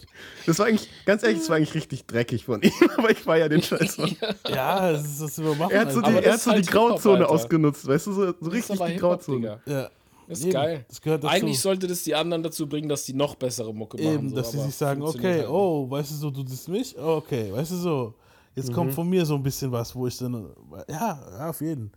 Das 0.45 0.59
war 0.59 0.65
eigentlich, 0.65 0.89
ganz 1.05 1.23
ehrlich, 1.23 1.39
das 1.39 1.49
war 1.49 1.55
eigentlich 1.55 1.73
richtig 1.73 2.05
dreckig 2.05 2.45
von 2.45 2.61
ihm, 2.61 2.71
aber 2.97 3.11
ich 3.11 3.25
war 3.25 3.37
ja 3.37 3.47
den 3.47 3.61
Scheiß. 3.61 3.97
Ja, 4.49 4.91
das 4.91 5.05
ist 5.05 5.21
das 5.21 5.37
übermachen. 5.37 5.71
Er 5.71 5.81
hat 5.81 5.93
so 5.93 6.01
die, 6.01 6.11
er 6.11 6.33
hat 6.33 6.41
so 6.41 6.51
die 6.51 6.63
Grauzone 6.63 7.27
ausgenutzt, 7.27 7.87
weißt 7.87 8.07
du, 8.07 8.11
so, 8.11 8.33
so 8.39 8.49
richtig 8.49 8.77
die 8.77 8.83
Hip-Hop, 8.83 8.99
Grauzone. 8.99 9.61
Ja. 9.65 9.89
Das 10.27 10.39
ist 10.39 10.45
Eben, 10.45 10.53
geil. 10.53 10.85
das 10.89 11.01
gehört 11.01 11.23
dazu. 11.23 11.33
Eigentlich 11.33 11.59
sollte 11.61 11.87
das 11.87 12.03
die 12.03 12.13
anderen 12.13 12.43
dazu 12.43 12.67
bringen, 12.67 12.89
dass 12.89 13.05
die 13.05 13.13
noch 13.13 13.35
bessere 13.35 13.73
Mucke 13.73 13.95
machen. 13.95 14.13
Eben, 14.13 14.29
so, 14.29 14.35
dass 14.35 14.51
sie 14.51 14.59
sich 14.59 14.75
sagen, 14.75 15.01
okay, 15.01 15.39
halt 15.39 15.47
oh, 15.47 15.89
weißt 15.89 16.11
du 16.11 16.15
so, 16.15 16.29
du 16.29 16.43
bist 16.43 16.67
mich? 16.67 16.95
Oh, 16.97 17.17
Okay, 17.17 17.51
weißt 17.53 17.71
du 17.71 17.75
so, 17.77 18.13
jetzt 18.57 18.73
kommt 18.73 18.91
Mhm. 18.91 18.95
von 18.95 19.09
mir 19.09 19.25
so 19.25 19.35
ein 19.35 19.43
bisschen 19.43 19.71
was, 19.71 19.95
wo 19.95 20.07
ich 20.07 20.17
dann, 20.17 20.49
ja, 20.89 21.19
ja 21.39 21.49
auf 21.49 21.61
jeden. 21.61 21.91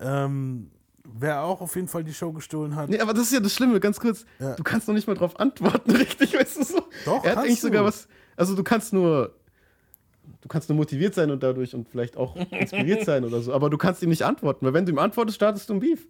Ähm, 0.00 0.70
wer 1.04 1.42
auch 1.42 1.60
auf 1.60 1.74
jeden 1.74 1.88
Fall 1.88 2.04
die 2.04 2.12
Show 2.14 2.32
gestohlen 2.32 2.76
hat. 2.76 2.88
Nee, 2.90 3.00
aber 3.00 3.12
das 3.14 3.24
ist 3.24 3.32
ja 3.32 3.40
das 3.40 3.52
Schlimme, 3.54 3.80
ganz 3.80 3.98
kurz. 3.98 4.24
Ja. 4.38 4.54
Du 4.54 4.62
kannst 4.62 4.86
noch 4.86 4.94
nicht 4.94 5.08
mal 5.08 5.14
drauf 5.14 5.38
antworten, 5.40 5.90
richtig, 5.96 6.34
weißt 6.34 6.58
du 6.58 6.62
so. 6.64 6.82
Doch, 7.04 7.24
er 7.24 7.32
hat 7.32 7.38
eigentlich 7.38 7.60
sogar 7.60 7.82
du. 7.82 7.88
was. 7.88 8.06
Also 8.36 8.54
du 8.54 8.62
kannst 8.62 8.92
nur. 8.92 9.34
Du 10.42 10.46
kannst 10.48 10.68
nur 10.68 10.76
motiviert 10.76 11.14
sein 11.14 11.30
und 11.30 11.42
dadurch 11.42 11.74
und 11.74 11.88
vielleicht 11.88 12.16
auch 12.16 12.36
inspiriert 12.36 13.04
sein 13.06 13.24
oder 13.24 13.40
so, 13.40 13.52
aber 13.54 13.70
du 13.70 13.78
kannst 13.78 14.02
ihm 14.02 14.10
nicht 14.10 14.22
antworten, 14.24 14.64
weil 14.66 14.74
wenn 14.74 14.84
du 14.86 14.92
ihm 14.92 14.98
antwortest, 14.98 15.36
startest 15.36 15.68
du 15.68 15.74
ein 15.74 15.80
Beef. 15.80 16.06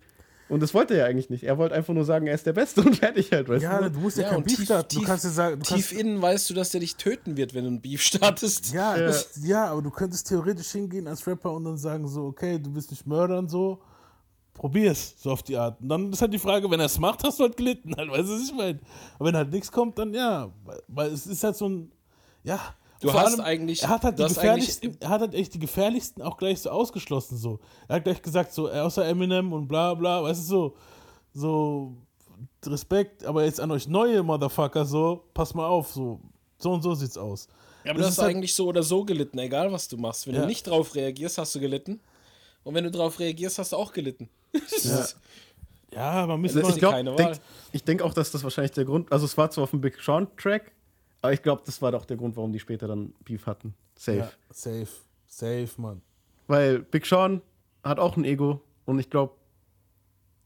Und 0.49 0.61
das 0.63 0.73
wollte 0.73 0.95
er 0.95 1.01
ja 1.01 1.07
eigentlich 1.07 1.29
nicht. 1.31 1.45
Er 1.45 1.59
wollte 1.59 1.75
einfach 1.75 1.93
nur 1.93 2.05
sagen, 2.07 2.27
er 2.27 2.35
ist 2.35 2.47
der 2.47 2.55
Beste 2.55 2.81
und 2.83 2.97
fertig 2.97 3.31
halt, 3.33 3.49
weißt 3.49 3.63
Ja, 3.63 3.81
du? 3.83 3.91
du 3.91 4.01
musst 4.01 4.17
ja, 4.17 4.23
Ja, 4.25 4.29
kein 4.31 4.39
und 4.39 4.45
Beef 4.47 4.57
tief, 4.57 4.65
starten. 4.65 4.89
tief, 4.89 5.01
du 5.01 5.07
kannst 5.07 5.25
ja 5.25 5.31
sagen, 5.31 5.57
du 5.59 5.63
tief 5.65 5.89
kannst, 5.89 5.93
innen 5.93 6.23
weißt 6.23 6.49
du, 6.51 6.55
dass 6.55 6.71
der 6.71 6.81
dich 6.81 6.97
töten 6.97 7.37
wird, 7.37 7.53
wenn 7.55 7.65
du 7.65 7.71
ein 7.71 7.81
Beef 7.83 8.01
startest. 8.03 8.73
ja, 8.73 8.97
das, 8.99 9.41
ja, 9.43 9.67
aber 9.67 9.83
du 9.83 9.91
könntest 9.91 10.29
theoretisch 10.29 10.69
hingehen 10.71 11.07
als 11.07 11.27
Rapper 11.27 11.53
und 11.53 11.65
dann 11.65 11.77
sagen 11.77 12.09
so, 12.09 12.25
okay, 12.25 12.59
du 12.59 12.75
willst 12.75 12.91
nicht 12.91 13.07
mördern, 13.07 13.49
so, 13.49 13.81
probier's, 14.55 15.15
so 15.19 15.31
auf 15.33 15.43
die 15.43 15.57
Art. 15.57 15.81
Und 15.81 15.89
dann 15.89 16.13
ist 16.13 16.21
halt 16.23 16.33
die 16.33 16.39
Frage, 16.39 16.71
wenn 16.71 16.81
er 16.81 16.87
es 16.87 16.99
macht, 16.99 17.23
hast 17.25 17.39
du 17.39 17.45
halt 17.45 17.57
gelitten, 17.57 17.95
halt, 17.97 18.11
weißt 18.11 18.29
du, 18.29 18.33
was 18.35 18.43
ich 18.43 18.55
meine? 18.55 18.81
Aber 19.19 19.29
wenn 19.29 19.37
halt 19.37 19.51
nichts 19.53 19.71
kommt, 19.71 19.99
dann 19.99 20.15
ja, 20.15 20.51
weil- 20.65 20.83
weil 20.89 21.13
es 21.13 21.27
ist 21.27 21.45
halt 21.45 21.57
so 21.57 21.69
ein, 21.69 21.93
ja. 22.43 22.59
Du 23.01 23.11
vor 23.11 23.21
hast 23.21 23.39
eigentlich- 23.41 23.83
er 23.83 23.89
hat 23.91 24.03
halt 24.05 24.19
du 24.19 24.25
die 24.25 24.29
hast 24.29 24.39
eigentlich- 24.39 24.67
gefährlichsten, 24.81 24.97
er 25.01 25.09
hat 25.09 25.21
halt 25.21 25.35
echt 25.35 25.55
die 25.55 25.59
gefährlichsten 25.61 26.23
auch 26.23 26.37
gleich 26.37 26.61
so 26.61 26.71
ausgeschlossen, 26.71 27.37
so. 27.37 27.61
Er 27.87 27.97
hat 27.97 28.05
gleich 28.05 28.21
gesagt, 28.23 28.53
so, 28.53 28.69
äh, 28.69 28.81
außer 28.81 29.05
Eminem 29.07 29.53
und 29.53 29.69
bla 29.69 29.95
bla, 29.95 30.23
weißt 30.23 30.41
du, 30.41 30.45
so, 30.47 30.77
so, 31.35 31.95
Respekt, 32.67 33.25
aber 33.25 33.45
jetzt 33.45 33.61
an 33.61 33.71
euch 33.71 33.87
neue 33.89 34.23
Motherfucker, 34.23 34.85
so, 34.85 35.25
pass 35.35 35.55
mal 35.55 35.67
auf, 35.67 35.93
so, 35.93 36.21
so 36.59 36.73
und 36.73 36.83
so 36.83 36.95
sieht's 36.95 37.17
aus. 37.17 37.47
Ja, 37.85 37.93
aber 37.93 37.99
Das 38.01 38.09
du 38.09 38.11
ist 38.13 38.19
hast 38.19 38.25
halt- 38.25 38.37
eigentlich 38.37 38.55
so 38.55 38.67
oder 38.67 38.83
so 38.83 39.05
gelitten, 39.05 39.39
egal 39.39 39.71
was 39.73 39.87
du 39.89 39.97
machst. 39.97 40.27
Wenn 40.27 40.35
Ja. 40.35 40.41
du 40.43 40.47
nicht 40.47 40.67
drauf 40.67 40.95
reagierst, 40.95 41.39
hast 41.39 41.55
du 41.55 41.61
gelitten. 41.61 42.01
Und 42.65 42.75
wenn 42.75 42.85
du 42.85 42.91
drauf 42.91 43.19
reagierst, 43.21 43.59
hast 43.59 43.73
du 43.73 43.77
auch 43.77 43.93
gelitten. 43.93 44.29
Ja. 44.53 44.61
Ja, 45.91 46.27
man 46.27 46.39
müsste 46.43 46.59
Also 46.59 46.69
mal, 46.69 46.75
ich 46.75 46.81
glaube, 46.81 46.97
keine 46.97 47.17
denk, 47.17 47.31
Wahl. 47.31 47.39
ich 47.73 47.83
denke 47.83 48.05
auch, 48.05 48.13
dass 48.13 48.31
das 48.31 48.45
wahrscheinlich 48.45 48.73
der 48.73 48.85
Grund. 48.85 49.11
Also 49.11 49.25
es 49.25 49.39
war 49.39 49.51
zwar 49.51 49.65
auf 49.65 49.71
dem 49.71 49.81
Big 49.81 49.99
Sean 50.03 50.27
Track, 50.37 50.71
aber 51.23 51.33
ich 51.33 51.43
glaube, 51.43 51.63
das 51.67 51.81
war 51.83 51.93
doch 51.93 52.05
der 52.05 52.17
Grund, 52.17 52.37
warum 52.37 52.53
die 52.53 52.59
später 52.61 52.87
dann 52.89 53.13
Beef 53.25 53.47
hatten. 53.47 53.75
Safe. 53.97 54.19
Ja, 54.19 54.31
safe, 54.51 54.89
safe, 55.27 55.69
Mann. 55.77 56.01
Weil 56.47 56.81
Big 56.81 57.05
Sean 57.07 57.43
hat 57.83 57.99
auch 57.99 58.17
ein 58.17 58.25
Ego 58.25 58.61
und 58.87 58.99
ich 58.99 59.11
glaube, 59.11 59.35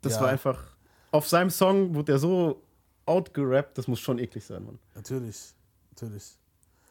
das 0.01 0.15
Ja. 0.15 0.23
war 0.23 0.29
einfach. 0.29 0.63
Auf 1.11 1.29
seinem 1.29 1.51
Song 1.51 1.95
wurde 1.95 2.07
der 2.13 2.19
so 2.19 2.63
outgerappt, 3.07 3.77
das 3.79 3.87
muss 3.89 4.01
schon 4.01 4.19
eklig 4.19 4.45
sein, 4.45 4.65
Mann. 4.65 4.79
Natürlich, 4.95 5.37
natürlich. 5.91 6.25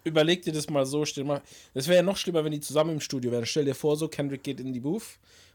Überleg 0.03 0.41
dir 0.43 0.53
das 0.53 0.69
mal 0.69 0.85
so, 0.85 1.05
stell 1.05 1.23
mal. 1.23 1.41
Das 1.73 1.87
wäre 1.87 1.97
ja 1.97 2.03
noch 2.03 2.17
schlimmer, 2.17 2.43
wenn 2.43 2.51
die 2.51 2.59
zusammen 2.59 2.91
im 2.91 2.99
Studio 3.01 3.31
wären. 3.31 3.45
Stell 3.45 3.65
dir 3.65 3.75
vor, 3.75 3.95
so 3.97 4.07
Kendrick 4.07 4.43
geht 4.43 4.59
in 4.59 4.73
die 4.73 4.79
Booth 4.79 5.03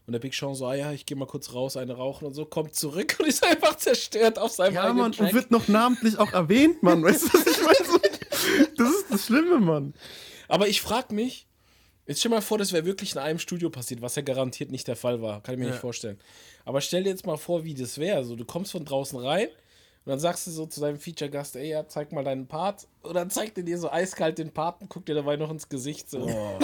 und 0.05 0.13
der 0.13 0.19
Big 0.19 0.33
Sean 0.33 0.55
so, 0.55 0.65
ah 0.67 0.73
ja, 0.75 0.91
ich 0.93 1.05
gehe 1.05 1.17
mal 1.17 1.25
kurz 1.25 1.53
raus, 1.53 1.75
eine 1.77 1.93
rauchen 1.95 2.25
und 2.25 2.33
so, 2.33 2.45
kommt 2.45 2.73
zurück 2.75 3.17
und 3.19 3.27
ist 3.27 3.45
einfach 3.45 3.75
zerstört 3.75 4.39
auf 4.39 4.51
seinem 4.51 4.75
Ja, 4.75 4.83
eigenen 4.83 4.97
Mann, 4.99 5.11
Track. 5.11 5.27
und 5.27 5.33
wird 5.33 5.51
noch 5.51 5.67
namentlich 5.67 6.17
auch 6.17 6.31
erwähnt, 6.33 6.81
Mann. 6.83 7.03
Weißt 7.03 7.25
du, 7.25 7.33
was 7.33 7.45
ich 7.47 7.61
meine? 7.63 7.91
So, 7.91 7.99
Das 8.77 8.89
ist 8.89 9.05
das 9.11 9.25
Schlimme, 9.25 9.59
Mann. 9.59 9.93
Aber 10.47 10.67
ich 10.67 10.81
frag 10.81 11.11
mich, 11.11 11.47
jetzt 12.05 12.19
stell 12.19 12.31
mal 12.31 12.41
vor, 12.41 12.57
das 12.57 12.71
wäre 12.73 12.85
wirklich 12.85 13.13
in 13.13 13.17
einem 13.19 13.39
Studio 13.39 13.69
passiert, 13.69 14.01
was 14.01 14.15
ja 14.15 14.21
garantiert 14.21 14.71
nicht 14.71 14.87
der 14.87 14.95
Fall 14.95 15.21
war. 15.21 15.41
Kann 15.43 15.55
ich 15.55 15.59
mir 15.59 15.65
Ja. 15.65 15.71
nicht 15.71 15.81
vorstellen. 15.81 16.19
Aber 16.65 16.81
stell 16.81 17.03
dir 17.03 17.09
jetzt 17.09 17.25
mal 17.25 17.37
vor, 17.37 17.63
wie 17.63 17.73
das 17.73 17.97
wäre. 17.97 18.17
Also, 18.17 18.35
du 18.35 18.45
kommst 18.45 18.71
von 18.71 18.85
draußen 18.85 19.17
rein 19.19 19.47
und 19.47 20.09
dann 20.11 20.19
sagst 20.19 20.47
du 20.47 20.51
so 20.51 20.65
zu 20.65 20.79
deinem 20.81 20.99
Feature-Gast, 20.99 21.55
ey, 21.57 21.69
ja, 21.69 21.87
zeig 21.87 22.11
mal 22.11 22.23
deinen 22.23 22.47
Part. 22.47 22.87
Und 23.03 23.13
dann 23.15 23.29
zeigt 23.29 23.57
er 23.57 23.63
dir 23.63 23.77
so 23.77 23.91
eiskalt 23.91 24.37
den 24.37 24.51
Part 24.51 24.81
und 24.81 24.89
guckt 24.89 25.09
dir 25.09 25.15
dabei 25.15 25.35
noch 25.37 25.49
ins 25.51 25.67
Gesicht. 25.69 26.09
So. 26.09 26.25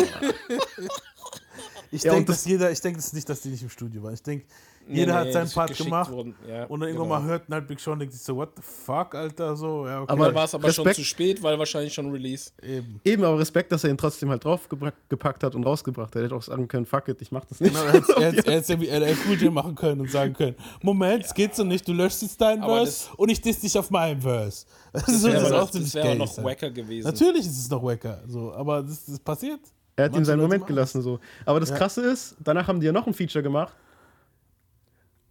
Ich 1.92 2.04
Ja, 2.04 2.14
denke, 2.14 2.32
das- 2.32 2.38
dass 2.44 2.46
jeder, 2.50 2.72
ich 2.72 2.82
denke 2.82 2.98
das 2.98 3.14
nicht, 3.14 3.30
dass 3.30 3.42
die 3.42 3.50
nicht 3.50 3.62
im 3.62 3.70
Studio 3.70 4.02
waren. 4.02 4.16
Ich 4.16 4.24
denke, 4.24 4.48
Nee, 4.88 5.00
jeder 5.00 5.14
nee, 5.14 5.20
hat 5.28 5.32
seinen 5.34 5.50
Part 5.50 5.78
gemacht 5.78 6.12
worden. 6.12 6.36
Ja, 6.48 6.66
und 6.66 6.80
dann 6.82 6.90
irgendwann 6.90 7.08
genau. 7.10 7.20
mal 7.22 7.24
hört 7.30 7.44
halt 7.50 7.68
Big 7.68 7.80
Sean 7.80 7.94
und 7.94 8.00
denkt 8.00 8.14
sich 8.14 8.22
so, 8.22 8.36
what 8.36 8.50
the 8.56 8.62
fuck, 8.62 9.16
Alter, 9.16 9.56
so, 9.56 9.88
ja, 9.88 10.02
okay. 10.02 10.12
Aber 10.12 10.26
Dann 10.26 10.36
war 10.36 10.44
es 10.46 10.54
aber 10.54 10.72
schon 10.74 10.84
Respekt- 10.86 10.96
zu 10.96 11.04
spät, 11.06 11.42
weil 11.42 11.58
wahrscheinlich 11.58 11.94
schon 11.94 12.12
Release. 12.12 12.52
Eben. 12.62 13.00
Eben, 13.06 13.24
aber 13.24 13.40
Respekt, 13.40 13.72
dass 13.72 13.84
er 13.84 13.92
ihn 13.92 13.98
trotzdem 13.98 14.30
halt 14.30 14.44
draufgepackt 14.44 15.44
hat 15.44 15.56
und 15.56 15.64
rausgebracht 15.66 16.08
hat. 16.10 16.16
Er 16.18 16.24
hätte 16.24 16.36
auch 16.36 16.42
sagen 16.42 16.68
können, 16.68 16.86
fuck 16.86 17.08
it, 17.08 17.22
ich 17.22 17.32
mach 17.32 17.46
das 17.46 17.60
nicht. 17.62 17.74
Genau, 17.74 17.86
er 18.20 18.32
hätte- 18.32 18.52
es 18.52 18.68
ja 18.68 18.80
wie 18.80 18.88
LL 18.90 19.16
Cool 19.28 19.36
J 19.42 19.54
machen 19.54 19.76
können 19.76 20.02
und 20.02 20.12
sagen 20.12 20.34
können, 20.34 20.56
Moment, 20.82 21.26
es 21.26 21.34
geht 21.34 21.56
so 21.56 21.64
nicht, 21.64 21.88
du 21.88 21.94
löschst 21.94 22.22
jetzt 22.22 22.40
deinen 22.42 22.62
Aber 22.64 22.78
Verse 22.78 23.10
und 23.16 23.30
ich 23.30 23.40
diss 23.42 23.60
dich 23.62 23.78
auf 23.78 23.90
meinem 23.90 24.22
Verse. 24.22 24.66
Das, 24.94 25.06
Das 25.06 25.16
ist 25.16 25.22
so- 25.22 25.28
wäre 25.30 25.38
aber 25.48 25.64
auch 25.64 25.74
noch- 25.74 26.20
das 26.20 26.38
auch 26.40 26.44
wacker 26.44 26.70
gewesen. 26.70 27.08
Natürlich 27.08 27.46
ist 27.46 27.58
es 27.58 27.70
noch 27.70 27.82
wacker, 27.84 28.22
so, 28.28 28.54
aber 28.54 28.84
das, 28.84 29.06
das 29.06 29.18
passiert. 29.20 29.60
Er 29.96 30.06
hat 30.06 30.12
ihm 30.12 30.16
Manche 30.16 30.26
seinen 30.26 30.38
Leute 30.38 30.48
Moment 30.48 30.62
machen 30.64 30.68
gelassen 30.76 31.02
so. 31.02 31.20
Aber 31.46 31.60
das 31.60 31.70
Ja. 31.70 31.78
Krasse 31.78 32.02
ist, 32.02 32.36
danach 32.44 32.68
haben 32.68 32.80
die 32.80 32.86
ja 32.88 32.92
noch 32.92 33.06
ein 33.08 33.14
Feature 33.14 33.44
gemacht. 33.44 33.74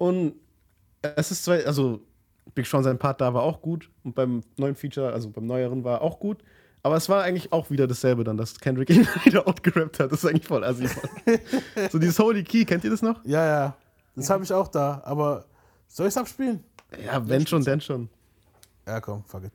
Und 0.02 0.34
es 1.00 1.30
ist 1.30 1.44
zwar, 1.44 1.64
also 1.64 2.00
Big 2.56 2.66
Sean 2.66 2.82
sein 2.82 2.98
Part 2.98 3.20
da 3.20 3.32
war 3.34 3.44
auch 3.44 3.62
gut 3.62 3.88
und 4.02 4.16
beim 4.16 4.42
neuen 4.56 4.74
Feature, 4.74 5.12
also 5.12 5.30
beim 5.30 5.46
neueren 5.46 5.84
war 5.84 6.02
auch 6.02 6.18
gut. 6.18 6.42
Aber 6.82 6.96
es 6.96 7.08
war 7.08 7.22
eigentlich 7.22 7.52
auch 7.52 7.70
wieder 7.70 7.86
dasselbe 7.86 8.24
dann, 8.24 8.36
dass 8.36 8.58
Kendrick 8.58 8.90
ihn 8.90 9.06
wieder 9.22 9.46
outgerappt 9.46 10.00
hat. 10.00 10.10
Das 10.10 10.24
ist 10.24 10.28
eigentlich 10.28 10.48
voll 10.48 10.64
assi. 10.64 10.88
So 11.92 12.00
dieses 12.00 12.18
Holy 12.18 12.42
Key, 12.42 12.64
kennt 12.64 12.82
ihr 12.82 12.90
das 12.90 13.00
noch? 13.00 13.24
Ja, 13.24 13.46
ja, 13.46 13.76
das 14.16 14.28
habe 14.28 14.42
ich 14.42 14.52
auch 14.52 14.66
da, 14.66 15.00
aber 15.04 15.44
soll 15.86 16.08
ich 16.08 16.14
es 16.14 16.16
abspielen? 16.16 16.64
Ja, 17.06 17.28
wenn 17.28 17.46
schon, 17.46 17.62
denn 17.62 17.80
schon. 17.80 18.08
Ja, 18.84 19.00
komm, 19.00 19.22
fuck 19.24 19.44
it. 19.44 19.52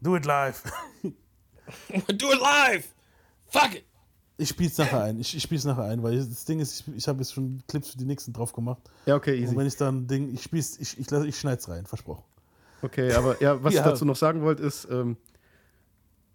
Do 0.00 0.16
it 0.16 0.24
live. 0.24 0.64
Do 1.04 2.32
it 2.32 2.40
live! 2.40 2.88
Fuck 3.46 3.76
it! 3.76 3.84
Ich 4.40 4.48
spiel's 4.48 4.78
nachher 4.78 5.04
ein. 5.04 5.20
Ich, 5.20 5.36
ich 5.36 5.42
spiel's 5.42 5.64
nachher 5.64 5.84
ein, 5.84 6.02
weil 6.02 6.16
das 6.16 6.44
Ding 6.44 6.60
ist, 6.60 6.80
ich, 6.80 6.96
ich 6.96 7.08
habe 7.08 7.20
jetzt 7.20 7.32
schon 7.32 7.62
Clips 7.68 7.90
für 7.90 7.98
die 7.98 8.06
nächsten 8.06 8.32
drauf 8.32 8.52
gemacht. 8.52 8.82
Ja, 9.06 9.16
okay, 9.16 9.36
easy. 9.36 9.52
Und 9.52 9.58
wenn 9.58 9.66
ich 9.66 9.76
dann 9.76 10.06
Ding, 10.06 10.32
ich 10.32 10.42
spiel's, 10.42 10.78
ich, 10.78 10.98
ich, 10.98 11.12
ich 11.12 11.38
schneid's 11.38 11.68
rein, 11.68 11.86
versprochen. 11.86 12.24
Okay, 12.82 13.12
aber 13.12 13.40
ja, 13.42 13.62
was 13.62 13.74
Ja. 13.74 13.80
ich 13.80 13.86
dazu 13.86 14.04
noch 14.04 14.16
sagen 14.16 14.42
wollte, 14.42 14.62
ist, 14.62 14.88
ähm, 14.90 15.16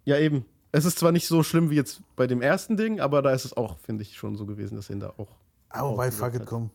ja 0.04 0.18
eben, 0.18 0.44
es 0.72 0.84
ist 0.84 0.98
zwar 0.98 1.12
nicht 1.12 1.26
so 1.26 1.42
schlimm 1.42 1.70
wie 1.70 1.74
jetzt 1.74 2.00
bei 2.14 2.26
dem 2.26 2.42
ersten 2.42 2.76
Ding, 2.76 3.00
aber 3.00 3.22
da 3.22 3.32
ist 3.32 3.44
es 3.44 3.56
auch, 3.56 3.78
finde 3.78 4.02
ich, 4.02 4.16
schon 4.16 4.36
so 4.36 4.46
gewesen, 4.46 4.76
dass 4.76 4.90
ihn 4.90 5.00
da 5.00 5.12
auch. 5.16 5.28
Aber 5.70 5.90
wobei, 5.90 6.10
fuck 6.10 6.34
it, 6.34 6.46
komm. 6.46 6.70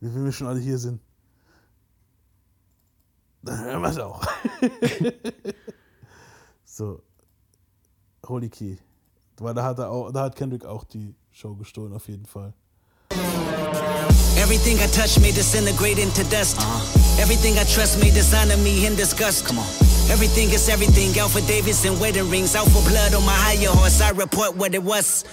Wie 0.00 0.24
wir 0.24 0.32
schon 0.32 0.46
alle 0.46 0.60
hier 0.60 0.78
sind. 0.78 1.00
Dann 3.42 3.64
hören 3.64 3.82
wir 3.82 3.88
es 3.88 3.98
auch. 3.98 4.24
so. 6.64 7.02
Holy 8.26 8.48
Key. 8.48 8.76
Weil 9.40 9.54
da 9.54 9.62
hat, 9.64 9.78
er 9.78 9.90
auch, 9.90 10.10
da 10.12 10.22
hat 10.22 10.36
Kendrick 10.36 10.64
auch 10.64 10.84
die 10.84 11.14
Show 11.30 11.54
gestohlen, 11.54 11.92
auf 11.92 12.08
jeden 12.08 12.26
Fall. 12.26 12.52
Everything 14.36 14.78
I 14.78 14.86
touch 14.86 15.18
may 15.20 15.32
disintegrate 15.32 15.98
into 15.98 16.22
dust. 16.30 16.58
Everything 17.18 17.58
I 17.58 17.64
trust 17.64 18.00
may 18.00 18.10
dishonor 18.10 18.56
me 18.58 18.86
in 18.86 18.96
disgust. 18.96 19.44
Come 19.46 19.58
on. 19.58 19.66
Everything 20.10 20.48
is 20.50 20.68
everything. 20.68 21.18
Alpha 21.18 21.40
Davis 21.42 21.84
and 21.84 22.00
wedding 22.00 22.30
rings. 22.30 22.54
Out 22.54 22.68
for 22.68 22.82
blood 22.88 23.14
on 23.14 23.24
my 23.26 23.34
higher 23.34 23.68
horse. 23.68 24.00
I 24.00 24.10
report 24.10 24.56
what 24.56 24.74
it 24.74 24.82
was. 24.82 25.24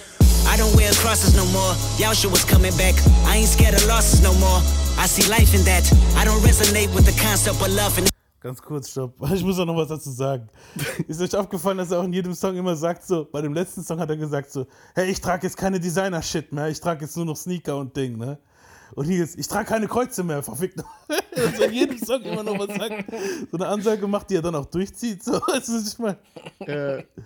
I 0.48 0.56
don't 0.56 0.74
wear 0.76 0.90
crosses 0.92 1.34
no 1.34 1.46
more. 1.46 1.72
Yausha 1.98 2.30
was 2.30 2.44
coming 2.44 2.76
back. 2.76 2.94
I 3.24 3.36
ain't 3.36 3.48
scared 3.48 3.74
of 3.74 3.86
losses 3.86 4.22
no 4.22 4.34
more. 4.34 4.60
I 4.98 5.06
see 5.06 5.28
life 5.30 5.54
in 5.54 5.62
that. 5.64 5.90
I 6.16 6.24
don't 6.24 6.40
resonate 6.40 6.92
with 6.94 7.06
the 7.06 7.16
concept 7.22 7.60
of 7.62 7.72
love 7.72 7.96
and 7.98 8.08
Ganz 8.46 8.62
kurz, 8.62 8.90
stopp. 8.90 9.12
Ich 9.34 9.42
muss 9.42 9.58
auch 9.58 9.64
noch 9.64 9.74
was 9.74 9.88
dazu 9.88 10.08
sagen. 10.08 10.48
Ist 11.08 11.20
euch 11.20 11.34
aufgefallen, 11.34 11.78
dass 11.78 11.90
er 11.90 11.98
auch 11.98 12.04
in 12.04 12.12
jedem 12.12 12.32
Song 12.32 12.56
immer 12.56 12.76
sagt, 12.76 13.04
so, 13.04 13.24
bei 13.24 13.42
dem 13.42 13.52
letzten 13.52 13.82
Song 13.82 13.98
hat 13.98 14.08
er 14.08 14.16
gesagt, 14.16 14.52
so, 14.52 14.66
hey, 14.94 15.10
ich 15.10 15.20
trage 15.20 15.48
jetzt 15.48 15.56
keine 15.56 15.80
Designer-Shit 15.80 16.52
mehr, 16.52 16.68
ich 16.68 16.80
trage 16.80 17.06
jetzt 17.06 17.16
nur 17.16 17.26
noch 17.26 17.36
Sneaker 17.36 17.76
und 17.76 17.96
Ding, 17.96 18.16
ne? 18.16 18.38
Und 18.94 19.06
hier 19.06 19.24
ist, 19.24 19.36
ich 19.36 19.48
trage 19.48 19.68
keine 19.68 19.88
Kreuze 19.88 20.22
mehr, 20.22 20.44
verfickt. 20.44 20.80
Also 21.36 21.62
in 21.64 21.72
jedem 21.72 21.98
Song 21.98 22.22
immer 22.22 22.44
noch 22.44 22.56
was 22.56 22.68
sagt. 22.68 23.04
So 23.50 23.56
eine 23.56 23.66
Ansage 23.66 24.06
macht, 24.06 24.30
die 24.30 24.36
er 24.36 24.42
dann 24.42 24.54
auch 24.54 24.66
durchzieht. 24.66 25.24
So, 25.24 25.32
weißt 25.32 25.66
du, 25.68 25.72
was 25.72 25.92
ich 25.92 25.98
meine? 25.98 26.18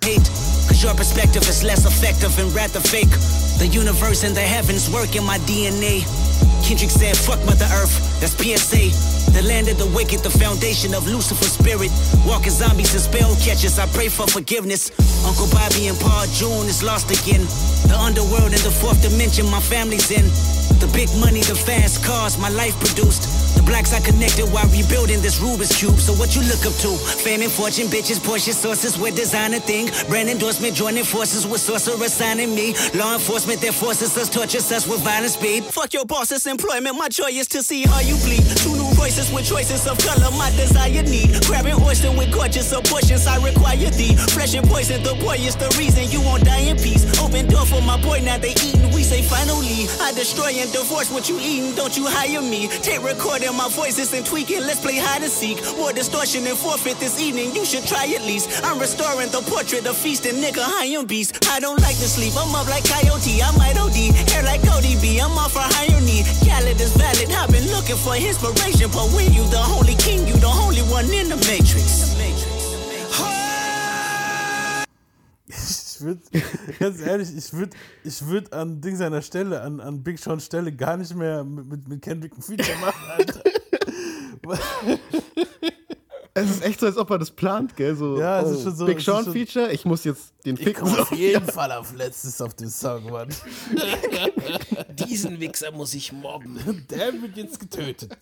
hate. 0.02 0.30
Cause 0.68 0.82
your 0.82 0.94
perspective 0.94 1.46
is 1.50 1.62
less 1.62 1.84
effective 1.84 2.32
and 2.40 2.50
rather 2.56 2.80
fake. 2.80 3.12
The 3.58 3.66
universe 3.66 4.24
and 4.24 4.34
the 4.34 4.40
heavens 4.40 4.90
work 4.90 5.14
in 5.14 5.24
my 5.26 5.36
DNA. 5.40 6.49
Kendrick 6.70 6.94
said, 6.94 7.16
fuck 7.18 7.42
Mother 7.50 7.66
Earth, 7.82 7.98
that's 8.22 8.38
PSA. 8.38 8.94
The 9.34 9.42
land 9.42 9.66
of 9.66 9.76
the 9.82 9.90
wicked, 9.90 10.22
the 10.22 10.30
foundation 10.30 10.94
of 10.94 11.02
Lucifer's 11.02 11.58
spirit. 11.58 11.90
Walking 12.22 12.54
zombies 12.54 12.94
and 12.94 13.02
spell 13.02 13.34
catchers, 13.42 13.80
I 13.80 13.90
pray 13.90 14.06
for 14.06 14.22
forgiveness. 14.30 14.86
Uncle 15.26 15.50
Bobby 15.50 15.90
and 15.90 15.98
Pa 15.98 16.30
June 16.30 16.70
is 16.70 16.86
lost 16.86 17.10
again. 17.10 17.42
The 17.90 17.98
underworld 17.98 18.54
and 18.54 18.62
the 18.62 18.70
fourth 18.70 19.02
dimension, 19.02 19.50
my 19.50 19.58
family's 19.58 20.14
in. 20.14 20.22
The 20.78 20.86
big 20.94 21.10
money, 21.18 21.42
the 21.42 21.58
fast 21.58 22.06
cars, 22.06 22.38
my 22.38 22.50
life 22.54 22.78
produced. 22.78 23.49
The 23.60 23.66
blacks 23.66 23.92
I 23.92 24.00
connected 24.00 24.48
while 24.48 24.64
rebuilding 24.72 25.20
this 25.20 25.36
Rubik's 25.38 25.76
Cube. 25.76 26.00
So 26.00 26.14
what 26.16 26.34
you 26.34 26.40
look 26.40 26.64
up 26.64 26.72
to? 26.80 26.96
Fame 27.20 27.42
and 27.44 27.52
fortune, 27.52 27.92
bitches, 27.92 28.16
Porsche 28.16 28.56
sources 28.56 28.96
with 28.96 29.14
designer 29.14 29.60
thing. 29.60 29.92
Brand 30.08 30.30
endorsement, 30.30 30.72
joining 30.72 31.04
forces 31.04 31.46
with 31.46 31.60
sorcerer 31.60 32.08
signing 32.08 32.54
me. 32.54 32.72
Law 32.96 33.12
enforcement 33.12 33.60
that 33.60 33.74
forces 33.74 34.16
us, 34.16 34.30
tortures 34.30 34.72
us 34.72 34.88
with 34.88 35.04
violent 35.04 35.32
speed. 35.32 35.64
Fuck 35.64 35.92
your 35.92 36.06
boss's 36.06 36.46
employment, 36.46 36.96
my 36.96 37.10
joy 37.10 37.36
is 37.36 37.46
to 37.48 37.62
see 37.62 37.84
how 37.84 38.00
you 38.00 38.16
bleed. 38.24 38.40
Two 38.64 38.72
new 38.80 38.88
voices 38.96 39.30
with 39.30 39.44
choices 39.44 39.86
of 39.86 39.98
color, 39.98 40.32
my 40.40 40.48
desire 40.56 41.04
need. 41.04 41.28
Grabbing 41.44 41.76
oyster 41.84 42.10
with 42.16 42.32
gorgeous 42.32 42.72
abortions, 42.72 43.26
I 43.26 43.36
require 43.44 43.90
thee. 43.92 44.16
Flesh 44.32 44.54
and 44.54 44.66
poison, 44.66 45.02
the 45.02 45.12
boy 45.20 45.36
is 45.36 45.54
the 45.56 45.68
reason 45.76 46.08
you 46.08 46.24
won't 46.24 46.48
die 46.48 46.64
in 46.64 46.78
peace. 46.78 47.04
Open 47.20 47.46
door 47.46 47.66
for 47.66 47.82
my 47.82 48.00
boy, 48.00 48.24
now 48.24 48.38
they 48.38 48.56
eating. 48.64 48.88
We 48.96 49.02
say 49.02 49.20
finally, 49.20 49.84
I 50.00 50.16
destroy 50.16 50.48
and 50.56 50.72
divorce 50.72 51.12
what 51.12 51.28
you 51.28 51.36
eating. 51.38 51.74
Don't 51.74 51.94
you 51.94 52.06
hire 52.08 52.40
me? 52.40 52.68
Take 52.80 53.04
recording 53.04 53.49
my 53.52 53.68
voice, 53.68 53.90
voices 53.90 54.12
and 54.12 54.24
tweaking. 54.24 54.60
Let's 54.60 54.80
play 54.80 54.98
hide 54.98 55.22
and 55.22 55.32
seek. 55.32 55.58
More 55.76 55.92
distortion 55.92 56.46
and 56.46 56.56
forfeit 56.56 56.98
this 56.98 57.20
evening. 57.20 57.54
You 57.54 57.64
should 57.64 57.86
try 57.86 58.04
at 58.14 58.22
least. 58.22 58.62
I'm 58.64 58.78
restoring 58.78 59.30
the 59.30 59.42
portrait 59.42 59.86
of 59.86 59.96
feasting, 59.96 60.36
nigga. 60.36 60.62
I 60.62 60.84
am 60.96 61.06
beast. 61.06 61.48
I 61.50 61.58
don't 61.58 61.80
like 61.80 61.96
to 61.96 62.08
sleep. 62.08 62.34
I'm 62.36 62.54
up 62.54 62.68
like 62.68 62.84
coyote. 62.84 63.42
I 63.42 63.50
might 63.58 63.76
OD. 63.76 64.14
Hair 64.30 64.44
like 64.44 64.62
Cody 64.62 64.94
B. 65.02 65.18
I'm 65.18 65.36
off 65.36 65.52
for 65.52 65.66
higher 65.74 66.00
need. 66.00 66.24
Khaled 66.46 66.80
is 66.80 66.94
valid. 66.96 67.30
I've 67.32 67.50
been 67.50 67.66
looking 67.72 67.96
for 67.96 68.14
inspiration, 68.14 68.90
but 68.92 69.10
when 69.10 69.32
you 69.32 69.42
the 69.50 69.58
holy 69.58 69.96
king, 69.96 70.26
you 70.26 70.36
the 70.36 70.52
only 70.64 70.82
one 70.82 71.10
in 71.10 71.28
the 71.28 71.36
matrix. 71.48 72.10
Ich 76.00 76.06
würde, 76.06 76.20
ganz 76.78 77.00
ehrlich, 77.00 77.28
ich 77.36 77.52
würde 77.52 77.76
ich 78.04 78.26
würd 78.26 78.52
an 78.54 78.80
Ding 78.80 78.96
seiner 78.96 79.20
Stelle, 79.22 79.60
an, 79.60 79.80
an 79.80 80.02
Big 80.02 80.18
Sean 80.18 80.40
Stelle 80.40 80.72
gar 80.72 80.96
nicht 80.96 81.14
mehr 81.14 81.44
mit, 81.44 81.66
mit, 81.66 81.88
mit 81.88 82.02
Kendrick 82.02 82.36
ein 82.36 82.42
Feature 82.42 82.78
machen, 82.78 83.10
Alter. 83.16 83.40
Es 86.32 86.48
ist 86.48 86.62
echt 86.64 86.78
so, 86.80 86.86
als 86.86 86.96
ob 86.96 87.10
er 87.10 87.18
das 87.18 87.30
plant, 87.32 87.74
gell? 87.76 87.96
So, 87.96 88.18
Ja, 88.18 88.40
es 88.40 88.48
oh, 88.48 88.52
ist 88.54 88.62
schon 88.62 88.76
so- 88.76 88.86
Big 88.86 89.00
Sean 89.00 89.24
schon- 89.24 89.32
Feature, 89.32 89.72
ich 89.72 89.84
muss 89.84 90.04
jetzt 90.04 90.32
den 90.46 90.54
Ich 90.56 90.62
ficken. 90.62 90.84
komme 90.84 91.00
auf 91.02 91.10
jeden 91.12 91.44
Fall 91.52 91.72
auf 91.72 91.92
letztes 91.94 92.40
auf 92.40 92.54
den 92.54 92.70
Song, 92.70 93.10
Mann. 93.10 93.28
Diesen 94.94 95.40
Wichser 95.40 95.72
muss 95.72 95.92
ich 95.92 96.12
mobben. 96.12 96.86
Der 96.88 97.12
wird 97.20 97.36
jetzt 97.36 97.58
getötet. 97.58 98.16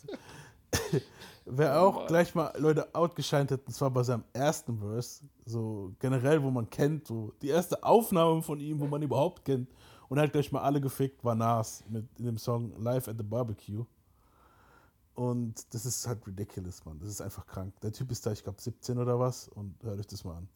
Wer 1.51 1.81
auch 1.81 2.07
gleich 2.07 2.35
mal 2.35 2.53
Leute 2.59 2.95
outgescheint 2.95 3.51
hat, 3.51 3.67
und 3.67 3.73
zwar 3.73 3.91
bei 3.91 4.03
seinem 4.03 4.25
ersten 4.33 4.79
Verse, 4.79 5.25
so 5.45 5.95
generell, 5.99 6.43
wo 6.43 6.51
man 6.51 6.69
kennt, 6.69 7.07
so 7.07 7.33
die 7.41 7.49
erste 7.49 7.83
Aufnahme 7.83 8.43
von 8.43 8.61
ihm, 8.61 8.81
wo 8.81 8.87
man 8.87 9.03
überhaupt 9.03 9.45
kennt, 9.45 9.69
und 10.09 10.19
er 10.19 10.25
hat 10.25 10.33
gleich 10.33 10.53
mal 10.53 10.63
alle 10.63 10.81
gefickt, 10.81 11.25
war 11.25 11.35
Nas 11.35 11.85
mit 11.89 12.07
dem 12.19 12.39
Song 12.39 12.73
Live 12.79 13.09
at 13.09 13.17
the 13.19 13.23
Barbecue. 13.23 13.85
Und 15.15 15.75
das 15.75 15.85
ist 15.85 16.07
halt 16.07 16.27
ridiculous, 16.27 16.85
Mann. 16.85 16.99
Das 17.01 17.09
ist 17.09 17.21
einfach 17.21 17.45
krank. 17.47 17.75
Der 17.81 17.93
Typ 17.93 18.11
ist 18.13 18.25
da, 18.25 18.33
ich 18.33 18.43
glaube, 18.43 18.61
17 18.61 18.99
oder 18.99 19.19
was, 19.19 19.49
und 19.49 19.75
hört 19.83 19.99
euch 19.99 20.07
das 20.07 20.25
mal 20.25 20.37
an. 20.37 20.49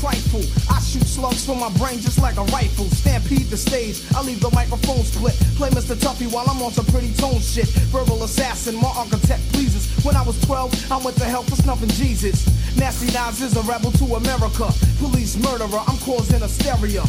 Trifle. 0.00 0.40
I 0.72 0.80
shoot 0.80 1.04
slugs 1.04 1.44
from 1.44 1.60
my 1.60 1.68
brain 1.76 2.00
just 2.00 2.18
like 2.18 2.36
a 2.36 2.44
rifle. 2.48 2.88
Stampede 2.88 3.52
the 3.52 3.56
stage, 3.56 4.00
I 4.16 4.22
leave 4.22 4.40
the 4.40 4.50
microphone 4.50 5.04
split. 5.04 5.36
Play 5.60 5.68
Mr. 5.70 5.94
Tuffy 5.94 6.26
while 6.32 6.48
I'm 6.48 6.62
on 6.62 6.72
some 6.72 6.86
pretty 6.86 7.12
tone 7.14 7.40
shit. 7.40 7.68
Verbal 7.92 8.24
assassin, 8.24 8.76
my 8.76 8.88
architect 8.96 9.44
pleases. 9.52 9.84
When 10.04 10.16
I 10.16 10.22
was 10.22 10.40
12, 10.40 10.90
I 10.90 10.96
went 11.04 11.16
to 11.18 11.24
hell 11.24 11.42
for 11.42 11.56
snuffing 11.56 11.90
Jesus. 11.90 12.48
Nasty 12.76 13.12
Nas 13.12 13.42
is 13.42 13.56
a 13.56 13.62
rebel 13.62 13.92
to 13.92 14.16
America. 14.16 14.72
Police 14.98 15.36
murderer, 15.36 15.82
I'm 15.86 15.98
causing 15.98 16.40
hysteria. 16.40 17.04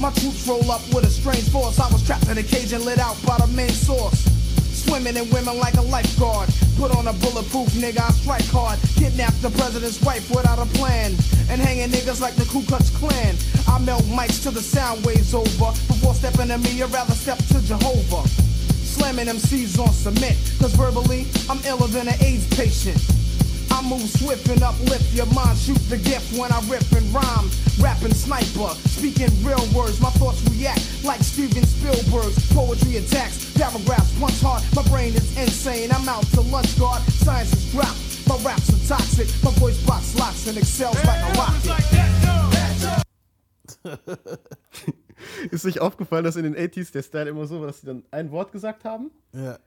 My 0.00 0.10
troops 0.12 0.46
roll 0.46 0.70
up 0.70 0.82
with 0.94 1.04
a 1.04 1.10
strange 1.10 1.48
force. 1.50 1.80
I 1.80 1.90
was 1.90 2.06
trapped 2.06 2.28
in 2.28 2.38
a 2.38 2.42
cage 2.42 2.72
and 2.72 2.84
lit 2.84 3.00
out 3.00 3.16
by 3.26 3.36
the 3.38 3.48
main 3.48 3.70
source. 3.70 4.37
Swimming 4.88 5.16
in 5.16 5.28
women 5.28 5.58
like 5.58 5.74
a 5.74 5.82
lifeguard. 5.82 6.48
Put 6.78 6.96
on 6.96 7.06
a 7.08 7.12
bulletproof 7.12 7.68
nigga, 7.76 8.00
I 8.00 8.10
strike 8.12 8.46
hard. 8.46 8.78
Kidnap 8.96 9.34
the 9.42 9.50
president's 9.50 10.00
wife 10.00 10.30
without 10.30 10.58
a 10.58 10.64
plan. 10.78 11.12
And 11.50 11.60
hanging 11.60 11.90
niggas 11.90 12.22
like 12.22 12.36
the 12.36 12.46
Ku 12.46 12.62
Klux 12.62 12.88
Klan. 12.96 13.36
I 13.68 13.78
melt 13.80 14.04
mics 14.04 14.42
till 14.42 14.52
the 14.52 14.62
sound 14.62 15.04
waves 15.04 15.34
over. 15.34 15.72
Before 15.92 16.14
stepping 16.14 16.48
to 16.48 16.56
me, 16.56 16.82
I'd 16.82 16.90
rather 16.90 17.12
step 17.12 17.36
to 17.36 17.60
Jehovah. 17.66 18.26
slamming 18.28 19.26
MCs 19.26 19.78
on 19.78 19.92
cement. 19.92 20.36
Cause 20.58 20.72
verbally, 20.74 21.26
I'm 21.50 21.60
iller 21.66 21.88
than 21.88 22.08
an 22.08 22.16
AIDS 22.22 22.48
patient. 22.56 23.17
I 23.78 23.82
move 23.88 24.10
swift 24.10 24.48
and 24.48 24.60
uplift 24.60 25.14
your 25.14 25.26
mind. 25.26 25.56
Shoot 25.56 25.78
the 25.88 25.98
gift 25.98 26.36
when 26.36 26.50
I 26.50 26.58
rip 26.66 26.82
and 26.90 27.06
rhyme. 27.14 27.48
Rapping 27.78 28.12
sniper, 28.12 28.74
speaking 28.90 29.30
real 29.46 29.62
words. 29.70 30.00
My 30.00 30.10
thoughts 30.18 30.42
react 30.50 30.82
like 31.04 31.20
Steven 31.22 31.62
Spielberg's. 31.62 32.52
Poetry 32.52 32.96
attacks, 32.96 33.54
paragraphs 33.54 34.18
punch 34.18 34.40
hard. 34.42 34.64
My 34.74 34.82
brain 34.90 35.14
is 35.14 35.30
insane. 35.38 35.92
I'm 35.92 36.08
out 36.08 36.26
to 36.34 36.40
lunch 36.40 36.76
guard. 36.76 37.02
Science 37.22 37.52
is 37.52 37.70
dropped. 37.70 38.02
My 38.26 38.36
raps 38.42 38.68
are 38.74 38.96
toxic. 38.98 39.28
My 39.44 39.52
voice 39.62 39.80
box 39.86 40.18
locks 40.18 40.48
and 40.48 40.58
excels 40.58 40.98
like 41.04 41.22
a 41.22 41.32
rocket. 41.38 41.70
Ist 45.52 45.66
euch 45.66 45.80
aufgefallen, 45.80 46.24
dass 46.24 46.34
in 46.34 46.42
den 46.42 46.56
80s 46.56 46.90
der 46.90 47.02
Style 47.02 47.30
immer 47.30 47.46
so 47.46 47.60
war, 47.60 47.68
dass 47.68 47.80
sie 47.80 47.86
dann 47.86 48.02
ein 48.10 48.32
Wort 48.32 48.50
gesagt 48.50 48.84
haben? 48.84 49.12
Ja. 49.32 49.58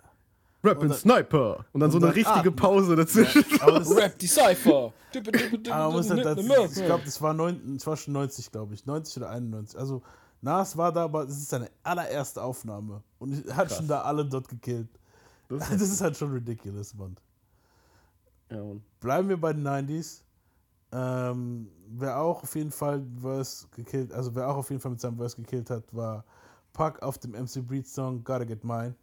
Rap 0.63 0.77
Und 0.77 0.83
and 0.83 0.91
dann- 0.91 0.99
Sniper. 0.99 1.65
Und 1.73 1.79
dann 1.81 1.91
so 1.91 1.97
und 1.97 2.03
eine 2.03 2.13
dann 2.13 2.23
richtige 2.23 2.39
atmen. 2.49 2.55
Pause 2.55 2.95
dazwischen. 2.95 3.43
Ja, 3.59 3.71
das- 3.71 3.89
Rap 3.95 4.17
die 4.19 4.27
Cypher. 4.27 4.93
Halt 5.13 5.27
ich 5.27 6.85
glaube, 6.85 7.03
das 7.03 7.21
war, 7.21 7.33
neun, 7.33 7.75
das 7.75 7.85
war 7.87 7.97
schon 7.97 8.13
90, 8.13 8.51
glaube 8.51 8.73
ich. 8.75 8.85
90 8.85 9.17
oder 9.17 9.29
91. 9.31 9.77
Also 9.79 10.01
Nas 10.41 10.75
war 10.77 10.91
da, 10.91 11.03
aber 11.03 11.25
das 11.25 11.37
ist 11.37 11.49
seine 11.49 11.69
allererste 11.83 12.41
Aufnahme. 12.41 13.01
Und 13.19 13.45
er 13.47 13.55
hat 13.55 13.67
Krass. 13.67 13.77
schon 13.77 13.87
da 13.87 14.01
alle 14.01 14.25
dort 14.25 14.47
gekillt. 14.47 14.87
Das 15.49 15.59
Das 15.69 15.81
ist- 15.81 15.91
ist, 15.93 16.01
halt 16.01 16.15
schon 16.17 16.31
ridiculous, 16.31 16.93
Mann. 16.93 17.15
Ja, 18.49 18.57
Mann. 18.63 18.83
Bleiben 18.99 19.29
wir 19.29 19.39
bei 19.39 19.53
den 19.53 19.67
90s. 19.67 20.21
Ähm, 20.93 21.69
wer 21.87 22.19
auch 22.19 22.43
auf 22.43 22.55
jeden 22.55 22.71
Fall 22.71 23.01
Verse 23.21 23.65
gekillt, 23.75 24.11
also 24.11 24.35
wer 24.35 24.49
auch 24.49 24.57
auf 24.57 24.69
jeden 24.69 24.81
Fall 24.81 24.91
mit 24.91 24.99
seinem 24.99 25.15
Verse 25.17 25.37
gekillt 25.37 25.69
hat, 25.69 25.83
war 25.93 26.25
Puck 26.73 27.01
auf 27.01 27.17
dem 27.17 27.31
MC 27.31 27.65
Breed 27.65 27.87
Song 27.87 28.21
Gotta 28.25 28.43
Get 28.43 28.63
Mine. 28.65 28.93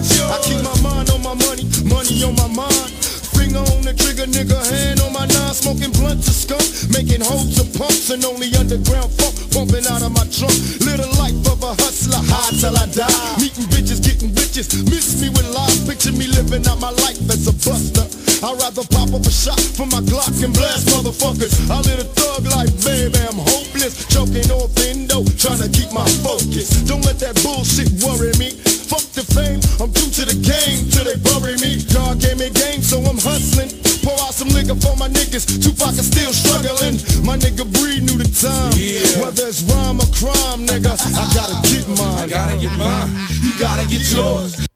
I 0.00 0.40
keep 0.40 0.62
my 0.64 0.76
mind 0.80 1.10
on 1.10 1.22
my 1.22 1.34
money, 1.34 1.68
money 1.84 2.24
on 2.24 2.34
my 2.36 2.48
mind. 2.48 2.90
Finger 3.36 3.60
on 3.60 3.84
the 3.84 3.92
trigger, 3.92 4.24
nigga, 4.24 4.56
hand 4.72 5.00
on 5.00 5.12
my 5.12 5.26
nine, 5.26 5.54
smoking 5.54 5.92
blunt 5.92 6.24
to 6.24 6.32
skunk, 6.32 6.64
making 6.88 7.20
holes 7.20 7.60
of 7.60 7.68
pumps 7.76 8.08
and 8.10 8.24
only 8.24 8.48
underground 8.56 9.12
funk 9.20 9.40
pumping 9.52 9.84
out 9.92 10.02
of 10.02 10.12
my 10.16 10.24
trunk. 10.32 10.56
Little 10.80 11.10
life 11.20 11.36
of 11.50 11.60
a 11.62 11.76
hustler, 11.76 12.22
high 12.22 12.54
till 12.56 12.72
I 12.72 12.86
die. 12.88 13.36
Meeting 13.42 13.68
bitches, 13.68 14.00
getting 14.00 14.30
bitches, 14.30 14.72
miss 14.88 15.20
me 15.20 15.28
with 15.28 15.48
lies, 15.52 15.84
picture 15.84 16.12
me 16.12 16.26
living 16.32 16.64
out 16.66 16.80
my 16.80 16.90
life 17.04 17.20
as 17.28 17.44
a 17.46 17.52
buster. 17.52 18.06
I'd 18.40 18.56
rather 18.56 18.86
pop 18.88 19.12
up 19.12 19.26
a 19.26 19.30
shot 19.30 19.60
for 19.60 19.84
my 19.84 20.00
Glock 20.08 20.32
and 20.40 20.54
blast 20.54 20.88
motherfuckers. 20.88 21.52
I 21.68 21.76
live 21.84 22.00
a 22.00 22.08
thug 22.16 22.46
life, 22.48 22.72
baby, 22.80 23.20
I'm 23.28 23.36
hopeless. 23.36 24.08
Choking 24.08 24.48
off 24.48 24.72
endo, 24.80 25.28
trying 25.36 25.60
to 25.60 25.68
keep 25.68 25.92
my 25.92 26.08
focus. 26.24 26.80
Don't 26.88 27.04
let 27.04 27.18
that 27.20 27.36
bullshit 27.44 27.92
worry 28.00 28.32
me. 28.40 28.69
Fuck 28.90 29.06
the 29.14 29.22
fame, 29.22 29.62
I'm 29.78 29.94
true 29.94 30.10
to 30.18 30.24
the 30.26 30.34
game 30.34 30.90
till 30.90 31.06
they 31.06 31.14
bury 31.22 31.54
me. 31.62 31.78
God 31.94 32.18
gave 32.18 32.38
me 32.42 32.50
game, 32.50 32.82
so 32.82 32.98
I'm 32.98 33.22
hustling. 33.22 33.70
Pour 34.02 34.18
out 34.18 34.34
some 34.34 34.50
liquor 34.50 34.74
for 34.74 34.96
my 34.98 35.06
niggas. 35.06 35.46
Tupac 35.62 35.94
is 35.94 36.10
still 36.10 36.34
struggling. 36.34 36.98
My 37.22 37.38
nigga 37.38 37.62
Breed 37.62 38.02
knew 38.02 38.18
the 38.18 38.26
time. 38.26 38.74
Whether 39.22 39.46
it's 39.46 39.62
rhyme 39.70 40.02
or 40.02 40.10
crime, 40.10 40.66
nigga, 40.66 40.90
I 40.90 41.22
gotta 41.30 41.56
get 41.70 41.86
mine. 41.94 42.18
I 42.18 42.26
gotta 42.26 42.56
get 42.58 42.74
mine. 42.74 43.08
You 43.46 43.52
gotta 43.62 43.86
get 43.86 44.02
yours. 44.10 44.66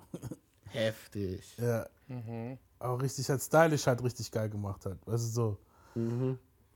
Heftig. 0.72 1.44
Ja. 1.60 1.84
Auch 2.78 3.00
richtig, 3.02 3.28
halt 3.28 3.42
stylisch 3.42 3.86
halt 3.86 4.02
richtig 4.02 4.30
geil 4.30 4.48
gemacht 4.48 4.86
hat. 4.86 4.96
Weißt 5.04 5.24
du, 5.24 5.28
so. 5.28 5.58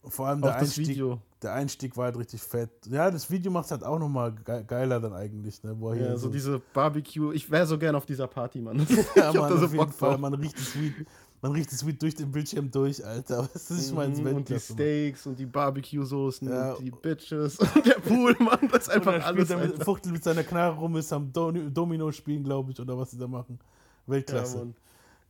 Vor 0.05 0.29
allem 0.29 0.41
der 0.41 0.57
Einstieg, 0.57 1.03
der 1.43 1.53
Einstieg 1.53 1.97
war 1.97 2.07
halt 2.07 2.17
richtig 2.19 2.41
fett. 2.43 2.71
Ja, 2.87 3.11
das 3.11 3.31
Video 3.31 3.53
macht 3.53 3.71
halt 3.71 3.85
auch 3.85 3.99
nochmal 3.99 4.33
ge 4.33 4.65
geiler 4.67 4.99
dann 4.99 5.13
eigentlich, 5.13 5.63
ne? 5.63 5.75
Wo 5.79 5.93
Ja, 5.93 5.99
hier 6.09 6.17
so 6.19 6.29
diese 6.31 6.61
Barbecue. 6.73 7.33
Ich 7.33 7.51
wäre 7.51 7.67
so 7.67 7.79
gern 7.79 7.95
auf 7.95 8.07
dieser 8.07 8.27
Party, 8.27 8.61
Mann. 8.61 8.79
Ja, 9.15 9.31
ich 9.31 9.37
Mann, 9.39 9.51
da 9.51 9.57
so 9.59 9.67
auf 9.67 9.73
jeden 9.73 9.77
Bock 9.77 9.93
Fall. 9.93 10.11
drauf. 10.13 10.21
Man 10.21 10.35
riecht 10.35 10.59
das 10.59 10.75
Weed, 10.81 10.95
man 11.43 11.53
riecht 11.53 11.71
das 11.73 11.87
Weed 11.87 12.01
durch 12.01 12.15
den 12.15 12.31
Bildschirm 12.33 12.71
durch, 12.71 13.05
Alter. 13.05 13.43
Weißt 13.55 13.71
du, 13.71 13.75
ich 13.75 13.93
meine, 13.93 14.15
Mhm, 14.17 14.37
und 14.37 14.49
die 14.49 14.59
Steaks 14.59 15.27
und 15.27 15.39
die 15.39 15.47
Barbecue-Soßen 15.47 16.49
Ja. 16.49 16.73
und 16.73 16.85
die 16.85 16.91
Bitches 16.91 17.59
und 17.59 17.85
der 17.87 18.01
Pool, 18.01 18.35
Mann. 18.39 18.69
Das 18.73 18.85
ist 18.89 18.91
einfach 18.91 19.23
alles. 19.25 19.51
er 19.51 19.59
Alter. 19.59 19.85
Fuchtel 19.85 20.13
mit 20.13 20.25
seiner 20.25 20.45
Knarre 20.45 20.77
rum, 20.79 20.97
ist 20.97 21.13
am 21.13 21.31
Domino 21.33 22.11
spielen, 22.13 22.43
glaube 22.43 22.73
ich, 22.73 22.81
oder 22.81 22.97
was 22.99 23.11
sie 23.11 23.19
da 23.19 23.27
machen. 23.27 23.59
Weltklasse. 24.07 24.73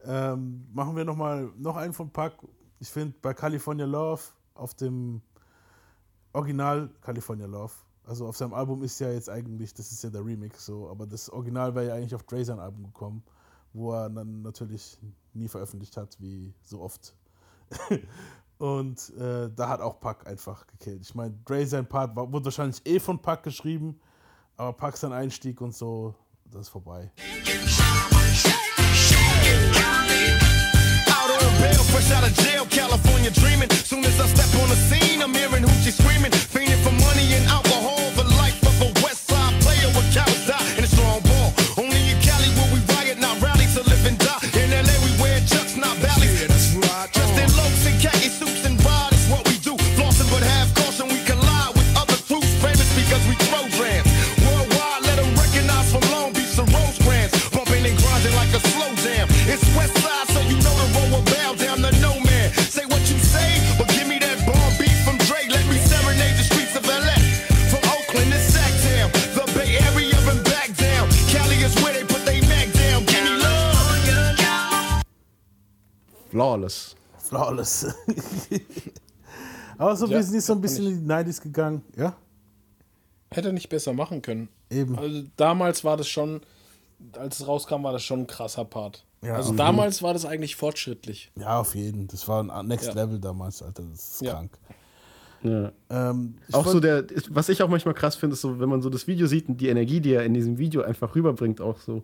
Ja, 0.07 0.33
ähm, 0.33 0.65
machen 0.73 0.95
wir 0.97 1.05
noch 1.05 1.17
mal 1.17 1.51
noch 1.59 1.77
einen 1.77 1.93
von 1.93 2.09
Pack. 2.11 2.35
Ich 2.79 2.89
finde 2.89 3.15
bei 3.21 3.35
California 3.35 3.85
Love 3.85 4.23
auf 4.61 4.75
dem 4.75 5.23
Original 6.33 6.91
California 7.01 7.47
Love, 7.47 7.73
also 8.05 8.27
auf 8.27 8.37
seinem 8.37 8.55
Album 8.55 8.83
ist 8.83 8.99
ja 8.99 9.11
jetzt 9.11 9.29
eigentlich, 9.29 9.75
das 9.75 9.93
ist 9.93 10.03
ja 10.03 10.11
der 10.11 10.25
Remix 10.25 10.67
so, 10.67 10.89
aber 10.89 11.07
das 11.07 11.31
Original 11.31 11.75
wäre 11.75 11.89
ja 11.89 11.95
eigentlich 11.95 12.15
auf 12.15 12.23
Dre 12.25 12.45
sein 12.45 12.59
Album 12.59 12.85
gekommen, 12.85 13.23
wo 13.73 13.93
er 13.93 14.11
dann 14.11 14.43
natürlich 14.43 14.99
nie 15.33 15.49
veröffentlicht 15.49 15.97
hat, 15.97 16.21
wie 16.21 16.53
so 16.63 16.81
oft. 16.81 17.15
Und 18.59 19.15
äh, 19.17 19.49
da 19.55 19.69
hat 19.69 19.81
auch 19.81 20.01
Pack 20.01 20.27
einfach 20.27 20.67
gekillt. 20.67 21.03
Ich 21.03 21.15
meine, 21.15 21.35
Dre 21.47 21.67
sein 21.67 21.89
Part 21.89 22.15
war, 22.15 22.31
wurde 22.31 22.47
wahrscheinlich 22.47 22.85
eh 22.85 22.99
von 22.99 23.21
Pack 23.21 23.43
geschrieben, 23.43 23.99
aber 24.57 24.75
Pack 24.75 24.97
sein 24.97 25.13
Einstieg 25.13 25.61
und 25.61 25.75
so, 25.75 26.15
das 26.45 26.63
ist 26.63 26.69
vorbei. 26.69 27.11
Fresh 32.01 32.17
out 32.17 32.29
of 32.29 32.35
jail, 32.37 32.67
California 32.67 33.31
dreaming. 33.31 33.71
Soon 33.71 34.05
as 34.05 34.21
I 34.21 34.27
step 34.27 34.63
on 34.63 34.69
the 34.69 34.77
scene, 34.77 35.23
I'm 35.23 35.35
hearing 35.35 35.63
hoochie 35.63 35.93
screaming. 35.93 36.31
Fiending 36.31 36.83
for 36.83 36.93
money 36.93 37.35
and 37.35 37.47
alcohol, 37.47 38.00
Flawless. 76.41 76.97
Flawless. 77.19 77.95
Aber 79.79 79.95
so 79.95 80.07
Ja, 80.07 80.13
wir 80.13 80.23
sind 80.23 80.35
jetzt 80.35 80.47
so 80.47 80.55
ein 80.55 80.61
bisschen 80.63 80.87
in 80.87 81.07
die 81.07 81.13
90s 81.13 81.43
gegangen, 81.43 81.83
ja? 81.97 82.17
Hätte 83.31 83.49
er 83.49 83.53
nicht 83.53 83.69
besser 83.69 83.93
machen 83.93 84.23
können. 84.23 84.49
Eben. 84.71 84.99
Also 84.99 85.25
damals 85.37 85.85
war 85.85 85.99
das 85.99 86.09
schon, 86.09 86.41
als 87.13 87.41
es 87.41 87.47
rauskam, 87.47 87.83
war 87.83 87.93
das 87.93 88.03
schon 88.03 88.21
ein 88.21 88.27
krasser 88.27 88.65
Part. 88.65 89.05
Ja, 89.23 89.35
also 89.35 89.53
damals 89.53 90.03
war 90.03 90.15
das 90.15 90.25
eigentlich 90.25 90.57
fortschrittlich. 90.57 91.31
Ja, 91.37 91.61
auf 91.61 91.75
jeden. 91.75 92.09
Das 92.09 92.27
war 92.27 92.43
ein 92.43 92.67
Next 92.67 92.87
Ja. 92.89 92.95
Level 92.95 93.19
damals, 93.21 93.63
Alter. 93.63 93.83
Das 93.91 94.13
ist 94.13 94.23
Ja. 94.23 94.33
krank. 94.33 94.59
Ja. 95.43 95.73
Ähm, 95.91 96.37
Auch 96.53 96.67
so 96.67 96.81
der, 96.81 97.05
was 97.29 97.51
ich 97.51 97.63
auch 97.63 97.69
manchmal 97.69 97.93
krass 97.95 98.17
finde, 98.17 98.33
ist 98.35 98.41
so, 98.41 98.59
wenn 98.61 98.69
man 98.71 98.81
so 98.81 98.89
das 98.89 99.07
Video 99.07 99.27
sieht 99.27 99.49
und 99.51 99.59
die 99.61 99.69
Energie, 99.69 100.01
die 100.01 100.15
er 100.15 100.25
in 100.25 100.33
diesem 100.33 100.57
Video 100.57 100.81
einfach 100.83 101.15
rüberbringt, 101.15 101.61
auch 101.61 101.79
so 101.79 102.03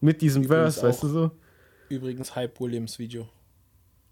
mit 0.00 0.20
diesem 0.22 0.44
Übrigens 0.44 0.76
Verse, 0.76 0.86
weißt 0.86 1.02
du 1.02 1.08
so? 1.08 1.30
Übrigens 1.88 2.34
Hype 2.36 2.58
Williams 2.60 2.98
Video. 3.00 3.28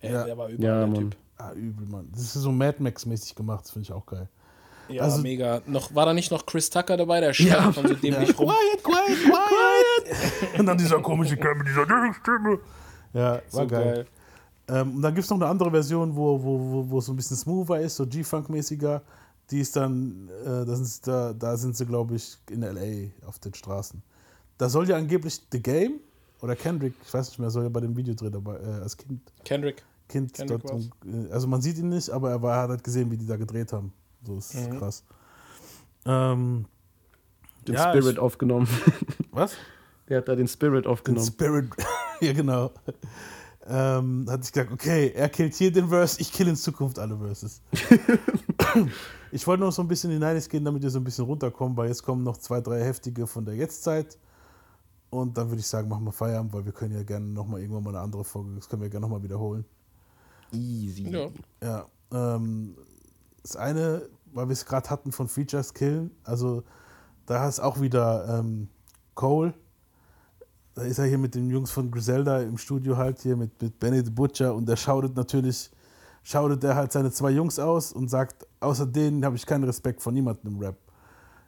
Ja, 0.02 0.10
Ja. 0.10 0.24
der 0.24 0.38
war 0.38 0.48
überall 0.48 0.64
Ja, 0.64 0.78
der 0.78 0.86
Mann. 0.86 1.10
Typ. 1.10 1.16
Ah, 1.38 1.52
übel, 1.52 1.86
Mann. 1.86 2.08
Das 2.12 2.22
ist 2.22 2.34
so 2.34 2.52
Mad 2.52 2.82
Max-mäßig 2.82 3.34
gemacht, 3.34 3.64
das 3.64 3.70
finde 3.70 3.84
ich 3.84 3.92
auch 3.92 4.04
geil. 4.06 4.28
Ja, 4.88 5.02
Also- 5.04 5.22
mega. 5.22 5.62
Noch, 5.66 5.94
war 5.94 6.04
da 6.06 6.12
nicht 6.12 6.30
noch 6.30 6.44
Chris 6.44 6.68
Tucker 6.68 6.96
dabei? 6.96 7.20
Der 7.20 7.32
schreit 7.32 7.48
Ja. 7.48 7.72
von 7.72 7.86
so 7.86 7.94
dämlich 8.02 8.28
Ja. 8.30 8.34
rum. 8.36 8.48
Quiet, 8.50 8.82
quiet, 8.84 9.18
quiet! 9.24 10.58
Und 10.60 10.66
dann 10.66 10.76
dieser 10.78 11.00
komische 11.00 11.36
Kerl 11.36 11.54
mit 11.54 11.68
dieser 11.68 11.84
Stimme. 11.84 12.58
Ja, 13.12 13.32
war 13.34 13.42
So 13.48 13.66
geil. 13.66 13.94
geil. 13.94 14.06
Ähm, 14.68 14.96
und 14.96 15.02
dann 15.02 15.14
gibt 15.14 15.24
es 15.24 15.30
noch 15.30 15.36
eine 15.38 15.46
andere 15.46 15.70
Version, 15.70 16.14
wo, 16.14 16.42
wo, 16.42 16.58
wo, 16.60 16.90
wo 16.90 16.98
es 16.98 17.06
so 17.06 17.12
ein 17.12 17.16
bisschen 17.16 17.36
smoother 17.36 17.80
ist, 17.80 17.96
so 17.96 18.06
G-Funk-mäßiger. 18.06 19.02
Die 19.50 19.60
ist 19.60 19.74
dann, 19.74 20.28
äh, 20.44 20.64
da, 20.64 20.76
sind 20.76 20.84
sie, 20.86 21.00
da, 21.02 21.32
da 21.32 21.56
sind 21.56 21.76
sie, 21.76 21.84
glaube 21.86 22.14
ich, 22.14 22.36
in 22.50 22.62
L.A. 22.62 23.26
auf 23.28 23.38
den 23.40 23.52
Straßen. 23.54 24.00
Da 24.58 24.68
soll 24.68 24.88
ja 24.88 24.96
angeblich 24.96 25.40
The 25.50 25.60
Game 25.60 25.94
oder 26.40 26.54
Kendrick, 26.54 26.94
ich 27.04 27.12
weiß 27.12 27.28
nicht 27.30 27.38
mehr, 27.40 27.50
soll 27.50 27.64
ja 27.64 27.68
bei 27.68 27.80
dem 27.80 27.96
Video 27.96 28.14
drin 28.14 28.30
dabei, 28.30 28.56
äh, 28.58 28.80
als 28.82 28.96
Kind. 28.96 29.20
Kendrick. 29.44 29.82
Kind 30.10 30.32
Kendrick 30.34 30.62
dort, 30.62 30.74
war's. 30.74 30.90
äh, 31.06 31.32
also 31.32 31.46
man 31.48 31.62
sieht 31.62 31.78
ihn 31.78 31.88
nicht, 31.88 32.10
aber 32.10 32.30
er 32.30 32.42
war, 32.42 32.62
hat 32.62 32.70
halt 32.70 32.84
gesehen, 32.84 33.10
wie 33.10 33.16
die 33.16 33.26
da 33.26 33.36
gedreht 33.36 33.72
haben. 33.72 33.92
So 34.26 34.36
ist 34.38 34.54
Mhm. 34.54 34.78
krass. 34.78 35.04
Ähm, 36.04 36.66
Den 37.66 37.74
ja, 37.76 37.90
Spirit 37.90 38.12
ich- 38.14 38.18
aufgenommen. 38.18 38.68
Was? 39.32 39.52
Der 40.08 40.18
hat 40.18 40.28
da 40.28 40.34
den 40.34 40.48
Spirit 40.48 40.84
Den 40.84 40.90
aufgenommen. 40.90 41.26
Spirit, 41.26 41.70
ja 42.20 42.32
genau. 42.32 42.72
Ähm, 43.66 44.26
hat 44.28 44.42
sich 44.44 44.52
gesagt, 44.52 44.72
okay, 44.72 45.12
er 45.14 45.28
killt 45.28 45.54
hier 45.54 45.70
den 45.70 45.88
Verse, 45.88 46.20
ich 46.20 46.32
kill 46.32 46.48
in 46.48 46.56
Zukunft 46.56 46.98
alle 46.98 47.16
Verses. 47.16 47.60
ich 49.30 49.46
wollte 49.46 49.62
noch 49.62 49.70
so 49.72 49.82
ein 49.82 49.88
bisschen 49.88 50.10
in 50.10 50.18
die 50.20 50.26
90s 50.26 50.48
gehen, 50.48 50.64
damit 50.64 50.82
wir 50.82 50.90
so 50.90 50.98
ein 50.98 51.04
bisschen 51.04 51.24
runterkommen, 51.24 51.76
weil 51.76 51.88
jetzt 51.88 52.02
kommen 52.02 52.24
noch 52.24 52.38
zwei, 52.38 52.60
drei 52.60 52.82
heftige 52.82 53.26
von 53.26 53.44
der 53.44 53.54
Jetztzeit. 53.54 54.18
Und 55.10 55.36
dann 55.36 55.48
würde 55.50 55.60
ich 55.60 55.66
sagen, 55.66 55.88
machen 55.88 56.04
wir 56.04 56.12
Feierabend, 56.12 56.52
weil 56.52 56.64
wir 56.64 56.72
können 56.72 56.94
ja 56.94 57.02
gerne 57.02 57.26
nochmal 57.26 57.60
irgendwann 57.60 57.82
mal 57.84 57.90
eine 57.90 58.00
andere 58.00 58.24
Folge, 58.24 58.54
das 58.56 58.68
können 58.68 58.82
wir 58.82 58.88
gerne 58.88 59.02
nochmal 59.06 59.22
wiederholen. 59.22 59.64
Easy. 60.52 61.08
Ja. 61.08 61.28
Ja. 61.62 61.86
Ähm, 62.12 62.76
das 63.42 63.56
eine, 63.56 64.08
weil 64.32 64.48
wir 64.48 64.52
es 64.52 64.66
gerade 64.66 64.88
hatten 64.90 65.12
von 65.12 65.28
Features 65.28 65.74
Killen, 65.74 66.10
also 66.24 66.62
da 67.26 67.48
ist 67.48 67.60
auch 67.60 67.80
wieder 67.80 68.38
ähm, 68.40 68.68
Cole. 69.14 69.54
Da 70.74 70.82
ist 70.82 70.98
er 70.98 71.06
hier 71.06 71.18
mit 71.18 71.34
den 71.34 71.50
Jungs 71.50 71.70
von 71.70 71.90
Griselda 71.90 72.40
im 72.40 72.58
Studio 72.58 72.96
halt 72.96 73.20
hier 73.20 73.36
mit, 73.36 73.60
mit 73.60 73.78
Benny 73.78 74.04
the 74.04 74.10
Butcher 74.10 74.54
und 74.54 74.68
der 74.68 74.76
schautet 74.76 75.14
natürlich, 75.14 75.70
schautet 76.22 76.64
er 76.64 76.74
halt 76.74 76.92
seine 76.92 77.10
zwei 77.10 77.30
Jungs 77.30 77.58
aus 77.58 77.92
und 77.92 78.08
sagt, 78.08 78.46
außer 78.60 78.86
denen 78.86 79.24
habe 79.24 79.36
ich 79.36 79.46
keinen 79.46 79.64
Respekt 79.64 80.02
vor 80.02 80.12
niemandem 80.12 80.54
im 80.54 80.58
Rap. 80.58 80.76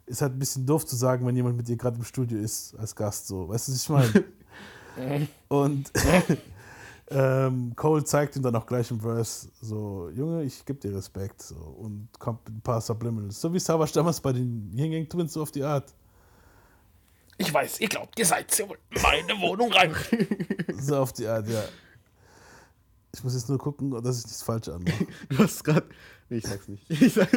Ist 0.06 0.22
halt 0.22 0.34
ein 0.34 0.38
bisschen 0.38 0.66
doof 0.66 0.84
zu 0.86 0.96
sagen, 0.96 1.26
wenn 1.26 1.34
jemand 1.34 1.56
mit 1.56 1.68
dir 1.68 1.76
gerade 1.76 1.96
im 1.96 2.04
Studio 2.04 2.38
ist 2.38 2.76
als 2.76 2.94
Gast 2.94 3.26
so. 3.26 3.48
Weißt 3.48 3.68
du, 3.68 3.72
was 3.72 3.82
ich 3.82 3.88
meine? 3.88 5.28
und 5.48 5.90
ähm, 7.12 7.72
Cole 7.76 8.04
zeigt 8.04 8.36
ihm 8.36 8.42
dann 8.42 8.56
auch 8.56 8.66
gleich 8.66 8.90
im 8.90 9.00
Verse 9.00 9.48
so, 9.60 10.10
Junge, 10.14 10.44
ich 10.44 10.64
gebe 10.64 10.78
dir 10.78 10.94
Respekt 10.94 11.42
so, 11.42 11.54
und 11.54 12.08
kommt 12.18 12.44
mit 12.46 12.56
ein 12.56 12.60
paar 12.60 12.80
Subliminals. 12.80 13.40
So 13.40 13.52
wie 13.52 13.58
Savage 13.58 13.92
damals 13.92 14.20
bei 14.20 14.32
den 14.32 14.72
Ying 14.76 14.92
Yang 14.92 15.08
Twins 15.08 15.32
so 15.32 15.42
auf 15.42 15.50
die 15.50 15.62
Art. 15.62 15.92
Ich 17.38 17.52
weiß, 17.52 17.80
ihr 17.80 17.88
glaubt, 17.88 18.18
ihr 18.18 18.26
seid 18.26 18.56
ja 18.58 18.68
wohl 18.68 18.78
in 18.90 19.02
meine 19.02 19.40
Wohnung 19.40 19.72
rein. 19.72 19.94
So 20.78 20.96
auf 20.96 21.12
die 21.12 21.26
Art, 21.26 21.48
ja. 21.48 21.62
Ich 23.14 23.22
muss 23.22 23.34
jetzt 23.34 23.48
nur 23.48 23.58
gucken, 23.58 23.90
dass 24.02 24.18
ich 24.18 24.24
nichts 24.24 24.42
falsch 24.42 24.68
anmache. 24.68 25.06
Du 25.28 25.38
hast 25.38 25.62
gerade. 25.62 25.86
Nee, 26.28 26.38
ich 26.38 26.46
sag's 26.46 26.66
nicht. 26.66 26.90
Ich 26.90 27.12
sag, 27.12 27.28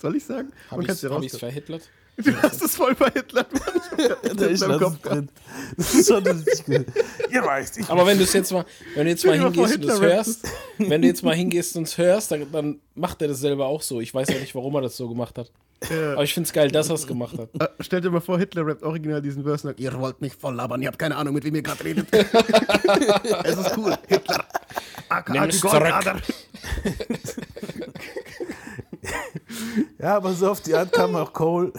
soll 0.00 0.16
ich 0.16 0.24
sagen? 0.24 0.52
Hab 0.70 0.78
Man 0.78 0.86
ich's, 0.86 1.04
hab 1.04 1.22
ich's 1.22 1.38
verhitlert? 1.38 1.88
Du 2.16 2.42
hast 2.42 2.62
es 2.62 2.76
voll. 2.76 2.92
Ich 2.92 3.00
hab 3.00 3.32
Der 4.22 4.34
das 4.34 4.46
ist 4.50 4.62
im 4.62 4.78
Kopf 4.78 4.98
drin. 5.00 5.28
Das 5.76 5.94
ist 5.94 6.08
schon 6.08 6.26
richtig 6.26 6.64
gut. 6.64 6.86
Ihr 7.30 7.42
weißt, 7.42 7.78
ich 7.78 7.88
Aber 7.88 8.06
wenn 8.06 8.18
du 8.18 8.24
es 8.24 8.32
jetzt 8.32 8.52
mal, 8.52 8.64
wenn 8.94 9.04
du 9.04 9.10
jetzt 9.10 9.24
mal 9.24 9.38
hingehst 9.38 9.58
und 9.58 9.64
es 9.64 9.72
Hitler 9.72 10.00
hörst, 10.00 10.48
wenn 10.78 11.02
du 11.02 11.08
jetzt 11.08 11.22
mal 11.22 11.34
hingehst 11.34 11.76
und 11.76 11.84
es 11.84 11.96
hörst, 11.96 12.30
dann, 12.30 12.50
dann 12.52 12.80
macht 12.94 13.22
er 13.22 13.28
das 13.28 13.40
selber 13.40 13.66
auch 13.66 13.82
so. 13.82 14.00
Ich 14.00 14.12
weiß 14.12 14.28
ja 14.28 14.38
nicht, 14.38 14.54
warum 14.54 14.74
er 14.74 14.82
das 14.82 14.96
so 14.96 15.08
gemacht 15.08 15.38
hat. 15.38 15.50
Ja. 15.88 16.12
Aber 16.12 16.24
ich 16.24 16.34
finde 16.34 16.46
es 16.46 16.52
geil, 16.52 16.70
dass 16.70 16.90
er 16.90 16.96
es 16.96 17.06
gemacht 17.06 17.38
hat. 17.38 17.48
Äh, 17.58 17.68
Stell 17.80 18.02
dir 18.02 18.10
mal 18.10 18.20
vor, 18.20 18.38
Hitler 18.38 18.66
rappt 18.66 18.82
original 18.82 19.22
diesen 19.22 19.42
Verse 19.44 19.66
und 19.66 19.70
sagt, 19.70 19.80
ihr 19.80 19.98
wollt 19.98 20.20
mich 20.20 20.34
voll 20.34 20.54
labern, 20.54 20.82
ihr 20.82 20.88
habt 20.88 20.98
keine 20.98 21.16
Ahnung, 21.16 21.34
mit 21.34 21.44
wem 21.44 21.54
ihr 21.54 21.62
gerade 21.62 21.82
redet. 21.84 22.06
es 22.12 23.56
ist 23.56 23.78
cool. 23.78 23.96
Hitler. 24.06 24.44
Nimm 25.28 25.44
es 25.44 25.60
Goldader. 25.60 26.16
Ja, 29.98 30.16
aber 30.16 30.32
so 30.32 30.50
auf 30.50 30.60
die 30.60 30.74
Art 30.74 30.92
kam 30.92 31.14
auch 31.16 31.32
Cole. 31.32 31.72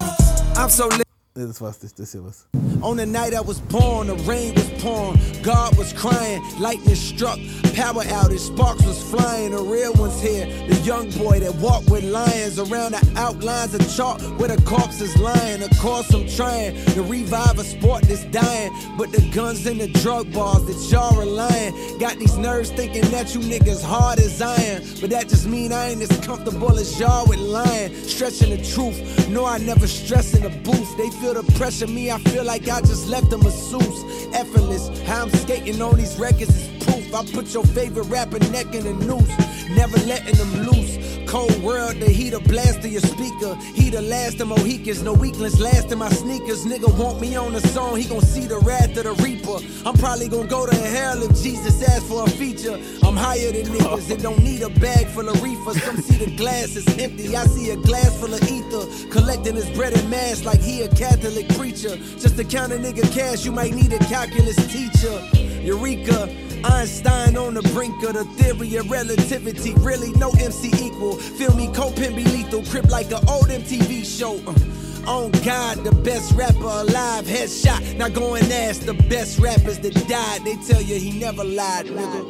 I'm 0.00 0.70
so 0.70 0.88
lit. 0.88 1.15
Das 1.36 1.60
war's 1.60 1.82
nicht, 1.82 1.98
das 1.98 2.12
hier 2.12 2.24
was. 2.24 2.46
On 2.82 2.96
the 2.96 3.04
night 3.04 3.34
I 3.34 3.40
was 3.40 3.60
born, 3.60 4.06
the 4.06 4.14
rain 4.24 4.54
was 4.54 4.70
pouring, 4.82 5.20
God 5.42 5.76
was 5.76 5.92
crying, 5.92 6.42
lightning 6.58 6.94
struck, 6.94 7.38
power 7.74 8.04
outage, 8.04 8.38
sparks 8.38 8.86
was 8.86 9.02
flying, 9.10 9.50
the 9.50 9.62
real 9.62 9.92
ones 9.94 10.18
here, 10.20 10.46
the 10.66 10.76
young 10.76 11.10
boy 11.10 11.40
that 11.40 11.54
walked 11.56 11.90
with 11.90 12.04
lions 12.04 12.58
around 12.58 12.92
the 12.92 13.12
outlines 13.16 13.74
of 13.74 13.82
chalk 13.94 14.20
where 14.38 14.48
the 14.48 14.62
corpse 14.62 15.02
is 15.02 15.14
lying. 15.18 15.62
Of 15.62 15.76
course 15.78 16.12
I'm 16.14 16.26
trying 16.26 16.74
to 16.94 17.02
revive 17.02 17.58
a 17.58 17.64
sport 17.64 18.04
that's 18.04 18.24
dying, 18.26 18.72
but 18.96 19.12
the 19.12 19.20
guns 19.30 19.66
and 19.66 19.78
the 19.78 19.88
drug 19.88 20.32
bars 20.32 20.64
that 20.64 20.90
y'all 20.90 21.18
relying 21.18 21.98
got 21.98 22.18
these 22.18 22.36
nerves 22.38 22.70
thinking 22.70 23.10
that 23.10 23.34
you 23.34 23.40
niggas 23.40 23.82
hard 23.82 24.20
as 24.20 24.40
iron, 24.40 24.82
but 25.02 25.10
that 25.10 25.28
just 25.28 25.46
mean 25.46 25.72
I 25.72 25.90
ain't 25.90 26.00
as 26.00 26.24
comfortable 26.24 26.78
as 26.78 26.98
y'all 26.98 27.26
with 27.26 27.40
lying, 27.40 27.94
stretching 27.94 28.56
the 28.56 28.64
truth. 28.64 29.28
No, 29.28 29.44
I 29.44 29.58
never 29.58 29.86
stress 29.86 30.32
in 30.34 30.42
the 30.42 30.50
booth. 30.60 30.96
They 30.96 31.10
feel 31.20 31.25
the 31.34 31.52
pressure, 31.54 31.86
me 31.86 32.10
I 32.10 32.18
feel 32.18 32.44
like 32.44 32.68
I 32.68 32.80
just 32.80 33.08
left 33.08 33.32
a 33.32 33.38
masseuse. 33.38 34.04
Effortless, 34.34 34.88
how 35.02 35.22
I'm 35.22 35.30
skating 35.30 35.80
on 35.80 35.96
these 35.96 36.18
records 36.18 36.54
is 36.54 36.84
proof. 36.84 37.14
I 37.14 37.24
put 37.32 37.52
your 37.54 37.64
favorite 37.64 38.04
rapper 38.04 38.38
neck 38.50 38.74
in 38.74 38.86
a 38.86 38.92
noose, 38.92 39.68
never 39.70 39.98
letting 40.06 40.36
them 40.36 40.66
loose. 40.66 40.96
Cold 41.26 41.60
world, 41.62 41.96
the 41.96 42.08
heat 42.08 42.26
blast 42.44 42.82
to 42.82 42.88
your 42.88 43.00
speaker. 43.00 43.56
He 43.74 43.90
the 43.90 44.00
last 44.02 44.40
of 44.40 44.48
Mohicans, 44.48 45.02
no 45.02 45.12
weaklings 45.12 45.60
last 45.60 45.90
in 45.90 45.98
my 45.98 46.08
sneakers. 46.08 46.64
Nigga 46.64 46.88
want 46.98 47.20
me 47.20 47.34
on 47.36 47.52
the 47.52 47.60
song, 47.68 47.96
he 47.96 48.04
gon' 48.04 48.20
see 48.20 48.46
the 48.46 48.58
wrath 48.58 48.96
of 48.96 49.04
the 49.04 49.12
reaper. 49.22 49.58
I'm 49.84 49.94
probably 49.96 50.28
gon' 50.28 50.46
go 50.46 50.66
to 50.66 50.74
hell 50.74 51.22
if 51.22 51.30
Jesus 51.42 51.82
asks 51.82 52.08
for 52.08 52.24
a 52.24 52.30
feature. 52.30 52.78
I'm 53.02 53.16
higher 53.16 53.52
than 53.52 53.66
niggas 53.66 54.08
that 54.08 54.22
don't 54.22 54.42
need 54.42 54.62
a 54.62 54.70
bag 54.70 55.06
full 55.08 55.28
of 55.28 55.42
reefer. 55.42 55.74
Some 55.80 55.96
see 55.96 56.24
the 56.24 56.36
glass 56.36 56.76
is 56.76 56.86
empty, 56.98 57.36
I 57.36 57.44
see 57.46 57.70
a 57.70 57.76
glass 57.76 58.18
full 58.20 58.32
of 58.32 58.42
ether. 58.42 58.86
Collecting 59.10 59.56
his 59.56 59.68
bread 59.70 59.94
and 59.94 60.08
mass 60.08 60.44
like 60.44 60.60
he 60.60 60.82
a 60.82 60.88
Catholic 61.16 61.48
preacher. 61.56 61.96
Just 62.18 62.36
to 62.36 62.44
count 62.44 62.72
a 62.72 62.76
nigga 62.76 63.10
cash, 63.10 63.46
you 63.46 63.50
might 63.50 63.72
need 63.72 63.90
a 63.90 63.98
calculus 64.00 64.56
teacher. 64.70 65.18
Eureka. 65.62 66.28
Einstein 66.62 67.38
on 67.38 67.54
the 67.54 67.62
brink 67.72 68.02
of 68.02 68.12
the 68.14 68.24
theory 68.36 68.76
of 68.76 68.90
relativity. 68.90 69.72
Really, 69.76 70.12
no 70.12 70.30
MC 70.32 70.68
equal. 70.78 71.16
Feel 71.16 71.54
me, 71.54 71.72
Copin 71.72 72.14
be 72.14 72.24
lethal. 72.24 72.62
Crip 72.64 72.90
like 72.90 73.06
an 73.06 73.26
old 73.28 73.46
MTV 73.46 74.04
show. 74.04 74.36
Uh, 74.46 75.10
on 75.10 75.30
God, 75.42 75.84
the 75.84 75.92
best 76.04 76.32
rapper 76.32 76.58
alive. 76.58 77.24
Headshot. 77.24 77.96
Now 77.96 78.08
go 78.10 78.34
and 78.34 78.52
ask 78.52 78.82
the 78.82 78.94
best 78.94 79.38
rappers 79.38 79.78
that 79.78 79.94
died. 80.08 80.44
They 80.44 80.56
tell 80.68 80.82
you 80.82 80.96
he 81.00 81.18
never 81.18 81.44
lied, 81.44 81.86
nigga. 81.86 82.24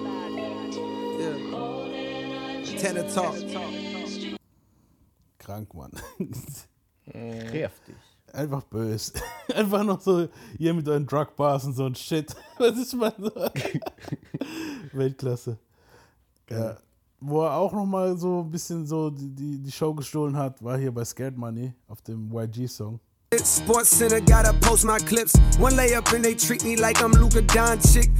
Yeah. 1.18 2.78
Tenor 2.78 3.10
talk. 3.10 3.34
Krank, 5.40 5.74
Mann. 5.74 5.90
Kräftig. 7.50 7.96
Einfach 8.36 8.62
böse. 8.64 9.12
Einfach 9.54 9.82
noch 9.82 9.98
so 10.00 10.28
hier 10.58 10.74
mit 10.74 10.86
euren 10.86 11.06
Drug-Bars 11.06 11.64
und 11.64 11.74
so 11.74 11.86
ein 11.86 11.94
Shit. 11.94 12.36
Was 12.58 12.76
ist 12.76 12.94
mal 12.94 13.14
so? 13.18 13.30
Weltklasse. 14.92 15.56
Ja. 16.50 16.76
Wo 17.18 17.44
er 17.44 17.54
auch 17.54 17.72
noch 17.72 17.86
mal 17.86 18.14
so 18.18 18.42
ein 18.42 18.50
bisschen 18.50 18.86
so 18.86 19.08
die, 19.08 19.34
die, 19.34 19.58
die 19.58 19.72
Show 19.72 19.94
gestohlen 19.94 20.36
hat, 20.36 20.62
war 20.62 20.76
hier 20.76 20.92
bei 20.92 21.02
Scared 21.02 21.36
Money 21.36 21.72
auf 21.88 22.02
dem 22.02 22.30
YG-Song. 22.30 23.00
Sports 23.42 23.98
Center, 23.98 24.20
gotta 24.20 24.52
post 24.60 24.84
my 24.84 24.98
clips. 24.98 25.34
One 25.58 25.74
layup 25.74 26.12
and 26.12 26.22
they 26.22 26.34
treat 26.34 26.62
me 26.62 26.76
like 26.76 27.02
I'm 27.02 27.12
Luka 27.12 27.40
Doncic. 27.40 28.10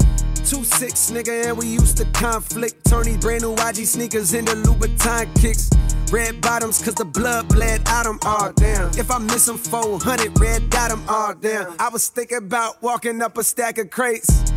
Two 0.49 0.65
six 0.65 1.11
nigga 1.11 1.49
and 1.49 1.59
we 1.59 1.67
used 1.67 1.99
to 1.99 2.07
conflict. 2.13 2.85
Turn 2.89 3.05
these 3.05 3.19
brand 3.19 3.43
new 3.43 3.55
YG 3.55 3.87
sneakers 3.87 4.33
into 4.33 4.53
Louboutin 4.55 5.29
kicks. 5.35 5.69
Red 6.11 6.41
bottoms 6.41 6.81
cause 6.83 6.95
the 6.95 7.05
blood 7.05 7.49
bled 7.49 7.83
out 7.87 8.05
them 8.05 8.19
all 8.25 8.53
damn. 8.53 8.89
If 8.91 9.11
I 9.11 9.19
miss 9.19 9.47
them 9.47 9.59
400, 9.59 10.39
red 10.39 10.71
dot 10.71 10.91
them 10.91 11.03
all 11.09 11.35
damn. 11.35 11.75
I 11.81 11.89
was 11.89 12.09
thinking 12.09 12.39
about 12.39 12.81
walking 12.81 13.21
up 13.23 13.37
a 13.39 13.43
stack 13.43 13.79
of 13.79 13.91
crates. 13.91 14.53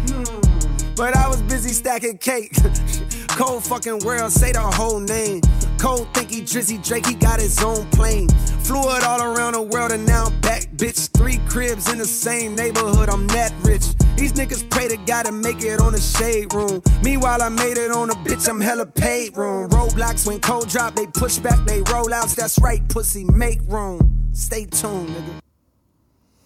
But 0.96 1.16
I 1.16 1.28
was 1.28 1.42
busy 1.44 1.70
stacking 1.70 2.20
cake. 2.20 2.54
Cold 3.30 3.64
fucking 3.64 4.00
world, 4.00 4.32
say 4.32 4.52
the 4.52 4.62
whole 4.62 5.00
name. 5.00 5.42
Cold 5.80 6.14
think 6.14 6.30
he 6.30 6.42
Drizzy 6.42 6.86
Drake, 6.86 7.08
he 7.08 7.16
got 7.16 7.40
his 7.40 7.64
own 7.64 7.86
plane. 7.92 8.30
Flew 8.64 8.82
it 8.96 9.04
all 9.04 9.22
around 9.22 9.54
the 9.54 9.62
world 9.62 9.92
and 9.92 10.06
now 10.06 10.26
I'm 10.26 10.42
back, 10.42 10.68
bitch. 10.76 11.10
Three 11.18 11.38
cribs 11.48 11.92
in 11.92 11.98
the 11.98 12.06
same 12.06 12.54
neighborhood, 12.54 13.10
I'm 13.10 13.26
that 13.28 13.54
rich. 13.64 13.86
These 14.20 14.34
niggas 14.34 14.70
pray 14.70 14.90
to 14.90 14.98
God 14.98 15.28
to 15.28 15.32
make 15.32 15.64
it 15.64 15.80
on 15.80 15.94
the 15.94 16.02
shade 16.02 16.54
room. 16.54 16.82
Meanwhile, 17.02 17.42
I 17.42 17.48
made 17.48 17.78
it 17.78 17.90
on 17.90 18.10
a 18.10 18.16
bitch, 18.16 18.50
I'm 18.50 18.60
hella 18.60 18.86
paid 18.86 19.38
room. 19.38 19.70
Roadblocks 19.70 20.28
when 20.28 20.42
cold 20.42 20.68
drop, 20.68 20.94
they 20.94 21.08
push 21.08 21.38
back, 21.38 21.58
they 21.66 21.82
roll 21.84 22.14
outs. 22.14 22.36
That's 22.36 22.60
right, 22.60 22.86
pussy, 22.90 23.24
make 23.24 23.62
room. 23.70 24.30
Stay 24.34 24.66
tuned, 24.66 25.08
nigga. 25.08 25.40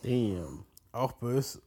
Damn. 0.03 0.65
Auch 0.91 1.13
böse. 1.13 1.63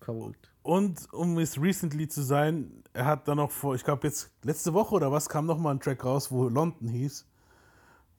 Cold. 0.00 0.34
Und 0.62 1.06
um 1.12 1.38
es 1.38 1.58
recently 1.58 2.08
zu 2.08 2.22
sein, 2.22 2.82
er 2.94 3.04
hat 3.04 3.28
dann 3.28 3.36
noch 3.36 3.50
vor, 3.50 3.74
ich 3.74 3.84
glaube 3.84 4.06
jetzt 4.06 4.30
letzte 4.42 4.72
Woche 4.72 4.94
oder 4.94 5.12
was, 5.12 5.28
kam 5.28 5.44
noch 5.44 5.58
mal 5.58 5.72
ein 5.72 5.80
Track 5.80 6.02
raus, 6.06 6.32
wo 6.32 6.48
London 6.48 6.88
hieß. 6.88 7.26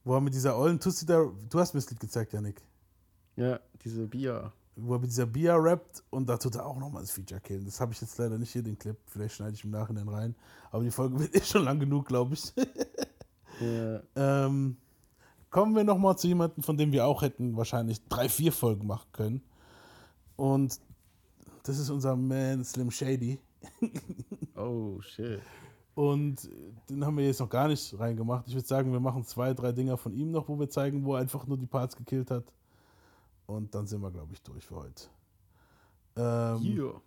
Wo 0.04 0.14
er 0.14 0.22
mit 0.22 0.36
dieser 0.36 0.56
ollen 0.60 0.80
Tussi 0.80 1.08
da, 1.08 1.26
du 1.50 1.60
hast 1.60 1.74
mir 1.74 1.80
das 1.80 1.90
Lied 1.90 2.00
gezeigt, 2.00 2.34
Janik. 2.34 2.62
Ja, 3.36 3.60
diese 3.84 4.06
Bier. 4.06 4.54
Wo 4.84 4.94
er 4.96 5.00
mit 5.00 5.10
dieser 5.10 5.26
Bia 5.26 5.56
rappt 5.56 6.04
und 6.10 6.28
da 6.28 6.38
tut 6.38 6.56
er 6.56 6.66
auch 6.66 6.78
nochmal 6.78 7.02
das 7.04 7.12
Feature 7.12 7.42
killen. 7.42 7.66
Das 7.66 7.80
habe 7.80 7.94
ich 7.94 8.02
jetzt 8.02 8.18
leider 8.18 8.38
nicht 8.38 8.52
hier, 8.52 8.64
den 8.64 8.78
Clip. 8.78 8.98
Vielleicht 9.06 9.36
schneide 9.36 9.54
ich 9.54 9.64
im 9.64 9.72
Nachhinein 9.72 10.08
rein. 10.08 10.36
Aber 10.72 10.84
die 10.84 10.92
Folge 10.92 11.20
wird 11.20 11.36
eh 11.36 11.42
schon 11.42 11.64
lang 11.64 11.80
genug, 11.80 12.08
glaube 12.08 12.34
ich. 12.34 12.54
Ja. 13.60 14.02
ähm, 14.46 14.78
kommen 15.50 15.76
wir 15.76 15.84
nochmal 15.84 16.18
zu 16.18 16.28
jemandem, 16.28 16.64
von 16.64 16.78
dem 16.78 16.92
wir 16.92 17.06
auch 17.06 17.22
hätten 17.22 17.56
wahrscheinlich 17.58 18.08
drei, 18.08 18.30
vier 18.30 18.52
Folgen 18.52 18.88
machen 18.88 19.08
können. 19.12 19.42
Und 20.36 20.80
das 21.64 21.78
ist 21.78 21.90
unser 21.90 22.16
Man 22.16 22.64
Slim 22.64 22.92
Shady. 22.92 23.40
Oh, 24.56 25.02
shit. 25.02 25.40
Und 25.96 26.50
den 26.90 27.06
haben 27.06 27.18
wir 27.18 27.26
jetzt 27.26 27.40
noch 27.40 27.50
gar 27.50 27.68
nicht 27.68 27.98
reingemacht. 27.98 28.48
Ich 28.48 28.54
würde 28.54 28.68
sagen, 28.68 28.92
wir 28.92 29.00
machen 29.00 29.26
zwei, 29.26 29.54
drei 29.54 29.72
Dinger 29.72 29.98
von 29.98 30.14
ihm 30.14 30.32
noch, 30.32 30.48
wo 30.48 30.60
wir 30.60 30.70
zeigen, 30.70 31.04
wo 31.04 31.16
er 31.16 31.22
einfach 31.22 31.48
nur 31.48 31.58
die 31.58 31.66
Parts 31.66 31.96
gekillt 31.96 32.32
hat. 32.32 32.44
Und 33.52 33.76
dann 33.76 33.86
sind 33.86 34.02
wir, 34.02 34.10
glaube 34.12 34.34
ich, 34.34 34.42
durch 34.42 34.66
für 34.66 34.76
heute. 34.76 35.04
Ähm, 36.16 36.64
Yeah. 36.64 37.02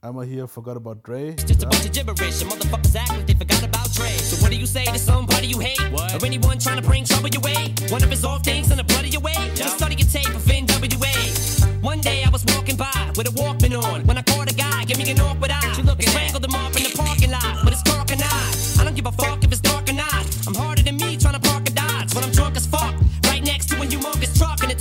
Einmal 0.00 0.26
hier 0.26 0.46
Forgot 0.48 0.76
About 0.76 0.96
Dre. 1.02 1.34
Just 1.46 1.62
a 1.62 1.66
bunch 1.66 1.84
of 1.84 1.92
gibberish, 1.92 2.42
and 2.42 2.50
motherfuckers 2.50 2.94
act 2.96 3.10
like 3.10 3.26
they 3.26 3.34
forgot 3.34 3.62
about 3.62 3.88
Dre. 3.94 4.08
So 4.18 4.36
what 4.42 4.50
do 4.50 4.56
you 4.56 4.66
say 4.66 4.84
to 4.84 4.98
somebody 4.98 5.46
you 5.46 5.60
hate? 5.60 5.78
Or 5.92 6.24
anyone 6.26 6.58
trying 6.58 6.80
to 6.80 6.86
bring 6.88 7.04
trouble 7.04 7.28
your 7.30 7.42
way? 7.42 7.74
One 7.88 8.02
of 8.02 8.10
his 8.10 8.24
off 8.24 8.42
things 8.42 8.70
in 8.70 8.78
the 8.78 8.84
blood 8.84 9.04
of 9.04 9.12
your 9.12 9.22
way? 9.22 9.34
Just 9.54 9.76
study 9.78 9.94
your 9.96 10.08
tape 10.08 10.34
of 10.34 10.42
NWA. 10.42 11.82
One 11.82 12.00
day 12.00 12.24
I 12.24 12.30
was 12.30 12.44
walking 12.46 12.76
by 12.76 13.12
with 13.16 13.28
a 13.28 13.32
Walkman 13.32 13.74
on. 13.80 14.06
When 14.06 14.18
I 14.18 14.22
caught 14.22 14.50
a 14.50 14.54
guy, 14.54 14.84
give 14.84 14.98
me 14.98 15.08
an 15.10 15.20
awkward 15.20 15.50
eye. 15.52 15.72
She 15.74 15.82
looking 15.82 16.08
strangled 16.08 16.44
him 16.44 16.54
off 16.54 16.76
in 16.76 16.82
the 16.82 16.94
parking 16.96 17.30
lot, 17.30 17.62
but 17.64 17.72
it's 17.72 17.82
dark 17.82 18.10
and 18.10 18.22
I. 18.22 18.80
I 18.80 18.84
don't 18.84 18.94
give 18.96 19.06
a 19.06 19.12
fuck 19.12 19.42
if 19.44 19.50
it's 19.52 19.60
dark 19.60 19.88
or 19.88 19.94
not. 19.94 20.22
I'm 20.46 20.54
harder 20.54 20.82
than 20.82 20.96
me 20.96 21.16
trying 21.16 21.34
to 21.34 21.40
park 21.48 21.68
a 21.68 21.72
Dodge 21.72 22.14
when 22.14 22.24
I'm 22.24 22.32
drunk 22.32 22.56
as 22.56 22.66
fuck. 22.66 22.94
Right 23.26 23.42
next 23.44 23.66
to 23.70 23.76
a 23.80 23.86
humongous 23.86 24.36
truck 24.36 24.64
in 24.64 24.70
a 24.70 24.74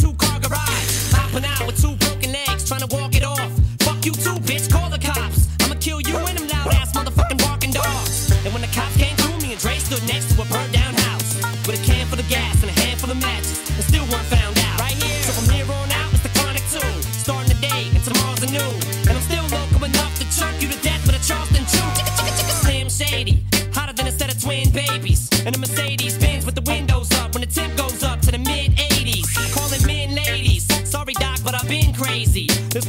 trying 2.82 2.90
to 2.90 2.96
walk 2.96 3.11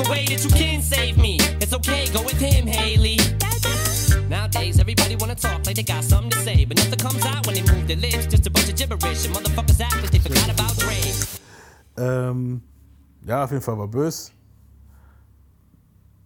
no 0.02 0.10
way 0.10 0.24
that 0.26 0.42
you 0.44 0.50
can 0.50 0.80
save 0.82 1.16
me. 1.18 1.36
It's 1.60 1.72
okay, 1.72 2.06
go 2.12 2.22
with 2.22 2.40
him, 2.40 2.66
Haley. 2.66 3.18
Nowadays, 4.28 4.78
everybody 4.78 5.16
wanna 5.16 5.34
talk 5.34 5.66
like 5.66 5.76
they 5.76 5.82
got 5.82 6.04
something 6.04 6.30
to 6.30 6.38
say, 6.38 6.64
but 6.64 6.76
nothing 6.76 6.98
comes 6.98 7.24
out 7.26 7.46
when 7.46 7.54
they 7.54 7.62
move 7.72 7.86
their 7.86 7.96
lips. 7.96 8.26
Just 8.26 8.46
a 8.46 8.50
bunch 8.50 8.68
of 8.68 8.76
gibberish, 8.76 9.26
and 9.26 9.34
motherfuckers 9.34 9.80
act 9.80 9.96
like 10.02 10.10
they 10.10 10.18
forgot 10.18 10.48
about 10.50 10.74
Dre. 10.78 10.98
Ähm, 11.96 12.62
ja, 13.26 13.44
auf 13.44 13.50
jeden 13.50 13.62
Fall 13.62 13.78
war 13.78 13.88
bös. 13.88 14.32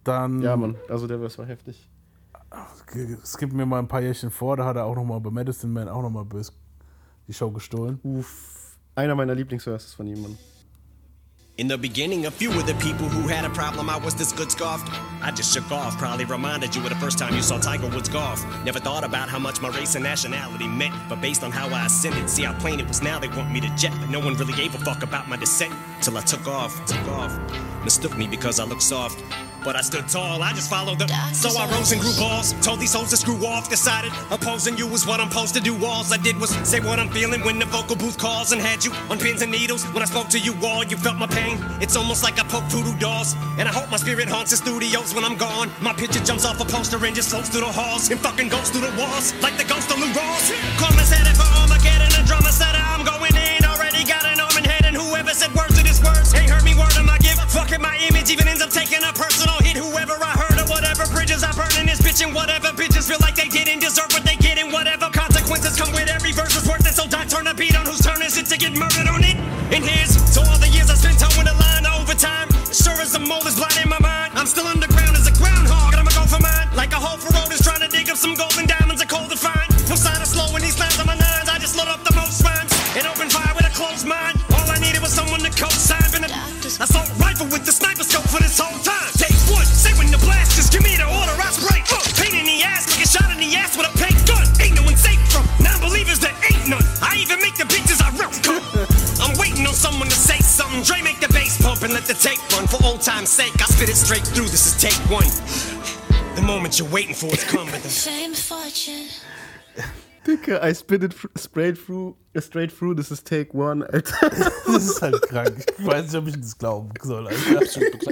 Dann. 0.03 0.41
Ja, 0.41 0.55
Mann, 0.55 0.75
also 0.89 1.07
der 1.07 1.19
Verse 1.19 1.37
war 1.37 1.45
heftig. 1.45 1.89
Es 3.21 3.37
gibt 3.37 3.51
mir 3.51 3.65
mal 3.65 3.79
ein 3.79 3.87
paar 3.89 4.01
Jährchen 4.01 4.31
vor, 4.31 4.55
da 4.55 4.63
hat 4.65 4.77
er 4.77 4.85
auch 4.85 4.95
nochmal 4.95 5.19
bei 5.19 5.29
Medicine 5.29 5.73
Man 5.73 5.89
auch 5.89 6.01
nochmal 6.01 6.23
bös 6.23 6.53
die 7.27 7.33
Show 7.33 7.51
gestohlen. 7.51 7.99
Uff. 8.03 8.77
Einer 8.95 9.15
meiner 9.15 9.35
Lieblingsverses 9.35 9.93
von 9.93 10.07
ihm, 10.07 10.21
Mann. 10.21 10.37
In 11.57 11.67
the 11.67 11.75
beginning, 11.75 12.27
a 12.27 12.31
few 12.31 12.51
of 12.51 12.67
the 12.67 12.75
people 12.75 13.09
who 13.09 13.27
had 13.27 13.43
a 13.43 13.49
problem 13.49 13.89
I 13.89 13.97
was 13.97 14.13
this 14.13 14.31
good 14.31 14.51
scoffed. 14.51 14.87
I 15.23 15.31
just 15.31 15.51
shook 15.51 15.71
off, 15.71 15.97
probably 15.97 16.25
reminded 16.25 16.75
you 16.75 16.83
of 16.83 16.89
the 16.89 16.95
first 16.97 17.17
time 17.17 17.33
you 17.33 17.41
saw 17.41 17.57
Tiger 17.57 17.87
Woods 17.87 18.09
golf. 18.09 18.45
Never 18.63 18.79
thought 18.79 19.03
about 19.03 19.27
how 19.27 19.39
much 19.39 19.59
my 19.59 19.69
race 19.69 19.95
and 19.95 20.03
nationality 20.03 20.67
meant, 20.67 20.93
but 21.09 21.19
based 21.19 21.43
on 21.43 21.51
how 21.51 21.67
I 21.69 21.87
ascended, 21.87 22.29
see 22.29 22.43
how 22.43 22.53
plain 22.59 22.79
it 22.79 22.87
was 22.87 23.01
now 23.01 23.17
they 23.17 23.27
want 23.29 23.51
me 23.51 23.59
to 23.61 23.69
jet, 23.75 23.91
but 23.99 24.11
no 24.11 24.19
one 24.19 24.35
really 24.35 24.53
gave 24.53 24.75
a 24.75 24.77
fuck 24.77 25.01
about 25.01 25.27
my 25.27 25.35
descent 25.35 25.73
till 25.99 26.15
I 26.15 26.21
took 26.21 26.47
off, 26.47 26.85
took 26.85 27.07
off. 27.07 27.76
Mistook 27.87 28.17
me 28.17 28.27
because 28.27 28.59
I 28.59 28.65
look 28.65 28.81
soft. 28.81 29.23
But 29.63 29.77
I 29.77 29.81
stood 29.81 30.09
tall, 30.09 30.43
I 30.43 30.51
just 30.51 30.69
followed 30.69 30.99
them. 30.99 31.07
So 31.31 31.47
I 31.57 31.71
rose 31.71 31.93
and 31.93 32.01
grew 32.01 32.11
balls. 32.19 32.51
Told 32.61 32.81
these 32.81 32.93
hoes 32.93 33.11
to 33.11 33.17
screw 33.17 33.39
off. 33.45 33.69
Decided 33.69 34.11
opposing 34.29 34.77
you 34.77 34.85
was 34.87 35.07
what 35.07 35.21
I'm 35.21 35.29
supposed 35.31 35.53
to 35.55 35.61
do. 35.61 35.73
All 35.85 36.03
I 36.11 36.17
did 36.17 36.35
was 36.35 36.49
say 36.67 36.81
what 36.81 36.99
I'm 36.99 37.07
feeling 37.07 37.45
when 37.45 37.59
the 37.59 37.65
vocal 37.65 37.95
booth 37.95 38.17
calls 38.17 38.51
and 38.51 38.61
had 38.61 38.83
you 38.83 38.91
on 39.09 39.19
pins 39.19 39.41
and 39.41 39.49
needles. 39.53 39.85
When 39.93 40.03
I 40.03 40.05
spoke 40.05 40.27
to 40.35 40.39
you 40.39 40.53
all, 40.65 40.83
you 40.83 40.97
felt 40.97 41.15
my 41.15 41.27
pain. 41.27 41.63
It's 41.79 41.95
almost 41.95 42.23
like 42.23 42.37
I 42.41 42.43
poked 42.43 42.73
voodoo 42.73 42.93
dolls. 42.99 43.37
And 43.57 43.69
I 43.69 43.71
hope 43.71 43.89
my 43.89 43.95
spirit 43.95 44.27
haunts 44.27 44.51
the 44.51 44.57
studios 44.57 45.15
when 45.15 45.23
I'm 45.23 45.37
gone. 45.37 45.71
My 45.79 45.93
picture 45.93 46.19
jumps 46.19 46.43
off 46.43 46.59
a 46.59 46.65
poster 46.65 46.99
and 47.05 47.15
just 47.15 47.29
floats 47.29 47.47
through 47.47 47.61
the 47.61 47.71
halls 47.71 48.11
and 48.11 48.19
fucking 48.19 48.49
goes 48.49 48.69
through 48.69 48.81
the 48.81 48.93
walls 48.99 49.33
like 49.41 49.55
the 49.55 49.63
ghost 49.63 49.89
of 49.91 49.97
Lou 49.97 50.11
Rawls. 50.11 50.51
Corman's 50.75 51.09
headed 51.09 51.37
for 51.39 51.47
Armageddon 51.55 52.11
and 52.19 52.27
drama 52.27 52.51
setter. 52.51 52.86
My 57.81 57.97
my 57.97 58.05
image 58.05 58.29
even 58.29 58.47
ends 58.47 58.61
up 58.61 58.69
taking 58.69 59.01
a 59.01 59.11
personal 59.13 59.57
hit. 59.65 59.77
Whoever 59.77 60.13
I 60.21 60.33
hurt 60.37 60.57
or 60.61 60.67
whatever 60.69 61.05
bridges 61.09 61.43
I 61.43 61.51
burn 61.57 61.73
in 61.79 61.85
this 61.85 62.01
bitch 62.01 62.21
and 62.23 62.33
whatever 62.33 62.69
bitches 62.69 63.09
feel 63.09 63.17
like 63.21 63.35
they 63.35 63.49
didn't 63.49 63.81
deserve 63.81 64.11
what 64.13 64.23
they 64.23 64.35
get 64.37 64.57
and 64.57 64.71
whatever 64.71 65.09
consequences 65.09 65.77
come 65.77 65.91
with 65.93 66.09
every 66.09 66.31
verse 66.31 66.55
is 66.55 66.67
worth 66.67 66.85
it. 66.85 66.93
So 66.93 67.07
die 67.07 67.25
turn 67.25 67.47
a 67.47 67.53
beat 67.53 67.75
on 67.77 67.85
whose 67.85 68.01
turn 68.01 68.21
is 68.21 68.37
it 68.37 68.45
to 68.53 68.57
get 68.57 68.73
murdered 68.77 69.09
on 69.09 69.23
it. 69.23 69.37
And 69.73 69.83
his, 69.83 70.13
so 70.33 70.41
all 70.45 70.59
the 70.59 70.69
years 70.69 70.89
I 70.89 70.95
spent 70.95 71.17
towing 71.17 71.47
the 71.49 71.57
line 71.57 71.85
overtime. 71.89 72.49
Sure 72.69 72.97
as 73.01 73.13
the 73.13 73.19
mold 73.19 73.47
is 73.47 73.57
blind 73.57 73.77
in 73.81 73.89
my 73.89 73.99
mind. 73.99 74.33
I'm 74.37 74.47
still 74.47 74.67
underground 74.67 75.17
as 75.17 75.25
a 75.25 75.33
groundhog 75.33 75.93
and 75.93 76.01
I'ma 76.01 76.13
go 76.13 76.25
for 76.29 76.41
mine. 76.41 76.69
Like 76.75 76.93
a 76.93 77.01
hole 77.01 77.17
for 77.17 77.33
road 77.33 77.51
is 77.51 77.61
trying 77.61 77.81
to 77.81 77.89
dig 77.89 78.09
up 78.09 78.17
some 78.17 78.35
golden 78.35 78.67
diamonds 78.67 78.86
for 88.37 88.43
this 88.43 88.59
whole 88.59 88.77
time. 88.85 89.09
Take 89.17 89.33
one, 89.49 89.65
say 89.65 89.93
when 89.97 90.11
the 90.13 90.21
blast 90.21 90.53
just 90.55 90.71
give 90.71 90.83
me 90.83 90.95
the 90.95 91.09
order. 91.09 91.33
I 91.33 91.49
spray 91.49 91.81
uh, 91.89 91.97
pain 92.13 92.37
in 92.37 92.45
the 92.45 92.61
ass, 92.61 92.85
like 92.85 93.01
a 93.01 93.09
shot 93.09 93.29
in 93.33 93.41
the 93.41 93.49
ass 93.57 93.73
with 93.73 93.89
a 93.89 93.93
paint 93.97 94.17
gun. 94.29 94.45
Ain't 94.61 94.77
no 94.77 94.83
one 94.85 94.97
safe 94.97 95.19
from 95.33 95.45
non-believers. 95.57 96.19
There 96.21 96.35
ain't 96.45 96.69
none. 96.69 96.85
I 97.01 97.17
even 97.17 97.41
make 97.41 97.57
the 97.57 97.65
bitches 97.65 97.97
I 97.97 98.13
rep. 98.13 98.29
Come. 98.45 98.61
I'm 99.25 99.33
waiting 99.41 99.65
on 99.65 99.73
someone 99.73 100.07
to 100.07 100.15
say 100.15 100.37
something. 100.39 100.83
Dre 100.85 101.01
make 101.01 101.19
the 101.19 101.31
bass 101.33 101.57
pump 101.61 101.81
and 101.81 101.93
let 101.93 102.05
the 102.05 102.13
tape 102.13 102.41
run. 102.53 102.67
For 102.67 102.77
old 102.85 103.01
time's 103.01 103.29
sake, 103.29 103.57
I 103.57 103.65
spit 103.65 103.89
it 103.89 103.97
straight 103.97 104.25
through. 104.25 104.49
This 104.53 104.69
is 104.69 104.75
take 104.77 104.97
one. 105.09 105.27
The 106.35 106.45
moment 106.45 106.77
you're 106.77 106.89
waiting 106.89 107.15
for 107.15 107.33
is 107.33 107.43
coming. 107.43 107.81
Same 107.81 108.33
fortune. 108.33 109.09
Dicke, 110.27 110.59
I 110.61 110.73
spit 110.75 111.03
it 111.03 111.13
fr- 111.13 111.27
straight 111.37 111.77
through, 111.77 112.15
uh, 112.35 112.41
straight 112.41 112.71
through, 112.71 112.95
this 112.95 113.09
is 113.11 113.23
take 113.23 113.53
one, 113.53 113.83
Alter. 113.91 114.29
Das 114.67 114.83
ist 114.83 115.01
halt 115.01 115.21
krank. 115.23 115.65
Ich 115.79 115.85
weiß 115.85 116.03
nicht, 116.11 116.15
ob 116.15 116.27
ich 116.27 116.35
das 116.39 116.57
glauben 116.57 116.89
soll, 117.01 117.27
Alter. 117.27 117.61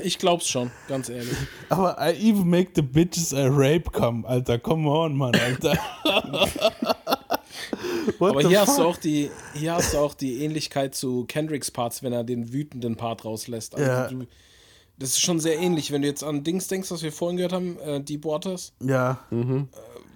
Ich 0.04 0.18
glaub's 0.18 0.48
schon, 0.48 0.72
ganz 0.88 1.10
ehrlich. 1.10 1.36
Aber 1.70 1.98
I 2.00 2.12
even 2.30 2.50
make 2.50 2.72
the 2.76 2.82
bitches 2.82 3.34
I 3.34 3.48
rape 3.50 3.92
come, 3.92 4.26
Alter. 4.28 4.58
Come 4.58 4.90
on, 4.90 5.16
Mann, 5.18 5.36
Alter. 5.36 5.78
What 8.20 8.32
Aber 8.32 8.42
the 8.44 8.48
hier 8.50 8.62
hast, 8.62 8.78
du 8.78 8.84
auch 8.84 8.98
die, 8.98 9.30
hier 9.54 9.74
hast 9.74 9.94
du 9.94 9.98
auch 9.98 10.14
die 10.14 10.44
Ähnlichkeit 10.44 10.96
zu 10.96 11.26
Kendricks 11.26 11.72
Parts, 11.72 12.04
wenn 12.04 12.14
er 12.14 12.24
den 12.24 12.54
wütenden 12.54 12.96
Part 12.96 13.26
rauslässt. 13.26 13.76
Also 13.76 13.86
Ja. 13.90 14.08
du, 14.08 14.26
das 14.98 15.10
ist 15.10 15.22
schon 15.22 15.40
sehr 15.40 15.58
ähnlich, 15.60 15.92
wenn 15.92 16.02
du 16.02 16.08
jetzt 16.08 16.24
an 16.24 16.44
Dings 16.44 16.68
denkst, 16.68 16.90
was 16.92 17.04
wir 17.04 17.12
vorhin 17.12 17.38
gehört 17.38 17.54
haben, 17.54 17.78
äh, 17.80 18.00
Deep 18.02 18.24
Waters. 18.26 18.74
Ja. 18.82 19.20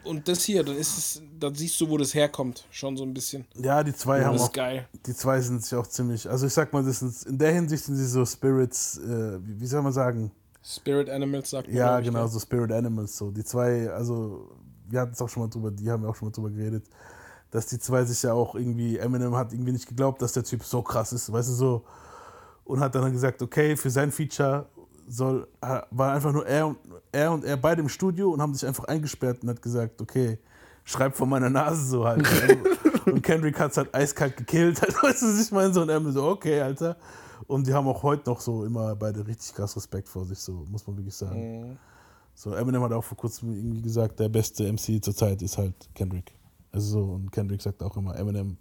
Und 0.04 0.28
das 0.28 0.44
hier, 0.44 0.64
dann 0.64 0.76
ist 0.76 0.98
es, 0.98 1.22
dann 1.40 1.54
siehst 1.56 1.80
du, 1.82 1.90
wo 1.90 1.98
das 1.98 2.14
herkommt, 2.14 2.66
schon 2.72 2.96
so 2.98 3.04
ein 3.04 3.14
bisschen. 3.14 3.46
Ja, 3.56 3.84
die 3.84 3.94
zwei 3.94 4.24
haben 4.24 4.34
das 4.34 4.44
auch. 4.44 4.52
geil. 4.52 4.88
Die 5.06 5.14
zwei 5.14 5.42
sind 5.42 5.64
sich 5.64 5.78
auch 5.78 5.88
ziemlich. 5.88 6.30
Also 6.30 6.48
ich 6.48 6.54
sag 6.54 6.72
mal, 6.74 6.84
das 6.84 7.00
sind, 7.00 7.24
in 7.24 7.38
der 7.38 7.52
Hinsicht 7.52 7.84
sind 7.84 7.96
sie 7.96 8.08
so 8.08 8.26
Spirits, 8.26 8.98
äh, 8.98 9.40
wie, 9.46 9.60
wie 9.60 9.68
soll 9.68 9.82
man 9.82 9.94
sagen? 9.94 10.32
Spirit 10.64 11.10
Animals 11.10 11.50
sagt 11.50 11.68
man, 11.68 11.76
Ja, 11.76 12.00
genau, 12.00 12.28
so 12.28 12.40
Spirit 12.40 12.72
Animals. 12.72 13.18
So. 13.18 13.32
Die 13.32 13.44
zwei, 13.44 13.90
also, 13.90 14.50
wir 14.88 15.02
hatten 15.02 15.14
es 15.14 15.22
auch 15.22 15.30
schon 15.30 15.44
mal 15.44 15.50
drüber, 15.50 15.72
die 15.72 15.90
haben 15.90 16.04
wir 16.04 16.10
auch 16.10 16.16
schon 16.16 16.28
mal 16.28 16.34
drüber 16.34 16.50
geredet, 16.50 16.86
dass 17.52 17.66
die 17.66 17.80
zwei 17.80 18.04
sich 18.06 18.22
ja 18.24 18.34
auch 18.34 18.56
irgendwie, 18.56 18.98
Eminem 18.98 19.36
hat 19.36 19.54
irgendwie 19.54 19.72
nicht 19.72 19.88
geglaubt, 19.88 20.22
dass 20.22 20.34
der 20.34 20.44
Typ 20.44 20.64
so 20.64 20.82
krass 20.82 21.14
ist, 21.14 21.32
weißt 21.32 21.50
du 21.50 21.54
so. 21.54 21.86
Und 22.66 22.80
hat 22.82 22.94
dann 22.94 23.12
gesagt, 23.12 23.42
okay, 23.42 23.76
für 23.76 23.90
sein 23.90 24.12
Feature 24.12 24.68
soll, 25.10 25.48
äh, 25.62 25.82
war 25.92 26.14
einfach 26.14 26.32
nur 26.32 26.46
er 26.46 26.68
und, 26.68 26.78
er 27.12 27.32
und 27.32 27.44
er 27.44 27.58
beide 27.58 27.82
im 27.82 27.90
Studio 27.90 28.32
und 28.32 28.42
haben 28.42 28.54
sich 28.54 28.68
einfach 28.68 28.86
eingesperrt 28.86 29.42
und 29.42 29.50
hat 29.50 29.62
gesagt, 29.62 30.00
okay, 30.02 30.38
schreib 30.84 31.16
vor 31.16 31.28
meiner 31.28 31.50
Nase 31.50 31.86
so 31.86 32.06
halt. 32.06 32.26
und 33.06 33.22
Kendrick 33.24 33.60
hat 33.60 33.72
es 33.72 33.78
halt 33.78 33.94
eiskalt 33.94 34.38
gekillt, 34.38 34.82
halt, 34.82 34.94
weißt 35.04 35.22
du, 35.22 35.28
was 35.28 35.42
ich 35.42 35.52
meine? 35.52 35.74
So, 35.74 35.82
und 35.82 35.90
Eminem 35.90 36.12
so, 36.12 36.26
okay, 36.28 36.62
Alter. 36.62 36.96
Und 37.48 37.66
die 37.66 37.74
haben 37.74 37.88
auch 37.88 38.04
heute 38.04 38.30
noch 38.30 38.40
so 38.40 38.64
immer 38.64 38.96
beide 38.96 39.26
richtig 39.26 39.56
krass 39.56 39.76
Respekt 39.76 40.08
vor 40.08 40.26
sich, 40.26 40.40
so 40.40 40.66
muss 40.70 40.86
man 40.86 40.98
wirklich 40.98 41.16
sagen. 41.16 41.72
Mhm. 41.72 41.78
So, 42.36 42.54
Eminem 42.54 42.84
hat 42.84 42.92
auch 42.94 43.04
vor 43.04 43.18
kurzem 43.18 43.54
irgendwie 43.56 43.82
gesagt, 43.82 44.20
der 44.20 44.30
beste 44.30 44.72
MC 44.72 45.04
zurzeit 45.04 45.42
ist 45.42 45.58
halt 45.58 45.74
Kendrick. 45.96 46.32
Also 46.72 46.92
so, 46.92 47.04
und 47.14 47.32
Kendrick 47.32 47.62
sagt 47.62 47.82
auch 47.82 47.98
immer 47.98 48.16
Eminem 48.16 48.58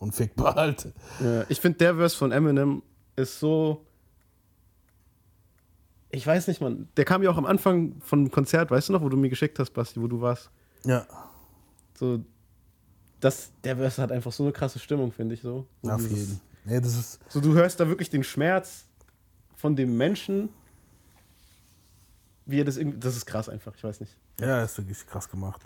unfickbar 0.00 0.54
halt. 0.56 0.92
Ja, 1.20 1.44
ich 1.48 1.60
finde, 1.60 1.78
der 1.78 1.94
Verse 1.94 2.16
von 2.16 2.32
Eminem 2.32 2.82
ist 3.14 3.38
so. 3.38 3.84
Ich 6.10 6.26
weiß 6.26 6.48
nicht, 6.48 6.60
Mann. 6.60 6.88
Der 6.96 7.04
kam 7.04 7.22
ja 7.22 7.30
auch 7.30 7.36
am 7.36 7.46
Anfang 7.46 8.00
vom 8.00 8.30
Konzert, 8.30 8.70
weißt 8.70 8.88
du 8.88 8.92
noch, 8.94 9.02
wo 9.02 9.08
du 9.08 9.16
mir 9.16 9.28
geschickt 9.28 9.58
hast, 9.58 9.70
Basti, 9.70 10.00
wo 10.00 10.06
du 10.06 10.20
warst. 10.20 10.50
Ja. 10.84 11.06
So. 11.94 12.24
Das, 13.20 13.50
der 13.64 13.76
Verse 13.76 14.00
hat 14.00 14.12
einfach 14.12 14.32
so 14.32 14.44
eine 14.44 14.52
krasse 14.52 14.78
Stimmung, 14.78 15.12
finde 15.12 15.34
ich 15.34 15.42
so. 15.42 15.66
so 15.82 15.90
Auf 15.90 16.08
jeden. 16.08 16.40
Nee, 16.64 16.80
das 16.80 16.96
ist. 16.96 17.20
So, 17.28 17.40
du 17.40 17.54
hörst 17.54 17.80
da 17.80 17.88
wirklich 17.88 18.10
den 18.10 18.24
Schmerz 18.24 18.86
von 19.56 19.74
dem 19.74 19.96
Menschen, 19.96 20.50
wie 22.46 22.60
er 22.60 22.64
das 22.64 22.76
irgendwie. 22.76 22.98
Das 22.98 23.16
ist 23.16 23.26
krass 23.26 23.48
einfach, 23.48 23.74
ich 23.74 23.84
weiß 23.84 24.00
nicht. 24.00 24.16
Ja, 24.40 24.62
ist 24.62 24.78
wirklich 24.78 25.04
krass 25.06 25.28
gemacht. 25.28 25.62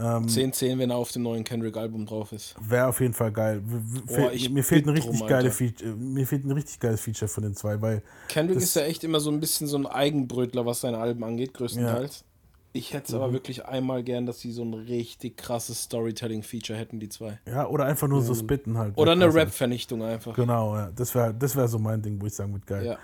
Ähm, 0.00 0.26
10-10, 0.26 0.78
wenn 0.78 0.90
er 0.90 0.96
auf 0.96 1.10
dem 1.10 1.22
neuen 1.24 1.42
Kendrick-Album 1.42 2.06
drauf 2.06 2.30
ist. 2.32 2.54
Wäre 2.60 2.86
auf 2.86 3.00
jeden 3.00 3.14
Fall 3.14 3.32
geil. 3.32 3.60
Boah, 4.06 4.30
mir 4.50 4.62
fehlt 4.62 4.86
ein 4.86 4.90
richtig 4.90 5.18
drum, 5.18 5.28
geile. 5.28 5.50
Feature. 5.50 5.90
Mir 5.96 6.24
fehlt 6.26 6.44
ein 6.44 6.52
richtig 6.52 6.78
geiles 6.78 7.00
Feature 7.00 7.28
von 7.28 7.42
den 7.42 7.54
zwei, 7.56 7.80
weil. 7.82 8.02
Kendrick 8.28 8.58
ist 8.58 8.76
ja 8.76 8.82
echt 8.82 9.02
immer 9.02 9.18
so 9.18 9.30
ein 9.30 9.40
bisschen 9.40 9.66
so 9.66 9.76
ein 9.76 9.86
Eigenbrötler, 9.86 10.64
was 10.64 10.82
seine 10.82 10.98
Alben 10.98 11.24
angeht, 11.24 11.52
größtenteils. 11.54 12.24
Ich 12.74 12.92
hätte 12.92 13.08
es 13.08 13.14
aber 13.14 13.28
Mhm. 13.28 13.32
wirklich 13.32 13.64
einmal 13.64 14.04
gern, 14.04 14.26
dass 14.26 14.38
sie 14.40 14.52
so 14.52 14.62
ein 14.62 14.74
richtig 14.74 15.36
krasses 15.36 15.82
Storytelling-Feature 15.84 16.78
hätten, 16.78 17.00
die 17.00 17.08
zwei. 17.08 17.40
Ja, 17.46 17.66
oder 17.66 17.86
einfach 17.86 18.06
nur 18.06 18.22
so 18.22 18.34
spitten 18.34 18.78
halt. 18.78 18.96
Oder 18.96 19.12
eine. 19.12 19.34
Rap-Vernichtung 19.34 20.02
einfach. 20.04 20.36
Genau, 20.36 20.76
ja. 20.76 20.90
Das 20.94 21.14
wäre 21.14 21.34
das 21.34 21.56
wär 21.56 21.66
so 21.66 21.78
mein 21.78 22.02
Ding, 22.02 22.20
wo 22.20 22.26
ich 22.26 22.34
sagen 22.34 22.52
würde, 22.52 22.66
geil. 22.66 22.86
Ja. 22.86 22.98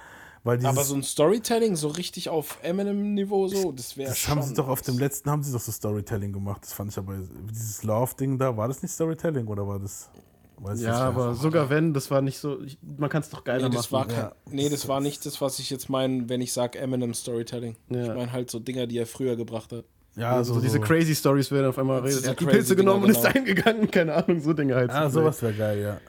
Weil 0.44 0.58
dieses, 0.58 0.70
Aber 0.70 0.84
so 0.84 0.94
ein 0.94 1.02
Storytelling, 1.02 1.74
so 1.74 1.88
richtig 1.88 2.28
auf 2.28 2.58
Eminem-Niveau, 2.62 3.48
so, 3.48 3.72
das 3.72 3.96
wäre 3.96 4.10
das 4.10 4.28
haben 4.28 4.42
sie 4.42 4.52
doch 4.52 4.68
auf 4.68 4.82
dem 4.82 4.98
letzten, 4.98 5.30
haben 5.30 5.42
sie 5.42 5.50
doch 5.52 5.60
so 5.60 5.72
Storytelling 5.72 6.32
gemacht. 6.34 6.62
Das 6.64 6.74
fand 6.74 6.92
ich 6.92 6.98
aber, 6.98 7.16
dieses 7.50 7.82
Love-Ding 7.82 8.38
da, 8.38 8.54
war 8.54 8.68
das 8.68 8.82
nicht 8.82 8.92
Storytelling 8.92 9.46
oder 9.46 9.66
war 9.66 9.78
das? 9.78 10.10
Weiß 10.58 10.82
Ja, 10.82 10.90
nicht. 10.90 11.00
aber 11.00 11.34
sogar 11.34 11.70
wenn, 11.70 11.94
das 11.94 12.10
war 12.10 12.20
nicht 12.20 12.38
so. 12.38 12.60
Ich, 12.62 12.78
man 12.82 13.08
kann 13.10 13.22
es 13.22 13.30
doch 13.30 13.42
geiler 13.42 13.68
Nee 13.68 13.74
das, 13.74 13.90
machen. 13.90 14.10
war 14.14 14.30
kein, 14.30 14.54
nee, 14.54 14.68
das 14.68 14.86
war 14.86 15.00
nicht 15.00 15.24
das, 15.26 15.40
was 15.40 15.58
ich 15.58 15.70
jetzt 15.70 15.88
meine, 15.88 16.28
wenn 16.28 16.40
ich 16.42 16.52
sage 16.52 16.78
Eminem 16.78 17.12
Storytelling. 17.14 17.76
Ja. 17.88 18.02
Ich 18.02 18.08
meine 18.08 18.30
halt 18.30 18.50
so 18.50 18.60
Dinger, 18.60 18.86
die 18.86 18.98
er 18.98 19.06
früher 19.06 19.36
gebracht 19.36 19.72
hat. 19.72 19.84
Ja, 20.16 20.44
so, 20.44 20.60
diese 20.60 20.78
crazy 20.78 21.14
Stories, 21.14 21.50
wo 21.50 21.56
er 21.56 21.62
dann 21.62 21.70
auf 21.70 21.78
einmal 21.78 22.00
redet. 22.00 22.22
Er 22.22 22.30
hat 22.32 22.40
die 22.40 22.44
crazy 22.44 22.58
Pilze 22.58 22.76
genommen 22.76 23.02
Dinger, 23.06 23.18
und 23.18 23.24
ist 23.24 23.32
genau. 23.32 23.46
eingegangen, 23.48 23.90
keine 23.90 24.14
Ahnung, 24.14 24.40
so 24.40 24.52
Dinge 24.52 24.74
halt. 24.76 24.90
Ah, 24.90 25.10
sowas 25.10 25.42
wäre 25.42 25.54
geil, 25.54 25.80
ja. 25.80 26.00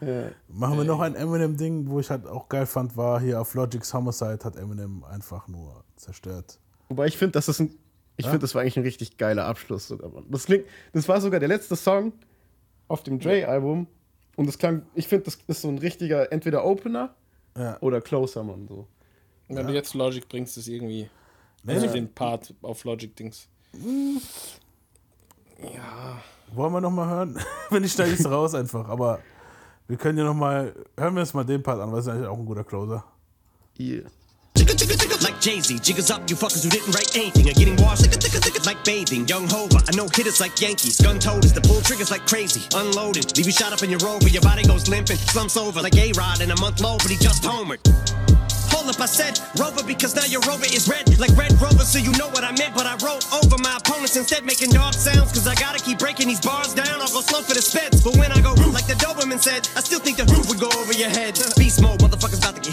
Ja. 0.00 0.30
Machen 0.48 0.78
wir 0.78 0.84
noch 0.84 1.00
ein 1.00 1.14
Eminem-Ding, 1.14 1.88
wo 1.88 2.00
ich 2.00 2.10
halt 2.10 2.26
auch 2.26 2.48
geil 2.48 2.66
fand, 2.66 2.96
war 2.96 3.20
hier 3.20 3.40
auf 3.40 3.54
Logic's 3.54 3.92
Homicide 3.92 4.38
hat 4.44 4.56
Eminem 4.56 5.04
einfach 5.04 5.46
nur 5.48 5.84
zerstört. 5.96 6.58
Wobei 6.88 7.06
ich 7.06 7.16
finde, 7.18 7.32
das 7.32 7.48
ist 7.48 7.60
ein. 7.60 7.74
Ich 8.16 8.24
Ja? 8.26 8.30
finde, 8.32 8.42
das 8.44 8.54
war 8.54 8.62
eigentlich 8.62 8.76
ein 8.76 8.82
richtig 8.82 9.16
geiler 9.16 9.46
Abschluss. 9.46 9.94
Das 10.30 10.44
klingt, 10.44 10.64
das 10.92 11.08
war 11.08 11.20
sogar 11.20 11.40
der 11.40 11.48
letzte 11.48 11.76
Song 11.76 12.12
auf 12.88 13.02
dem 13.02 13.18
Dre-Album. 13.18 13.86
Und 14.36 14.46
das 14.46 14.58
klang, 14.58 14.82
ich 14.94 15.06
finde, 15.08 15.24
das 15.24 15.38
ist 15.46 15.62
so 15.62 15.68
ein 15.68 15.78
richtiger, 15.78 16.30
entweder 16.32 16.64
Opener 16.64 17.14
Ja. 17.56 17.76
oder 17.80 18.00
Closer, 18.00 18.42
Mann. 18.42 18.66
So. 18.68 18.86
Und 19.48 19.56
wenn 19.56 19.66
du 19.66 19.72
jetzt 19.74 19.94
Logic 19.94 20.26
bringst, 20.28 20.56
ist 20.58 20.68
irgendwie. 20.68 21.08
Also 21.66 21.86
den 21.88 22.12
Part 22.12 22.54
auf 22.62 22.84
Logic-Dings. 22.84 23.48
Ja. 25.62 26.20
Wollen 26.52 26.72
wir 26.72 26.80
noch 26.80 26.90
mal 26.90 27.06
hören? 27.08 27.38
Wenn 27.70 27.82
nicht, 27.82 27.92
schneide 27.94 28.12
ich 28.12 28.20
es 28.20 28.30
raus 28.30 28.54
einfach. 28.54 28.88
Aber 28.88 29.20
wir 29.90 29.96
können 29.96 30.18
ja 30.18 30.24
noch 30.24 30.34
mal, 30.34 30.72
hören 30.96 31.14
wir 31.14 31.20
uns 31.20 31.34
mal 31.34 31.44
den 31.44 31.64
Part 31.64 31.80
an, 31.80 31.90
weil 31.90 31.98
es 31.98 32.06
ist 32.06 32.12
eigentlich 32.12 32.28
auch 32.28 32.38
ein 32.38 32.46
guter 32.46 32.62
Closer. 32.62 33.04
Yeah. 33.76 34.08
Like 35.20 35.40
Jay-Z, 35.40 35.82
jiggers 35.82 36.10
up, 36.10 36.30
you 36.30 36.36
fuckers 36.36 36.62
who 36.62 36.70
didn't 36.70 36.94
write 36.94 37.16
anything 37.16 37.48
are 37.48 37.54
getting 37.54 37.76
washed 37.82 38.06
like 38.66 38.84
bathing. 38.84 39.26
Young 39.26 39.48
Hova, 39.48 39.82
I 39.88 39.96
know 39.96 40.06
hitters 40.14 40.40
like 40.40 40.60
Yankees. 40.60 41.00
Gun 41.00 41.18
toters, 41.18 41.52
the 41.52 41.60
pull 41.60 41.80
triggers 41.80 42.10
like 42.10 42.24
crazy. 42.26 42.62
Unloaded, 42.74 43.36
leave 43.36 43.46
you 43.46 43.52
shot 43.52 43.72
up 43.72 43.82
in 43.82 43.90
your 43.90 43.98
rover, 44.00 44.28
your 44.28 44.42
body 44.42 44.62
goes 44.62 44.86
limping. 44.88 45.16
Slumps 45.16 45.56
over 45.56 45.80
like 45.82 45.96
A-Rod 45.96 46.40
in 46.40 46.50
a 46.52 46.60
month 46.60 46.80
low, 46.80 46.96
but 46.98 47.10
he 47.10 47.16
just 47.16 47.42
homered. 47.42 47.80
Hold 48.70 48.88
up, 48.88 49.00
I 49.00 49.06
said 49.06 49.40
Rover 49.58 49.82
because 49.82 50.14
now 50.14 50.24
your 50.24 50.40
Rover 50.46 50.64
is 50.64 50.88
red 50.88 51.04
like 51.18 51.34
Red 51.36 51.52
Rover, 51.60 51.84
so 51.84 51.98
you 51.98 52.12
know 52.16 52.28
what 52.30 52.44
I 52.44 52.52
meant. 52.54 52.74
But 52.74 52.86
I 52.86 52.94
wrote 53.02 53.26
over 53.34 53.58
my 53.58 53.76
opponents 53.76 54.16
instead, 54.16 54.44
making 54.44 54.70
dog 54.70 54.94
sounds. 54.94 55.32
Cause 55.32 55.46
I 55.46 55.54
gotta 55.54 55.82
keep 55.82 55.98
breaking 55.98 56.28
these 56.28 56.40
bars 56.40 56.72
down. 56.72 57.02
I'll 57.02 57.12
go 57.12 57.20
slow 57.20 57.42
for 57.42 57.54
the 57.54 57.62
speds. 57.62 58.02
But 58.02 58.16
when 58.16 58.30
I 58.32 58.40
go, 58.40 58.54
like 58.70 58.86
the 58.86 58.96
Said, 59.38 59.68
I 59.74 59.80
still 59.80 60.00
think 60.00 60.18
the 60.18 60.24
roof 60.24 60.48
would 60.50 60.60
go 60.60 60.68
over 60.80 60.92
your 60.92 61.08
head. 61.08 61.38
Beast 61.56 61.80
mode, 61.80 61.99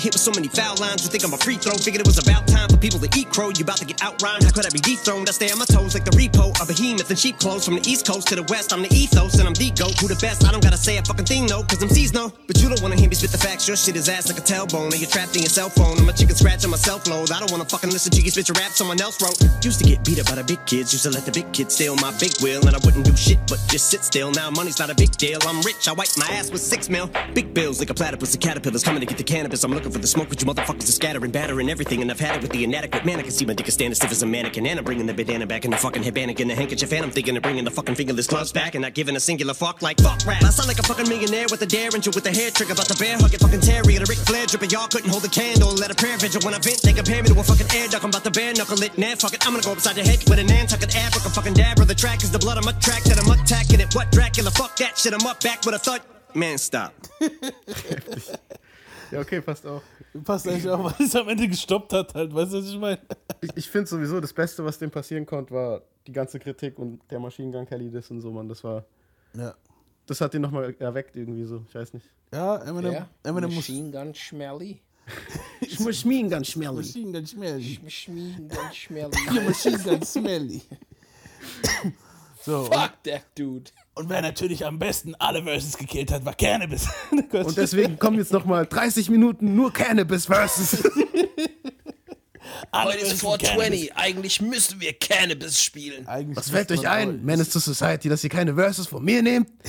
hit 0.08 0.16
with 0.16 0.24
so 0.24 0.32
many 0.32 0.48
foul 0.48 0.76
lines. 0.80 1.04
You 1.04 1.12
think 1.12 1.24
I'm 1.28 1.34
a 1.36 1.38
free 1.38 1.60
throw? 1.60 1.76
Figured 1.76 2.00
it 2.00 2.08
was 2.08 2.18
about 2.18 2.48
time 2.48 2.70
for 2.70 2.78
people 2.78 3.00
to 3.00 3.10
eat 3.20 3.30
crow. 3.30 3.52
You 3.52 3.64
about 3.68 3.78
to 3.84 3.86
get 3.86 3.98
outrhymed. 4.00 4.44
How 4.48 4.52
could 4.56 4.66
I 4.66 4.72
be 4.72 4.80
dethroned? 4.80 5.28
I 5.28 5.34
stay 5.36 5.52
on 5.52 5.60
my 5.60 5.68
toes 5.68 5.94
like 5.94 6.06
the 6.06 6.16
repo, 6.16 6.56
a 6.62 6.66
behemoth 6.66 7.10
and 7.12 7.20
sheep 7.20 7.38
clothes. 7.40 7.66
From 7.66 7.76
the 7.76 7.84
east 7.84 8.08
coast 8.08 8.28
to 8.30 8.36
the 8.36 8.48
west, 8.48 8.72
I'm 8.72 8.82
the 8.82 8.92
ethos 8.94 9.36
and 9.40 9.48
I'm 9.48 9.54
the 9.54 9.70
goat. 9.76 10.00
Who 10.00 10.08
the 10.08 10.16
best? 10.24 10.48
I 10.48 10.52
don't 10.52 10.64
gotta 10.64 10.78
say 10.78 10.98
a 10.98 11.04
fucking 11.04 11.26
thing, 11.26 11.46
no, 11.48 11.64
cause 11.64 11.84
C's 11.92 12.14
know. 12.14 12.32
But 12.48 12.62
you 12.62 12.70
don't 12.70 12.82
wanna 12.82 12.96
hear 12.96 13.10
me 13.10 13.16
spit 13.16 13.32
the 13.32 13.38
facts. 13.38 13.68
Your 13.68 13.76
shit 13.76 13.96
is 13.96 14.08
ass 14.08 14.32
like 14.32 14.40
a 14.40 14.46
tailbone. 14.46 14.96
And 14.96 15.00
you're 15.02 15.12
trapped 15.12 15.36
in 15.36 15.44
your 15.44 15.52
cell 15.52 15.70
phone. 15.70 16.00
I'm 16.00 16.08
a 16.08 16.14
chicken 16.14 16.36
scratch 16.36 16.64
on 16.64 16.72
my 16.72 16.78
self 16.78 17.08
load. 17.08 17.32
I 17.32 17.40
don't 17.40 17.52
wanna 17.52 17.66
fucking 17.66 17.92
listen 17.92 18.12
to 18.14 18.22
you 18.22 18.32
spit 18.32 18.48
your 18.48 18.56
rap 18.56 18.72
someone 18.72 19.02
else 19.02 19.20
wrote. 19.22 19.36
Used 19.64 19.80
to 19.84 19.86
get 19.86 20.06
beat 20.06 20.20
up 20.20 20.28
by 20.28 20.36
the 20.36 20.44
big 20.44 20.64
kids. 20.66 20.94
Used 20.94 21.04
to 21.04 21.12
let 21.12 21.26
the 21.26 21.32
big 21.36 21.52
kids 21.52 21.76
steal 21.76 21.96
my 21.98 22.16
big 22.20 22.32
wheel. 22.40 22.64
And 22.64 22.76
I 22.76 22.80
wouldn't 22.86 23.04
do 23.04 23.16
shit 23.16 23.40
but 23.52 23.60
just 23.68 23.90
sit 23.92 24.04
still. 24.08 24.32
Now 24.32 24.50
money's 24.50 24.80
not 24.80 24.90
a 24.90 24.96
big 24.96 25.12
deal. 25.20 25.40
I'm 25.44 25.60
rich. 25.68 25.88
I 25.88 25.94
wipe 25.94 26.16
my 26.16 26.28
ass 26.32 26.52
with 26.52 26.62
six 26.62 26.88
mil. 26.88 27.10
Big 27.34 27.54
bills 27.54 27.80
like 27.80 27.90
a 27.90 27.94
platypus. 27.94 28.32
The 28.32 28.38
caterpillars 28.38 28.84
coming 28.84 29.02
to 29.02 29.06
get 29.06 29.18
the 29.18 29.28
cannabis. 29.28 29.64
I'm 29.64 29.74
looking 29.74 29.92
for 29.92 29.97
the 30.02 30.08
smoke, 30.08 30.30
with 30.30 30.42
you 30.42 30.48
motherfuckers 30.48 30.84
are 30.84 30.92
scattering, 30.92 31.32
battering 31.32 31.70
everything. 31.70 32.02
And 32.02 32.12
I've 32.12 32.20
had 32.20 32.38
it 32.38 32.42
with 32.42 32.52
the 32.52 32.64
inadequate 32.64 33.06
man. 33.06 33.20
I 33.20 33.24
can 33.24 33.32
see 33.32 33.46
my 33.46 33.54
dick 33.54 33.68
is 33.68 33.74
standing 33.74 33.96
stiff 33.96 34.12
as 34.12 34.22
a 34.24 34.26
mannequin. 34.26 34.66
And 34.66 34.80
I'm 34.80 34.86
bringing 34.86 35.06
the 35.06 35.14
bandana 35.14 35.48
back 35.48 35.66
in 35.66 35.72
the 35.72 35.78
fucking 35.78 36.04
headband 36.04 36.40
and 36.40 36.50
the 36.50 36.56
handkerchief. 36.56 36.92
And 36.94 37.06
I'm 37.06 37.12
thinking 37.12 37.36
of 37.38 37.44
bringing 37.44 37.64
the 37.64 37.72
fucking 37.72 37.96
fingerless 37.96 38.28
gloves 38.28 38.52
back. 38.52 38.76
And 38.76 38.82
not 38.82 38.94
giving 38.94 39.16
a 39.16 39.20
singular 39.20 39.54
fuck 39.54 39.82
like 39.82 40.00
fuck 40.00 40.26
rap. 40.26 40.44
I 40.44 40.50
sound 40.50 40.68
like 40.68 40.80
a 40.80 40.84
fucking 40.84 41.08
millionaire 41.10 41.48
with 41.50 41.62
a 41.62 41.66
derringer 41.66 42.12
with 42.12 42.26
a 42.26 42.32
hair 42.32 42.52
trigger. 42.52 42.74
About 42.74 42.88
the 42.88 42.96
bear 43.00 43.18
hugging 43.18 43.40
fucking 43.40 43.62
Terry. 43.62 43.98
Or 43.98 44.00
the 44.00 44.10
Ric 44.10 44.20
Flair 44.20 44.46
dripper. 44.46 44.72
Y'all 44.72 44.88
couldn't 44.88 45.10
hold 45.10 45.26
a 45.26 45.30
candle. 45.30 45.74
Let 45.74 45.92
a 45.92 45.96
prayer 45.96 46.18
vigil 46.18 46.42
when 46.44 46.54
I 46.54 46.60
vent. 46.60 46.82
They 46.82 46.94
compare 46.94 47.24
me 47.24 47.30
to 47.30 47.40
a 47.40 47.44
fucking 47.44 47.68
air 47.76 47.88
duck. 47.88 48.04
I'm 48.04 48.10
about 48.10 48.24
to 48.24 48.32
bare 48.32 48.54
knuckle 48.54 48.82
it. 48.84 48.98
Nah, 48.98 49.16
fuck 49.16 49.34
it. 49.34 49.46
I'm 49.46 49.54
gonna 49.54 49.64
go 49.64 49.72
upside 49.72 49.98
your 49.98 50.06
head 50.06 50.20
with 50.30 50.40
a 50.40 50.44
Nantucket 50.44 50.96
Africa 50.96 51.30
fucking 51.30 51.54
dab. 51.54 51.78
The 51.78 51.96
track 51.96 52.22
is 52.22 52.32
the 52.32 52.40
blood 52.40 52.58
I'm 52.58 52.68
a 52.68 52.74
track 52.80 53.04
that 53.04 53.18
I'm 53.18 53.32
attacking 53.32 53.80
it. 53.80 53.96
What 53.96 54.12
Dracula? 54.12 54.52
Fuck 54.52 54.76
that 54.78 54.98
shit. 54.98 55.14
I'm 55.14 55.26
up 55.26 55.42
back 55.42 55.66
with 55.66 55.76
a 55.76 55.80
thud. 55.80 56.02
Man, 56.34 56.58
stop. 56.58 56.94
Ja, 59.12 59.20
okay, 59.22 59.42
passt 59.42 59.66
auch. 59.66 59.82
Passt 60.24 60.48
eigentlich 60.48 60.68
auch, 60.70 60.84
weil 60.84 61.06
es 61.06 61.16
am 61.16 61.30
Ende 61.30 61.48
gestoppt 61.48 61.94
hat, 61.94 62.14
halt. 62.14 62.34
Weißt 62.34 62.54
du, 62.54 62.58
was 62.58 62.68
ich 62.68 62.78
meine? 62.78 63.00
Ich, 63.42 63.52
ich 63.56 63.70
finde 63.70 63.88
sowieso, 63.88 64.20
das 64.20 64.34
Beste, 64.34 64.64
was 64.66 64.78
dem 64.78 64.92
passieren 64.92 65.26
konnte, 65.26 65.54
war 65.54 65.82
die 66.06 66.12
ganze 66.12 66.40
Kritik 66.40 66.78
und 66.80 67.00
der 67.10 67.20
Machine 67.20 67.52
Gun 67.52 67.66
Kelly 67.66 67.90
das 67.90 68.10
und 68.12 68.22
so, 68.22 68.32
Mann. 68.32 68.48
Das 68.50 68.64
war. 68.64 68.86
Ja. 69.34 69.56
Das 70.06 70.22
hat 70.22 70.34
ihn 70.34 70.42
nochmal 70.42 70.76
erweckt 70.80 71.16
irgendwie 71.16 71.44
so. 71.44 71.64
Ich 71.68 71.76
weiß 71.76 71.94
nicht. 71.94 72.06
Ja, 72.34 72.58
Eminem, 72.58 72.94
Ja, 72.94 73.10
Eminem 73.24 73.54
muss. 73.54 73.68
Machine 73.70 73.92
Gun 73.92 74.16
Schmelly. 74.16 74.82
Machine 75.80 76.30
Gun 76.30 76.44
Schmelly. 76.46 76.76
Machine 76.76 77.12
Gun 77.12 77.28
Schmelly. 77.28 77.80
Machine 77.84 78.48
Gun 78.50 78.74
Schmelly. 78.74 79.46
Machine 79.48 79.78
gun 79.84 80.04
smelly. 80.04 80.62
So, 82.42 82.66
Fuck 82.66 83.04
that 83.04 83.24
dude. 83.36 83.72
Und 83.98 84.10
wer 84.10 84.22
natürlich 84.22 84.66
am 84.66 84.80
besten 84.80 85.16
alle 85.16 85.44
Verses 85.44 85.78
gekillt 85.78 86.12
hat, 86.12 86.24
war 86.24 86.36
Cannabis. 86.36 86.88
Und 87.12 87.58
deswegen 87.58 87.98
kommen 87.98 88.18
jetzt 88.18 88.32
nochmal 88.32 88.66
30 88.66 89.10
Minuten 89.10 89.56
nur 89.56 89.74
Cannabis 89.74 90.28
versus. 90.28 90.84
alle 92.72 92.92
Heute 92.92 93.00
ist 93.00 93.08
Verses 93.08 93.22
von 93.22 93.40
420. 93.40 93.96
Eigentlich 93.96 94.42
müssen 94.42 94.80
wir 94.80 94.94
Cannabis 94.94 95.64
spielen. 95.64 96.08
Eigentlich 96.08 96.38
Was 96.38 96.52
fällt 96.52 96.72
euch 96.72 96.84
man 96.84 96.92
ein, 96.92 97.26
Menace 97.26 97.50
to 97.50 97.60
Society, 97.60 98.08
dass 98.08 98.24
ihr 98.24 98.30
keine 98.30 98.54
Verses 98.54 98.88
von 98.88 99.04
mir 99.04 99.22
nehmt? 99.22 99.50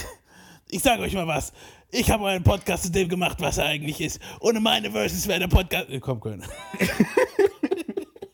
Ich 0.70 0.82
sage 0.82 1.00
euch 1.00 1.14
mal 1.14 1.26
was. 1.26 1.54
Ich 1.90 2.10
habe 2.10 2.26
einen 2.26 2.44
Podcast 2.44 2.82
zu 2.82 2.92
dem 2.92 3.08
gemacht, 3.08 3.38
was 3.40 3.56
er 3.56 3.64
eigentlich 3.64 4.02
ist. 4.02 4.20
Ohne 4.40 4.60
meine 4.60 4.90
Verses 4.90 5.26
wäre 5.26 5.40
der 5.40 5.48
Podcast. 5.48 5.88
Äh, 5.88 5.98
Komm, 5.98 6.20
Köln. 6.20 6.44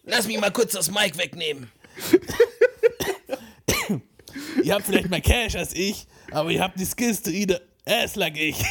Lass 0.02 0.26
mich 0.26 0.40
mal 0.40 0.50
kurz 0.50 0.72
das 0.72 0.90
Mic 0.90 1.16
wegnehmen. 1.16 1.70
ihr 4.62 4.74
habt 4.74 4.86
vielleicht 4.86 5.10
mehr 5.10 5.20
Cash 5.20 5.56
als 5.56 5.74
ich, 5.74 6.06
aber 6.30 6.50
ihr 6.50 6.62
habt 6.62 6.78
die 6.78 6.84
Skills 6.84 7.22
to 7.22 7.30
eat 7.30 7.60
ass 7.86 8.16
like 8.16 8.38
ich. 8.38 8.62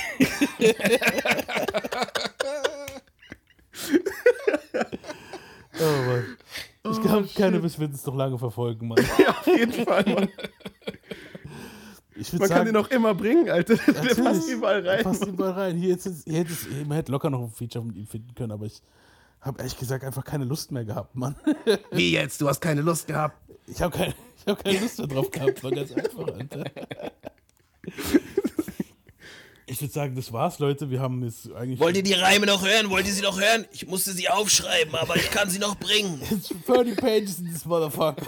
oh 5.79 5.83
Mann. 6.05 6.37
Ich 6.91 7.01
glaube, 7.01 7.29
Cannabis 7.33 7.79
wird 7.79 7.91
uns 7.91 8.05
noch 8.05 8.15
lange 8.15 8.37
verfolgen, 8.37 8.89
Mann. 8.89 8.97
Ja, 9.17 9.29
auf 9.29 9.47
jeden 9.47 9.71
Fall, 9.85 10.03
Mann. 10.05 10.29
Man 12.15 12.39
kann 12.39 12.47
sagen, 12.47 12.65
den 12.65 12.75
auch 12.75 12.89
immer 12.89 13.15
bringen, 13.15 13.49
Alter. 13.49 13.75
Der 13.75 14.15
passt 14.15 14.49
überall 14.49 14.87
rein. 14.87 15.03
Passt 15.03 15.25
überall 15.25 15.51
rein. 15.51 15.77
Hier, 15.77 15.89
jetzt 15.89 16.07
hier 16.25 16.39
hätte 16.39 16.53
es, 16.53 16.67
man 16.85 16.97
hätte 16.97 17.11
locker 17.11 17.29
noch 17.29 17.41
ein 17.41 17.49
Feature 17.49 17.83
mit 17.85 17.95
ihm 17.95 18.05
finden 18.05 18.35
können, 18.35 18.51
aber 18.51 18.65
ich 18.65 18.81
habe 19.41 19.59
ehrlich 19.59 19.77
gesagt 19.77 20.03
einfach 20.03 20.23
keine 20.23 20.45
Lust 20.45 20.71
mehr 20.71 20.85
gehabt, 20.85 21.15
Mann. 21.15 21.35
Wie 21.91 22.11
jetzt? 22.11 22.39
Du 22.41 22.47
hast 22.47 22.61
keine 22.61 22.81
Lust 22.81 23.07
gehabt. 23.07 23.37
Ich 23.67 23.81
habe 23.81 23.95
keine, 23.97 24.13
ich 24.45 24.51
hab 24.51 24.63
keine 24.63 24.79
Lust 24.79 24.97
mehr 24.97 25.07
drauf 25.07 25.31
gehabt, 25.31 25.63
war 25.63 25.71
ganz 25.71 25.91
einfach, 25.91 26.27
Alter. 26.27 26.63
Ich 29.65 29.81
würde 29.81 29.93
sagen, 29.93 30.15
das 30.15 30.31
war's, 30.31 30.59
Leute. 30.59 30.91
Wir 30.91 30.99
haben 30.99 31.23
jetzt 31.23 31.51
eigentlich. 31.51 31.79
Wollt 31.79 31.97
ihr 31.97 32.03
die 32.03 32.13
Reime 32.13 32.45
noch 32.45 32.63
hören? 32.63 32.89
Wollt 32.89 33.07
ihr 33.07 33.13
sie 33.13 33.23
noch 33.23 33.39
hören? 33.39 33.65
Ich 33.71 33.87
musste 33.87 34.11
sie 34.11 34.29
aufschreiben, 34.29 34.93
aber 34.95 35.15
ich 35.15 35.31
kann 35.31 35.49
sie 35.49 35.57
noch 35.57 35.75
bringen. 35.77 36.21
30 36.67 36.95
Pages 36.97 37.39
in 37.39 37.51
this 37.51 37.65
motherfucker. 37.65 38.27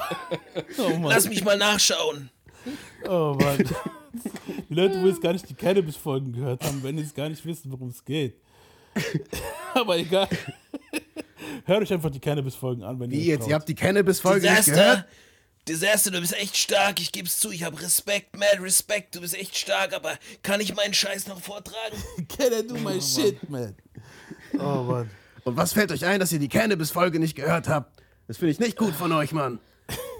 Oh 0.80 0.90
Mann. 0.98 1.12
Lass 1.12 1.30
mich 1.30 1.44
mal 1.44 1.58
nachschauen. 1.58 2.30
Oh 3.08 3.38
Mann. 3.40 3.64
Die 4.70 4.74
Leute, 4.74 5.02
wo 5.04 5.08
jetzt 5.08 5.22
gar 5.22 5.34
nicht 5.34 5.48
die 5.48 5.54
Cannabis-Folgen 5.54 6.34
gehört 6.34 6.64
haben, 6.64 6.82
werden 6.82 6.98
jetzt 6.98 7.14
gar 7.14 7.30
nicht 7.30 7.46
wissen, 7.46 7.72
worum 7.72 7.90
es 7.90 8.04
geht. 8.04 8.36
Aber 9.74 9.98
egal. 9.98 10.30
Hört 11.66 11.82
euch 11.84 11.94
einfach 11.94 12.10
die 12.10 12.20
Cannabis-Folgen 12.20 12.84
an, 12.84 13.00
wenn 13.00 13.12
Wie 13.12 13.18
ihr 13.18 13.26
jetzt? 13.26 13.42
traut. 13.42 13.50
Ihr 13.50 13.56
habt 13.56 13.70
die 13.70 13.76
Cannabis-Folge 13.76 14.50
nicht 14.50 14.66
gehört? 14.66 15.06
Disaster, 15.68 16.12
du 16.12 16.22
bist 16.22 16.34
echt 16.34 16.58
stark. 16.58 17.00
Ich 17.02 17.12
geb's 17.12 17.40
zu. 17.40 17.52
Ich 17.52 17.64
hab 17.64 17.82
Respekt, 17.82 18.38
mad 18.38 18.60
Respekt. 18.62 19.16
Du 19.16 19.22
bist 19.22 19.34
echt 19.34 19.58
stark, 19.58 19.94
aber 19.94 20.12
kann 20.44 20.62
ich 20.62 20.76
meinen 20.76 20.94
Scheiß 20.94 21.28
noch 21.28 21.42
vortragen? 21.42 21.98
Can 22.30 22.54
I 22.54 22.68
do 22.68 22.76
my 22.76 23.02
shit, 23.02 23.50
man? 23.50 23.76
Oh 24.54 24.84
Mann. 24.84 25.10
Und 25.44 25.58
was 25.58 25.74
fällt 25.74 25.92
euch 25.92 26.06
ein, 26.06 26.20
dass 26.20 26.32
ihr 26.32 26.40
die 26.40 26.50
Cannabis-Folge 26.50 27.20
nicht 27.20 27.36
gehört 27.36 27.68
habt? 27.68 28.02
Das 28.28 28.38
finde 28.38 28.52
ich 28.52 28.60
nicht 28.60 28.78
gut 28.78 28.94
von 28.94 29.12
euch, 29.12 29.32
Mann. 29.32 29.60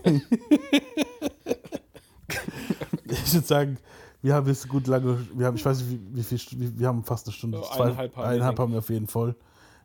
Ich 3.08 3.34
würde 3.34 3.48
sagen, 3.48 3.78
wir 4.22 4.34
haben 4.34 4.48
jetzt 4.48 4.68
gut 4.68 4.88
lange, 4.88 5.26
wir 5.34 5.46
haben, 5.46 5.56
ich 5.56 5.66
weiß 5.66 5.80
nicht, 5.82 5.92
wie, 5.92 6.18
wie 6.18 6.24
viel, 6.24 6.80
wir 6.80 6.88
haben 6.88 7.04
fast 7.04 7.28
eine 7.28 7.34
Stunde. 7.34 7.62
Zwei, 7.62 7.86
eineinhalb 7.86 8.16
haben 8.16 8.24
wir, 8.24 8.30
eineinhalb 8.30 8.60
haben 8.60 8.72
wir 8.72 8.80
auf 8.80 8.90
jeden 8.90 9.08
Fall. 9.08 9.36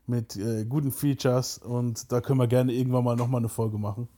Mit 0.07 0.37
äh, 0.37 0.65
guten 0.65 0.91
Features 0.91 1.59
und 1.59 2.11
da 2.11 2.20
können 2.20 2.39
wir 2.39 2.49
gerne 2.49 2.73
irgendwann 2.73 3.05
mal 3.05 3.16
nochmal 3.16 3.41
eine 3.41 3.49
Folge 3.49 3.78
machen. 3.78 4.09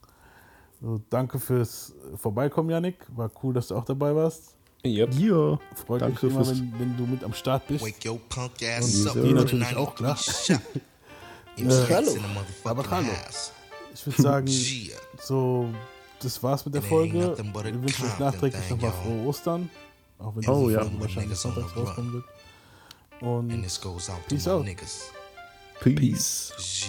So, 0.83 1.01
danke 1.11 1.39
fürs 1.39 1.95
Vorbeikommen, 2.17 2.71
Yannick. 2.71 2.97
War 3.15 3.31
cool, 3.43 3.55
dass 3.55 3.69
du 3.69 3.77
auch 3.77 3.85
dabei 3.85 4.15
warst. 4.17 4.57
Yep. 4.85 5.15
Ja. 5.15 5.61
Freut 5.87 6.03
Danke 6.03 6.27
mich 6.27 6.35
immer, 6.35 6.47
wenn, 6.49 6.73
wenn 6.77 6.97
du 6.97 7.07
mit 7.07 7.23
am 7.23 7.33
Start 7.35 7.69
bist. 7.69 7.85
Wake 7.85 8.05
your 8.05 8.19
punk 8.29 8.51
Und 8.61 8.67
ass 8.67 9.07
up. 9.07 9.15
die 9.15 9.33
natürlich 9.33 9.77
auch, 9.77 9.95
klar. 9.95 10.19
Äh, 11.55 11.65
hallo. 11.69 12.11
aber 12.65 12.91
hallo. 12.91 13.09
Ich 13.93 14.07
würde 14.07 14.23
sagen, 14.23 14.47
so, 15.23 15.69
das 16.21 16.43
war's 16.43 16.65
mit 16.65 16.75
der 16.75 16.81
Folge. 16.81 17.37
Wir 17.37 17.83
wünschen 17.83 18.07
euch 18.07 18.19
nachträglich 18.19 18.71
nochmal 18.71 18.91
frohe 18.91 19.27
Ostern. 19.27 19.69
Auch 20.19 20.35
wenn 20.35 20.49
Oh, 20.49 20.71
ja. 20.71 20.87
Wahrscheinlich 20.99 21.39
sonntags 21.39 21.77
rauskommen 21.77 22.15
wird. 22.15 22.25
Und 23.21 23.49
peace 24.29 24.49
out. 24.49 24.65
Peace. 25.81 26.87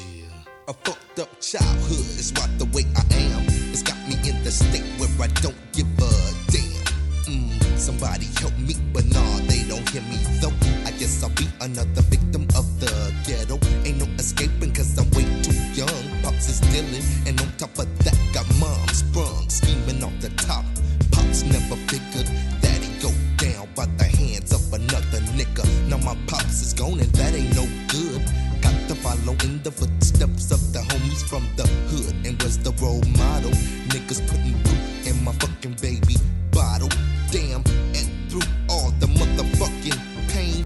A 0.68 0.74
fucked 0.74 1.20
up 1.20 1.42
childhood 1.42 2.06
is 2.18 2.32
what 2.38 2.50
the 2.58 2.66
way 2.74 2.86
I 2.96 3.34
am. 3.34 3.63
It's 3.74 3.82
got 3.82 3.98
me 4.08 4.14
in 4.30 4.44
the 4.44 4.52
state 4.52 4.86
where 5.02 5.10
I 5.20 5.26
don't 5.42 5.58
give 5.74 5.90
a 5.98 6.14
damn. 6.54 6.86
Mm, 7.26 7.58
somebody 7.76 8.28
help 8.38 8.56
me, 8.60 8.76
but 8.94 9.04
nah, 9.06 9.38
they 9.50 9.64
don't 9.68 9.88
hear 9.90 10.04
me 10.04 10.18
though. 10.40 10.54
I 10.86 10.92
guess 10.92 11.24
I'll 11.24 11.32
be 11.32 11.50
another 11.60 12.04
victim 12.06 12.44
of 12.56 12.70
the 12.80 12.94
ghetto. 13.26 13.58
Ain't 13.84 13.98
no 13.98 14.06
escaping 14.22 14.74
cause 14.74 14.96
I'm 15.00 15.10
way 15.18 15.26
too 15.42 15.58
young. 15.74 16.04
Pops 16.22 16.50
is 16.50 16.60
dealing, 16.70 17.02
and 17.26 17.42
on 17.42 17.50
top 17.58 17.74
of 17.80 17.90
that, 18.06 18.18
got 18.32 18.46
mom 18.62 18.88
sprung, 18.90 19.50
scheming 19.50 20.04
off 20.04 20.14
the 20.22 20.30
top. 20.46 20.66
Pops 21.12 21.42
never 21.42 21.76
figured 21.90 22.30
that 22.62 22.78
he 22.78 22.94
go 23.02 23.10
down 23.42 23.68
by 23.74 23.88
the 23.98 24.06
hands 24.06 24.54
of 24.54 24.62
another 24.72 25.18
nigga. 25.34 25.66
Now 25.90 25.98
my 25.98 26.16
pops 26.28 26.62
is 26.62 26.74
gone, 26.76 27.00
and 27.00 27.12
that 27.18 27.34
ain't 27.34 27.56
no 27.56 27.66
follow 29.16 29.36
in 29.44 29.62
the 29.64 29.72
footsteps 29.72 30.52
of 30.52 30.74
the 30.74 30.80
homies 30.80 31.24
from 31.28 31.48
the 31.56 31.68
hood. 31.90 32.16
And 32.26 32.42
was 32.42 32.58
the 32.58 32.72
role 32.82 33.04
model. 33.18 33.52
Niggas 33.90 34.26
putting 34.28 34.58
poop 34.64 35.08
in 35.08 35.24
my 35.24 35.32
fucking 35.34 35.76
baby 35.82 36.16
bottle. 36.52 36.90
Damn, 37.32 37.64
and 37.98 38.10
through 38.30 38.48
all 38.70 38.92
the 39.00 39.08
motherfucking 39.08 40.00
pain. 40.30 40.66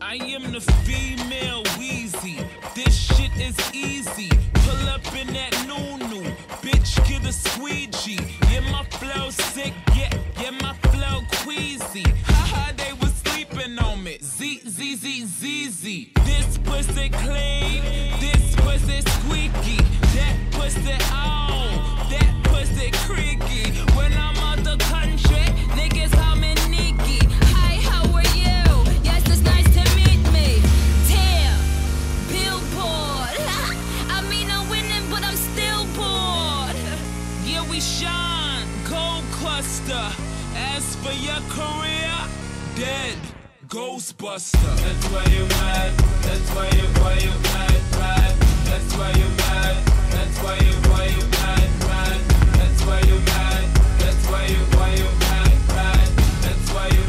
I 0.00 0.16
am 0.16 0.52
the 0.52 0.60
female 0.60 1.62
Wheezy. 1.78 2.38
This 2.74 2.94
shit 2.94 3.34
is 3.36 3.56
easy. 3.74 4.30
Pull 4.54 4.88
up 4.88 5.06
in 5.14 5.26
that 5.34 5.52
new 5.66 5.98
new. 6.08 6.30
Bitch, 6.62 6.96
get 7.08 7.24
a 7.26 7.32
squeegee. 7.32 8.20
Yeah, 8.50 8.60
my 8.70 8.84
flow 8.84 9.30
sick. 9.30 9.72
This 17.08 18.56
pussy 18.56 19.00
squeaky. 19.00 19.76
That 20.16 20.36
pussy. 20.50 20.98
That 22.10 22.34
pussy. 22.42 22.90
When 23.94 24.12
I'm 24.14 24.36
out 24.38 24.64
the 24.64 24.76
country, 24.84 25.46
niggas 25.78 26.10
call 26.12 26.34
me. 26.34 26.54
Hi, 27.54 27.76
how 27.88 28.02
are 28.12 28.30
you? 28.34 28.92
Yes, 29.04 29.22
it's 29.28 29.42
nice 29.42 29.68
to 29.74 29.84
meet 29.94 30.20
me. 30.32 30.60
Billboard. 32.28 33.38
I 34.10 34.26
mean, 34.28 34.50
I'm 34.50 34.68
winning, 34.68 35.08
but 35.08 35.22
I'm 35.22 35.36
still 35.36 35.84
bored. 35.94 36.76
Yeah, 37.44 37.68
we 37.70 37.80
shine, 37.80 38.66
gold 38.90 39.24
cluster. 39.30 40.10
As 40.56 40.96
for 40.96 41.12
your 41.12 41.40
career, 41.50 42.14
dead, 42.74 43.16
Ghostbuster. 43.76 44.56
That's 44.80 45.06
why 45.12 45.22
you're 45.36 45.46
mad. 45.48 45.92
That's 46.24 46.48
why 46.56 46.64
you 46.64 46.88
why 46.96 47.12
you 47.20 47.28
mad, 47.44 47.82
mad. 48.00 48.34
That's 48.64 48.96
why 48.96 49.12
you're 49.20 49.36
mad. 49.36 49.76
That's 50.12 50.38
why 50.42 50.56
you 50.64 50.72
why 50.88 51.04
you 51.12 51.20
mad, 51.36 51.70
mad. 51.84 52.20
That's 52.56 52.82
why 52.86 53.00
you're 53.04 53.20
mad. 53.20 53.64
That's 54.00 54.24
why 54.30 54.46
you 54.46 54.60
why 54.78 54.90
you 54.96 55.08
mad, 55.20 55.52
mad. 55.76 56.08
That's 56.40 56.72
why 56.72 56.88
you 56.88 57.05